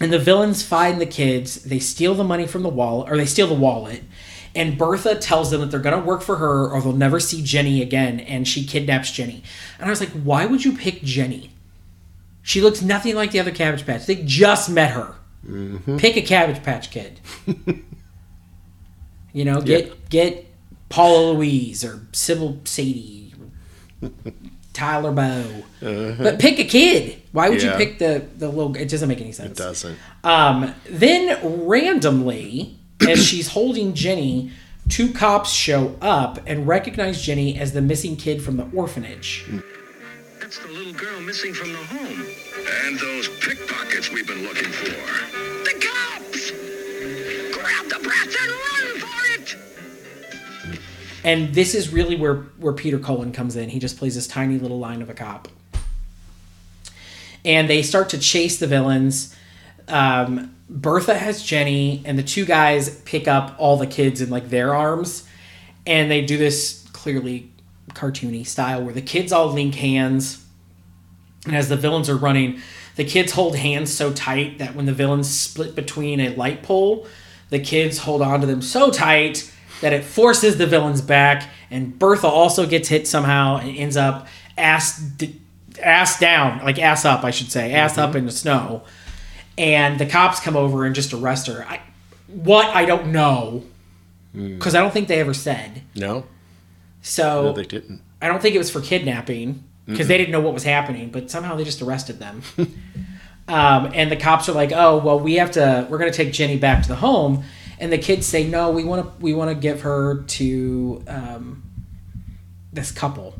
and 0.00 0.12
the 0.12 0.18
villains 0.18 0.62
find 0.62 1.00
the 1.00 1.06
kids. 1.06 1.64
They 1.64 1.78
steal 1.78 2.14
the 2.14 2.24
money 2.24 2.46
from 2.46 2.62
the 2.62 2.68
wallet, 2.68 3.10
or 3.10 3.16
they 3.16 3.26
steal 3.26 3.48
the 3.48 3.54
wallet. 3.54 4.02
And 4.54 4.76
Bertha 4.76 5.14
tells 5.16 5.50
them 5.50 5.60
that 5.60 5.70
they're 5.70 5.80
gonna 5.80 6.00
work 6.00 6.22
for 6.22 6.36
her, 6.36 6.68
or 6.68 6.80
they'll 6.80 6.92
never 6.92 7.20
see 7.20 7.42
Jenny 7.42 7.82
again. 7.82 8.20
And 8.20 8.46
she 8.48 8.64
kidnaps 8.64 9.10
Jenny. 9.12 9.42
And 9.78 9.86
I 9.86 9.90
was 9.90 10.00
like, 10.00 10.10
why 10.10 10.46
would 10.46 10.64
you 10.64 10.76
pick 10.76 11.02
Jenny? 11.02 11.52
She 12.42 12.60
looks 12.60 12.82
nothing 12.82 13.14
like 13.14 13.30
the 13.32 13.40
other 13.40 13.50
Cabbage 13.52 13.86
Patch. 13.86 14.06
They 14.06 14.16
just 14.24 14.68
met 14.70 14.90
her. 14.92 15.14
Pick 15.98 16.16
a 16.16 16.22
Cabbage 16.22 16.62
Patch 16.62 16.90
Kid. 16.90 17.20
you 19.32 19.44
know, 19.44 19.60
get 19.60 20.08
get 20.10 20.46
Paula 20.88 21.32
Louise 21.32 21.84
or 21.84 22.06
Sybil 22.12 22.60
Sadie, 22.64 23.32
Tyler 24.72 25.12
Bow. 25.12 25.44
But 25.80 26.38
pick 26.40 26.58
a 26.58 26.64
kid. 26.64 27.22
Why 27.32 27.48
would 27.48 27.62
you 27.62 27.70
pick 27.72 27.98
the 27.98 28.26
the 28.36 28.48
little? 28.48 28.74
It 28.76 28.88
doesn't 28.88 29.08
make 29.08 29.20
any 29.20 29.32
sense. 29.32 29.52
It 29.58 29.62
doesn't. 29.62 29.98
Um, 30.24 30.74
then 30.88 31.66
randomly, 31.68 32.79
as 33.08 33.24
she's 33.24 33.48
holding 33.48 33.94
Jenny, 33.94 34.52
two 34.88 35.12
cops 35.12 35.50
show 35.50 35.96
up 36.00 36.38
and 36.46 36.66
recognize 36.66 37.22
Jenny 37.22 37.58
as 37.58 37.72
the 37.72 37.82
missing 37.82 38.16
kid 38.16 38.42
from 38.42 38.56
the 38.56 38.68
orphanage. 38.74 39.46
That's 40.40 40.58
the 40.58 40.68
little 40.68 40.92
girl 40.92 41.20
missing 41.20 41.54
from 41.54 41.72
the 41.72 41.78
home. 41.78 42.26
And 42.84 42.98
those 42.98 43.28
pickpockets 43.40 44.10
we've 44.10 44.26
been 44.26 44.42
looking 44.42 44.70
for. 44.70 44.90
The 45.64 45.74
cops! 45.80 46.50
Grab 47.56 47.88
the 47.88 48.00
brat 48.02 48.26
and 48.26 48.50
run 48.50 49.00
for 49.00 49.40
it! 49.40 49.56
And 51.22 51.54
this 51.54 51.74
is 51.74 51.92
really 51.92 52.16
where 52.16 52.36
where 52.58 52.72
Peter 52.72 52.98
Cullen 52.98 53.32
comes 53.32 53.54
in. 53.56 53.68
He 53.68 53.78
just 53.78 53.96
plays 53.96 54.14
this 54.14 54.26
tiny 54.26 54.58
little 54.58 54.78
line 54.78 55.02
of 55.02 55.10
a 55.10 55.14
cop. 55.14 55.48
And 57.44 57.70
they 57.70 57.82
start 57.82 58.08
to 58.10 58.18
chase 58.18 58.58
the 58.58 58.66
villains. 58.66 59.34
Um, 59.90 60.54
Bertha 60.68 61.18
has 61.18 61.42
Jenny, 61.42 62.02
and 62.04 62.16
the 62.18 62.22
two 62.22 62.44
guys 62.44 63.00
pick 63.02 63.26
up 63.26 63.56
all 63.58 63.76
the 63.76 63.86
kids 63.86 64.20
in 64.20 64.30
like 64.30 64.50
their 64.50 64.74
arms, 64.74 65.26
and 65.86 66.10
they 66.10 66.24
do 66.24 66.38
this 66.38 66.88
clearly 66.92 67.50
cartoony 67.90 68.46
style 68.46 68.82
where 68.82 68.94
the 68.94 69.02
kids 69.02 69.32
all 69.32 69.52
link 69.52 69.74
hands, 69.74 70.44
and 71.44 71.56
as 71.56 71.68
the 71.68 71.76
villains 71.76 72.08
are 72.08 72.16
running, 72.16 72.60
the 72.96 73.04
kids 73.04 73.32
hold 73.32 73.56
hands 73.56 73.92
so 73.92 74.12
tight 74.12 74.58
that 74.58 74.74
when 74.74 74.86
the 74.86 74.92
villains 74.92 75.28
split 75.28 75.74
between 75.74 76.20
a 76.20 76.34
light 76.36 76.62
pole, 76.62 77.06
the 77.48 77.58
kids 77.58 77.98
hold 77.98 78.22
on 78.22 78.40
to 78.40 78.46
them 78.46 78.62
so 78.62 78.90
tight 78.90 79.52
that 79.80 79.92
it 79.92 80.04
forces 80.04 80.56
the 80.58 80.66
villains 80.66 81.00
back, 81.00 81.48
and 81.70 81.98
Bertha 81.98 82.28
also 82.28 82.66
gets 82.66 82.88
hit 82.88 83.08
somehow 83.08 83.56
and 83.56 83.76
ends 83.76 83.96
up 83.96 84.28
ass 84.56 85.00
d- 85.00 85.40
ass 85.82 86.20
down, 86.20 86.64
like 86.64 86.78
ass 86.78 87.04
up, 87.04 87.24
I 87.24 87.30
should 87.30 87.50
say, 87.50 87.72
ass 87.72 87.98
up 87.98 88.14
in 88.14 88.26
the 88.26 88.32
snow. 88.32 88.82
And 89.60 90.00
the 90.00 90.06
cops 90.06 90.40
come 90.40 90.56
over 90.56 90.86
and 90.86 90.94
just 90.94 91.12
arrest 91.12 91.46
her. 91.46 91.66
I, 91.68 91.82
what 92.26 92.66
I 92.74 92.86
don't 92.86 93.12
know, 93.12 93.62
because 94.32 94.74
I 94.74 94.80
don't 94.80 94.90
think 94.90 95.06
they 95.06 95.20
ever 95.20 95.34
said. 95.34 95.82
No, 95.94 96.24
So 97.02 97.42
no, 97.44 97.52
they 97.52 97.64
didn't. 97.64 98.00
I 98.22 98.28
don't 98.28 98.40
think 98.40 98.54
it 98.54 98.58
was 98.58 98.70
for 98.70 98.80
kidnapping 98.80 99.62
because 99.86 100.08
they 100.08 100.16
didn't 100.16 100.32
know 100.32 100.40
what 100.40 100.54
was 100.54 100.62
happening, 100.62 101.10
but 101.10 101.30
somehow 101.30 101.56
they 101.56 101.64
just 101.64 101.82
arrested 101.82 102.18
them. 102.18 102.42
um, 103.48 103.90
and 103.94 104.10
the 104.10 104.16
cops 104.16 104.48
are 104.48 104.52
like, 104.52 104.72
"Oh, 104.72 104.96
well, 104.96 105.20
we 105.20 105.34
have 105.34 105.50
to. 105.52 105.86
We're 105.90 105.98
going 105.98 106.10
to 106.10 106.16
take 106.16 106.32
Jenny 106.32 106.56
back 106.56 106.82
to 106.82 106.88
the 106.88 106.96
home." 106.96 107.44
And 107.78 107.92
the 107.92 107.98
kids 107.98 108.26
say, 108.26 108.46
"No, 108.46 108.70
we 108.70 108.82
want 108.82 109.04
to. 109.04 109.22
We 109.22 109.34
want 109.34 109.50
to 109.50 109.54
give 109.54 109.82
her 109.82 110.22
to 110.22 111.04
um, 111.06 111.62
this 112.72 112.92
couple." 112.92 113.34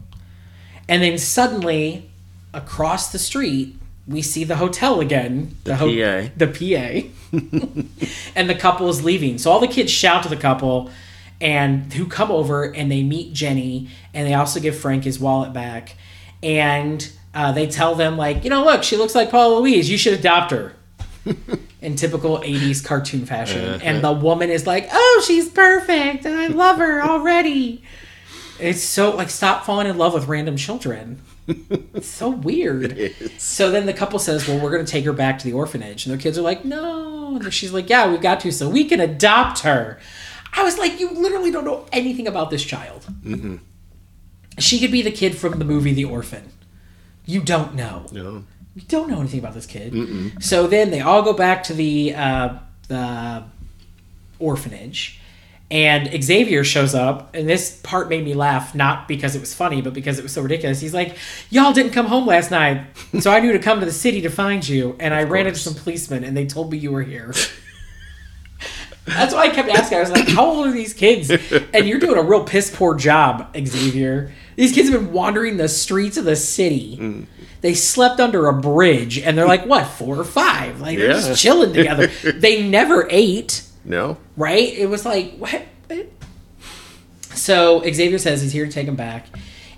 And 0.86 1.02
then 1.02 1.16
suddenly, 1.18 2.10
across 2.52 3.12
the 3.12 3.18
street, 3.18 3.79
we 4.10 4.22
see 4.22 4.42
the 4.42 4.56
hotel 4.56 5.00
again. 5.00 5.54
The, 5.64 5.76
PA. 5.76 6.32
The 6.36 6.46
PA. 6.48 7.32
and 8.34 8.50
the 8.50 8.56
couple 8.56 8.88
is 8.88 9.04
leaving. 9.04 9.38
So 9.38 9.52
all 9.52 9.60
the 9.60 9.68
kids 9.68 9.92
shout 9.92 10.24
to 10.24 10.28
the 10.28 10.36
couple 10.36 10.90
and 11.40 11.92
who 11.92 12.06
come 12.06 12.30
over 12.30 12.64
and 12.64 12.90
they 12.90 13.02
meet 13.04 13.32
Jenny 13.32 13.88
and 14.12 14.26
they 14.26 14.34
also 14.34 14.58
give 14.58 14.76
Frank 14.76 15.04
his 15.04 15.20
wallet 15.20 15.52
back 15.52 15.96
and 16.42 17.10
uh, 17.34 17.52
they 17.52 17.68
tell 17.68 17.94
them 17.94 18.16
like, 18.16 18.42
you 18.42 18.50
know, 18.50 18.64
look, 18.64 18.82
she 18.82 18.96
looks 18.96 19.14
like 19.14 19.30
Paula 19.30 19.60
Louise. 19.60 19.88
You 19.88 19.96
should 19.96 20.18
adopt 20.18 20.50
her. 20.50 20.74
In 21.80 21.96
typical 21.96 22.38
80s 22.40 22.84
cartoon 22.84 23.24
fashion. 23.24 23.80
And 23.80 24.04
the 24.04 24.12
woman 24.12 24.50
is 24.50 24.66
like, 24.66 24.88
oh, 24.92 25.24
she's 25.26 25.48
perfect. 25.48 26.26
And 26.26 26.34
I 26.34 26.48
love 26.48 26.76
her 26.76 27.02
already. 27.02 27.82
It's 28.58 28.82
so 28.82 29.16
like, 29.16 29.30
stop 29.30 29.64
falling 29.64 29.86
in 29.86 29.96
love 29.96 30.12
with 30.12 30.28
random 30.28 30.56
children. 30.56 31.22
It's 31.94 32.06
so 32.22 32.30
weird. 32.30 33.14
So 33.38 33.70
then 33.70 33.86
the 33.86 33.92
couple 33.92 34.18
says, 34.18 34.46
"Well, 34.46 34.58
we're 34.60 34.70
going 34.70 34.84
to 34.84 34.90
take 34.90 35.04
her 35.04 35.12
back 35.12 35.38
to 35.38 35.44
the 35.44 35.52
orphanage," 35.52 36.06
and 36.06 36.12
their 36.12 36.20
kids 36.20 36.38
are 36.38 36.42
like, 36.42 36.64
"No." 36.64 37.36
And 37.36 37.52
she's 37.52 37.72
like, 37.72 37.88
"Yeah, 37.88 38.10
we've 38.10 38.20
got 38.20 38.40
to, 38.40 38.52
so 38.52 38.68
we 38.68 38.84
can 38.84 39.00
adopt 39.00 39.60
her." 39.60 39.98
I 40.52 40.62
was 40.62 40.78
like, 40.78 40.98
"You 41.00 41.10
literally 41.10 41.50
don't 41.50 41.64
know 41.64 41.86
anything 41.92 42.26
about 42.26 42.50
this 42.50 42.64
child. 42.64 43.06
She 44.58 44.80
could 44.80 44.90
be 44.92 45.02
the 45.02 45.12
kid 45.12 45.36
from 45.36 45.58
the 45.58 45.64
movie 45.64 45.94
The 45.94 46.04
Orphan. 46.04 46.50
You 47.24 47.40
don't 47.40 47.74
know. 47.74 48.06
No. 48.12 48.44
You 48.74 48.82
don't 48.88 49.08
know 49.08 49.20
anything 49.20 49.40
about 49.40 49.54
this 49.54 49.66
kid." 49.66 49.94
So 50.42 50.66
then 50.66 50.90
they 50.90 51.00
all 51.00 51.22
go 51.22 51.32
back 51.32 51.62
to 51.64 51.74
the 51.74 52.14
uh, 52.14 52.54
the 52.88 53.44
orphanage. 54.38 55.19
And 55.70 56.22
Xavier 56.24 56.64
shows 56.64 56.96
up, 56.96 57.32
and 57.34 57.48
this 57.48 57.78
part 57.84 58.08
made 58.08 58.24
me 58.24 58.34
laugh, 58.34 58.74
not 58.74 59.06
because 59.06 59.36
it 59.36 59.40
was 59.40 59.54
funny, 59.54 59.80
but 59.80 59.92
because 59.94 60.18
it 60.18 60.22
was 60.22 60.32
so 60.32 60.42
ridiculous. 60.42 60.80
He's 60.80 60.94
like, 60.94 61.16
Y'all 61.48 61.72
didn't 61.72 61.92
come 61.92 62.06
home 62.06 62.26
last 62.26 62.50
night, 62.50 62.86
so 63.20 63.30
I 63.30 63.38
knew 63.38 63.52
to 63.52 63.58
come 63.60 63.78
to 63.78 63.86
the 63.86 63.92
city 63.92 64.20
to 64.22 64.30
find 64.30 64.66
you, 64.68 64.96
and 64.98 65.14
I 65.14 65.22
ran 65.22 65.46
into 65.46 65.60
some 65.60 65.74
policemen, 65.74 66.24
and 66.24 66.36
they 66.36 66.46
told 66.46 66.72
me 66.72 66.78
you 66.78 66.90
were 66.90 67.02
here. 67.02 67.32
That's 69.06 69.32
why 69.32 69.42
I 69.42 69.48
kept 69.50 69.68
asking. 69.68 69.98
I 69.98 70.00
was 70.00 70.10
like, 70.10 70.28
How 70.28 70.44
old 70.44 70.66
are 70.66 70.72
these 70.72 70.92
kids? 70.92 71.30
And 71.30 71.86
you're 71.86 72.00
doing 72.00 72.18
a 72.18 72.22
real 72.22 72.44
piss 72.44 72.74
poor 72.74 72.96
job, 72.96 73.56
Xavier. 73.56 74.32
These 74.56 74.72
kids 74.72 74.88
have 74.88 75.00
been 75.00 75.12
wandering 75.12 75.56
the 75.56 75.68
streets 75.68 76.16
of 76.16 76.24
the 76.24 76.36
city. 76.36 76.96
Mm. 77.00 77.26
They 77.60 77.74
slept 77.74 78.20
under 78.20 78.46
a 78.48 78.52
bridge, 78.52 79.18
and 79.18 79.38
they're 79.38 79.46
like, 79.46 79.66
what, 79.66 79.86
four 79.86 80.18
or 80.18 80.24
five? 80.24 80.80
Like, 80.80 80.98
they're 80.98 81.12
just 81.12 81.40
chilling 81.40 81.72
together. 81.72 82.08
they 82.34 82.66
never 82.66 83.06
ate 83.10 83.62
No. 83.84 84.18
right? 84.36 84.72
It 84.72 84.88
was 84.88 85.04
like 85.04 85.36
what? 85.36 85.62
what? 85.86 86.06
So 87.34 87.82
Xavier 87.82 88.18
says 88.18 88.42
he's 88.42 88.52
here 88.52 88.66
to 88.66 88.72
take 88.72 88.86
him 88.86 88.96
back, 88.96 89.26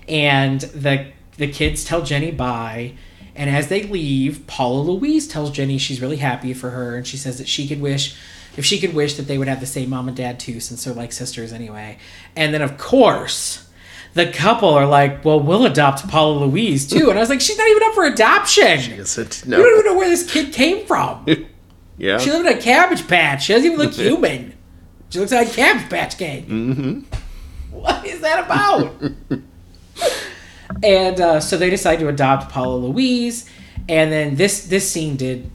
and 0.07 0.61
the 0.61 1.07
the 1.37 1.47
kids 1.47 1.83
tell 1.83 2.01
Jenny 2.01 2.31
bye. 2.31 2.93
And 3.35 3.49
as 3.49 3.67
they 3.67 3.83
leave, 3.83 4.45
Paula 4.45 4.81
Louise 4.81 5.27
tells 5.27 5.49
Jenny 5.49 5.79
she's 5.79 6.01
really 6.01 6.17
happy 6.17 6.53
for 6.53 6.69
her, 6.69 6.95
and 6.95 7.07
she 7.07 7.17
says 7.17 7.39
that 7.39 7.47
she 7.47 7.67
could 7.67 7.81
wish, 7.81 8.15
if 8.57 8.63
she 8.63 8.79
could 8.79 8.93
wish 8.93 9.15
that 9.15 9.23
they 9.23 9.39
would 9.39 9.47
have 9.47 9.59
the 9.59 9.65
same 9.65 9.89
mom 9.89 10.07
and 10.07 10.15
dad 10.15 10.39
too, 10.39 10.59
since 10.59 10.83
they're 10.83 10.93
like 10.93 11.11
sisters 11.11 11.51
anyway. 11.51 11.97
And 12.35 12.53
then 12.53 12.61
of 12.61 12.77
course, 12.77 13.67
the 14.13 14.31
couple 14.31 14.69
are 14.69 14.85
like, 14.85 15.25
"Well, 15.25 15.39
we'll 15.39 15.65
adopt 15.65 16.07
Paula 16.07 16.45
Louise 16.45 16.87
too." 16.87 17.09
And 17.09 17.17
I 17.17 17.21
was 17.21 17.29
like, 17.29 17.41
"She's 17.41 17.57
not 17.57 17.67
even 17.67 17.83
up 17.83 17.93
for 17.95 18.05
adoption. 18.05 18.79
She 18.79 18.91
Is 18.91 19.17
it? 19.17 19.43
We 19.45 19.51
don't 19.51 19.79
even 19.79 19.85
know 19.85 19.97
where 19.97 20.09
this 20.09 20.29
kid 20.29 20.53
came 20.53 20.85
from." 20.85 21.25
Yeah. 21.97 22.17
She 22.17 22.31
lived 22.31 22.47
in 22.47 22.57
a 22.57 22.61
cabbage 22.61 23.07
patch. 23.07 23.45
She 23.45 23.53
doesn't 23.53 23.65
even 23.71 23.77
look 23.83 23.93
human. 23.93 24.53
She 25.09 25.19
looks 25.19 25.31
like 25.31 25.47
a 25.47 25.53
cabbage 25.53 25.89
patch 25.89 26.17
kid. 26.17 26.47
Mm-hmm. 26.47 27.01
What 27.71 28.05
is 28.05 28.21
that 28.21 28.45
about? 28.45 28.93
and 30.83 31.21
uh, 31.21 31.39
so 31.39 31.57
they 31.57 31.69
decide 31.69 31.99
to 31.99 32.07
adopt 32.07 32.51
Paula 32.51 32.77
Louise. 32.77 33.49
And 33.89 34.11
then 34.11 34.35
this 34.35 34.65
this 34.67 34.89
scene 34.89 35.17
did 35.17 35.51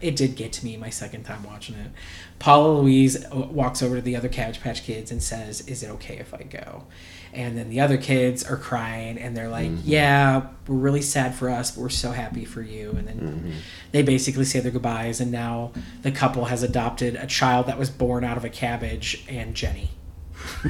it 0.00 0.16
did 0.16 0.36
get 0.36 0.52
to 0.54 0.64
me 0.64 0.76
my 0.76 0.90
second 0.90 1.24
time 1.24 1.42
watching 1.44 1.76
it. 1.76 1.90
Paula 2.38 2.80
Louise 2.80 3.24
uh, 3.24 3.48
walks 3.50 3.82
over 3.82 3.96
to 3.96 4.02
the 4.02 4.16
other 4.16 4.28
Cabbage 4.28 4.60
Patch 4.60 4.84
Kids 4.84 5.10
and 5.10 5.22
says, 5.22 5.62
"Is 5.62 5.82
it 5.82 5.90
okay 5.90 6.18
if 6.18 6.34
I 6.34 6.42
go?" 6.42 6.84
And 7.36 7.56
then 7.56 7.68
the 7.68 7.80
other 7.80 7.98
kids 7.98 8.42
are 8.42 8.56
crying 8.56 9.18
and 9.18 9.36
they're 9.36 9.50
like, 9.50 9.70
"Yeah, 9.84 10.46
we're 10.66 10.76
really 10.76 11.02
sad 11.02 11.34
for 11.34 11.50
us, 11.50 11.70
but 11.70 11.82
we're 11.82 11.88
so 11.90 12.12
happy 12.12 12.44
for 12.44 12.62
you." 12.62 12.90
And 12.90 13.06
then 13.06 13.52
they 13.92 14.02
basically 14.02 14.46
say 14.46 14.60
their 14.60 14.72
goodbyes. 14.72 15.20
And 15.20 15.30
now 15.30 15.72
the 16.02 16.10
couple 16.10 16.46
has 16.46 16.62
adopted 16.62 17.14
a 17.14 17.26
child 17.26 17.66
that 17.66 17.78
was 17.78 17.90
born 17.90 18.24
out 18.24 18.36
of 18.36 18.44
a 18.44 18.48
cabbage 18.48 19.24
and 19.28 19.54
Jenny. 19.54 19.90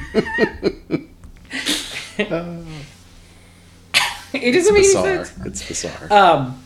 it 2.17 4.53
doesn't 4.53 4.73
make 4.73 4.83
Bizarre. 4.83 5.25
sense. 5.25 5.45
It's 5.45 5.67
bizarre. 5.67 6.11
Um, 6.11 6.63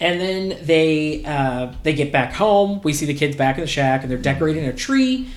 and 0.00 0.20
then 0.20 0.58
they 0.64 1.24
uh, 1.24 1.72
they 1.82 1.94
get 1.94 2.12
back 2.12 2.32
home. 2.32 2.80
We 2.82 2.92
see 2.92 3.06
the 3.06 3.14
kids 3.14 3.36
back 3.36 3.56
in 3.56 3.62
the 3.62 3.66
shack, 3.66 4.02
and 4.02 4.10
they're 4.10 4.18
decorating 4.18 4.64
a 4.64 4.72
tree, 4.72 5.28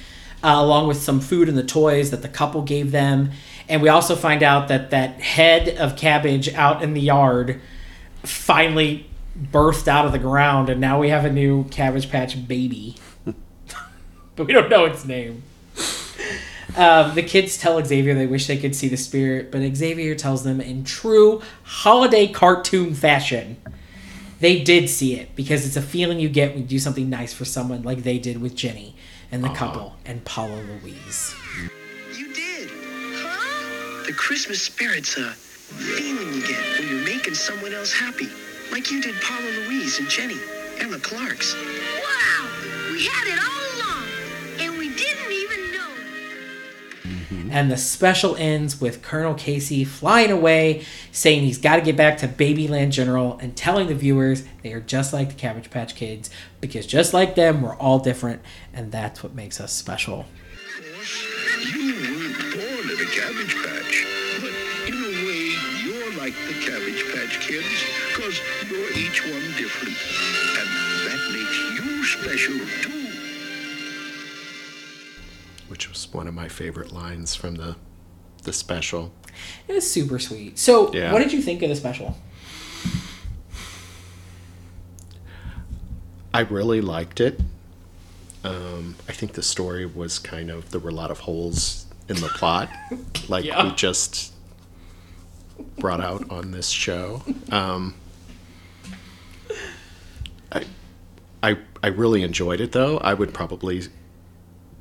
uh, 0.44 0.56
along 0.58 0.88
with 0.88 0.98
some 0.98 1.20
food 1.20 1.48
and 1.48 1.58
the 1.58 1.64
toys 1.64 2.12
that 2.12 2.22
the 2.22 2.28
couple 2.28 2.62
gave 2.62 2.92
them. 2.92 3.32
And 3.70 3.82
we 3.82 3.90
also 3.90 4.16
find 4.16 4.44
out 4.44 4.68
that 4.68 4.90
that 4.92 5.22
head 5.22 5.70
of 5.78 5.96
cabbage 5.96 6.54
out 6.54 6.84
in 6.84 6.94
the 6.94 7.02
yard 7.02 7.62
finally 8.24 9.10
birthed 9.52 9.88
out 9.88 10.06
of 10.06 10.12
the 10.12 10.20
ground, 10.20 10.70
and 10.70 10.80
now 10.80 11.00
we 11.00 11.10
have 11.10 11.26
a 11.26 11.32
new 11.32 11.64
Cabbage 11.66 12.10
Patch 12.12 12.48
baby, 12.48 12.96
but 14.36 14.46
we 14.46 14.54
don't 14.54 14.70
know 14.70 14.86
its 14.86 15.06
name. 15.06 15.44
Um, 16.76 17.16
the 17.16 17.24
kids 17.24 17.58
tell 17.58 17.84
Xavier 17.84 18.14
they 18.14 18.28
wish 18.28 18.48
they 18.48 18.58
could 18.58 18.76
see 18.76 18.88
the 18.88 18.98
spirit, 18.98 19.52
but 19.52 19.62
Xavier 19.76 20.16
tells 20.16 20.44
them 20.44 20.60
in 20.60 20.84
true 20.84 21.42
holiday 21.64 22.28
cartoon 22.28 22.94
fashion 22.94 23.58
they 24.44 24.62
did 24.62 24.90
see 24.90 25.16
it 25.16 25.34
because 25.38 25.66
it's 25.66 25.78
a 25.78 25.82
feeling 25.82 26.20
you 26.20 26.28
get 26.28 26.50
when 26.50 26.64
you 26.64 26.68
do 26.68 26.78
something 26.78 27.10
nice 27.10 27.34
for 27.34 27.46
someone 27.46 27.82
like 27.82 28.04
they 28.04 28.20
did 28.20 28.42
with 28.42 28.54
Jenny 28.54 28.94
and 29.34 29.44
the 29.44 29.48
uh-huh. 29.48 29.56
couple 29.56 29.96
and 30.06 30.24
Paula 30.26 30.62
Louise. 30.62 31.36
You 32.16 32.32
did. 32.34 32.70
Huh? 33.16 34.04
The 34.06 34.14
Christmas 34.14 34.62
spirit's 34.62 35.18
a 35.18 35.32
feeling 35.32 36.36
you 36.36 36.48
get 36.48 36.80
when 36.80 36.88
you're 36.88 37.04
making 37.04 37.34
someone 37.34 37.74
else 37.74 37.92
happy. 37.92 38.28
Like 38.72 38.92
you 38.92 39.02
did 39.02 39.16
Paula 39.22 39.50
Louise 39.66 39.98
and 39.98 40.08
Jenny 40.08 40.38
and 40.80 40.94
the 40.94 41.00
Clarks. 41.00 41.56
Wow! 41.56 42.48
We 42.92 43.08
had 43.08 43.28
it 43.28 43.40
all 43.42 43.64
along, 43.74 44.06
and 44.60 44.78
we 44.78 44.94
didn't 44.96 45.32
even 45.32 45.43
know. 47.34 47.54
And 47.54 47.72
the 47.72 47.78
special 47.78 48.36
ends 48.36 48.80
with 48.80 49.02
Colonel 49.02 49.34
Casey 49.34 49.84
flying 49.84 50.32
away, 50.32 50.86
saying 51.12 51.42
he's 51.44 51.58
got 51.58 51.76
to 51.78 51.82
get 51.82 51.98
back 51.98 52.18
to 52.20 52.28
Babyland 52.28 52.92
General 52.92 53.38
and 53.40 53.56
telling 53.56 53.88
the 53.88 53.96
viewers 53.96 54.44
they 54.62 54.74
are 54.74 54.80
just 54.80 55.14
like 55.14 55.30
the 55.30 55.36
Cabbage 55.36 55.70
Patch 55.70 55.96
Kids 55.96 56.30
because 56.62 56.86
just 56.88 57.14
like 57.14 57.36
them, 57.36 57.62
we're 57.62 57.76
all 57.76 58.00
different, 58.00 58.42
and 58.74 58.92
that's 58.92 59.22
what 59.22 59.34
makes 59.34 59.60
us 59.60 59.74
special. 59.74 60.26
You 61.62 61.94
weren't 61.94 62.38
born 62.54 62.90
in 62.90 63.00
a 63.00 63.10
cabbage 63.10 63.56
patch, 63.56 64.06
but 64.42 64.54
in 64.88 64.96
a 64.96 65.12
way, 65.26 65.56
you're 65.84 66.12
like 66.18 66.34
the 66.48 66.54
Cabbage 66.66 67.04
Patch 67.14 67.40
Kids, 67.42 67.84
because 68.10 68.40
you're 68.70 68.92
each 68.94 69.22
one 69.24 69.42
different. 69.58 69.98
And 70.60 70.70
that 71.08 71.22
makes 71.34 71.58
you 71.86 72.06
special, 72.06 72.60
too. 72.82 72.93
Which 75.70 75.90
was 75.90 76.08
one 76.14 76.28
of 76.28 76.34
my 76.34 76.48
favorite 76.48 76.92
lines 76.92 77.36
from 77.36 77.56
the 77.56 77.76
the 78.44 78.54
special. 78.54 79.12
It 79.68 79.74
was 79.74 79.90
super 79.90 80.20
sweet. 80.20 80.60
So, 80.60 80.94
Yeah. 80.94 81.12
what 81.14 81.20
did 81.20 81.32
you 81.34 81.42
think 81.42 81.62
of 81.64 81.70
the 81.70 81.76
special? 81.76 82.18
I 86.34 86.42
really 86.42 86.82
liked 86.82 87.20
it. 87.22 87.40
Um, 88.44 88.96
I 89.08 89.14
think 89.14 89.34
the 89.34 89.44
story 89.44 89.86
was 89.86 90.20
kind 90.20 90.50
of 90.50 90.72
there 90.72 90.80
were 90.82 90.90
a 90.90 90.94
lot 90.94 91.12
of 91.12 91.20
holes 91.20 91.86
in 92.10 92.18
the 92.18 92.28
plot, 92.28 92.70
like 93.30 93.46
Yeah. 93.46 93.64
we 93.64 93.72
just 93.76 94.34
brought 95.80 96.02
out 96.02 96.30
on 96.30 96.52
this 96.52 96.68
show. 96.70 97.24
Um, 97.52 97.96
I, 100.52 100.66
I 101.42 101.58
I 101.82 101.88
really 101.88 102.24
enjoyed 102.24 102.60
it 102.60 102.72
though. 102.74 102.98
I 102.98 103.14
would 103.14 103.34
probably 103.34 103.84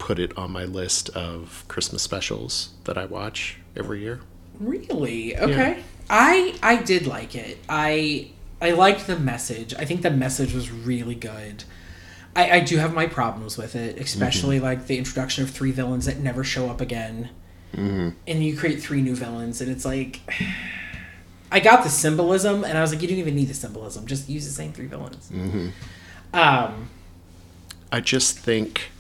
put 0.03 0.19
it 0.19 0.37
on 0.37 0.51
my 0.51 0.65
list 0.65 1.11
of 1.11 1.65
Christmas 1.69 2.03
specials 2.03 2.71
that 2.85 2.99
I 2.99 3.05
watch 3.05 3.59
every 3.77 4.01
year. 4.01 4.21
Really? 4.59 5.37
Okay. 5.37 5.85
I 6.11 6.59
I 6.61 6.83
did 6.83 7.07
like 7.07 7.37
it. 7.37 7.59
I 7.69 8.33
I 8.61 8.73
liked 8.73 9.07
the 9.07 9.17
message. 9.17 9.73
I 9.75 9.85
think 9.85 10.03
the 10.03 10.11
message 10.11 10.55
was 10.55 10.73
really 10.73 11.15
good. 11.15 11.63
I, 12.35 12.51
I 12.51 12.61
do 12.61 12.79
have 12.79 12.93
my 12.93 13.07
problems 13.07 13.57
with 13.57 13.77
it, 13.77 13.97
especially 13.97 14.59
like 14.59 14.89
the 14.89 14.99
introduction 14.99 15.45
of 15.45 15.51
three 15.51 15.71
villains 15.71 16.07
that 16.07 16.19
never 16.19 16.43
show 16.43 16.69
up 16.69 16.81
again. 16.81 17.31
And 18.27 18.45
you 18.45 18.57
create 18.57 18.83
three 18.83 19.03
new 19.03 19.15
villains, 19.15 19.61
and 19.61 19.71
it's 19.71 19.85
like. 19.85 20.21
I 21.55 21.61
got 21.61 21.85
the 21.85 21.91
symbolism, 21.91 22.65
and 22.65 22.79
I 22.79 22.81
was 22.81 22.93
like, 22.93 23.03
you 23.03 23.09
didn't 23.09 23.21
even 23.21 23.35
need 23.35 23.49
the 23.49 23.53
symbolism. 23.53 24.07
Just 24.07 24.27
use 24.27 24.47
the 24.47 24.51
same 24.51 24.73
three 24.73 24.87
villains. 24.87 25.29
Hmm. 25.29 25.69
Um, 26.33 26.89
I 27.93 28.01
just 28.01 28.39
think 28.39 28.91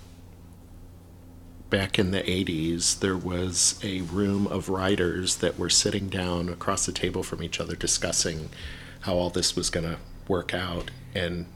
back 1.73 1.99
in 1.99 2.11
the 2.11 2.20
80s, 2.20 3.01
there 3.01 3.16
was 3.16 3.81
a 3.82 4.03
room 4.03 4.47
of 4.47 4.69
writers 4.69 5.36
that 5.36 5.59
were 5.59 5.70
sitting 5.70 6.11
down 6.11 6.51
across 6.51 6.85
the 6.85 6.93
table 6.93 7.23
from 7.23 7.43
each 7.43 7.59
other 7.59 7.74
discussing 7.74 8.51
how 9.01 9.15
all 9.15 9.31
this 9.31 9.57
was 9.57 9.70
going 9.70 9.86
to 9.86 9.97
work 10.28 10.53
out. 10.53 10.90
And 11.15 11.47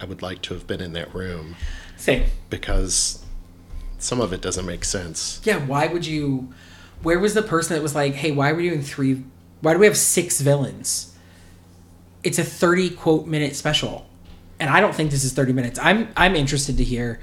I 0.00 0.04
would 0.04 0.22
like 0.22 0.40
to 0.42 0.54
have 0.54 0.68
been 0.68 0.80
in 0.80 0.92
that 0.92 1.12
room 1.12 1.56
same. 1.96 2.26
because 2.48 3.24
some 3.98 4.20
of 4.20 4.32
it 4.32 4.40
doesn't 4.40 4.64
make 4.64 4.84
sense. 4.84 5.40
Yeah, 5.42 5.58
why 5.58 5.88
would 5.88 6.06
you? 6.06 6.52
Where 7.02 7.18
was 7.18 7.34
the 7.34 7.42
person 7.42 7.74
that 7.74 7.82
was 7.82 7.94
like, 7.94 8.14
"Hey, 8.14 8.30
why 8.30 8.50
are 8.50 8.54
we 8.54 8.68
doing 8.68 8.82
three? 8.82 9.24
Why 9.62 9.72
do 9.72 9.80
we 9.80 9.86
have 9.86 9.96
six 9.96 10.40
villains? 10.40 11.14
It's 12.22 12.38
a 12.38 12.44
thirty 12.44 12.90
quote 12.90 13.26
minute 13.26 13.56
special, 13.56 14.06
and 14.60 14.70
I 14.70 14.80
don't 14.80 14.94
think 14.94 15.10
this 15.10 15.24
is 15.24 15.32
thirty 15.32 15.52
minutes. 15.52 15.78
I'm 15.82 16.08
I'm 16.16 16.36
interested 16.36 16.76
to 16.76 16.84
hear 16.84 17.20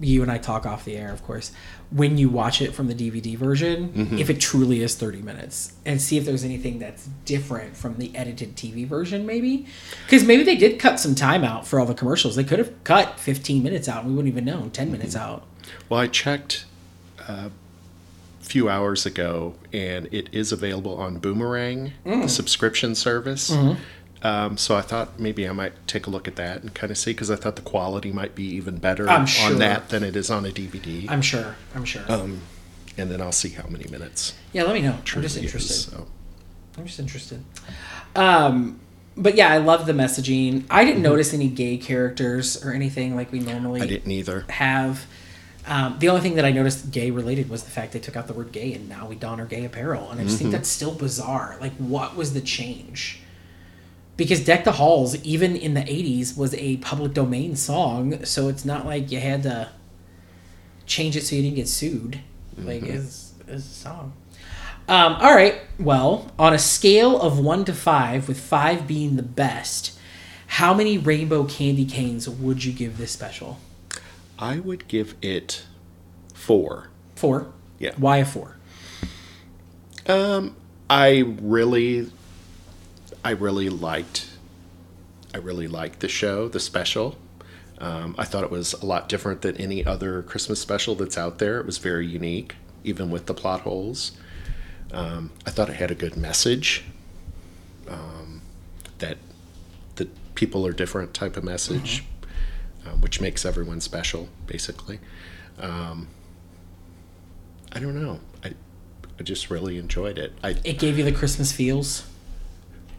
you 0.00 0.22
and 0.22 0.30
I 0.30 0.38
talk 0.38 0.64
off 0.66 0.84
the 0.84 0.96
air, 0.96 1.12
of 1.12 1.22
course, 1.24 1.52
when 1.90 2.16
you 2.18 2.28
watch 2.30 2.62
it 2.62 2.72
from 2.74 2.88
the 2.88 2.94
DVD 2.94 3.36
version, 3.36 4.16
if 4.18 4.30
it 4.30 4.40
truly 4.40 4.82
is 4.82 4.94
thirty 4.94 5.20
minutes, 5.20 5.74
and 5.84 6.00
see 6.00 6.16
if 6.16 6.24
there's 6.24 6.44
anything 6.44 6.78
that's 6.78 7.08
different 7.26 7.76
from 7.76 7.96
the 7.98 8.14
edited 8.16 8.56
TV 8.56 8.86
version, 8.86 9.26
maybe, 9.26 9.66
because 10.06 10.24
maybe 10.24 10.42
they 10.42 10.56
did 10.56 10.78
cut 10.80 10.98
some 10.98 11.14
time 11.14 11.44
out 11.44 11.66
for 11.66 11.78
all 11.78 11.86
the 11.86 11.94
commercials. 11.94 12.34
They 12.36 12.44
could 12.44 12.58
have 12.58 12.72
cut 12.84 13.20
fifteen 13.20 13.62
minutes 13.62 13.88
out, 13.88 14.04
and 14.04 14.08
we 14.10 14.16
wouldn't 14.16 14.32
even 14.32 14.44
know. 14.44 14.70
Ten 14.72 14.90
minutes 14.90 15.14
out. 15.14 15.44
Well, 15.88 16.00
I 16.00 16.06
checked 16.06 16.64
uh, 17.28 17.50
a 18.40 18.44
few 18.44 18.68
hours 18.70 19.04
ago, 19.04 19.54
and 19.72 20.08
it 20.12 20.28
is 20.32 20.50
available 20.52 20.96
on 20.96 21.18
Boomerang, 21.18 21.92
Mm. 22.06 22.22
the 22.22 22.28
subscription 22.28 22.94
service. 22.94 23.50
Mm-hmm. 23.50 23.80
Um, 24.24 24.56
so 24.56 24.76
I 24.76 24.82
thought 24.82 25.18
maybe 25.18 25.48
I 25.48 25.52
might 25.52 25.72
take 25.88 26.06
a 26.06 26.10
look 26.10 26.28
at 26.28 26.36
that 26.36 26.62
and 26.62 26.72
kind 26.74 26.90
of 26.90 26.98
see 26.98 27.10
because 27.12 27.30
I 27.30 27.36
thought 27.36 27.56
the 27.56 27.62
quality 27.62 28.12
might 28.12 28.34
be 28.36 28.44
even 28.44 28.76
better 28.76 29.06
sure. 29.26 29.52
on 29.52 29.58
that 29.58 29.88
than 29.88 30.04
it 30.04 30.14
is 30.14 30.30
on 30.30 30.46
a 30.46 30.50
DVD. 30.50 31.10
I'm 31.10 31.22
sure. 31.22 31.56
I'm 31.74 31.84
sure. 31.84 32.02
um, 32.08 32.40
and 32.96 33.10
then 33.10 33.20
I'll 33.20 33.32
see 33.32 33.48
how 33.50 33.66
many 33.68 33.88
minutes. 33.90 34.34
yeah, 34.52 34.62
let 34.62 34.74
me 34.74 34.82
know. 34.82 34.92
I'm 35.14 35.22
just 35.22 35.36
is, 35.36 35.42
interested. 35.42 35.90
so. 35.90 36.06
I'm 36.78 36.86
just 36.86 37.00
interested. 37.00 37.42
Um, 38.14 38.78
but 39.16 39.34
yeah, 39.34 39.50
I 39.50 39.58
love 39.58 39.86
the 39.86 39.92
messaging. 39.92 40.64
I 40.70 40.84
didn't 40.84 41.02
notice 41.02 41.34
any 41.34 41.48
gay 41.48 41.76
characters 41.76 42.64
or 42.64 42.72
anything 42.72 43.16
like 43.16 43.32
we 43.32 43.40
normally 43.40 43.80
Mm-hmm. 43.80 43.84
I 43.84 43.86
didn't 43.92 44.10
either. 44.12 44.44
have. 44.50 45.06
Um, 45.66 45.96
the 46.00 46.08
only 46.08 46.20
thing 46.22 46.34
that 46.36 46.44
I 46.44 46.50
noticed 46.50 46.90
gay 46.90 47.10
related 47.10 47.48
was 47.48 47.62
the 47.64 47.70
fact 47.70 47.92
they 47.92 48.00
took 48.00 48.16
out 48.16 48.26
the 48.26 48.32
word 48.32 48.52
gay 48.52 48.72
and 48.74 48.88
now 48.88 49.06
we 49.06 49.14
don 49.14 49.38
our 49.38 49.46
gay 49.46 49.64
apparel. 49.64 50.10
And 50.10 50.20
I 50.20 50.24
just 50.24 50.36
Mm-hmm. 50.36 50.44
think 50.44 50.52
that's 50.52 50.68
still 50.68 50.94
bizarre. 50.94 51.56
Like, 51.60 51.72
what 51.74 52.16
was 52.16 52.34
the 52.34 52.40
change? 52.40 53.20
Because 54.22 54.44
Deck 54.44 54.64
the 54.64 54.72
Halls, 54.72 55.16
even 55.24 55.56
in 55.56 55.74
the 55.74 55.80
80s, 55.80 56.36
was 56.36 56.54
a 56.54 56.76
public 56.78 57.12
domain 57.12 57.56
song. 57.56 58.24
So 58.24 58.48
it's 58.48 58.64
not 58.64 58.86
like 58.86 59.10
you 59.10 59.18
had 59.20 59.42
to 59.42 59.68
change 60.86 61.16
it 61.16 61.22
so 61.24 61.34
you 61.34 61.42
didn't 61.42 61.56
get 61.56 61.68
sued. 61.68 62.20
Like, 62.56 62.82
Mm-hmm. 62.82 62.96
it's, 62.96 63.32
it's 63.48 63.66
a 63.66 63.68
song. 63.74 64.12
Um, 64.88 65.14
all 65.14 65.34
right. 65.34 65.60
Well, 65.78 66.30
on 66.38 66.52
a 66.52 66.58
scale 66.58 67.20
of 67.20 67.38
one 67.38 67.64
to 67.64 67.72
five, 67.72 68.28
with 68.28 68.38
five 68.40 68.86
being 68.86 69.16
the 69.16 69.22
best, 69.22 69.98
how 70.46 70.74
many 70.74 70.98
rainbow 70.98 71.44
candy 71.44 71.84
canes 71.84 72.28
would 72.28 72.64
you 72.64 72.72
give 72.72 72.98
this 72.98 73.10
special? 73.10 73.58
I 74.38 74.58
would 74.60 74.86
give 74.88 75.14
it 75.22 75.64
four. 76.34 76.90
Four. 77.16 77.52
Yeah. 77.78 77.92
Why 77.96 78.18
a 78.18 78.24
four? 78.24 78.56
Um, 80.06 80.56
I 80.90 81.18
really, 81.40 82.10
I 83.24 83.30
really 83.30 83.68
liked, 83.68 84.28
I 85.34 85.38
really 85.38 85.68
liked 85.68 86.00
the 86.00 86.08
show, 86.08 86.48
the 86.48 86.60
special. 86.60 87.16
Um, 87.78 88.14
I 88.18 88.24
thought 88.24 88.44
it 88.44 88.50
was 88.50 88.74
a 88.74 88.86
lot 88.86 89.08
different 89.08 89.42
than 89.42 89.56
any 89.56 89.84
other 89.84 90.22
Christmas 90.22 90.60
special 90.60 90.94
that's 90.94 91.18
out 91.18 91.38
there. 91.38 91.58
It 91.58 91.66
was 91.66 91.78
very 91.78 92.06
unique, 92.06 92.54
even 92.84 93.10
with 93.10 93.26
the 93.26 93.34
plot 93.34 93.62
holes. 93.62 94.12
Um, 94.92 95.30
I 95.46 95.50
thought 95.50 95.68
it 95.68 95.76
had 95.76 95.90
a 95.90 95.94
good 95.94 96.16
message. 96.16 96.84
Um, 97.88 98.42
that 98.98 99.18
that 99.96 100.08
people 100.34 100.66
are 100.66 100.72
different 100.72 101.12
type 101.12 101.36
of 101.36 101.42
message, 101.44 102.04
uh, 102.86 102.90
which 102.90 103.20
makes 103.20 103.44
everyone 103.44 103.80
special, 103.80 104.28
basically. 104.46 105.00
Um, 105.58 106.08
I 107.72 107.80
don't 107.80 108.00
know. 108.00 108.20
I 108.44 108.52
I 109.18 109.22
just 109.24 109.50
really 109.50 109.78
enjoyed 109.78 110.18
it. 110.18 110.32
I 110.44 110.56
It 110.64 110.78
gave 110.78 110.98
you 110.98 111.04
the 111.04 111.12
Christmas 111.12 111.52
feels. 111.52 112.04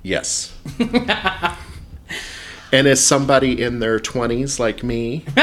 Yes. 0.04 0.54
and 2.72 2.88
as 2.88 3.04
somebody 3.04 3.62
in 3.62 3.80
their 3.80 4.00
twenties 4.00 4.60
like 4.60 4.84
me, 4.84 5.26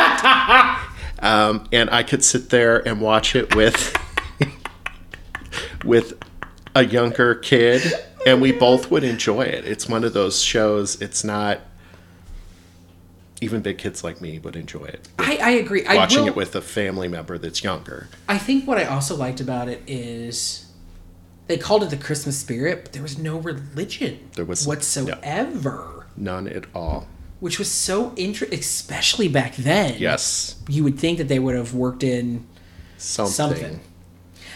um, 1.20 1.66
and 1.72 1.90
I 1.90 2.02
could 2.06 2.22
sit 2.24 2.50
there 2.50 2.86
and 2.86 3.00
watch 3.00 3.34
it 3.34 3.54
with 3.54 3.96
with 5.84 6.18
a 6.74 6.84
younger 6.84 7.34
kid, 7.34 7.82
and 8.26 8.40
we 8.40 8.52
both 8.52 8.90
would 8.90 9.04
enjoy 9.04 9.42
it. 9.42 9.64
It's 9.64 9.88
one 9.88 10.04
of 10.04 10.12
those 10.12 10.40
shows. 10.42 11.00
It's 11.00 11.24
not. 11.24 11.60
Even 13.42 13.62
big 13.62 13.78
kids 13.78 14.04
like 14.04 14.20
me 14.20 14.38
would 14.38 14.54
enjoy 14.54 14.84
it. 14.84 15.08
I, 15.18 15.38
I 15.38 15.50
agree. 15.52 15.86
I 15.86 15.94
Watching 15.96 16.20
will- 16.20 16.28
it 16.28 16.36
with 16.36 16.54
a 16.54 16.60
family 16.60 17.08
member 17.08 17.38
that's 17.38 17.64
younger. 17.64 18.08
I 18.28 18.36
think 18.36 18.66
what 18.66 18.76
I 18.76 18.84
also 18.84 19.16
liked 19.16 19.40
about 19.40 19.66
it 19.68 19.82
is 19.86 20.69
they 21.50 21.58
called 21.58 21.82
it 21.82 21.90
the 21.90 21.96
Christmas 21.96 22.38
spirit, 22.38 22.84
but 22.84 22.92
there 22.92 23.02
was 23.02 23.18
no 23.18 23.38
religion 23.38 24.18
There 24.36 24.44
was- 24.44 24.66
whatsoever, 24.66 26.06
None 26.16 26.48
at 26.48 26.64
all. 26.74 27.08
which 27.40 27.58
was 27.58 27.70
so 27.70 28.12
interesting, 28.16 28.58
especially 28.58 29.28
back 29.28 29.56
then. 29.56 29.96
Yes. 29.98 30.56
you 30.68 30.84
would 30.84 30.98
think 30.98 31.18
that 31.18 31.28
they 31.28 31.38
would 31.38 31.54
have 31.56 31.74
worked 31.74 32.02
in 32.02 32.46
Something. 32.98 33.32
something. 33.34 33.80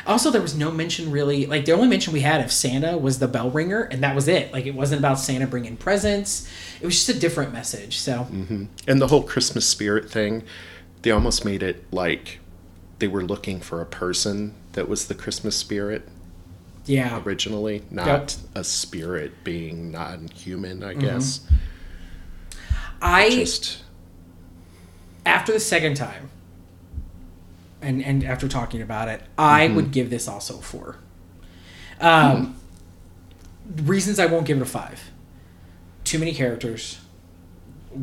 Also, 0.07 0.31
there 0.31 0.43
was 0.43 0.55
no 0.55 0.71
mention 0.71 1.11
really. 1.11 1.47
Like 1.47 1.65
the 1.65 1.73
only 1.73 1.89
mention 1.89 2.13
we 2.13 2.21
had 2.21 2.43
of 2.45 2.53
Santa 2.53 2.99
was 2.99 3.21
the 3.21 3.27
bell 3.29 3.51
ringer, 3.51 3.83
and 3.85 4.03
that 4.03 4.15
was 4.15 4.29
it. 4.29 4.53
Like 4.53 4.67
it 4.67 4.75
wasn't 4.75 4.99
about 4.99 5.19
Santa 5.19 5.47
bringing 5.47 5.79
presents. 5.79 6.47
It 6.81 6.85
was 6.85 6.95
just 6.95 7.09
a 7.09 7.19
different 7.19 7.55
message. 7.55 7.99
So 7.99 8.27
mm-hmm. 8.31 8.65
And 8.87 9.01
the 9.01 9.07
whole 9.07 9.23
Christmas 9.23 9.67
spirit 9.67 10.11
thing, 10.11 10.43
they 11.03 11.11
almost 11.11 11.45
made 11.47 11.63
it 11.63 11.85
like 11.91 12.39
they 12.99 13.09
were 13.09 13.23
looking 13.25 13.61
for 13.61 13.81
a 13.81 13.87
person 13.87 14.53
that 14.73 14.91
was 14.91 15.07
the 15.07 15.15
Christmas 15.15 15.57
spirit 15.57 16.07
yeah, 16.87 17.23
originally, 17.25 17.83
not 17.91 18.37
a 18.55 18.65
spirit 18.65 19.45
being 19.45 19.91
non 19.91 20.29
human, 20.29 20.83
I 20.83 20.93
mm-hmm. 20.93 21.01
guess. 21.01 21.47
I 23.01 23.31
Just 23.31 23.83
after 25.27 25.53
the 25.53 25.61
second 25.61 25.95
time, 25.95 26.31
and 27.81 28.03
and 28.03 28.25
after 28.25 28.49
talking 28.49 28.83
about 28.83 29.09
it, 29.09 29.23
I 29.39 29.67
mm-hmm. 29.67 29.77
would 29.77 29.91
give 29.93 30.11
this 30.11 30.29
also 30.29 30.59
a 30.59 30.63
four. 30.63 30.97
Um, 32.01 32.57
hmm. 33.67 33.87
reasons 33.87 34.19
I 34.19 34.27
won't 34.27 34.47
give 34.47 34.59
it 34.59 34.63
a 34.63 34.67
five: 34.67 35.11
too 36.03 36.19
many 36.19 36.35
characters, 36.35 37.01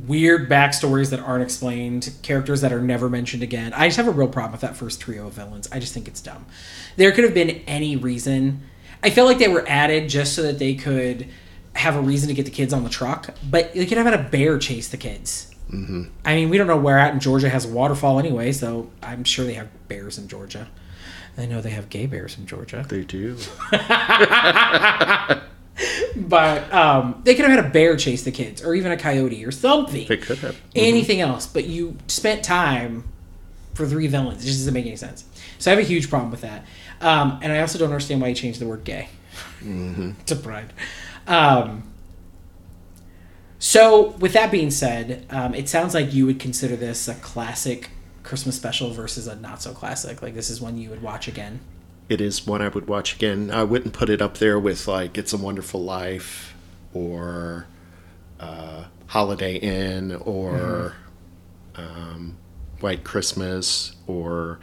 weird 0.08 0.50
backstories 0.50 1.10
that 1.12 1.20
aren't 1.20 1.44
explained, 1.44 2.14
characters 2.24 2.62
that 2.62 2.72
are 2.72 2.82
never 2.82 3.10
mentioned 3.10 3.44
again. 3.44 3.74
I 3.74 3.88
just 3.88 3.98
have 3.98 4.08
a 4.08 4.12
real 4.12 4.28
problem 4.28 4.54
with 4.54 4.62
that 4.62 4.76
first 4.76 5.02
trio 5.02 5.28
of 5.28 5.34
villains. 5.34 5.68
I 5.72 5.80
just 5.80 5.94
think 5.94 6.08
it's 6.08 6.22
dumb. 6.22 6.46
There 6.96 7.12
could 7.12 7.24
have 7.24 7.34
been 7.34 7.62
any 7.68 7.96
reason. 7.96 8.64
I 9.04 9.10
feel 9.10 9.26
like 9.26 9.40
they 9.40 9.48
were 9.48 9.66
added 9.68 10.10
just 10.10 10.34
so 10.36 10.44
that 10.44 10.60
they 10.60 10.76
could 10.76 11.28
have 11.74 11.96
a 11.96 12.02
reason 12.02 12.28
to 12.28 12.34
get 12.34 12.46
the 12.46 12.52
kids 12.52 12.74
on 12.74 12.84
the 12.84 12.90
truck, 12.90 13.34
but 13.50 13.74
they 13.74 13.86
could 13.86 13.98
have 13.98 14.06
had 14.06 14.20
a 14.20 14.30
bear 14.30 14.58
chase 14.60 14.90
the 14.90 14.98
kids. 14.98 15.48
I 16.26 16.36
mean, 16.36 16.50
we 16.50 16.58
don't 16.58 16.68
know 16.68 16.76
where 16.78 17.00
at 17.00 17.14
in 17.14 17.22
Georgia 17.22 17.48
has 17.50 17.64
a 17.66 17.70
waterfall 17.70 18.20
anyway, 18.20 18.52
so 18.52 18.92
I'm 19.02 19.24
sure 19.24 19.46
they 19.46 19.54
have 19.54 19.70
bears 19.88 20.18
in 20.18 20.28
Georgia. 20.28 20.68
I 21.38 21.46
know 21.46 21.62
they 21.62 21.70
have 21.70 21.88
gay 21.90 22.08
bears 22.08 22.38
in 22.38 22.46
Georgia, 22.46 22.86
they 22.90 23.04
do. 23.06 23.38
but 26.18 26.74
um, 26.74 27.22
they 27.24 27.36
could 27.36 27.46
have 27.46 27.56
had 27.58 27.66
a 27.66 27.70
bear 27.70 27.96
chase 27.96 28.24
the 28.24 28.32
kids, 28.32 28.62
or 28.62 28.76
even 28.76 28.92
a 28.92 28.98
coyote, 28.98 29.46
or 29.46 29.52
something. 29.52 30.08
They 30.08 30.18
could 30.18 30.40
have. 30.40 30.60
anything 30.76 31.22
else. 31.22 31.48
But 31.48 31.66
you 31.66 31.98
spent 32.08 32.44
time 32.44 33.06
for 33.74 33.88
three 33.88 34.08
villains. 34.08 34.44
It 34.44 34.48
just 34.48 34.60
doesn't 34.60 34.74
make 34.74 34.86
any 34.86 34.98
sense. 34.98 35.24
So 35.58 35.72
I 35.72 35.76
have 35.76 35.84
a 35.84 35.88
huge 35.88 36.10
problem 36.10 36.32
with 36.32 36.42
that. 36.42 36.66
Um, 37.02 37.40
and 37.42 37.52
I 37.52 37.60
also 37.60 37.80
don't 37.80 37.90
understand 37.90 38.22
why 38.22 38.30
you 38.30 38.36
changed 38.36 38.60
the 38.60 38.68
word 38.68 38.84
gay 38.84 39.10
to 39.62 40.36
pride. 40.36 40.72
Um, 41.28 41.84
so 43.60 44.10
with 44.12 44.34
that 44.34 44.52
being 44.52 44.72
said, 44.72 45.26
um, 45.30 45.54
it 45.54 45.70
sounds 45.70 45.94
like 45.94 46.14
you 46.14 46.26
would 46.26 46.40
consider 46.40 46.76
this 46.76 47.08
a 47.08 47.16
classic 47.16 47.90
Christmas 48.24 48.56
special 48.56 48.92
versus 48.92 49.28
a 49.28 49.36
not 49.36 49.62
so 49.62 49.74
classic. 49.74 50.22
Like 50.22 50.34
this 50.34 50.50
is 50.50 50.62
one 50.62 50.78
you 50.78 50.90
would 50.90 51.02
watch 51.02 51.28
again. 51.28 51.60
It 52.10 52.22
is 52.22 52.46
one 52.46 52.62
I 52.62 52.68
would 52.68 52.88
watch 52.88 53.16
again. 53.16 53.52
I 53.52 53.64
wouldn't 53.64 53.94
put 53.94 54.10
it 54.10 54.22
up 54.22 54.38
there 54.38 54.60
with 54.60 54.88
like 54.88 55.18
It's 55.18 55.34
a 55.34 55.38
Wonderful 55.38 55.84
Life 55.84 56.56
or 56.94 57.68
uh, 58.40 58.86
Holiday 59.08 59.56
Inn 59.56 60.16
or 60.16 60.96
um, 61.76 62.38
White 62.80 63.04
Christmas 63.04 63.96
or 64.08 64.60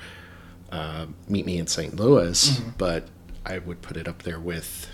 uh, 0.70 1.06
Meet 1.28 1.46
Me 1.46 1.58
in 1.58 1.66
St. 1.66 1.96
Louis, 1.96 2.60
but 2.78 3.08
I 3.46 3.58
would 3.58 3.80
put 3.82 3.96
it 3.96 4.06
up 4.08 4.22
there 4.22 4.38
with, 4.38 4.88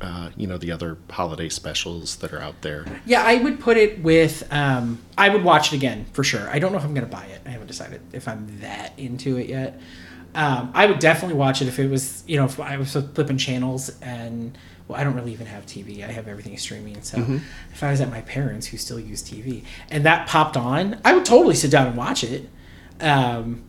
uh, 0.00 0.30
you 0.36 0.46
know, 0.46 0.58
the 0.58 0.70
other 0.72 0.96
holiday 1.10 1.48
specials 1.48 2.16
that 2.16 2.32
are 2.32 2.40
out 2.40 2.62
there. 2.62 2.84
Yeah, 3.04 3.22
I 3.24 3.36
would 3.36 3.58
put 3.60 3.76
it 3.76 4.00
with. 4.02 4.46
Um, 4.52 5.00
I 5.18 5.28
would 5.28 5.42
watch 5.42 5.72
it 5.72 5.76
again 5.76 6.06
for 6.12 6.22
sure. 6.22 6.48
I 6.50 6.58
don't 6.58 6.72
know 6.72 6.78
if 6.78 6.84
I'm 6.84 6.94
going 6.94 7.06
to 7.06 7.10
buy 7.12 7.24
it. 7.26 7.40
I 7.46 7.50
haven't 7.50 7.66
decided 7.66 8.00
if 8.12 8.28
I'm 8.28 8.60
that 8.60 8.92
into 8.96 9.36
it 9.38 9.48
yet. 9.48 9.80
Um, 10.34 10.70
I 10.74 10.86
would 10.86 10.98
definitely 10.98 11.36
watch 11.36 11.62
it 11.62 11.68
if 11.68 11.78
it 11.78 11.88
was, 11.90 12.22
you 12.26 12.36
know, 12.36 12.44
if 12.44 12.60
I 12.60 12.76
was 12.76 12.92
flipping 12.92 13.38
channels 13.38 13.90
and. 14.00 14.56
Well, 14.88 15.00
I 15.00 15.02
don't 15.02 15.14
really 15.16 15.32
even 15.32 15.46
have 15.48 15.66
TV. 15.66 16.04
I 16.08 16.12
have 16.12 16.28
everything 16.28 16.56
streaming. 16.58 17.02
So 17.02 17.18
if 17.72 17.82
I 17.82 17.90
was 17.90 18.00
at 18.00 18.08
my 18.08 18.20
parents 18.20 18.68
who 18.68 18.76
still 18.76 19.00
use 19.00 19.20
TV 19.20 19.64
and 19.90 20.06
that 20.06 20.28
popped 20.28 20.56
on, 20.56 21.00
I 21.04 21.12
would 21.12 21.24
totally 21.24 21.56
sit 21.56 21.72
down 21.72 21.88
and 21.88 21.96
watch 21.96 22.22
it. 22.22 22.48
Um, 23.00 23.64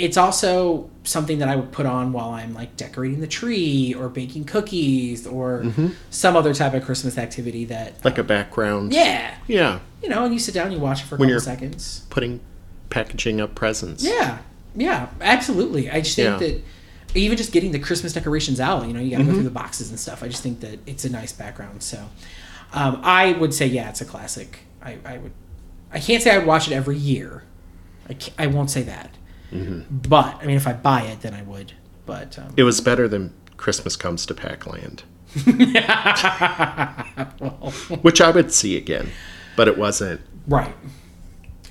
it's 0.00 0.16
also 0.16 0.88
something 1.04 1.38
that 1.38 1.48
I 1.48 1.56
would 1.56 1.72
put 1.72 1.86
on 1.86 2.12
while 2.12 2.30
I'm 2.30 2.54
like 2.54 2.76
decorating 2.76 3.20
the 3.20 3.26
tree 3.26 3.94
or 3.94 4.08
baking 4.08 4.44
cookies 4.44 5.26
or 5.26 5.64
some 6.10 6.36
other 6.36 6.54
type 6.54 6.74
of 6.74 6.84
Christmas 6.84 7.16
activity 7.18 7.64
that. 7.66 8.04
Like 8.04 8.18
a 8.18 8.22
background. 8.24 8.92
Yeah, 8.92 9.34
Yeah. 9.46 9.80
you 10.02 10.08
know, 10.08 10.24
and 10.24 10.32
you 10.34 10.40
sit 10.40 10.54
down 10.54 10.66
and 10.66 10.74
you 10.74 10.80
watch 10.80 11.02
it 11.02 11.06
for 11.06 11.14
a 11.16 11.18
When 11.18 11.28
couple 11.28 11.40
seconds. 11.42 12.02
Putting, 12.10 12.40
packaging 12.90 13.40
up 13.40 13.54
presents. 13.54 14.02
Yeah, 14.04 14.38
yeah, 14.74 15.08
absolutely. 15.20 15.90
I 15.90 16.00
just 16.00 16.16
think 16.16 16.40
Yeah. 16.40 16.46
that 16.48 16.62
even 17.14 17.36
just 17.36 17.52
getting 17.52 17.72
the 17.72 17.78
Christmas 17.78 18.12
decorations 18.12 18.60
out, 18.60 18.86
you 18.86 18.92
know, 18.92 19.00
you 19.00 19.10
got 19.10 19.16
to 19.18 19.22
Mm-hmm. 19.22 19.30
go 19.32 19.34
through 19.36 19.44
the 19.44 19.50
boxes 19.50 19.90
and 19.90 19.98
stuff. 19.98 20.22
I 20.22 20.28
just 20.28 20.42
think 20.42 20.60
that 20.60 20.78
it's 20.86 21.04
a 21.04 21.10
nice 21.10 21.32
background. 21.32 21.82
So, 21.82 21.98
um, 22.72 23.00
I 23.02 23.32
would 23.32 23.52
say, 23.52 23.66
yeah, 23.66 23.88
it's 23.90 24.00
a 24.00 24.04
classic. 24.04 24.60
I, 24.82 24.98
I 25.04 25.18
would, 25.18 25.32
I 25.92 25.98
can't 25.98 26.22
say 26.22 26.30
I 26.30 26.38
would 26.38 26.46
watch 26.46 26.68
it 26.70 26.74
every 26.74 26.96
year. 26.96 27.42
I, 28.08 28.16
I 28.38 28.46
won't 28.46 28.70
say 28.70 28.82
that. 28.82 29.10
Mm-hmm. 29.52 29.96
But 30.08 30.36
I 30.42 30.46
mean, 30.46 30.56
if 30.56 30.66
I 30.66 30.72
buy 30.72 31.02
it, 31.02 31.20
then 31.22 31.34
I 31.34 31.42
would. 31.42 31.72
But 32.06 32.38
um, 32.38 32.54
It 32.56 32.62
was 32.64 32.80
better 32.80 33.06
than 33.08 33.32
Christmas 33.56 33.96
Comes 33.96 34.24
to 34.26 34.34
Pac-Land. 34.34 35.02
Which 38.02 38.20
I 38.20 38.30
would 38.34 38.52
see 38.52 38.76
again, 38.76 39.10
but 39.56 39.68
it 39.68 39.78
wasn't. 39.78 40.20
Right. 40.46 40.74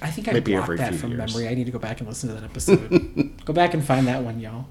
I 0.02 0.10
think 0.12 0.28
I 0.30 0.32
Maybe 0.34 0.54
blocked 0.54 0.78
that 0.78 0.96
from 0.96 1.12
years. 1.12 1.34
memory. 1.36 1.50
I 1.50 1.56
need 1.56 1.66
to 1.66 1.72
go 1.72 1.80
back 1.80 2.00
and 2.00 2.08
listen 2.08 2.30
to 2.30 2.36
that 2.36 2.44
episode. 2.46 3.32
go 3.46 3.52
back 3.54 3.74
and 3.74 3.84
find 3.84 4.08
that 4.08 4.24
one, 4.24 4.40
y'all. 4.40 4.68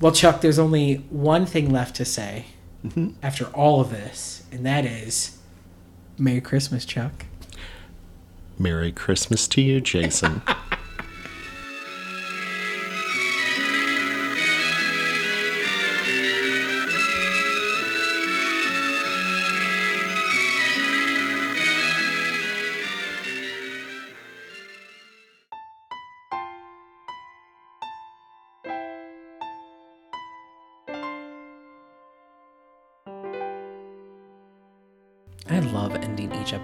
Well, 0.00 0.12
Chuck, 0.12 0.42
there's 0.42 0.58
only 0.58 0.96
one 1.08 1.46
thing 1.46 1.70
left 1.70 1.96
to 1.96 2.04
say 2.04 2.46
Mm-hmm. 2.84 3.12
after 3.22 3.46
all 3.54 3.80
of 3.80 3.88
this, 3.88 4.42
and 4.52 4.66
that 4.66 4.84
is 4.84 5.38
Merry 6.18 6.42
Christmas, 6.42 6.84
Chuck. 6.84 7.24
Merry 8.58 8.92
Christmas 8.92 9.48
to 9.48 9.62
you, 9.62 9.80
Jason. 9.80 10.42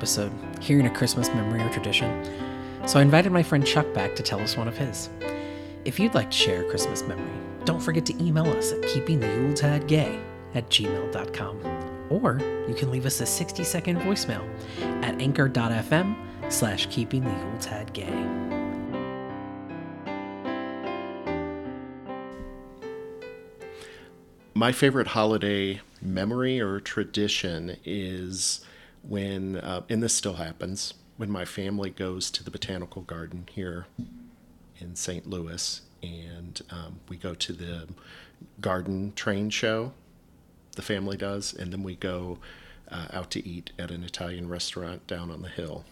episode, 0.01 0.33
hearing 0.63 0.87
a 0.87 0.91
Christmas 0.91 1.29
memory 1.29 1.61
or 1.61 1.69
tradition. 1.69 2.25
So 2.87 2.99
I 2.99 3.03
invited 3.03 3.33
my 3.33 3.43
friend 3.43 3.67
Chuck 3.67 3.93
back 3.93 4.17
to 4.17 4.23
tell 4.23 4.41
us 4.41 4.57
one 4.57 4.67
of 4.67 4.79
his. 4.79 5.11
If 5.85 6.01
you'd 6.01 6.15
like 6.15 6.31
to 6.31 6.37
share 6.39 6.65
a 6.65 6.71
Christmas 6.71 7.03
memory, 7.03 7.31
don't 7.67 7.81
forget 7.81 8.07
to 8.07 8.25
email 8.25 8.47
us 8.47 8.73
at 8.73 8.81
keepingtheyuletidegay 8.81 10.19
at 10.55 10.71
gmail.com. 10.71 12.07
Or 12.09 12.41
you 12.67 12.75
can 12.75 12.91
leave 12.91 13.05
us 13.05 13.21
a 13.21 13.27
60 13.27 13.63
second 13.63 13.99
voicemail 14.01 14.43
at 15.05 15.21
anchor.fm 15.21 16.17
slash 16.51 16.87
keeping. 16.87 17.23
My 24.55 24.73
favorite 24.73 25.09
holiday 25.09 25.83
memory 26.01 26.59
or 26.59 26.81
tradition 26.81 27.77
is 27.85 28.65
when, 29.03 29.57
uh, 29.57 29.83
and 29.89 30.03
this 30.03 30.15
still 30.15 30.35
happens, 30.35 30.95
when 31.17 31.31
my 31.31 31.45
family 31.45 31.91
goes 31.91 32.31
to 32.31 32.45
the 32.45 32.51
botanical 32.51 33.03
garden 33.03 33.47
here 33.51 33.87
in 34.79 34.97
St. 34.97 35.29
Louis 35.29 35.83
and 36.03 36.63
um, 36.71 37.01
we 37.09 37.17
go 37.17 37.35
to 37.35 37.53
the 37.53 37.89
garden 38.61 39.13
train 39.15 39.51
show, 39.51 39.93
the 40.77 40.83
family 40.83 41.17
does, 41.17 41.53
and 41.53 41.73
then 41.73 41.83
we 41.83 41.97
go 41.97 42.39
uh, 42.91 43.09
out 43.13 43.31
to 43.33 43.47
eat 43.47 43.71
at 43.79 43.91
an 43.91 44.03
Italian 44.03 44.49
restaurant 44.49 45.07
down 45.07 45.31
on 45.31 45.43
the 45.43 45.49
hill. 45.49 45.85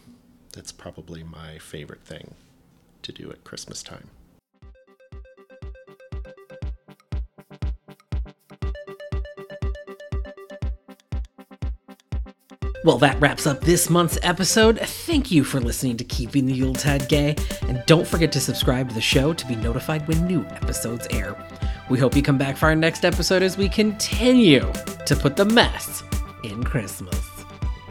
That's 0.53 0.73
probably 0.73 1.23
my 1.23 1.59
favorite 1.59 2.03
thing 2.03 2.35
to 3.03 3.13
do 3.13 3.31
at 3.31 3.45
Christmas 3.45 3.83
time. 3.83 4.09
Well, 12.85 12.99
that 12.99 13.21
wraps 13.21 13.47
up 13.47 13.61
this 13.61 13.91
month's 13.91 14.19
episode. 14.23 14.79
Thank 14.79 15.31
you 15.31 15.45
for 15.45 15.61
listening 15.61 15.97
to 15.97 16.05
Keeping 16.05 16.47
the 16.47 16.55
Yuletide 16.55 17.09
Gay, 17.09 17.35
and 17.63 17.83
don't 17.87 18.07
forget 18.07 18.31
to 18.33 18.41
subscribe 18.41 18.89
to 18.89 18.95
the 18.95 19.01
show 19.01 19.33
to 19.33 19.47
be 19.47 19.57
notified 19.57 20.07
when 20.07 20.27
new 20.27 20.45
episodes 20.47 21.07
air. 21.11 21.37
We 21.91 21.99
hope 21.99 22.15
you 22.15 22.23
come 22.23 22.39
back 22.39 22.57
for 22.57 22.67
our 22.67 22.77
next 22.77 23.05
episode 23.05 23.43
as 23.43 23.57
we 23.59 23.69
continue 23.69 24.73
to 25.07 25.17
put 25.17 25.37
the 25.37 25.45
mess 25.45 26.03
in 26.45 26.63
Christmas. 26.63 27.21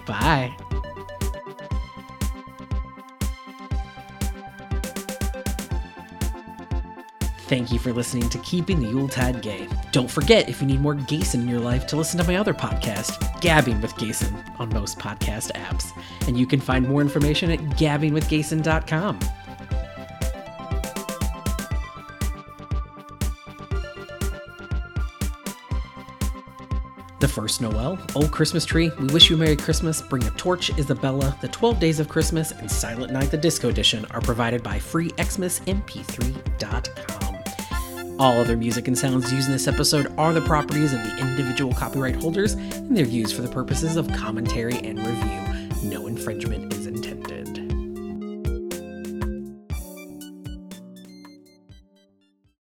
Bye. 0.06 0.56
Thank 7.48 7.72
you 7.72 7.80
for 7.80 7.94
listening 7.94 8.28
to 8.30 8.38
Keeping 8.40 8.82
the 8.82 8.90
Yuletide 8.90 9.42
Gay. 9.42 9.70
Don't 9.94 10.12
forget, 10.12 10.50
if 10.50 10.60
you 10.60 10.68
need 10.68 10.82
more 10.82 10.96
Gason 10.96 11.36
in 11.36 11.48
your 11.48 11.62
life, 11.62 11.88
to 11.88 11.96
listen 11.96 12.20
to 12.20 12.28
my 12.28 12.36
other 12.36 12.54
podcast, 12.54 13.18
Gabbing 13.40 13.82
with 13.82 13.94
Gason, 13.94 14.60
on 14.60 14.68
most 14.74 15.00
podcast 15.00 15.54
apps. 15.54 15.98
And 16.28 16.38
you 16.38 16.46
can 16.46 16.60
find 16.60 16.86
more 16.86 17.00
information 17.00 17.50
at 17.50 17.60
gabbingwithgason.com. 17.60 19.20
The 27.20 27.28
first 27.30 27.62
Noel, 27.62 27.98
Old 28.14 28.32
Christmas 28.32 28.66
Tree, 28.66 28.92
We 29.00 29.08
Wish 29.08 29.30
You 29.30 29.38
a 29.38 29.40
Merry 29.40 29.56
Christmas, 29.56 30.02
Bring 30.02 30.26
a 30.26 30.32
Torch, 30.32 30.70
Isabella, 30.78 31.38
The 31.42 31.48
12 31.48 31.80
Days 31.80 32.02
of 32.02 32.10
Christmas, 32.10 32.52
and 32.52 32.70
Silent 32.70 33.14
Night 33.14 33.32
the 33.32 33.38
Disco 33.38 33.70
Edition 33.70 34.06
are 34.12 34.22
provided 34.22 34.62
by 34.62 34.80
freexmasmp3.com. 34.80 37.27
All 38.20 38.40
other 38.40 38.58
music 38.58 38.88
and 38.88 38.98
sounds 38.98 39.32
used 39.32 39.48
in 39.48 39.54
this 39.54 39.68
episode 39.68 40.12
are 40.18 40.34
the 40.34 40.42
properties 40.42 40.92
of 40.92 41.04
the 41.04 41.18
individual 41.18 41.72
copyright 41.74 42.16
holders, 42.16 42.54
and 42.54 42.98
they're 42.98 43.06
used 43.06 43.36
for 43.36 43.44
the 43.44 43.50
purposes 43.50 43.96
of 43.96 44.12
commentary 44.12 44.78
and 44.80 44.98
review. 44.98 45.90
No 45.90 46.08
infringement. 46.08 46.77